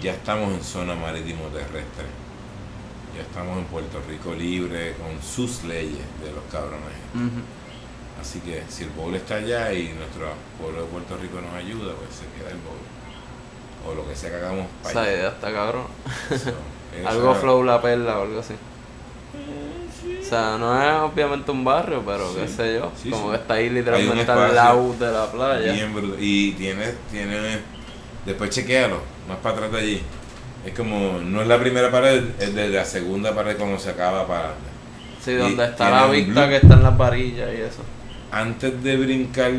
ya 0.02 0.14
estamos 0.14 0.54
en 0.54 0.64
zona 0.64 0.96
marítimo 0.96 1.44
terrestre. 1.46 2.06
Ya 3.16 3.22
estamos 3.24 3.58
en 3.58 3.66
Puerto 3.66 4.00
Rico 4.08 4.34
libre 4.36 4.94
con 4.94 5.22
sus 5.24 5.64
leyes 5.64 6.06
de 6.24 6.32
los 6.32 6.44
cabrones. 6.52 6.94
Así 8.22 8.40
que 8.40 8.64
si 8.70 8.84
el 8.84 8.90
bowl 8.92 9.16
está 9.16 9.36
allá 9.36 9.72
y 9.74 9.90
nuestro 9.94 10.30
pueblo 10.60 10.82
de 10.82 10.88
Puerto 10.88 11.18
Rico 11.18 11.40
nos 11.42 11.54
ayuda, 11.54 11.94
pues 11.96 12.10
se 12.16 12.26
queda 12.40 12.52
el 12.52 12.58
bowl. 12.58 12.78
O 13.92 13.96
lo 13.96 14.08
que 14.08 14.16
sea 14.16 14.30
que 14.32 14.36
hagamos 14.38 14.68
para 14.84 14.90
Esa 14.92 15.02
allá. 15.02 15.14
idea 15.14 15.30
está 15.30 15.52
cabrón. 15.54 15.84
So, 16.30 16.54
Algo 17.08 17.36
flow 17.36 17.64
la 17.64 17.82
perla 17.82 18.20
o 18.20 18.24
algo 18.24 18.40
así. 18.40 18.54
O 20.22 20.30
sea, 20.30 20.58
no 20.58 20.82
es 20.82 20.94
obviamente 21.12 21.52
un 21.52 21.64
barrio, 21.64 22.04
pero 22.06 22.28
Sí, 22.34 22.40
qué 22.42 22.48
sé 22.48 22.76
yo. 22.80 22.92
sí, 23.02 23.10
como 23.10 23.26
sí. 23.26 23.30
que 23.32 23.36
está 23.38 23.54
ahí 23.56 23.70
literalmente 23.70 24.30
al 24.32 24.56
lado 24.56 24.94
de 25.00 25.12
la 25.12 25.32
playa. 25.32 25.72
Bien. 25.72 26.16
Y 26.20 26.52
tiene, 26.54 26.86
tiene, 27.12 27.60
después 28.28 28.52
chequealo, 28.52 29.02
más 29.28 29.38
para 29.40 29.56
atrás 29.56 29.72
de 29.72 29.80
allí. 29.80 30.02
Es 30.66 30.74
como, 30.74 31.20
no 31.20 31.42
es 31.42 31.48
la 31.48 31.60
primera 31.60 31.90
pared, 31.90 32.24
es 32.40 32.54
de 32.54 32.70
la 32.70 32.86
segunda 32.86 33.34
pared 33.34 33.58
cuando 33.58 33.80
se 33.80 33.90
acaba 33.92 34.28
para. 34.28 34.54
Sí, 35.24 35.32
y 35.32 35.36
donde 35.36 35.66
está 35.66 35.90
la 35.90 36.08
vista 36.08 36.48
que 36.50 36.58
están 36.58 36.84
las 36.84 36.98
varillas 36.98 37.50
y 37.58 37.62
eso. 37.62 37.82
Antes 38.32 38.84
de 38.84 38.98
brincar 38.98 39.52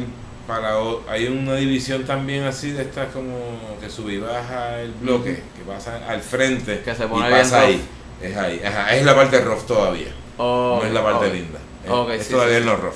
para 0.47 0.79
o- 0.79 1.03
hay 1.09 1.27
una 1.27 1.55
división 1.57 2.05
también 2.05 2.45
así 2.45 2.71
de 2.71 2.83
estas 2.83 3.09
como 3.13 3.37
que 3.81 3.91
sube 3.91 4.15
y 4.15 4.19
baja 4.19 4.81
el 4.81 4.93
bloque, 4.93 5.43
que 5.57 5.63
pasa 5.67 6.01
al 6.09 6.21
frente 6.23 6.81
Que 6.85 6.95
se 6.95 7.05
y 7.05 7.07
pone 7.09 7.31
pasa 7.31 7.65
bien 7.67 7.81
ahí. 7.81 7.89
Es 8.31 8.37
ahí, 8.37 8.61
ajá, 8.65 8.97
es 8.97 9.05
la 9.05 9.15
parte 9.15 9.41
rough 9.41 9.65
todavía, 9.67 10.09
Oh, 10.39 10.79
no 10.81 10.87
es 10.87 10.93
la 10.93 11.03
parte 11.03 11.33
linda. 11.33 11.59
Es, 11.85 11.91
Ok, 11.91 12.11
es 12.11 12.27
sí, 12.27 12.33
todavía 12.33 12.57
sí, 12.57 12.61
en 12.63 12.67
los 12.67 12.81
rough. 12.81 12.95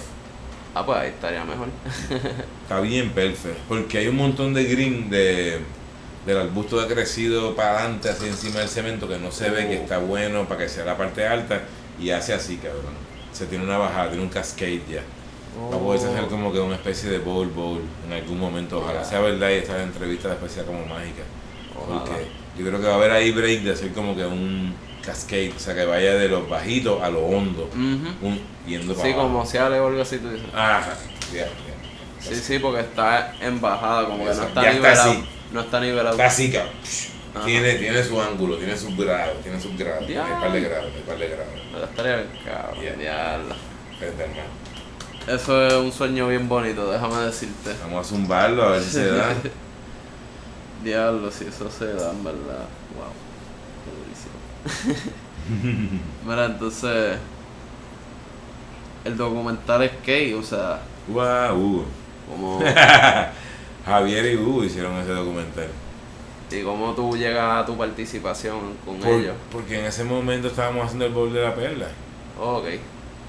Ah, 0.75 0.87
pues 0.87 0.99
ahí 0.99 1.09
estaría 1.09 1.45
mejor. 1.45 1.68
Está 2.73 2.81
bien 2.81 3.11
perfecto. 3.11 3.61
Porque 3.68 3.99
hay 3.99 4.09
un 4.09 4.16
montón 4.16 4.55
de 4.55 4.64
green 4.64 5.11
de, 5.11 5.59
del 6.27 6.39
arbusto 6.39 6.81
de 6.81 6.93
crecido 6.93 7.55
para 7.55 7.79
adelante, 7.81 8.09
así 8.09 8.27
encima 8.27 8.61
del 8.61 8.68
cemento, 8.68 9.09
que 9.09 9.18
no 9.18 9.31
se 9.31 9.51
ve 9.51 9.68
que 9.68 9.79
Oh. 9.79 9.83
está 9.83 9.99
bueno 9.99 10.45
para 10.49 10.61
que 10.62 10.68
sea 10.68 10.85
la 10.85 10.97
parte 10.97 11.27
alta. 11.27 11.62
Y 12.01 12.11
hace 12.11 12.33
así, 12.33 12.57
cabrón. 12.57 12.95
Se 13.33 13.47
tiene 13.47 13.64
una 13.64 13.79
bajada, 13.79 14.09
tiene 14.09 14.23
un 14.23 14.29
cascade 14.31 14.83
ya. 14.91 15.03
Va 15.70 15.77
a 15.77 15.79
poder 15.79 16.01
hacer 16.09 16.27
como 16.29 16.51
que 16.53 16.61
una 16.61 16.77
especie 16.77 17.11
de 17.11 17.18
bowl 17.18 17.49
bowl 17.49 17.81
en 18.07 18.12
algún 18.14 18.39
momento. 18.41 18.79
Ojalá 18.79 19.05
sea 19.05 19.20
verdad 19.20 19.51
y 19.51 19.55
esta 19.55 19.83
entrevista 19.83 20.29
después 20.29 20.51
sea 20.51 20.64
como 20.64 20.85
mágica. 20.87 21.23
Ojalá. 21.79 22.05
Porque 22.05 22.27
yo 22.59 22.66
creo 22.66 22.81
que 22.81 22.87
va 22.87 22.95
a 22.95 22.97
haber 22.97 23.11
ahí 23.11 23.31
break 23.33 23.61
de 23.62 23.73
hacer 23.73 23.93
como 23.93 24.16
que 24.16 24.25
un 24.25 24.75
cascade. 25.05 25.53
O 25.55 25.59
sea, 25.59 25.75
que 25.75 25.85
vaya 25.85 26.14
de 26.14 26.29
los 26.29 26.49
bajitos 26.49 27.03
a 27.03 27.11
lo 27.11 27.20
hondo. 27.20 27.64
Ujú. 27.75 28.27
Un, 28.29 28.41
yendo 28.66 28.95
para 28.95 29.07
Sí, 29.07 29.12
abajo. 29.12 29.29
como 29.29 29.64
ale 29.66 29.81
o 29.81 29.87
algo 29.89 30.01
así 30.03 30.16
tú 30.18 30.31
dices. 30.31 30.49
Ajá, 30.55 30.95
ya, 31.35 31.41
ya. 31.47 31.72
Sí, 32.23 32.37
sí, 32.37 32.59
porque 32.59 32.81
está 32.81 33.35
en 33.41 33.61
bajada, 33.61 34.05
como 34.07 34.18
que 34.18 34.35
no 34.35 34.43
está 34.43 34.62
Ya 34.62 34.70
está 34.70 34.73
nivelado. 34.73 35.11
así. 35.11 35.25
No 35.53 35.61
está 35.61 35.81
nivelado. 35.81 36.11
Está 36.12 36.27
así, 36.27 36.53
cabrón. 36.53 36.73
Ajá. 37.35 37.45
Tiene, 37.47 37.75
tiene 37.75 38.03
su 38.05 38.20
ángulo, 38.20 38.57
tiene 38.57 38.77
sus 38.77 38.97
grados, 38.97 39.43
tiene 39.43 39.61
sus 39.61 39.77
grados. 39.77 40.07
Ya. 40.07 40.23
un 40.23 40.41
par 40.41 40.53
de 40.53 40.61
grados, 40.61 40.93
un 40.95 41.03
par 41.03 41.18
de 41.18 41.29
grados. 41.29 41.89
Estaría 41.91 42.16
bien 42.16 42.29
cabrón. 42.45 42.99
Diablo. 42.99 43.55
Eso 45.27 45.66
es 45.66 45.75
un 45.75 45.93
sueño 45.93 46.29
bien 46.29 46.49
bonito, 46.49 46.91
déjame 46.91 47.16
decirte. 47.23 47.75
Vamos 47.83 48.07
a 48.07 48.09
zumbarlo 48.11 48.64
a 48.64 48.73
ver 48.73 48.83
si 48.83 48.91
se 48.91 49.07
da. 49.07 49.35
Diablo, 50.85 51.31
si 51.31 51.45
eso 51.45 51.70
se 51.70 51.87
da, 51.95 52.11
en 52.11 52.25
verdad. 52.25 52.66
Wow. 52.97 53.12
Qué 53.85 54.75
durísimo. 54.75 56.01
Mira, 56.27 56.47
entonces. 56.47 57.18
El 59.05 59.16
documental 59.16 59.83
es 59.83 59.93
gay, 60.07 60.33
o 60.33 60.43
sea, 60.43 60.81
Guau, 61.09 61.57
Hugo. 61.57 61.85
Como. 62.31 62.61
Javier 63.87 64.27
y 64.33 64.37
Hugo 64.37 64.64
hicieron 64.64 64.97
ese 65.01 65.11
documental. 65.12 65.66
y 66.51 66.62
cómo 66.62 66.93
tú 66.95 67.16
llegas 67.16 67.62
a 67.62 67.66
tu 67.66 67.77
participación 67.77 68.75
con 68.85 68.99
Por- 68.99 69.09
ellos. 69.09 69.35
porque 69.51 69.79
en 69.81 69.87
ese 69.87 70.05
momento 70.05 70.49
estábamos 70.49 70.85
haciendo 70.85 71.07
el 71.07 71.12
bowl 71.12 71.33
de 71.33 71.43
la 71.43 71.55
perla. 71.55 71.87
ok. 72.41 72.64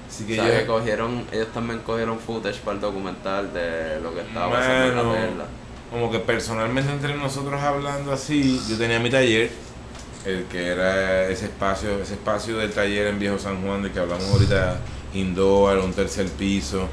Así 0.06 0.38
O 0.38 0.44
que 0.44 0.66
cogieron, 0.66 1.24
ellos 1.32 1.48
también 1.52 1.80
cogieron 1.80 2.20
footage 2.20 2.60
para 2.60 2.76
el 2.76 2.80
documental 2.80 3.52
de 3.52 3.98
lo 4.00 4.14
que 4.14 4.20
estaba 4.20 4.50
pasando 4.52 4.84
en 4.90 4.96
la 4.96 5.12
perla. 5.12 5.44
como 5.90 6.10
que 6.12 6.18
personalmente 6.20 6.92
entre 6.92 7.16
nosotros 7.16 7.60
hablando 7.60 8.12
así, 8.12 8.60
yo 8.68 8.76
tenía 8.78 9.00
mi 9.00 9.10
taller, 9.10 9.50
el 10.24 10.44
que 10.44 10.68
era 10.68 11.24
ese 11.28 11.46
espacio, 11.46 12.00
ese 12.00 12.14
espacio 12.14 12.58
del 12.58 12.70
taller 12.70 13.08
en 13.08 13.18
Viejo 13.18 13.38
San 13.40 13.60
Juan, 13.66 13.82
del 13.82 13.90
que 13.90 13.98
hablamos 13.98 14.24
ahorita, 14.30 14.76
indoor, 15.14 15.78
un 15.78 15.92
tercer 15.92 16.28
piso. 16.30 16.88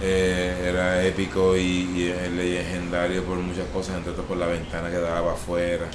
Eh, 0.00 0.66
era 0.68 1.04
épico 1.06 1.56
y, 1.56 1.60
y 1.60 2.14
legendario 2.36 3.24
por 3.24 3.36
muchas 3.38 3.66
cosas, 3.68 3.96
entre 3.96 4.12
otras 4.12 4.26
por 4.26 4.36
la 4.38 4.46
ventana 4.46 4.90
que 4.90 4.96
daba 4.98 5.32
afuera. 5.34 5.86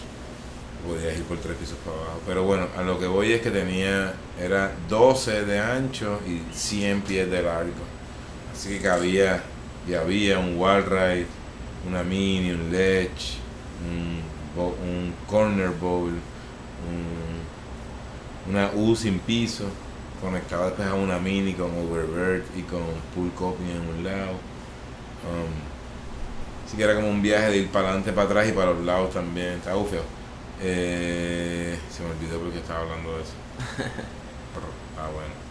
Podías 0.87 1.17
ir 1.17 1.23
por 1.23 1.37
tres 1.39 1.57
pisos 1.57 1.77
para 1.83 1.97
abajo. 1.97 2.21
Pero 2.27 2.43
bueno, 2.43 2.67
a 2.77 2.83
lo 2.83 2.99
que 2.99 3.07
voy 3.07 3.33
es 3.33 3.41
que 3.41 3.51
tenía, 3.51 4.13
era 4.39 4.71
12 4.87 5.43
de 5.45 5.59
ancho 5.59 6.19
y 6.27 6.41
100 6.55 7.01
pies 7.01 7.29
de 7.31 7.41
largo. 7.41 7.71
Así 8.53 8.69
que 8.69 8.81
cabía, 8.81 9.43
y 9.87 9.93
había 9.95 10.39
un 10.39 10.57
wall 10.57 10.85
ride, 10.85 11.27
una 11.87 12.03
mini, 12.03 12.51
un 12.51 12.71
ledge, 12.71 13.37
un, 13.89 14.21
un 14.61 15.13
corner 15.27 15.69
bowl, 15.71 16.09
un- 16.11 17.45
una 18.53 18.69
U 18.75 18.95
sin 18.95 19.19
piso, 19.19 19.65
conectado 20.25 20.65
después 20.65 20.87
a 20.87 20.93
una 20.93 21.17
mini 21.19 21.53
con 21.53 21.71
overbird 21.71 22.43
y 22.55 22.61
con 22.63 22.81
pool 23.13 23.31
coping 23.33 23.65
en 23.65 23.81
un 23.81 24.03
lado. 24.03 24.31
Um, 25.25 26.65
así 26.65 26.77
que 26.77 26.83
era 26.83 26.95
como 26.95 27.09
un 27.09 27.21
viaje 27.21 27.49
de 27.49 27.57
ir 27.57 27.69
para 27.69 27.87
adelante, 27.87 28.11
para 28.11 28.27
atrás 28.27 28.49
y 28.49 28.51
para 28.51 28.71
los 28.71 28.83
lados 28.83 29.13
también. 29.13 29.53
Estaba 29.53 29.77
bufeo. 29.77 30.03
Eh, 30.61 31.77
se 31.89 32.03
me 32.03 32.11
olvidó 32.11 32.39
porque 32.39 32.59
estaba 32.59 32.81
hablando 32.81 33.17
de 33.17 33.23
eso. 33.23 33.33
Pero, 33.77 34.67
ah, 34.97 35.09
bueno. 35.13 35.45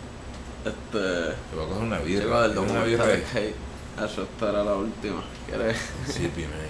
Este. 0.64 1.34
Te 1.50 1.56
voy 1.56 1.64
a 1.64 1.68
coger 1.68 1.82
una 1.82 1.98
birra. 1.98 2.24
Chico 2.24 2.40
del 2.42 2.52
¿Tienes 2.52 2.70
una 2.70 2.84
birra 2.84 3.12
es 3.12 3.34
gay. 3.34 3.54
Eso 4.04 4.22
esta 4.22 4.48
era 4.48 4.64
la 4.64 4.74
última. 4.74 5.22
¿Quieres? 5.46 5.76
Sí, 6.06 6.30
pime. 6.34 6.48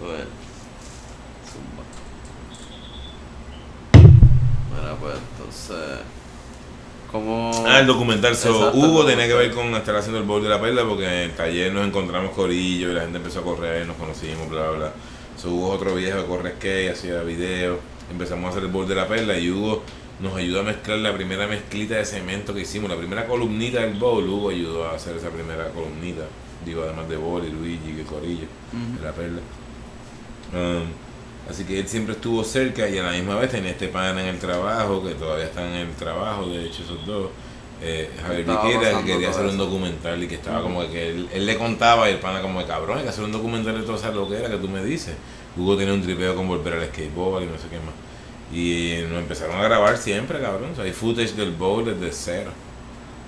Bueno. 0.00 0.26
Zumba. 1.50 1.82
Mira, 4.70 4.94
pues 4.94 5.14
entonces. 5.18 6.17
Ah, 7.12 7.78
el 7.80 7.86
documental. 7.86 8.36
So, 8.36 8.72
Hugo 8.72 9.04
tenía 9.04 9.26
que 9.26 9.34
ver 9.34 9.50
con 9.52 9.74
estar 9.74 9.96
haciendo 9.96 10.18
el 10.18 10.26
bowl 10.26 10.42
de 10.42 10.48
la 10.48 10.60
perla 10.60 10.84
porque 10.86 11.06
en 11.06 11.30
el 11.30 11.32
taller 11.32 11.72
nos 11.72 11.86
encontramos 11.86 12.32
corillo 12.32 12.90
y 12.90 12.94
la 12.94 13.02
gente 13.02 13.18
empezó 13.18 13.40
a 13.40 13.44
correr, 13.44 13.86
nos 13.86 13.96
conocimos, 13.96 14.48
bla, 14.48 14.68
bla, 14.68 14.78
bla. 14.78 14.92
So, 15.40 15.50
Hugo 15.50 15.70
otro 15.70 15.94
viejo 15.94 16.20
que 16.20 16.26
corre 16.26 16.50
skate, 16.52 16.92
hacía 16.92 17.22
video. 17.22 17.78
Empezamos 18.10 18.46
a 18.46 18.48
hacer 18.50 18.64
el 18.64 18.70
bowl 18.70 18.86
de 18.86 18.94
la 18.94 19.06
perla 19.08 19.38
y 19.38 19.50
Hugo 19.50 19.82
nos 20.20 20.36
ayudó 20.36 20.60
a 20.60 20.62
mezclar 20.64 20.98
la 20.98 21.14
primera 21.14 21.46
mezclita 21.46 21.94
de 21.94 22.04
cemento 22.04 22.52
que 22.52 22.62
hicimos, 22.62 22.90
la 22.90 22.96
primera 22.96 23.26
columnita 23.26 23.80
del 23.80 23.94
bowl. 23.94 24.28
Hugo 24.28 24.50
ayudó 24.50 24.88
a 24.88 24.94
hacer 24.94 25.16
esa 25.16 25.30
primera 25.30 25.68
columnita. 25.70 26.24
Digo, 26.64 26.82
además 26.82 27.08
de 27.08 27.16
Boli, 27.16 27.50
Luigi, 27.50 27.92
que 27.96 28.02
corillo 28.02 28.46
de 28.98 29.04
la 29.04 29.12
perla. 29.12 29.40
Um, 30.52 31.07
así 31.48 31.64
que 31.64 31.80
él 31.80 31.88
siempre 31.88 32.14
estuvo 32.14 32.44
cerca 32.44 32.88
y 32.88 32.98
a 32.98 33.02
la 33.02 33.12
misma 33.12 33.36
vez 33.36 33.50
tenía 33.50 33.70
este 33.70 33.88
pana 33.88 34.20
en 34.20 34.28
el 34.28 34.38
trabajo, 34.38 35.02
que 35.02 35.14
todavía 35.14 35.46
están 35.46 35.66
en 35.66 35.88
el 35.88 35.94
trabajo, 35.94 36.46
de 36.46 36.64
hecho 36.64 36.82
esos 36.82 37.04
dos. 37.06 37.30
Eh, 37.80 38.10
Javier 38.20 38.44
Viquera, 38.44 38.98
que 38.98 39.04
quería 39.04 39.30
hacer 39.30 39.46
un 39.46 39.56
documental 39.56 40.20
y 40.20 40.26
que 40.26 40.34
estaba 40.34 40.62
como 40.62 40.80
que 40.90 41.10
él, 41.10 41.28
él 41.32 41.46
le 41.46 41.56
contaba 41.56 42.10
y 42.10 42.14
el 42.14 42.18
pana 42.18 42.42
como 42.42 42.60
de 42.60 42.66
cabrón, 42.66 42.98
hay 42.98 43.04
que 43.04 43.10
hacer 43.10 43.22
un 43.22 43.30
documental 43.30 43.78
de 43.78 43.82
toda 43.82 43.98
esa 43.98 44.10
loquera 44.10 44.50
que 44.50 44.56
tú 44.56 44.68
me 44.68 44.82
dices. 44.82 45.14
Hugo 45.56 45.76
tenía 45.76 45.94
un 45.94 46.02
tripeo 46.02 46.34
con 46.34 46.48
volver 46.48 46.74
al 46.74 46.86
skateboard 46.86 47.44
y 47.44 47.46
no 47.46 47.56
sé 47.56 47.68
qué 47.70 47.76
más. 47.76 47.94
Y 48.52 49.06
nos 49.08 49.18
empezaron 49.20 49.56
a 49.56 49.62
grabar 49.62 49.96
siempre, 49.98 50.40
cabrón. 50.40 50.70
O 50.72 50.74
sea, 50.74 50.84
hay 50.84 50.92
footage 50.92 51.34
del 51.34 51.52
bowl 51.52 51.84
desde 51.84 52.12
cero. 52.12 52.50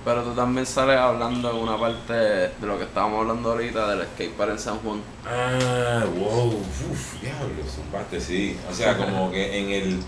Pero 0.03 0.23
tú 0.23 0.31
también 0.31 0.65
sales 0.65 0.97
hablando 0.97 1.51
en 1.51 1.57
una 1.57 1.77
parte 1.77 2.13
de 2.13 2.51
lo 2.61 2.77
que 2.77 2.85
estábamos 2.85 3.21
hablando 3.21 3.51
ahorita 3.51 3.87
del 3.95 4.07
skatepark 4.07 4.51
en 4.51 4.59
San 4.59 4.77
Juan. 4.79 4.99
Ah, 5.27 6.03
wow, 6.17 6.47
uff, 6.47 7.21
diablo, 7.21 7.63
zumbaste, 7.69 8.19
sí. 8.19 8.57
O 8.69 8.73
sea, 8.73 8.97
como 8.97 9.29
que 9.31 9.59
en 9.59 9.69
el. 9.69 9.99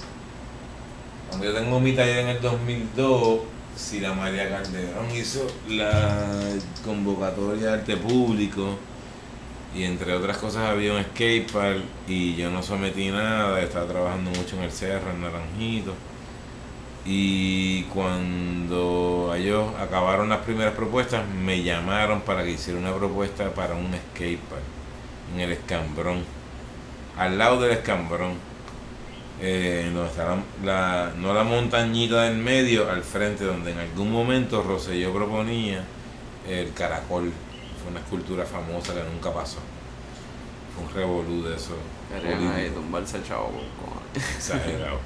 Cuando 1.30 1.46
yo 1.46 1.54
tengo 1.54 1.80
mi 1.80 1.94
taller 1.94 2.20
en 2.20 2.28
el 2.30 2.42
2002, 2.42 3.40
si 3.76 4.00
la 4.00 4.14
María 4.14 4.50
Calderón 4.50 5.12
hizo 5.16 5.46
la 5.68 6.40
convocatoria 6.84 7.68
de 7.68 7.74
arte 7.74 7.98
público 7.98 8.78
y 9.76 9.84
entre 9.84 10.14
otras 10.14 10.38
cosas 10.38 10.70
había 10.70 10.94
un 10.94 11.04
skatepark 11.04 11.82
y 12.08 12.36
yo 12.36 12.50
no 12.52 12.62
sometí 12.62 13.10
nada, 13.10 13.60
estaba 13.62 13.88
trabajando 13.88 14.32
mucho 14.32 14.58
en 14.58 14.64
el 14.64 14.72
cerro, 14.72 15.12
en 15.12 15.22
Naranjito. 15.22 15.94
Y 17.06 17.84
cuando 17.84 19.34
ellos 19.36 19.74
acabaron 19.80 20.30
las 20.30 20.40
primeras 20.40 20.74
propuestas, 20.74 21.28
me 21.28 21.62
llamaron 21.62 22.22
para 22.22 22.44
que 22.44 22.52
hiciera 22.52 22.80
una 22.80 22.94
propuesta 22.94 23.54
para 23.54 23.76
un 23.76 23.94
skatepark 23.94 24.62
en 25.34 25.40
el 25.42 25.52
Escambrón, 25.52 26.24
al 27.18 27.38
lado 27.38 27.62
del 27.62 27.72
Escambrón, 27.72 28.34
eh, 29.42 29.92
donde 29.94 30.10
está 30.10 30.38
la, 30.64 31.12
no 31.18 31.34
la 31.34 31.44
montañita 31.44 32.24
del 32.24 32.38
medio, 32.38 32.90
al 32.90 33.04
frente, 33.04 33.44
donde 33.44 33.72
en 33.72 33.80
algún 33.80 34.12
momento 34.12 34.62
Rosselló 34.62 35.14
proponía 35.14 35.84
el 36.48 36.74
caracol 36.74 37.32
fue 37.82 37.92
una 37.92 38.00
escultura 38.00 38.46
famosa 38.46 38.94
que 38.94 39.04
nunca 39.04 39.34
pasó. 39.34 39.60
Fue 40.74 40.86
un 40.86 40.94
revolú 40.94 41.44
de 41.44 41.56
eso. 41.56 41.76
Querían 42.10 42.54
ahí 42.54 42.70
tumbarse 42.70 43.18
el 43.18 43.24
chavo. 43.24 43.52
Exagerado. 44.14 45.00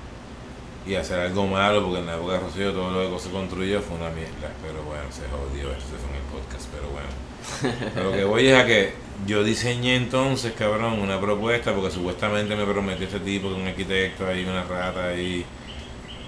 Y 0.87 0.95
hacer 0.95 1.19
algo 1.19 1.45
malo, 1.45 1.83
porque 1.83 1.99
en 1.99 2.05
la 2.05 2.15
época 2.15 2.33
de 2.33 2.39
Rocío 2.39 2.71
todo 2.71 2.91
lo 2.91 3.13
que 3.13 3.19
se 3.21 3.29
construyó 3.29 3.81
fue 3.81 3.97
una 3.97 4.09
mierda. 4.09 4.53
Pero 4.61 4.83
bueno, 4.83 5.03
se 5.11 5.23
jodió, 5.27 5.71
eso 5.71 5.87
se 5.87 5.97
fue 5.97 6.09
en 6.09 6.15
el 6.15 6.27
podcast, 6.31 6.69
pero 6.71 6.87
bueno. 6.89 8.03
lo 8.09 8.11
que 8.17 8.23
voy 8.23 8.47
es 8.47 8.57
a 8.57 8.65
que 8.65 8.93
yo 9.25 9.43
diseñé 9.43 9.95
entonces, 9.95 10.53
cabrón, 10.53 10.99
una 10.99 11.19
propuesta, 11.19 11.73
porque 11.73 11.91
supuestamente 11.91 12.55
me 12.55 12.65
prometió 12.65 13.05
este 13.05 13.19
tipo, 13.19 13.49
que 13.49 13.55
un 13.55 13.67
arquitecto 13.67 14.27
ahí, 14.27 14.45
una 14.45 14.63
rata 14.63 15.09
ahí, 15.09 15.45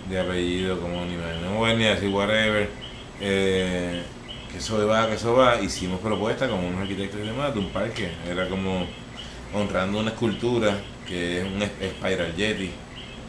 de 0.09 0.19
apellido, 0.19 0.79
como 0.79 1.05
ni 1.05 1.15
me 1.15 1.41
no 1.41 1.59
voy 1.59 1.75
ni 1.75 1.85
a 1.85 1.95
decir 1.95 2.09
whatever. 2.09 2.69
Eh, 3.21 4.01
que 4.51 4.57
eso 4.57 4.85
va, 4.87 5.07
que 5.07 5.15
eso 5.15 5.35
va, 5.35 5.61
hicimos 5.61 5.99
propuestas 5.99 6.49
como 6.49 6.67
unos 6.67 6.81
arquitectos 6.81 7.19
y 7.21 7.27
demás 7.27 7.53
de 7.53 7.59
un 7.59 7.69
parque. 7.69 8.09
Era 8.29 8.49
como 8.49 8.87
honrando 9.53 9.99
una 9.99 10.11
escultura 10.11 10.77
que 11.07 11.39
es 11.39 11.43
un 11.45 11.61
Spiral 11.61 12.33
Jetty, 12.35 12.71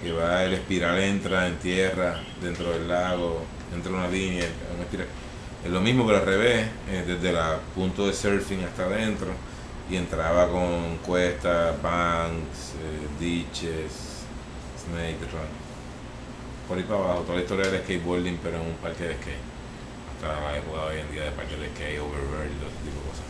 que 0.03 0.12
va, 0.12 0.44
el 0.44 0.55
espiral 0.55 0.98
entra 0.98 1.46
en 1.46 1.57
tierra, 1.59 2.20
dentro 2.42 2.70
del 2.72 2.88
lago, 2.88 3.44
dentro 3.70 3.92
de 3.92 3.98
una 3.98 4.09
línea, 4.09 4.44
Es 5.64 5.70
lo 5.70 5.80
mismo 5.80 6.07
pero 6.07 6.18
al 6.18 6.26
revés, 6.26 6.66
eh, 6.88 7.05
desde 7.07 7.30
el 7.30 7.36
punto 7.74 8.07
de 8.07 8.12
surfing 8.12 8.64
hasta 8.64 8.84
adentro, 8.84 9.28
y 9.90 9.96
entraba 9.96 10.48
con 10.48 10.98
cuestas, 10.98 11.80
banks, 11.82 12.74
eh, 12.80 13.07
ditches, 13.18 14.24
snake 14.78 15.20
run. 15.32 15.61
Por 16.68 16.78
ahí 16.78 16.84
para 16.84 17.01
abajo, 17.01 17.20
toda 17.22 17.36
la 17.36 17.42
historia 17.42 17.70
del 17.70 17.82
skateboarding, 17.82 18.38
pero 18.42 18.57
en 18.57 18.66
un 18.66 18.74
parque 18.74 19.05
de 19.05 19.14
skate 19.14 19.51
la 20.28 20.57
época 20.57 20.84
hoy 20.84 21.01
en 21.01 21.11
día 21.12 21.24
de 21.24 21.30
parte 21.32 21.57
de 21.57 22.01
Overbird 22.01 22.53
y 22.53 22.59
todo 22.61 22.68
ese 22.68 22.84
tipo 22.84 23.01
de 23.01 23.09
cosas. 23.09 23.24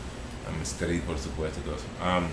Um, 0.51 0.63
Street, 0.63 1.03
por 1.03 1.19
supuesto, 1.19 1.61
y 1.61 1.63
todo 1.63 1.77
eso. 1.77 1.87
Um, 2.03 2.27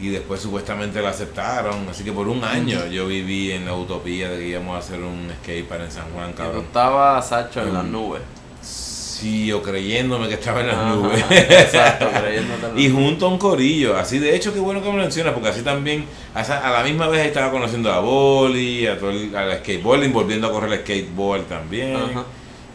y 0.00 0.08
después 0.08 0.40
supuestamente 0.40 1.00
lo 1.00 1.08
aceptaron, 1.08 1.88
así 1.88 2.04
que 2.04 2.12
por 2.12 2.28
un 2.28 2.42
año 2.44 2.86
yo 2.86 3.06
viví 3.06 3.52
en 3.52 3.64
la 3.64 3.74
utopía 3.74 4.28
de 4.28 4.38
que 4.38 4.48
íbamos 4.48 4.76
a 4.76 4.78
hacer 4.78 5.00
un 5.00 5.30
skate 5.42 5.66
para 5.66 5.84
en 5.84 5.92
San 5.92 6.10
Juan, 6.12 6.32
cabrón. 6.32 6.64
estaba 6.64 7.20
Sacho 7.22 7.62
en 7.62 7.72
las 7.72 7.84
um, 7.84 7.92
nubes. 7.92 8.22
Sí, 8.60 9.52
o 9.52 9.62
creyéndome 9.62 10.28
que 10.28 10.34
estaba 10.34 10.60
en 10.60 10.66
las 10.66 10.96
nubes. 10.96 11.24
Exacto, 11.30 12.08
creyéndote 12.10 12.80
Y 12.80 12.90
junto 12.90 13.26
a 13.26 13.28
un 13.30 13.38
corillo, 13.38 13.96
así 13.96 14.18
de 14.18 14.34
hecho, 14.34 14.52
qué 14.52 14.60
bueno 14.60 14.82
que 14.82 14.90
me 14.90 14.98
mencionas, 14.98 15.32
porque 15.32 15.48
así 15.48 15.62
también, 15.62 16.06
a 16.34 16.70
la 16.70 16.82
misma 16.82 17.08
vez 17.08 17.26
estaba 17.26 17.50
conociendo 17.50 17.92
a 17.92 18.00
Boli, 18.00 18.86
a 18.86 18.98
todo 18.98 19.10
el, 19.10 19.34
al 19.34 19.58
skateboarding, 19.58 20.12
volviendo 20.12 20.48
a 20.48 20.52
correr 20.52 20.72
el 20.72 20.80
skateboard 20.80 21.44
también 21.44 21.96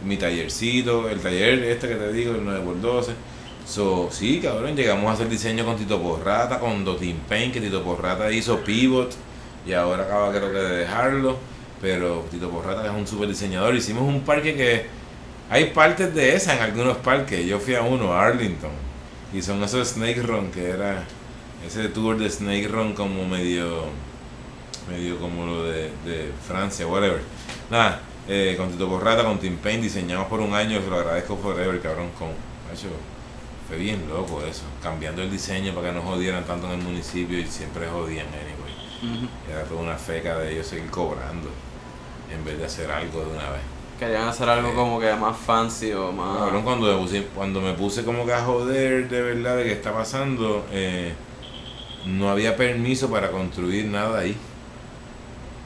mi 0.04 0.16
tallercito, 0.16 1.08
el 1.08 1.20
taller 1.20 1.62
este 1.64 1.88
que 1.88 1.94
te 1.94 2.12
digo, 2.12 2.34
el 2.34 2.42
9x12. 2.42 3.12
So, 3.70 4.08
sí, 4.10 4.40
cabrón, 4.40 4.74
llegamos 4.74 5.08
a 5.08 5.12
hacer 5.12 5.28
diseño 5.28 5.64
con 5.64 5.76
Tito 5.76 6.02
Porrata, 6.02 6.58
con 6.58 6.84
Dotin 6.84 7.16
Paint, 7.28 7.54
que 7.54 7.60
Tito 7.60 7.84
Porrata 7.84 8.28
hizo 8.32 8.58
Pivot 8.64 9.14
y 9.64 9.72
ahora 9.74 10.02
acaba 10.02 10.32
creo 10.32 10.50
que 10.50 10.58
de 10.58 10.76
dejarlo. 10.78 11.36
Pero 11.80 12.26
Tito 12.32 12.50
Porrata 12.50 12.84
es 12.84 12.90
un 12.90 13.06
super 13.06 13.28
diseñador. 13.28 13.76
Hicimos 13.76 14.02
un 14.02 14.22
parque 14.22 14.56
que 14.56 14.86
hay 15.48 15.66
partes 15.66 16.12
de 16.12 16.34
esa 16.34 16.56
en 16.56 16.62
algunos 16.62 16.96
parques. 16.96 17.46
Yo 17.46 17.60
fui 17.60 17.76
a 17.76 17.82
uno, 17.82 18.12
Arlington, 18.12 18.72
y 19.32 19.40
son 19.40 19.62
esos 19.62 19.86
Snake 19.86 20.20
Run, 20.20 20.50
que 20.50 20.70
era 20.70 21.04
ese 21.64 21.88
tour 21.90 22.18
de 22.18 22.28
Snake 22.28 22.66
Run 22.66 22.92
como 22.92 23.24
medio, 23.24 23.84
medio 24.90 25.16
como 25.20 25.46
lo 25.46 25.64
de, 25.66 25.92
de 26.04 26.32
Francia, 26.44 26.88
whatever. 26.88 27.20
Nada, 27.70 28.00
eh, 28.26 28.56
con 28.58 28.68
Tito 28.72 28.88
Borrata, 28.88 29.22
con 29.22 29.38
Tim 29.38 29.58
Payne, 29.58 29.82
diseñamos 29.84 30.26
por 30.26 30.40
un 30.40 30.54
año, 30.54 30.80
se 30.82 30.90
lo 30.90 30.96
agradezco 30.96 31.36
forever, 31.36 31.80
cabrón, 31.80 32.10
con 32.18 32.30
hecho, 32.72 32.88
fue 33.70 33.78
bien 33.78 34.08
loco 34.08 34.42
eso, 34.42 34.64
cambiando 34.82 35.22
el 35.22 35.30
diseño 35.30 35.72
para 35.72 35.88
que 35.88 35.94
no 35.94 36.02
jodieran 36.02 36.42
tanto 36.42 36.66
en 36.66 36.80
el 36.80 36.84
municipio 36.84 37.38
y 37.38 37.46
siempre 37.46 37.86
jodían 37.86 38.26
anyway. 38.26 39.28
Era 39.48 39.62
toda 39.62 39.82
una 39.82 39.96
feca 39.96 40.38
de 40.38 40.52
ellos 40.52 40.66
seguir 40.66 40.90
cobrando 40.90 41.48
en 42.34 42.44
vez 42.44 42.58
de 42.58 42.64
hacer 42.66 42.90
algo 42.90 43.20
de 43.20 43.30
una 43.30 43.48
vez. 43.50 43.60
Querían 43.96 44.26
hacer 44.26 44.48
algo 44.48 44.70
eh, 44.70 44.74
como 44.74 44.98
que 44.98 45.14
más 45.14 45.36
fancy 45.36 45.92
o 45.92 46.10
más... 46.10 46.38
Cabrón, 46.38 46.64
cuando 46.64 46.88
me 46.88 46.98
puse, 47.00 47.22
cuando 47.26 47.60
me 47.60 47.74
puse 47.74 48.04
como 48.04 48.26
que 48.26 48.32
a 48.32 48.44
joder 48.44 49.08
de 49.08 49.22
verdad 49.22 49.56
de 49.56 49.62
qué 49.62 49.72
está 49.72 49.92
pasando, 49.92 50.66
eh, 50.72 51.12
no 52.06 52.28
había 52.28 52.56
permiso 52.56 53.08
para 53.08 53.30
construir 53.30 53.84
nada 53.84 54.18
ahí. 54.18 54.36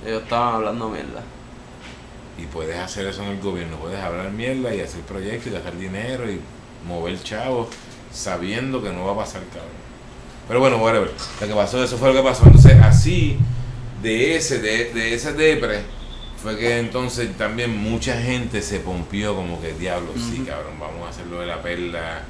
Ellos 0.05 0.25
estaban 0.25 0.57
hablando 0.57 0.91
mierda. 0.91 1.23
Y 2.37 2.45
puedes 2.45 2.79
hacer 2.79 3.07
eso 3.07 3.23
en 3.23 3.31
el 3.31 3.41
gobierno, 3.41 3.79
puedes 3.79 3.99
hablar 3.99 4.31
mierda 4.31 4.75
y 4.75 4.83
hacer 4.83 5.01
proyectos 5.01 5.47
y 5.47 5.51
gastar 5.55 5.79
dinero 5.79 6.31
y 6.31 6.39
mover 6.87 7.19
chavos 7.23 7.69
sabiendo 8.15 8.83
que 8.83 8.91
no 8.91 9.05
va 9.05 9.13
a 9.13 9.17
pasar, 9.17 9.43
cabrón. 9.53 9.85
Pero 10.49 10.61
bueno, 10.61 10.79
whatever. 10.79 11.11
Lo 11.41 11.47
que 11.47 11.55
pasó, 11.55 11.83
eso 11.83 11.99
fue 11.99 12.13
lo 12.13 12.15
que 12.15 12.27
pasó. 12.27 12.45
Entonces, 12.47 12.77
así, 12.83 13.37
de 14.03 14.37
ese, 14.37 14.61
de, 14.61 14.93
de 14.93 15.15
ese 15.15 15.33
depre, 15.33 15.81
fue 16.43 16.59
que 16.59 16.79
entonces 16.79 17.37
también 17.37 17.77
mucha 17.77 18.21
gente 18.21 18.61
se 18.61 18.81
pompió 18.81 19.35
como 19.35 19.61
que, 19.61 19.73
diablo, 19.73 20.13
sí, 20.15 20.45
cabrón, 20.47 20.79
vamos 20.79 21.07
a 21.07 21.09
hacerlo 21.09 21.41
de 21.41 21.47
la 21.47 21.63
perla, 21.63 22.23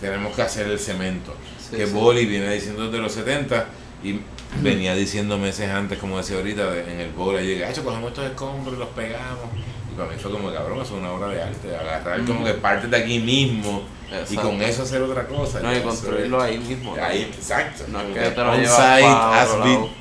tenemos 0.00 0.34
que 0.34 0.42
hacer 0.42 0.66
el 0.68 0.78
cemento. 0.78 1.34
que 1.70 1.84
Boli 1.84 2.24
viene 2.24 2.50
diciendo 2.52 2.86
desde 2.86 2.98
los 2.98 3.12
70 3.12 3.66
y 4.02 4.20
venía 4.62 4.94
diciendo 4.94 5.36
meses 5.36 5.68
antes, 5.68 5.98
como 5.98 6.16
decía 6.16 6.36
ahorita, 6.36 6.78
en 6.78 7.00
el 7.00 7.10
bowl, 7.12 7.38
llegué, 7.38 7.68
hecho, 7.68 7.84
cogemos 7.84 8.08
estos 8.08 8.24
escombros 8.24 8.76
y 8.76 8.78
los 8.78 8.88
pegamos. 8.88 9.50
Para 9.98 10.12
mí 10.12 10.16
fue 10.16 10.30
como, 10.30 10.52
cabrón, 10.52 10.80
eso 10.80 10.94
es 10.94 11.00
una 11.00 11.10
obra 11.10 11.26
de 11.26 11.42
arte, 11.42 11.76
agarrar 11.76 12.24
como 12.24 12.44
que 12.44 12.54
parte 12.54 12.86
de 12.86 12.96
aquí 12.96 13.18
mismo 13.18 13.82
y 14.30 14.36
con 14.36 14.62
eso 14.62 14.84
hacer 14.84 15.02
otra 15.02 15.26
cosa. 15.26 15.60
No, 15.60 15.76
y 15.76 15.80
construirlo 15.80 16.40
ahí 16.40 16.58
mismo. 16.58 16.94
Ahí, 16.94 17.22
exacto. 17.22 17.84
No 17.88 18.00
es 18.00 18.06
que 18.14 18.30
te 18.30 18.44
lo 18.44 18.54
site, 18.54 19.04
has 19.04 19.48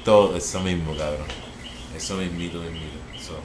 todo, 0.05 0.37
eso 0.37 0.59
mismo, 0.59 0.95
cabrón. 0.95 1.25
Eso 1.95 2.15
mismito, 2.15 2.59
mismito. 2.59 2.95
Eso. 3.15 3.39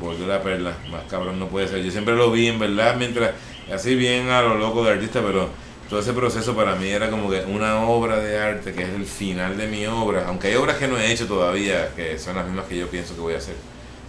Volvió 0.00 0.26
la 0.28 0.40
perla, 0.40 0.76
más 0.88 1.02
cabrón 1.08 1.40
no 1.40 1.48
puede 1.48 1.66
ser. 1.66 1.82
Yo 1.82 1.90
siempre 1.90 2.14
lo 2.14 2.30
vi, 2.30 2.46
en 2.46 2.60
verdad, 2.60 2.94
mientras, 2.96 3.32
así 3.72 3.96
bien 3.96 4.30
a 4.30 4.40
lo 4.40 4.54
loco 4.54 4.84
de 4.84 4.92
artista, 4.92 5.20
pero 5.20 5.48
todo 5.90 5.98
ese 5.98 6.12
proceso 6.12 6.54
para 6.54 6.76
mí 6.76 6.88
era 6.88 7.10
como 7.10 7.28
que 7.28 7.40
una 7.40 7.82
obra 7.82 8.18
de 8.18 8.38
arte 8.38 8.72
que 8.72 8.84
es 8.84 8.88
el 8.88 9.04
final 9.04 9.58
de 9.58 9.66
mi 9.66 9.84
obra, 9.86 10.26
aunque 10.28 10.46
hay 10.46 10.54
obras 10.54 10.76
que 10.76 10.88
no 10.88 10.96
he 10.96 11.12
hecho 11.12 11.26
todavía, 11.26 11.90
que 11.94 12.18
son 12.18 12.36
las 12.36 12.46
mismas 12.46 12.66
que 12.66 12.78
yo 12.78 12.88
pienso 12.88 13.14
que 13.14 13.20
voy 13.20 13.34
a 13.34 13.38
hacer, 13.38 13.56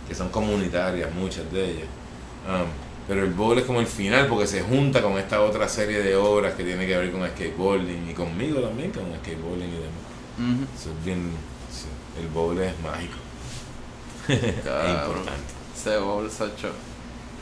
que 0.08 0.16
son 0.16 0.30
comunitarias, 0.30 1.14
muchas 1.14 1.52
de 1.52 1.66
ellas. 1.66 1.88
Um, 2.48 2.68
pero 3.08 3.24
el 3.24 3.32
bowl 3.32 3.58
es 3.58 3.66
como 3.66 3.80
el 3.80 3.88
final 3.88 4.28
porque 4.28 4.48
se 4.48 4.62
junta 4.62 5.02
con 5.02 5.18
esta 5.18 5.42
otra 5.42 5.68
serie 5.68 6.00
de 6.00 6.16
obras 6.16 6.54
que 6.54 6.64
tiene 6.64 6.88
que 6.88 6.98
ver 6.98 7.12
con 7.12 7.28
skateboarding 7.28 8.10
y 8.10 8.14
conmigo 8.14 8.62
también, 8.62 8.92
con 8.92 9.04
skateboarding 9.20 9.70
y 9.70 10.44
demás. 10.48 11.04
bien, 11.04 11.32
el 12.20 12.28
bowl 12.28 12.58
es 12.60 12.74
mágico. 12.82 13.18
es 14.28 14.90
importante. 14.90 15.54
Ese 15.76 15.98
bowl, 15.98 16.30
Sacho 16.30 16.70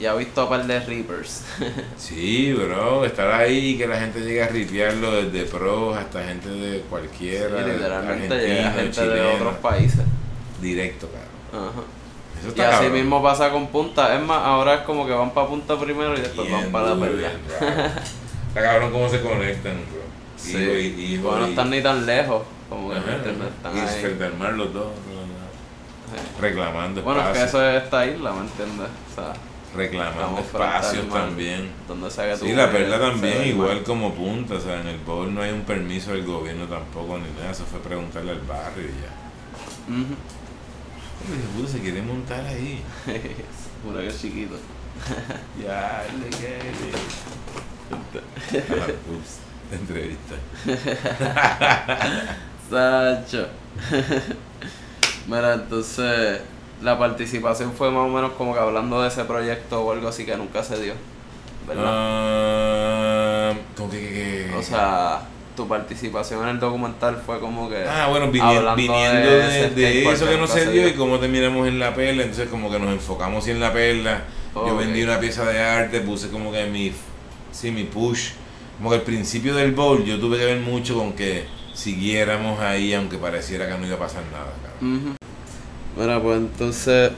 y 0.02 0.06
ha 0.08 0.16
visto 0.16 0.42
a 0.42 0.50
par 0.50 0.66
de 0.66 0.80
Reapers. 0.80 1.44
sí, 1.98 2.54
bro, 2.54 3.06
estar 3.06 3.32
ahí 3.32 3.72
y 3.72 3.78
que 3.78 3.86
la 3.86 4.00
gente 4.00 4.20
llegue 4.20 4.42
a 4.42 4.48
ripearlo 4.48 5.12
desde 5.12 5.46
pros 5.46 5.96
hasta 5.96 6.24
gente 6.24 6.50
de 6.50 6.80
cualquiera. 6.82 7.64
Sí, 7.64 7.72
literalmente 7.72 8.36
llega 8.36 8.72
gente 8.72 9.08
de 9.08 9.22
otros 9.22 9.58
países. 9.58 10.02
Directo, 10.60 11.08
claro. 11.08 11.68
Ajá. 11.68 11.82
Y 12.56 12.62
así 12.62 12.90
mismo 12.90 13.22
pasa 13.22 13.52
con 13.52 13.68
Punta. 13.68 14.16
Es 14.16 14.22
más, 14.22 14.44
ahora 14.44 14.76
es 14.76 14.82
como 14.82 15.06
que 15.06 15.14
van 15.14 15.32
para 15.32 15.48
Punta 15.48 15.80
primero 15.80 16.14
y 16.16 16.22
después 16.22 16.52
van 16.52 16.72
para 16.72 16.96
la 16.96 17.00
perla. 17.00 17.30
está 18.48 18.62
cabrón 18.62 18.92
cómo 18.92 19.10
se 19.10 19.22
conectan, 19.22 19.74
bro. 19.92 20.02
Sí. 20.38 20.96
y, 20.98 21.18
bueno, 21.18 21.40
no 21.40 21.46
están 21.48 21.70
ni 21.70 21.82
tan 21.82 22.06
lejos. 22.06 22.44
Como 22.70 22.90
que 22.90 22.98
están 22.98 23.76
y 23.76 23.80
ahí. 23.80 24.14
del 24.14 24.34
mar 24.36 24.54
los 24.54 24.74
dos. 24.74 24.88
Reclamando 26.40 27.02
Bueno, 27.04 27.22
es 27.22 27.38
que 27.38 27.44
eso 27.44 27.66
es 27.66 27.84
esta 27.84 28.06
isla, 28.06 28.34
¿me 28.34 28.42
entiendes? 28.42 28.88
O 29.12 29.16
sea, 29.16 29.34
reclamando 29.76 30.40
espacios 30.40 31.10
también. 31.10 31.72
sí, 32.40 32.54
la 32.54 32.72
perla 32.72 33.00
también, 33.00 33.48
igual 33.48 33.84
como 33.84 34.14
punta, 34.14 34.56
o 34.56 34.60
sea, 34.60 34.82
en 34.82 34.88
el 34.88 34.98
bowl 35.00 35.34
no 35.34 35.42
hay 35.42 35.52
un 35.52 35.62
permiso 35.62 36.12
del 36.12 36.26
gobierno 36.26 36.66
tampoco 36.66 37.18
ni 37.18 37.30
nada, 37.40 37.52
eso 37.52 37.64
fue 37.66 37.80
preguntarle 37.80 38.32
al 38.32 38.42
barrio 38.42 38.88
y 38.88 39.02
ya. 39.02 39.96
El 39.96 40.41
puto 41.56 41.68
se 41.68 41.80
quiere 41.80 42.02
montar 42.02 42.46
ahí. 42.46 42.82
Que 43.06 44.08
es 44.08 44.22
chiquito. 44.22 44.56
Ya, 45.64 46.04
le 46.22 46.30
quiere. 46.38 46.62
Ah, 47.92 48.88
ups, 49.12 49.40
entrevista. 49.72 50.36
Sacho. 52.70 53.48
Mira, 55.28 55.54
entonces 55.56 56.42
la 56.82 56.98
participación 56.98 57.74
fue 57.74 57.92
más 57.92 58.06
o 58.06 58.10
menos 58.10 58.32
como 58.34 58.54
que 58.54 58.60
hablando 58.60 59.02
de 59.02 59.08
ese 59.08 59.24
proyecto 59.26 59.82
o 59.84 59.92
algo 59.92 60.08
así 60.08 60.26
que 60.26 60.36
nunca 60.38 60.64
se 60.64 60.82
dio. 60.82 60.94
¿Verdad? 61.68 61.84
Ah, 61.88 63.54
¿Cómo 63.78 63.90
que, 63.90 64.00
que- 64.00 64.48
que- 64.50 64.56
o 64.56 64.64
sea, 64.64 65.22
tu 65.56 65.68
participación 65.68 66.44
en 66.44 66.50
el 66.50 66.60
documental 66.60 67.22
fue 67.26 67.40
como 67.40 67.70
que. 67.70 67.84
Ah, 67.88 68.08
bueno, 68.10 68.32
viniendo 68.32 69.30
de 69.30 69.70
de, 69.70 69.70
de 69.70 70.10
eso 70.12 70.28
que 70.28 70.38
no 70.38 70.48
se 70.48 70.72
dio 70.72 70.88
y 70.88 70.94
cómo 70.94 71.20
terminamos 71.20 71.68
en 71.68 71.80
la 71.80 71.94
perla, 71.94 72.24
entonces 72.24 72.50
como 72.50 72.72
que 72.72 72.80
nos 72.80 72.92
enfocamos 72.92 73.48
en 73.48 73.60
la 73.60 73.72
perla. 73.74 74.24
Yo 74.54 74.76
vendí 74.76 75.02
una 75.04 75.20
pieza 75.20 75.46
de 75.46 75.60
arte, 75.62 76.02
puse 76.02 76.30
como 76.30 76.52
que 76.52 76.66
mi, 76.66 76.92
sí, 77.52 77.72
mi 77.72 77.84
push. 77.86 78.32
Como 78.78 78.90
que 78.90 78.96
al 78.98 79.02
principio 79.04 79.56
del 79.56 79.72
bowl 79.74 80.04
yo 80.04 80.20
tuve 80.20 80.38
que 80.38 80.46
ver 80.46 80.60
mucho 80.60 80.96
con 80.96 81.14
que 81.14 81.46
siguiéramos 81.74 82.60
ahí 82.60 82.94
aunque 82.94 83.18
pareciera 83.18 83.68
que 83.68 83.78
no 83.78 83.86
iba 83.86 83.96
a 83.96 84.00
pasar 84.00 84.24
nada. 84.32 84.52
cabrón. 84.64 84.98
Ujú. 84.98 85.16
Mira, 86.02 86.22
pues 86.22 86.38
entonces 86.38 87.12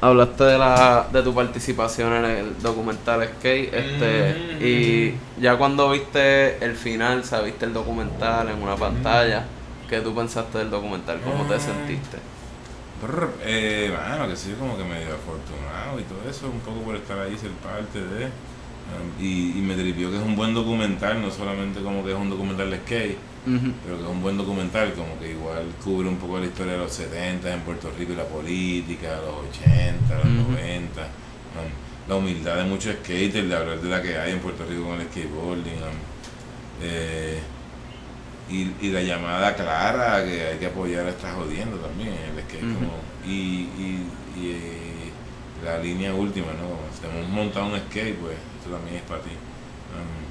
hablaste 0.00 0.44
de 0.44 0.58
la 0.58 1.06
de 1.12 1.22
tu 1.22 1.34
participación 1.34 2.12
en 2.14 2.24
el 2.24 2.62
documental 2.62 3.22
Skate, 3.38 3.74
este 3.74 4.34
Mm. 4.58 4.64
y 4.64 5.14
ya 5.42 5.56
cuando 5.56 5.90
viste 5.90 6.62
el 6.64 6.74
final, 6.76 7.22
viste 7.44 7.64
el 7.66 7.72
documental 7.74 8.48
en 8.48 8.62
una 8.62 8.76
pantalla, 8.76 9.44
¿qué 9.88 10.00
tú 10.00 10.14
pensaste 10.14 10.58
del 10.58 10.70
documental? 10.70 11.20
¿Cómo 11.22 11.44
te 11.44 11.54
Ah. 11.54 11.60
sentiste? 11.60 12.18
Brr, 13.02 13.30
eh, 13.44 13.90
bueno, 14.08 14.28
que 14.28 14.36
sí, 14.36 14.54
como 14.58 14.76
que 14.76 14.84
medio 14.84 15.08
afortunado 15.14 15.98
y 15.98 16.02
todo 16.02 16.28
eso, 16.28 16.48
un 16.50 16.60
poco 16.60 16.80
por 16.82 16.96
estar 16.96 17.18
ahí, 17.18 17.36
ser 17.38 17.50
parte 17.52 17.98
de. 17.98 18.28
Y, 19.20 19.58
y 19.58 19.62
me 19.62 19.74
tripió 19.74 20.10
que 20.10 20.16
es 20.16 20.22
un 20.22 20.36
buen 20.36 20.54
documental, 20.54 21.20
no 21.20 21.30
solamente 21.30 21.80
como 21.80 22.04
que 22.04 22.12
es 22.12 22.16
un 22.18 22.30
documental 22.30 22.70
de 22.70 22.78
skate, 22.78 23.18
pero 23.84 23.96
que 23.96 24.02
es 24.04 24.08
un 24.10 24.22
buen 24.22 24.36
documental, 24.36 24.92
como 24.94 25.18
que 25.18 25.30
igual 25.32 25.64
cubre 25.82 26.08
un 26.08 26.16
poco 26.16 26.38
la 26.38 26.46
historia 26.46 26.72
de 26.72 26.78
los 26.78 26.92
70 26.92 27.52
en 27.54 27.60
Puerto 27.60 27.90
Rico 27.98 28.12
y 28.12 28.16
la 28.16 28.24
política, 28.24 29.18
los 29.24 29.48
80, 29.50 30.14
los 30.16 30.24
Ujú. 30.26 30.52
90, 30.52 31.00
um, 31.02 32.08
la 32.08 32.14
humildad 32.16 32.56
de 32.56 32.64
muchos 32.64 32.94
skaters, 32.96 33.48
de 33.48 33.56
hablar 33.56 33.80
de 33.80 33.88
la 33.88 34.02
que 34.02 34.16
hay 34.18 34.32
en 34.32 34.40
Puerto 34.40 34.64
Rico 34.68 34.84
con 34.84 35.00
el 35.00 35.06
skateboarding. 35.08 35.74
um, 35.74 35.96
eh, 36.82 37.40
y, 38.50 38.68
y 38.80 38.90
la 38.90 39.00
llamada 39.02 39.54
clara 39.54 40.24
que 40.24 40.42
hay 40.44 40.58
que 40.58 40.66
apoyar 40.66 41.06
a 41.06 41.10
esta 41.10 41.32
jodiendo 41.34 41.76
también, 41.76 42.08
el 42.12 42.42
skate 42.44 42.74
como, 42.74 42.92
y, 43.24 43.30
y, 43.78 44.06
y, 44.36 44.50
eh, 44.50 45.12
la 45.64 45.78
línea 45.78 46.12
última, 46.14 46.46
¿no? 46.54 46.68
Como 46.68 46.80
si 46.98 47.06
hemos 47.18 47.28
montado 47.30 47.66
un 47.66 47.78
skate, 47.78 48.16
pues 48.16 48.34
también 48.70 48.96
es 48.96 49.02
para 49.02 49.20
ti. 49.20 49.30
Um, 49.30 50.30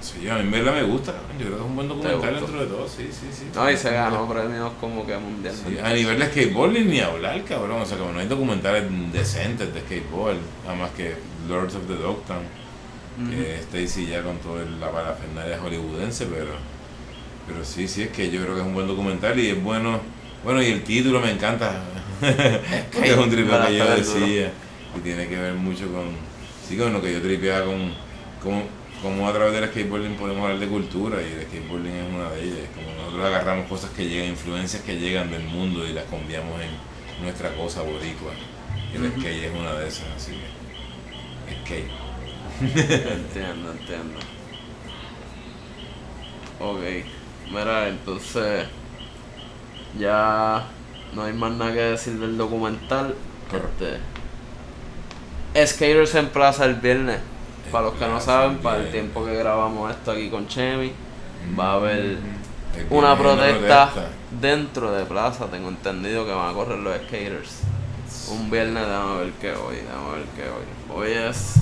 so, 0.00 0.20
mí 0.20 0.28
en 0.28 0.50
verdad 0.50 0.74
me 0.74 0.82
gusta, 0.82 1.14
yo 1.38 1.46
creo 1.46 1.50
que 1.50 1.56
es 1.56 1.68
un 1.68 1.76
buen 1.76 1.88
documental 1.88 2.34
dentro 2.34 2.60
de 2.60 2.66
todo, 2.66 2.88
sí, 2.88 3.08
sí, 3.10 3.28
sí. 3.32 3.48
No, 3.54 3.70
y 3.70 3.76
se 3.76 3.92
ganó 3.92 4.28
premios 4.28 4.72
como 4.80 5.06
que 5.06 5.16
mundialmente. 5.16 5.70
Sí, 5.70 5.78
a 5.78 5.92
nivel 5.92 6.18
de 6.18 6.26
skateboarding 6.26 6.88
ni 6.88 7.00
hablar, 7.00 7.44
cabrón. 7.44 7.82
O 7.82 7.86
sea, 7.86 7.98
como 7.98 8.12
no 8.12 8.20
hay 8.20 8.28
documentales 8.28 8.84
decentes 9.12 9.72
de 9.72 9.80
skateboard, 9.80 10.36
nada 10.64 10.76
más 10.76 10.90
que 10.92 11.14
Lords 11.48 11.74
of 11.74 11.86
the 11.86 11.94
Dogtown, 11.94 12.42
Ujú. 13.20 13.30
que 13.30 13.56
Stacy 13.60 14.06
ya 14.06 14.22
con 14.22 14.38
toda 14.38 14.64
la 14.64 14.90
parafernalia 14.90 15.58
hollywoodense, 15.60 16.26
pero, 16.26 16.52
pero 17.46 17.64
sí, 17.64 17.86
sí, 17.86 18.02
es 18.02 18.08
que 18.10 18.30
yo 18.30 18.42
creo 18.42 18.54
que 18.54 18.60
es 18.60 18.66
un 18.66 18.74
buen 18.74 18.86
documental 18.86 19.38
y 19.38 19.48
es 19.50 19.62
bueno. 19.62 20.00
Bueno, 20.42 20.60
y 20.62 20.66
el 20.66 20.82
título 20.82 21.20
me 21.20 21.30
encanta. 21.30 21.82
Es 22.22 23.16
un 23.16 23.30
tripeo 23.30 23.60
me 23.60 23.66
que 23.66 23.76
yo 23.76 23.90
decía 23.94 24.52
y 24.96 25.00
tiene 25.00 25.28
que 25.28 25.36
ver 25.36 25.54
mucho 25.54 25.86
con, 25.92 26.04
sí, 26.66 26.76
con 26.76 26.92
lo 26.92 27.02
que 27.02 27.12
yo 27.12 27.22
tripeaba 27.22 27.66
con, 27.66 27.92
con 28.42 28.62
cómo 29.02 29.28
a 29.28 29.32
través 29.32 29.52
del 29.52 29.68
skateboarding 29.68 30.14
podemos 30.14 30.44
hablar 30.44 30.60
de 30.60 30.68
cultura 30.68 31.20
y 31.20 31.32
el 31.32 31.42
skateboarding 31.46 31.92
es 31.92 32.14
una 32.14 32.30
de 32.30 32.44
ellas. 32.44 32.68
Como 32.74 32.94
nosotros 32.96 33.26
agarramos 33.26 33.66
cosas 33.66 33.90
que 33.90 34.08
llegan, 34.08 34.28
influencias 34.28 34.82
que 34.82 34.96
llegan 34.98 35.30
del 35.30 35.42
mundo 35.42 35.86
y 35.86 35.92
las 35.92 36.04
cambiamos 36.04 36.60
en 36.60 37.22
nuestra 37.22 37.54
cosa 37.54 37.82
boricua. 37.82 38.32
Y 38.92 38.96
el 38.96 39.10
skate 39.12 39.44
es 39.44 39.58
una 39.58 39.74
de 39.74 39.88
esas, 39.88 40.06
así 40.16 40.32
que 40.32 41.54
skate. 41.64 41.90
Entiendo, 42.60 43.72
entiendo. 43.72 44.20
Ok, 46.60 46.80
mira, 47.50 47.88
entonces 47.88 48.66
ya 49.98 50.64
no 51.12 51.24
hay 51.24 51.32
más 51.32 51.52
nada 51.52 51.72
que 51.72 51.80
decir 51.80 52.18
del 52.18 52.38
documental. 52.38 53.14
Correcto. 53.50 53.86
Este, 53.86 54.11
Skaters 55.54 56.14
en 56.14 56.28
Plaza 56.28 56.64
el 56.64 56.74
viernes. 56.74 57.18
Para 57.70 57.86
los 57.86 57.94
que 57.94 58.06
no 58.06 58.20
saben, 58.20 58.58
para 58.58 58.78
el 58.78 58.90
tiempo 58.90 59.24
que 59.24 59.34
grabamos 59.34 59.90
esto 59.90 60.12
aquí 60.12 60.28
con 60.28 60.46
Chemi, 60.46 60.92
va 61.58 61.72
a 61.72 61.74
haber 61.74 62.16
una 62.90 63.16
protesta 63.16 63.90
dentro 64.40 64.92
de 64.92 65.04
Plaza. 65.04 65.46
Tengo 65.46 65.68
entendido 65.68 66.26
que 66.26 66.32
van 66.32 66.50
a 66.50 66.52
correr 66.52 66.78
los 66.78 66.94
skaters. 66.96 67.60
Un 68.30 68.50
viernes, 68.50 68.82
déjame 68.86 69.18
ver 69.20 69.32
qué 69.40 69.50
hoy, 69.52 69.76
déjame 69.76 70.10
ver 70.16 70.26
qué 70.36 70.42
hoy. 70.42 71.06
Hoy 71.06 71.12
es 71.12 71.54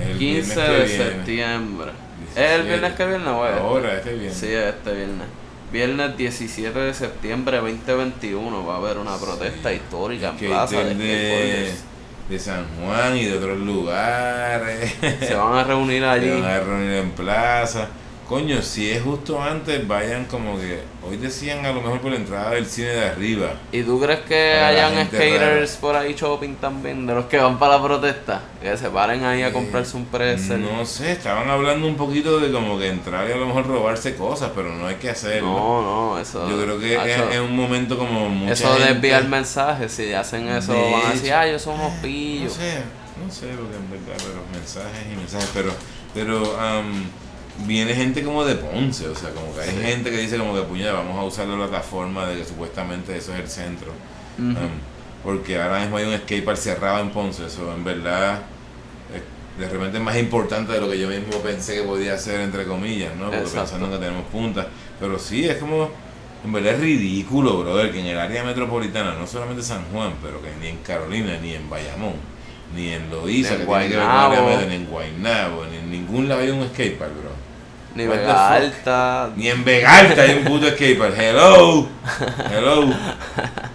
El 0.00 0.18
15 0.18 0.18
viernes 0.18 0.54
que 0.54 0.60
de 0.60 0.84
viene. 0.84 1.04
septiembre. 1.04 1.90
¿Es 1.90 2.34
17. 2.36 2.54
el 2.54 2.62
viernes 2.66 2.92
que 2.94 3.06
viene 3.06 3.28
o 3.28 3.46
es? 3.46 3.56
Ahora, 3.60 3.94
este 3.96 4.12
viernes. 4.14 4.36
Sí, 4.38 4.46
este 4.52 4.92
viernes. 4.94 5.26
Viernes 5.72 6.16
17 6.16 6.78
de 6.78 6.92
septiembre 6.94 7.56
2021 7.58 8.66
va 8.66 8.74
a 8.74 8.76
haber 8.78 8.98
una 8.98 9.16
protesta 9.16 9.70
Sí. 9.70 9.76
histórica 9.76 10.28
en 10.30 10.34
Skaters 10.36 10.50
Plaza 10.52 10.76
de 10.84 10.94
skateboarders. 10.94 11.84
De 12.28 12.38
San 12.38 12.64
Juan 12.80 13.16
y 13.16 13.24
de 13.26 13.36
otros 13.38 13.58
lugares. 13.58 14.94
Se 15.20 15.34
van 15.34 15.54
a 15.58 15.64
reunir 15.64 16.02
Se 16.02 16.08
allí. 16.08 16.30
van 16.30 16.44
a 16.44 16.60
reunir 16.60 16.92
en 16.94 17.10
plaza. 17.10 17.88
Coño, 18.32 18.62
si 18.62 18.90
es 18.90 19.02
justo 19.02 19.42
antes, 19.42 19.86
vayan 19.86 20.24
como 20.24 20.56
que. 20.58 20.80
Hoy 21.06 21.18
decían 21.18 21.66
a 21.66 21.72
lo 21.72 21.82
mejor 21.82 22.00
por 22.00 22.10
la 22.12 22.16
entrada 22.16 22.52
del 22.52 22.64
cine 22.64 22.88
de 22.88 23.04
arriba. 23.10 23.50
¿Y 23.72 23.82
tú 23.82 24.00
crees 24.00 24.20
que 24.20 24.54
hayan 24.54 25.06
skaters 25.08 25.72
por 25.76 25.94
ahí 25.94 26.14
shopping 26.14 26.54
también? 26.54 27.06
De 27.06 27.12
los 27.14 27.26
que 27.26 27.36
van 27.36 27.58
para 27.58 27.76
la 27.76 27.82
protesta. 27.84 28.40
Que 28.62 28.74
se 28.78 28.88
paren 28.88 29.22
ahí 29.26 29.42
a 29.42 29.48
Eh, 29.48 29.52
comprarse 29.52 29.98
un 29.98 30.06
pretzel. 30.06 30.62
No 30.62 30.86
sé, 30.86 31.12
estaban 31.12 31.50
hablando 31.50 31.86
un 31.86 31.96
poquito 31.96 32.40
de 32.40 32.50
como 32.50 32.78
que 32.78 32.88
entrar 32.88 33.28
y 33.28 33.32
a 33.32 33.36
lo 33.36 33.44
mejor 33.44 33.66
robarse 33.66 34.16
cosas, 34.16 34.50
pero 34.54 34.72
no 34.74 34.86
hay 34.86 34.94
que 34.94 35.10
hacerlo. 35.10 35.48
No, 35.52 35.82
no, 36.14 36.18
eso. 36.18 36.48
Yo 36.48 36.56
creo 36.62 36.80
que 36.80 36.96
Hacho, 36.96 37.28
es, 37.28 37.34
es 37.34 37.40
un 37.40 37.54
momento 37.54 37.98
como 37.98 38.30
mucha 38.30 38.54
Eso 38.54 38.72
gente- 38.78 38.94
desvía 38.94 39.18
el 39.18 39.28
mensaje. 39.28 39.90
Si 39.90 40.10
hacen 40.14 40.48
eso, 40.48 40.72
De 40.72 40.90
van 40.90 41.02
a 41.04 41.10
decir, 41.10 41.26
hecho, 41.26 41.36
ah, 41.36 41.46
ellos 41.48 41.60
son 41.60 41.74
unos 41.74 41.92
No 41.96 42.00
pillos. 42.00 42.54
sé, 42.54 42.78
no 43.22 43.30
sé 43.30 43.48
lo 43.52 43.68
que 43.68 43.76
en 43.76 43.90
verdad, 43.90 44.16
pero 44.16 44.40
mensajes 44.58 45.06
y 45.12 45.16
mensajes, 45.16 45.50
pero, 45.52 45.72
pero 46.14 46.58
am, 46.58 47.04
viene 47.66 47.94
gente 47.94 48.22
como 48.22 48.44
de 48.44 48.54
Ponce, 48.56 49.08
o 49.08 49.14
sea, 49.14 49.30
como 49.30 49.54
que 49.54 49.60
hay 49.60 49.70
Sí. 49.70 49.76
gente 49.82 50.10
que 50.10 50.18
dice 50.18 50.38
como 50.38 50.54
que 50.54 50.62
puñada, 50.62 50.94
vamos 50.94 51.18
a 51.18 51.22
usar 51.24 51.46
la 51.46 51.56
plataforma 51.56 52.26
de 52.26 52.38
que 52.38 52.44
supuestamente 52.44 53.16
eso 53.16 53.32
es 53.34 53.40
el 53.40 53.48
centro. 53.48 53.92
Am, 54.38 54.56
porque 55.22 55.60
ahora 55.60 55.80
mismo 55.80 55.98
hay 55.98 56.06
un 56.06 56.16
skatepark 56.16 56.56
cerrado 56.58 57.00
en 57.00 57.10
Ponce, 57.10 57.46
eso 57.46 57.72
en 57.74 57.84
verdad 57.84 58.40
es- 59.14 59.60
de 59.60 59.68
repente 59.68 59.98
es 59.98 60.02
más 60.02 60.16
importante 60.16 60.72
de 60.72 60.80
lo 60.80 60.90
que 60.90 60.98
yo 60.98 61.08
mismo 61.08 61.36
pensé 61.42 61.74
que 61.76 61.82
podía 61.82 62.16
ser, 62.18 62.40
entre 62.40 62.64
comillas, 62.64 63.14
¿no? 63.16 63.26
Porque 63.26 63.38
Exacto. 63.40 63.60
pensando 63.72 63.90
que 63.90 64.04
tenemos 64.04 64.24
puntas. 64.32 64.66
Pero 64.98 65.18
sí, 65.18 65.44
es 65.46 65.58
como, 65.58 65.90
en 66.44 66.52
verdad 66.52 66.74
es 66.74 66.80
ridículo, 66.80 67.58
brother, 67.58 67.92
que 67.92 68.00
en 68.00 68.06
el 68.06 68.18
área 68.18 68.42
metropolitana, 68.44 69.14
no 69.14 69.26
solamente 69.26 69.62
San 69.62 69.84
Juan, 69.92 70.14
pero 70.22 70.40
que 70.42 70.48
ni 70.60 70.68
en 70.68 70.78
Carolina, 70.78 71.38
ni 71.40 71.52
en 71.54 71.68
Bayamón, 71.68 72.14
ni 72.74 72.88
en 72.88 73.10
Loíza, 73.10 73.58
que 73.58 73.64
tiene 73.66 73.88
que 73.90 73.96
ver 73.96 73.98
con 73.98 74.08
el 74.08 74.10
área 74.10 74.26
Guaynabo. 74.40 74.48
metro, 74.48 74.68
ni 74.70 74.74
en 74.76 74.86
Guaynabo, 74.86 75.64
ni 75.66 75.76
en 75.76 75.90
ningún 75.90 76.28
lado 76.28 76.40
hay 76.40 76.50
un 76.50 76.66
skatepark, 76.68 77.12
bro. 77.12 77.31
Ni 77.94 78.06
What 78.06 78.16
Vega? 78.16 78.48
Alta. 78.54 79.30
Ni 79.36 79.48
en 79.48 79.64
Vegalta 79.64 80.22
hay 80.22 80.38
un 80.38 80.44
puto 80.44 80.66
skatepark. 80.70 81.14
Hello, 81.18 81.86
hello. 82.50 82.86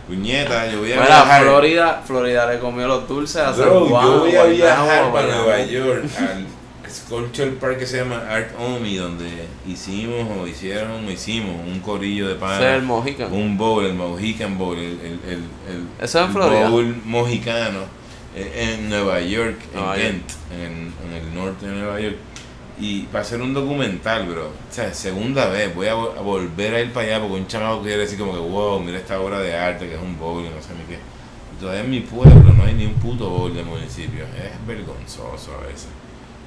Puñeta, 0.08 0.72
yo 0.72 0.80
voy 0.80 0.94
a 0.94 0.96
Mira, 1.02 1.06
viajar. 1.08 1.42
Florida, 1.44 2.02
Florida 2.06 2.52
le 2.52 2.60
comió 2.60 2.88
los 2.88 3.08
dulces 3.08 3.38
a 3.42 3.54
San 3.54 3.70
Juan. 3.70 4.06
yo 4.06 4.20
voy 4.20 4.36
a 4.36 4.44
viajar 4.46 5.12
para. 5.12 5.28
Nueva 5.28 5.62
York 5.66 6.06
al 6.18 6.46
Sculpture 6.90 7.52
Park 7.52 7.80
que 7.80 7.86
se 7.86 7.98
llama 7.98 8.24
Art 8.30 8.50
Omi, 8.58 8.96
donde 8.96 9.28
hicimos 9.68 10.26
o 10.40 10.48
hicieron 10.48 11.06
o 11.06 11.12
hicimos 11.12 11.56
un 11.68 11.80
corillo 11.82 12.28
de 12.30 12.36
Ese 12.36 12.46
es 12.46 12.62
el 12.62 12.78
pan, 12.78 12.86
Mojican. 12.86 13.34
un 13.34 13.58
bowl, 13.58 13.86
el 13.86 13.94
Mohican 13.94 14.58
Bowl, 14.58 14.78
el, 14.78 14.86
el, 15.02 15.20
el, 15.28 15.44
el- 15.70 15.88
¿Eso 16.00 16.20
es 16.20 16.24
en 16.24 16.24
el 16.24 16.32
Florida? 16.32 16.70
bowl 16.70 16.96
mojicano 17.04 17.80
eh, 18.36 18.74
en 18.80 18.90
Nueva 18.90 19.20
York, 19.20 19.58
en 19.74 19.80
Nueva 19.80 19.98
York. 19.98 20.08
Kent, 20.08 20.32
en, 20.54 20.94
en 21.06 21.14
el 21.22 21.36
norte 21.36 21.66
de 21.68 21.74
Nueva 21.74 22.00
York. 22.00 22.16
Y 22.80 23.04
para 23.04 23.24
hacer 23.24 23.42
un 23.42 23.54
documental, 23.56 24.28
bro. 24.28 24.48
O 24.48 24.52
sea, 24.74 24.94
segunda 24.94 25.48
vez, 25.48 25.74
voy 25.74 25.88
a, 25.88 25.96
vo- 25.96 26.16
a 26.18 26.22
volver 26.22 26.76
a 26.76 26.82
ir 26.82 26.94
para 26.94 27.08
allá 27.08 27.20
porque 27.22 27.36
un 27.42 27.48
chamaco 27.48 27.82
quiere 27.82 27.98
decir 27.98 28.20
como 28.20 28.34
que, 28.34 28.40
wow, 28.40 28.80
mira 28.80 29.00
esta 29.00 29.20
obra 29.20 29.40
de 29.40 29.56
arte 29.58 29.88
que 29.88 29.96
es 29.96 30.02
un 30.02 30.18
bowl 30.20 30.42
y 30.44 30.50
no 30.50 30.62
sé 30.62 30.74
ni 30.78 30.84
qué. 30.94 31.00
Y 31.56 31.60
todavía 31.60 31.82
en 31.84 31.90
mi 31.90 32.02
pueblo 32.02 32.54
no 32.56 32.64
hay 32.64 32.76
ni 32.76 32.86
un 32.86 32.94
puto 32.94 33.30
bowl 33.30 33.54
de 33.56 33.64
municipio. 33.64 34.26
Es 34.26 34.68
vergonzoso 34.68 35.56
a 35.60 35.66
veces. 35.66 35.88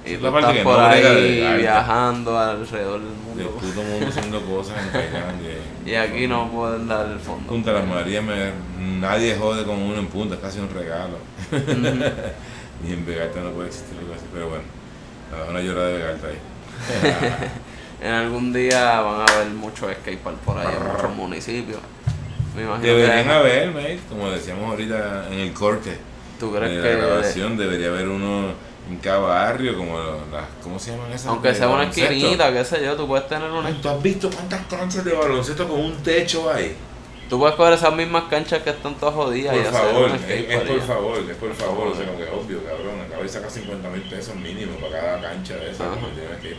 Y 0.07 0.13
Es 0.13 0.19
tú 0.21 0.25
la 0.27 0.31
parte 0.33 0.47
estás 0.51 0.59
que 0.59 0.65
por 0.65 0.79
no 0.79 0.87
ahí 0.87 1.03
de 1.03 1.57
viajando 1.59 2.39
alrededor 2.39 3.01
del 3.01 3.09
Del 3.37 3.47
mundo. 3.47 3.51
puto 3.61 3.83
mundo 3.83 4.07
haciendo 4.09 4.41
cosas 4.43 4.77
en 4.87 4.93
Tailandia. 4.93 5.51
Y 5.85 5.95
aquí 5.95 6.27
no 6.29 6.49
pueden 6.53 6.87
dar 6.87 7.07
el 7.11 7.19
fondo. 7.19 7.49
Punta 7.49 7.73
Las 7.73 7.87
Marías, 7.87 8.23
me- 8.23 8.53
nadie 9.01 9.35
jode 9.35 9.65
con 9.65 9.77
uno 9.83 9.99
en 9.99 10.07
punta, 10.07 10.37
es 10.37 10.41
casi 10.41 10.61
un 10.61 10.71
regalo. 10.71 11.17
y 12.87 12.93
en 12.93 13.05
Vegalta 13.05 13.41
no 13.41 13.51
puede 13.51 13.69
existir 13.69 13.99
algo 13.99 14.15
así, 14.15 14.25
pero 14.33 14.49
bueno, 14.49 14.63
una 15.49 15.61
llorada 15.61 15.89
de 15.89 15.93
Vegalta 15.95 16.27
ahí. 16.29 16.39
En 18.03 18.13
algún 18.13 18.51
día 18.51 19.03
van 19.03 19.21
a 19.21 19.25
haber 19.27 19.49
muchos 19.49 19.93
skateparks 19.93 20.41
por 20.43 20.57
ahí 20.57 20.75
en 20.75 20.91
muchos 20.91 21.15
municipios. 21.15 21.81
Me 22.57 22.63
imagino 22.63 22.87
Deberían 22.95 23.25
que 23.25 23.31
haber, 23.31 23.71
mate, 23.73 24.01
como 24.09 24.31
decíamos 24.31 24.71
ahorita 24.71 25.27
en 25.31 25.39
el 25.39 25.53
corte 25.53 25.99
tú 26.41 26.51
crees 26.51 26.77
la 26.77 26.83
que 26.83 26.97
grabación, 26.97 27.57
debería 27.57 27.89
haber 27.89 28.09
uno 28.09 28.55
en 28.89 28.97
cada 28.97 29.19
barrio, 29.19 29.77
como 29.77 29.99
las, 30.33 30.47
¿cómo 30.63 30.79
se 30.79 30.93
llaman 30.93 31.13
esas? 31.13 31.27
aunque 31.27 31.55
sea 31.55 31.69
una 31.69 31.85
esquinita, 31.85 32.53
qué 32.53 32.65
sé 32.65 32.83
yo, 32.83 32.97
tú 32.97 33.07
puedes 33.07 33.29
tener 33.29 33.49
una 33.51 33.71
¿Tú 33.81 33.89
has 33.89 34.03
visto 34.03 34.31
cuántas 34.31 34.63
canchas 34.67 35.05
de 35.05 35.13
baloncesto 35.13 35.69
con 35.69 35.79
un 35.79 35.97
techo 36.03 36.51
hay? 36.51 36.75
Tú 37.31 37.39
puedes 37.39 37.55
coger 37.55 37.75
esas 37.75 37.95
mismas 37.95 38.25
canchas 38.25 38.61
que 38.65 38.71
están 38.71 38.97
todas 38.97 39.15
jodidas 39.15 39.55
Por 39.55 39.63
y 39.63 39.67
hacer 39.69 39.81
favor, 39.81 40.11
un 40.11 40.17
es, 40.17 40.23
es 40.29 40.61
por 40.63 40.81
favor, 40.81 41.19
es 41.31 41.37
por 41.37 41.55
favor, 41.55 41.87
o 41.87 41.95
sea, 41.95 42.07
como 42.07 42.19
que 42.19 42.25
es 42.25 42.31
obvio, 42.31 42.65
cabrón, 42.65 43.01
acabo 43.07 43.23
de 43.23 43.29
sacar 43.29 43.49
50 43.49 43.89
mil 43.89 44.03
pesos 44.03 44.35
mínimo 44.35 44.73
para 44.79 45.01
cada 45.01 45.21
cancha 45.21 45.55
de 45.55 45.71
esas, 45.71 45.95
como 45.95 46.09
tiene 46.09 46.37
que 46.43 46.49
ir. 46.49 46.57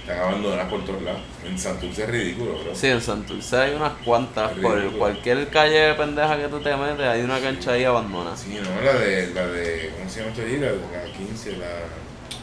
Están 0.00 0.18
abandonadas 0.18 0.68
por 0.68 0.84
todos 0.84 1.00
lados. 1.02 1.20
En 1.46 1.56
Santurce 1.56 2.02
es 2.02 2.10
ridículo, 2.10 2.58
bro. 2.58 2.74
Sí, 2.74 2.88
en 2.88 3.00
Santurce 3.00 3.56
hay 3.56 3.74
unas 3.74 3.92
cuantas. 4.04 4.50
Por 4.58 4.98
cualquier 4.98 5.46
calle 5.46 5.94
pendeja 5.94 6.36
que 6.38 6.48
tú 6.48 6.58
te 6.58 6.76
metes, 6.76 7.06
hay 7.06 7.22
una 7.22 7.38
cancha 7.38 7.70
ahí 7.74 7.84
abandonada. 7.84 8.36
Sí, 8.36 8.58
no, 8.60 8.84
la 8.84 8.94
de, 8.98 9.28
la 9.32 9.46
de, 9.46 9.92
¿cómo 9.96 10.10
se 10.10 10.20
llama 10.22 10.32
esta 10.32 10.44
isla? 10.44 10.66
La 10.66 11.04
15, 11.04 11.50
la, 11.52 11.66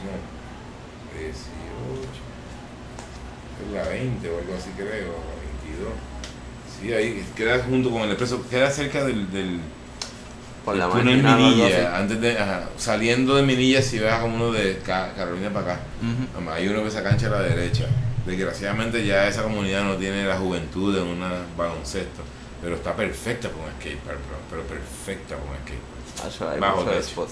no, 0.06 1.20
18, 1.20 1.36
es 3.60 3.74
la 3.74 3.90
20 3.90 4.30
o 4.30 4.38
algo 4.38 4.54
así 4.56 4.70
creo, 4.78 4.88
la 4.88 5.36
22. 5.68 5.94
Sí, 6.82 6.94
ahí 6.94 7.26
queda 7.36 7.60
junto 7.64 7.90
con 7.92 8.02
el 8.04 8.10
expreso, 8.10 8.44
queda 8.50 8.70
cerca 8.72 9.04
del, 9.04 9.30
del 9.32 9.60
Por 10.64 10.76
la 10.78 10.88
túnel 10.90 11.22
Minilla, 11.24 11.98
antes 11.98 12.22
de, 12.22 12.38
ajá, 12.38 12.70
saliendo 12.78 13.36
de 13.36 13.44
Minilla 13.44 13.82
si 13.82 14.00
vas 14.00 14.20
como 14.22 14.36
uno 14.36 14.52
de 14.52 14.78
Ca- 14.86 15.14
Carolina 15.16 15.50
para 15.52 15.74
acá. 15.74 15.82
Ujú. 16.02 16.28
Además, 16.36 16.56
Hay 16.56 16.68
uno 16.70 16.84
que 16.84 16.92
se 16.92 17.04
cancha 17.04 17.28
a 17.28 17.32
la 17.32 17.42
derecha. 17.42 17.86
Desgraciadamente 18.26 19.06
ya 19.06 19.28
esa 19.28 19.44
comunidad 19.44 19.84
no 19.84 19.96
tiene 19.96 20.26
la 20.26 20.38
juventud 20.38 20.94
de 20.96 21.02
un 21.02 21.20
baloncesto. 21.58 22.22
Pero 22.62 22.76
está 22.76 22.94
perfecta 22.96 23.50
para 23.50 23.64
un 23.64 23.72
skatepark, 23.80 24.18
bro. 24.28 24.38
Pero 24.50 24.64
perfecta 24.64 25.36
para 25.36 25.52
un 25.52 25.58
skatepark. 25.58 26.28
Hacho, 26.28 26.50
hay 26.50 26.60
Bajo 26.60 26.84
techo. 26.84 27.26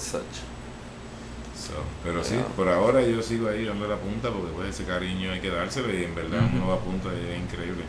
So, 1.57 1.74
pero 2.03 2.24
sí, 2.24 2.36
Claro. 2.36 2.48
por 2.56 2.69
ahora 2.69 3.02
yo 3.02 3.22
sigo 3.22 3.49
ahí 3.49 3.65
dando 3.65 3.88
la 3.88 3.98
punta 3.98 4.30
porque 4.30 4.52
pues 4.56 4.69
ese 4.69 4.86
cariño 4.86 5.32
hay 5.32 5.40
que 5.41 5.49
dárselo 5.49 5.91
y 5.94 6.03
en 6.03 6.15
verdad 6.15 6.45
Ujú. 6.45 6.56
uno 6.57 6.68
va 6.68 6.76
a 6.76 6.80
punta 6.80 7.10
y 7.10 7.34
es 7.34 7.40
increíble. 7.41 7.84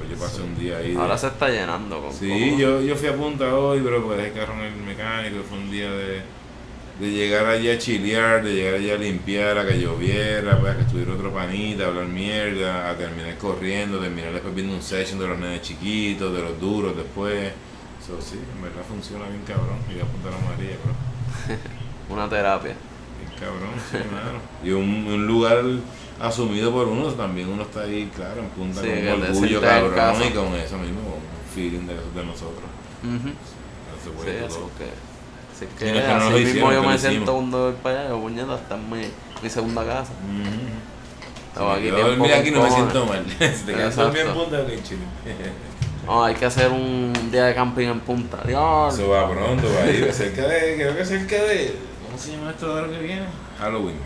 Hoy 0.00 0.08
yo 0.10 0.16
pasé 0.16 0.42
un 0.42 0.58
día 0.58 0.78
ahí. 0.78 0.92
de- 0.94 1.00
Ahora 1.00 1.16
se 1.18 1.26
está 1.28 1.48
llenando 1.48 2.00
con 2.00 2.12
Sí, 2.12 2.56
yo, 2.58 2.80
yo 2.80 2.96
fui 2.96 3.08
a 3.08 3.14
punta 3.16 3.54
hoy, 3.54 3.80
pero 3.84 4.04
pues 4.04 4.16
dejé 4.18 4.30
el 4.30 4.34
carro 4.34 4.54
en 4.54 4.72
el 4.72 4.76
mecánico. 4.76 5.42
Fue 5.48 5.58
un 5.58 5.70
día 5.70 5.90
de, 5.90 6.22
de 7.00 7.10
llegar 7.10 7.46
allá 7.46 7.74
a 7.74 7.78
chilear, 7.78 8.42
de 8.44 8.54
llegar 8.54 8.74
allá 8.74 8.94
a 8.94 8.98
limpiar, 8.98 9.58
a 9.58 9.66
que 9.66 9.80
lloviera, 9.80 10.58
pues, 10.58 10.72
a 10.72 10.76
que 10.76 10.82
estuviera 10.82 11.12
otro 11.12 11.32
panita, 11.32 11.84
a 11.84 11.86
hablar 11.88 12.06
mierda, 12.06 12.90
a 12.90 12.96
terminar 12.96 13.36
corriendo, 13.38 13.98
terminar 13.98 14.32
después 14.32 14.54
viendo 14.54 14.74
un 14.74 14.82
session 14.82 15.18
de 15.18 15.28
los 15.28 15.38
nenes 15.38 15.62
chiquitos, 15.62 16.32
de 16.34 16.42
los 16.42 16.58
duros 16.60 16.96
después. 16.96 17.52
So, 18.06 18.20
sí, 18.20 18.38
en 18.56 18.62
verdad 18.62 18.82
funciona 18.88 19.26
bien 19.28 19.42
cabrón. 19.46 19.78
Y 19.94 20.00
a 20.00 20.04
Punta 20.04 20.30
La 20.30 20.50
María, 20.50 20.76
bro. 20.82 21.54
Una 22.14 22.28
terapia. 22.28 22.74
Bien 23.20 23.38
cabrón, 23.38 23.70
sí, 23.90 23.98
mano. 24.12 24.38
Y 24.64 24.70
un, 24.72 25.06
un 25.12 25.26
lugar 25.26 25.62
asumido 26.20 26.70
por 26.72 26.86
uno, 26.88 27.08
también 27.12 27.48
uno 27.48 27.62
está 27.62 27.82
ahí, 27.82 28.10
claro, 28.14 28.40
en 28.42 28.48
punta 28.50 28.80
Sí, 28.82 28.88
con 28.88 29.14
un 29.14 29.22
orgullo 29.22 29.58
en 29.58 29.64
cabrón 29.64 30.22
y 30.22 30.30
con 30.30 30.54
eso 30.54 30.78
mismo, 30.78 31.00
con 31.00 31.12
un 31.14 31.54
feeling 31.54 31.86
de, 31.86 31.94
de 31.94 32.26
nosotros. 32.26 32.68
Ujú. 33.02 33.28
Eso 33.28 34.10
Sí, 34.24 34.54
todo. 34.54 34.70
que. 34.78 34.84
Así 34.84 35.66
Sí, 35.66 35.66
que 35.78 35.86
es 35.88 35.92
que 35.92 36.08
no 36.08 36.14
así 36.16 36.32
mismo 36.32 36.48
hicieron, 36.50 36.72
yo 36.74 36.82
me 36.90 36.98
siento 36.98 37.32
cuando 37.34 37.64
voy 37.64 37.74
para 37.82 38.00
allá. 38.00 38.14
Puñeta, 38.14 38.54
esta 38.54 38.76
es 38.76 38.82
mi, 38.82 39.02
mi 39.42 39.50
segunda 39.50 39.84
casa. 39.84 40.12
Ujú. 40.12 40.50
Estaba 41.48 41.74
aquí 41.74 41.86
yo 41.88 42.16
con 42.18 42.30
aquí 42.30 42.50
no 42.50 42.62
me 42.62 42.70
siento 42.70 43.06
mal. 43.06 43.24
si 43.28 43.36
te 43.66 43.72
quedas 43.74 43.98
en 43.98 44.06
Exacto. 44.06 44.34
punta, 44.34 44.60
ok, 44.60 44.68
chile. 44.82 45.00
No, 46.06 46.24
hay 46.24 46.34
que 46.34 46.46
hacer 46.46 46.70
un 46.70 47.12
día 47.30 47.44
de 47.46 47.54
camping 47.54 47.88
en 47.88 48.00
Punta. 48.00 48.38
Dios. 48.46 48.94
Eso 48.94 49.08
va 49.10 49.28
pronto, 49.30 49.66
va 49.76 49.82
a 49.84 49.90
ir 49.90 50.10
cerca 50.12 50.46
de, 50.48 50.76
creo 50.76 50.96
que 50.96 51.04
cerca 51.04 51.36
de, 51.44 51.76
¿cómo 52.06 52.18
se 52.18 52.32
llama 52.32 52.50
esto 52.50 52.74
de 52.76 52.82
lo 52.82 52.90
que 52.90 52.98
viene? 53.00 53.26
Halloween. 53.58 53.96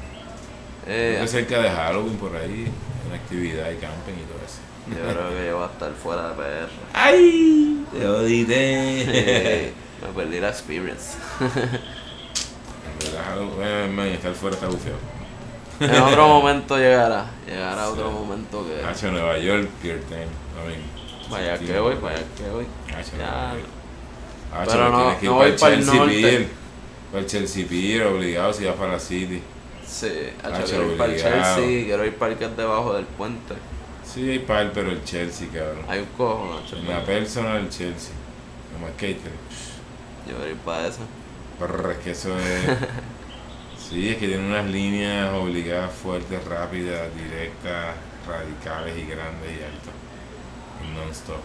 Creo 0.84 0.96
Eh, 1.16 1.18
que 1.22 1.28
cerca 1.28 1.60
de 1.62 1.70
Halloween 1.70 2.16
por 2.16 2.36
ahí, 2.36 2.66
una 3.06 3.16
actividad 3.16 3.70
y 3.70 3.76
camping 3.76 4.12
y 4.12 4.24
todo 4.26 4.40
eso. 4.44 4.60
yo 4.88 5.12
creo 5.12 5.30
que 5.38 5.46
yo 5.46 5.56
voy 5.56 5.64
a 5.66 5.72
estar 5.72 5.92
fuera 5.92 6.28
de 6.28 6.34
PR. 6.34 6.68
¡Ay! 6.92 7.84
Te 7.92 8.06
odité. 8.06 9.72
me 10.02 10.08
perdí 10.22 10.40
la 10.40 10.48
experience. 10.50 11.16
En 11.40 12.98
verdad, 12.98 13.24
Halloween, 13.28 13.62
eh, 13.62 13.88
man, 13.94 14.06
estar 14.08 14.34
fuera 14.34 14.54
está 14.56 14.66
bufeado. 14.68 14.98
en 15.80 16.02
otro 16.02 16.28
momento 16.40 16.76
llegará. 16.78 17.26
Llegará 17.46 17.88
otro 17.88 18.08
Sí. 18.08 18.14
momento 18.14 18.66
que. 18.66 18.84
Hacho, 18.84 19.10
Nueva 19.10 19.38
York, 19.38 19.68
Pier 19.82 20.00
10. 20.06 20.20
I 20.20 20.68
mean, 20.68 20.80
Vaya 21.30 21.56
sí, 21.56 21.64
que 21.64 21.78
voy, 21.78 21.94
vaya 21.96 22.22
que 22.36 22.48
voy. 22.50 22.66
Hacho, 22.94 23.12
Ya. 23.18 23.30
Nueva 23.30 23.52
York. 23.54 23.68
Hacho, 24.54 24.70
Pero 24.70 24.88
no- 24.90 24.98
tienes 24.98 25.18
que 25.18 25.24
ir 25.24 25.30
no 25.30 25.36
para 25.38 25.44
voy 25.48 25.52
el 25.54 25.58
para 25.60 25.74
el 25.74 25.80
Chelsea 25.80 25.94
norte. 26.00 26.14
Pier. 26.14 26.48
Para 27.10 27.20
el 27.22 27.26
Chelsea 27.26 27.66
Pier, 27.66 28.02
obligado 28.06 28.52
si 28.52 28.64
vas 28.66 28.74
para 28.76 28.92
la 28.92 29.00
City. 29.00 29.42
Sí, 29.94 30.08
quiero 30.66 30.90
ir 30.90 30.98
para 30.98 31.12
el. 31.12 31.20
Chelsea, 31.20 31.84
quiero 31.84 32.04
ir 32.04 32.16
para 32.16 32.32
el 32.32 32.38
que 32.38 32.44
es 32.46 32.56
debajo 32.56 32.94
del 32.94 33.04
puente. 33.04 33.54
Sí, 34.04 34.28
hay 34.28 34.40
par, 34.40 34.72
pero 34.74 34.90
el 34.90 35.04
Chelsea, 35.04 35.46
cabrón. 35.52 35.84
Hay 35.88 36.00
un 36.00 36.06
cojo, 36.16 36.58
hacho. 36.58 36.76
En 36.76 36.88
la 36.88 37.04
persona 37.04 37.54
del 37.54 37.68
Chelsea. 37.68 38.12
Como 38.72 38.88
skater. 38.88 39.32
Yo 40.28 40.36
quiero 40.36 40.50
ir 40.50 40.56
para 40.56 40.88
eso. 40.88 40.98
Brr, 41.60 41.92
es 41.92 41.98
que 41.98 42.10
eso 42.10 42.36
es. 42.38 42.44
Sí, 43.88 44.08
es 44.08 44.16
que 44.16 44.26
tiene 44.26 44.46
unas 44.46 44.64
líneas 44.64 45.30
obligadas 45.34 45.92
fuertes, 45.92 46.42
rápidas, 46.46 47.06
directas, 47.14 47.94
radicales 48.26 48.96
y 48.96 49.02
grandes 49.02 49.50
y 49.50 49.62
altas. 49.62 49.94
Y 50.82 50.96
non-stop. 50.96 51.36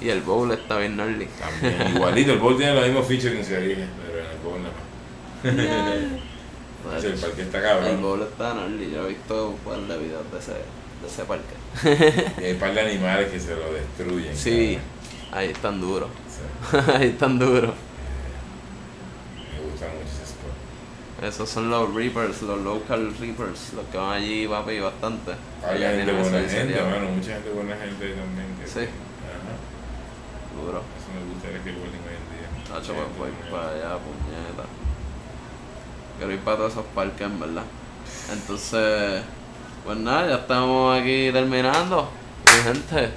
Y 0.00 0.08
el 0.08 0.22
bowl 0.22 0.50
está 0.52 0.78
bien 0.78 0.94
gnarly. 0.94 1.28
También, 1.38 1.96
igualito, 1.96 2.32
el 2.32 2.38
bowl 2.38 2.56
tiene 2.56 2.74
los 2.74 2.84
mismos 2.86 3.06
features 3.06 3.36
que 3.36 3.44
se 3.44 3.60
dije, 3.60 3.84
pero 4.02 4.18
en 4.20 4.30
el 4.30 4.38
bowl 4.38 4.62
nada 4.62 5.94
más. 6.14 6.29
Sí, 7.00 7.06
el 7.06 7.14
parque 7.14 7.42
está 7.42 7.58
El 7.58 7.64
cabrón. 7.64 8.02
bowl 8.02 8.22
está 8.22 8.52
gnarly. 8.54 8.90
Yo 8.90 9.04
he 9.04 9.08
visto 9.08 9.48
un 9.50 9.56
par 9.58 9.78
de 9.78 9.98
videos 9.98 10.32
de 10.32 10.38
ese, 10.38 10.52
de 10.52 11.06
ese 11.06 11.24
parque. 11.24 11.54
Y 12.40 12.44
hay 12.44 12.52
un 12.52 12.58
par 12.58 12.74
de 12.74 12.80
animales 12.80 13.30
que 13.30 13.38
se 13.40 13.54
lo 13.54 13.72
destruyen. 13.72 14.36
Sí, 14.36 14.78
cabrón. 15.30 15.38
ahí 15.38 15.48
están 15.50 15.80
duros. 15.80 16.08
Sí, 16.70 16.76
ahí 16.94 17.08
están 17.08 17.38
duros. 17.38 17.74
me 19.52 19.70
gusta 19.70 19.86
mucho 19.86 20.08
ese 20.14 20.24
spot. 20.24 21.24
Esos 21.28 21.48
son 21.50 21.70
los 21.70 21.94
Reapers, 21.94 22.42
los 22.42 22.60
local 22.60 23.12
Reapers, 23.20 23.72
los 23.74 23.84
que 23.92 23.98
van 23.98 24.12
allí, 24.14 24.46
papi, 24.48 24.80
bastante. 24.80 25.32
Hay 25.66 25.78
gente 25.78 26.12
buena 26.12 26.38
gente, 26.40 26.66
diseño. 26.66 26.84
mano, 26.90 27.10
mucha 27.10 27.32
gente 27.34 27.50
buena 27.50 27.76
gente 27.76 28.08
también. 28.14 28.56
Que, 28.60 28.66
Sí. 28.66 28.80
Ajá. 28.80 29.54
Duro. 30.64 30.80
Eso 30.80 31.08
me 31.14 31.32
gusta 31.32 31.48
el 31.48 31.60
skateboarding 31.60 32.04
hoy 32.08 32.16
en 32.16 32.26
día. 32.32 32.74
Nacho, 32.74 32.94
pues 32.94 33.08
voy 33.18 33.30
para 33.50 33.68
allá, 33.70 33.98
puñeta. 34.00 34.59
Quiero 36.20 36.34
ir 36.34 36.40
para 36.40 36.58
todos 36.58 36.72
esos 36.72 36.84
parques, 36.94 37.22
en 37.22 37.40
verdad. 37.40 37.62
Entonces, 38.30 39.22
pues 39.86 39.96
nada, 39.96 40.28
ya 40.28 40.34
estamos 40.34 41.00
aquí 41.00 41.30
terminando. 41.32 42.10
Mi 42.44 42.62
gente, 42.62 43.08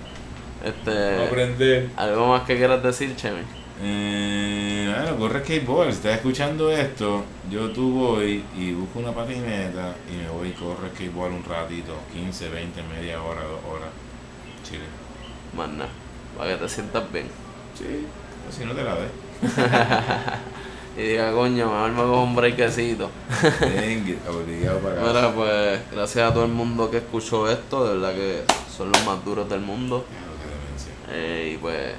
este, 0.63 1.25
aprender. 1.25 1.89
algo 1.97 2.27
más 2.27 2.43
que 2.43 2.55
quieras 2.55 2.81
decir, 2.81 3.13
Chemi. 3.17 3.41
Eh, 3.81 4.89
bueno, 4.95 5.17
corre 5.17 5.41
skateboard. 5.41 5.89
Si 5.89 5.95
estás 5.97 6.15
escuchando 6.15 6.71
esto, 6.71 7.25
yo 7.51 7.71
tú 7.71 7.91
voy 7.91 8.41
y 8.57 8.71
busco 8.71 8.99
una 8.99 9.11
patineta 9.11 9.95
y 10.09 10.23
me 10.23 10.30
voy 10.30 10.47
y 10.47 10.51
corro 10.53 10.88
skateboard 10.95 11.34
un 11.34 11.43
ratito, 11.43 11.97
15, 12.13 12.49
20, 12.51 12.84
media 12.84 13.21
hora, 13.21 13.41
dos 13.41 13.59
horas. 13.69 13.89
Chile. 14.63 14.85
Más 15.57 15.67
nada, 15.67 15.89
para 16.38 16.51
que 16.51 16.55
te 16.55 16.69
sientas 16.69 17.11
bien. 17.11 17.27
Sí. 17.77 18.07
O 18.47 18.49
si 18.49 18.63
no 18.63 18.71
te 18.71 18.81
la 18.81 18.93
ves. 18.93 19.11
Y 20.95 21.02
diga, 21.02 21.32
coño, 21.32 21.65
mejor 21.65 21.91
me 21.91 22.02
cojo 22.03 22.24
un 22.24 22.36
acá. 24.88 25.02
Mira, 25.07 25.32
pues, 25.34 25.82
gracias 25.91 26.30
a 26.30 26.34
todo 26.34 26.45
el 26.45 26.52
mundo 26.52 26.91
que 26.91 26.98
escuchó 26.98 27.49
esto, 27.49 27.86
de 27.86 27.94
verdad 27.95 28.14
que 28.14 28.44
son 28.76 28.91
los 28.91 29.06
más 29.06 29.26
duros 29.26 29.49
del 29.49 29.61
mundo. 29.61 30.06
Eh, 31.10 31.53
y 31.56 31.57
pues, 31.57 31.94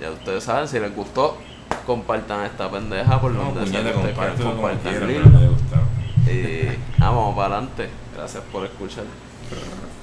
ya 0.00 0.10
ustedes 0.10 0.44
saben, 0.44 0.68
si 0.68 0.78
les 0.78 0.94
gustó, 0.94 1.38
compartan 1.86 2.44
esta 2.44 2.70
pendeja 2.70 3.18
por 3.20 3.32
No, 3.32 3.44
donde 3.44 3.66
sea 3.66 3.82
que 3.82 3.96
ustedes 3.96 4.14
quieran. 4.82 5.10
Y 6.26 6.68
ah, 7.00 7.10
vamos 7.10 7.36
para 7.36 7.56
adelante. 7.56 7.88
Gracias 8.14 8.42
por 8.52 8.64
escuchar. 8.64 9.04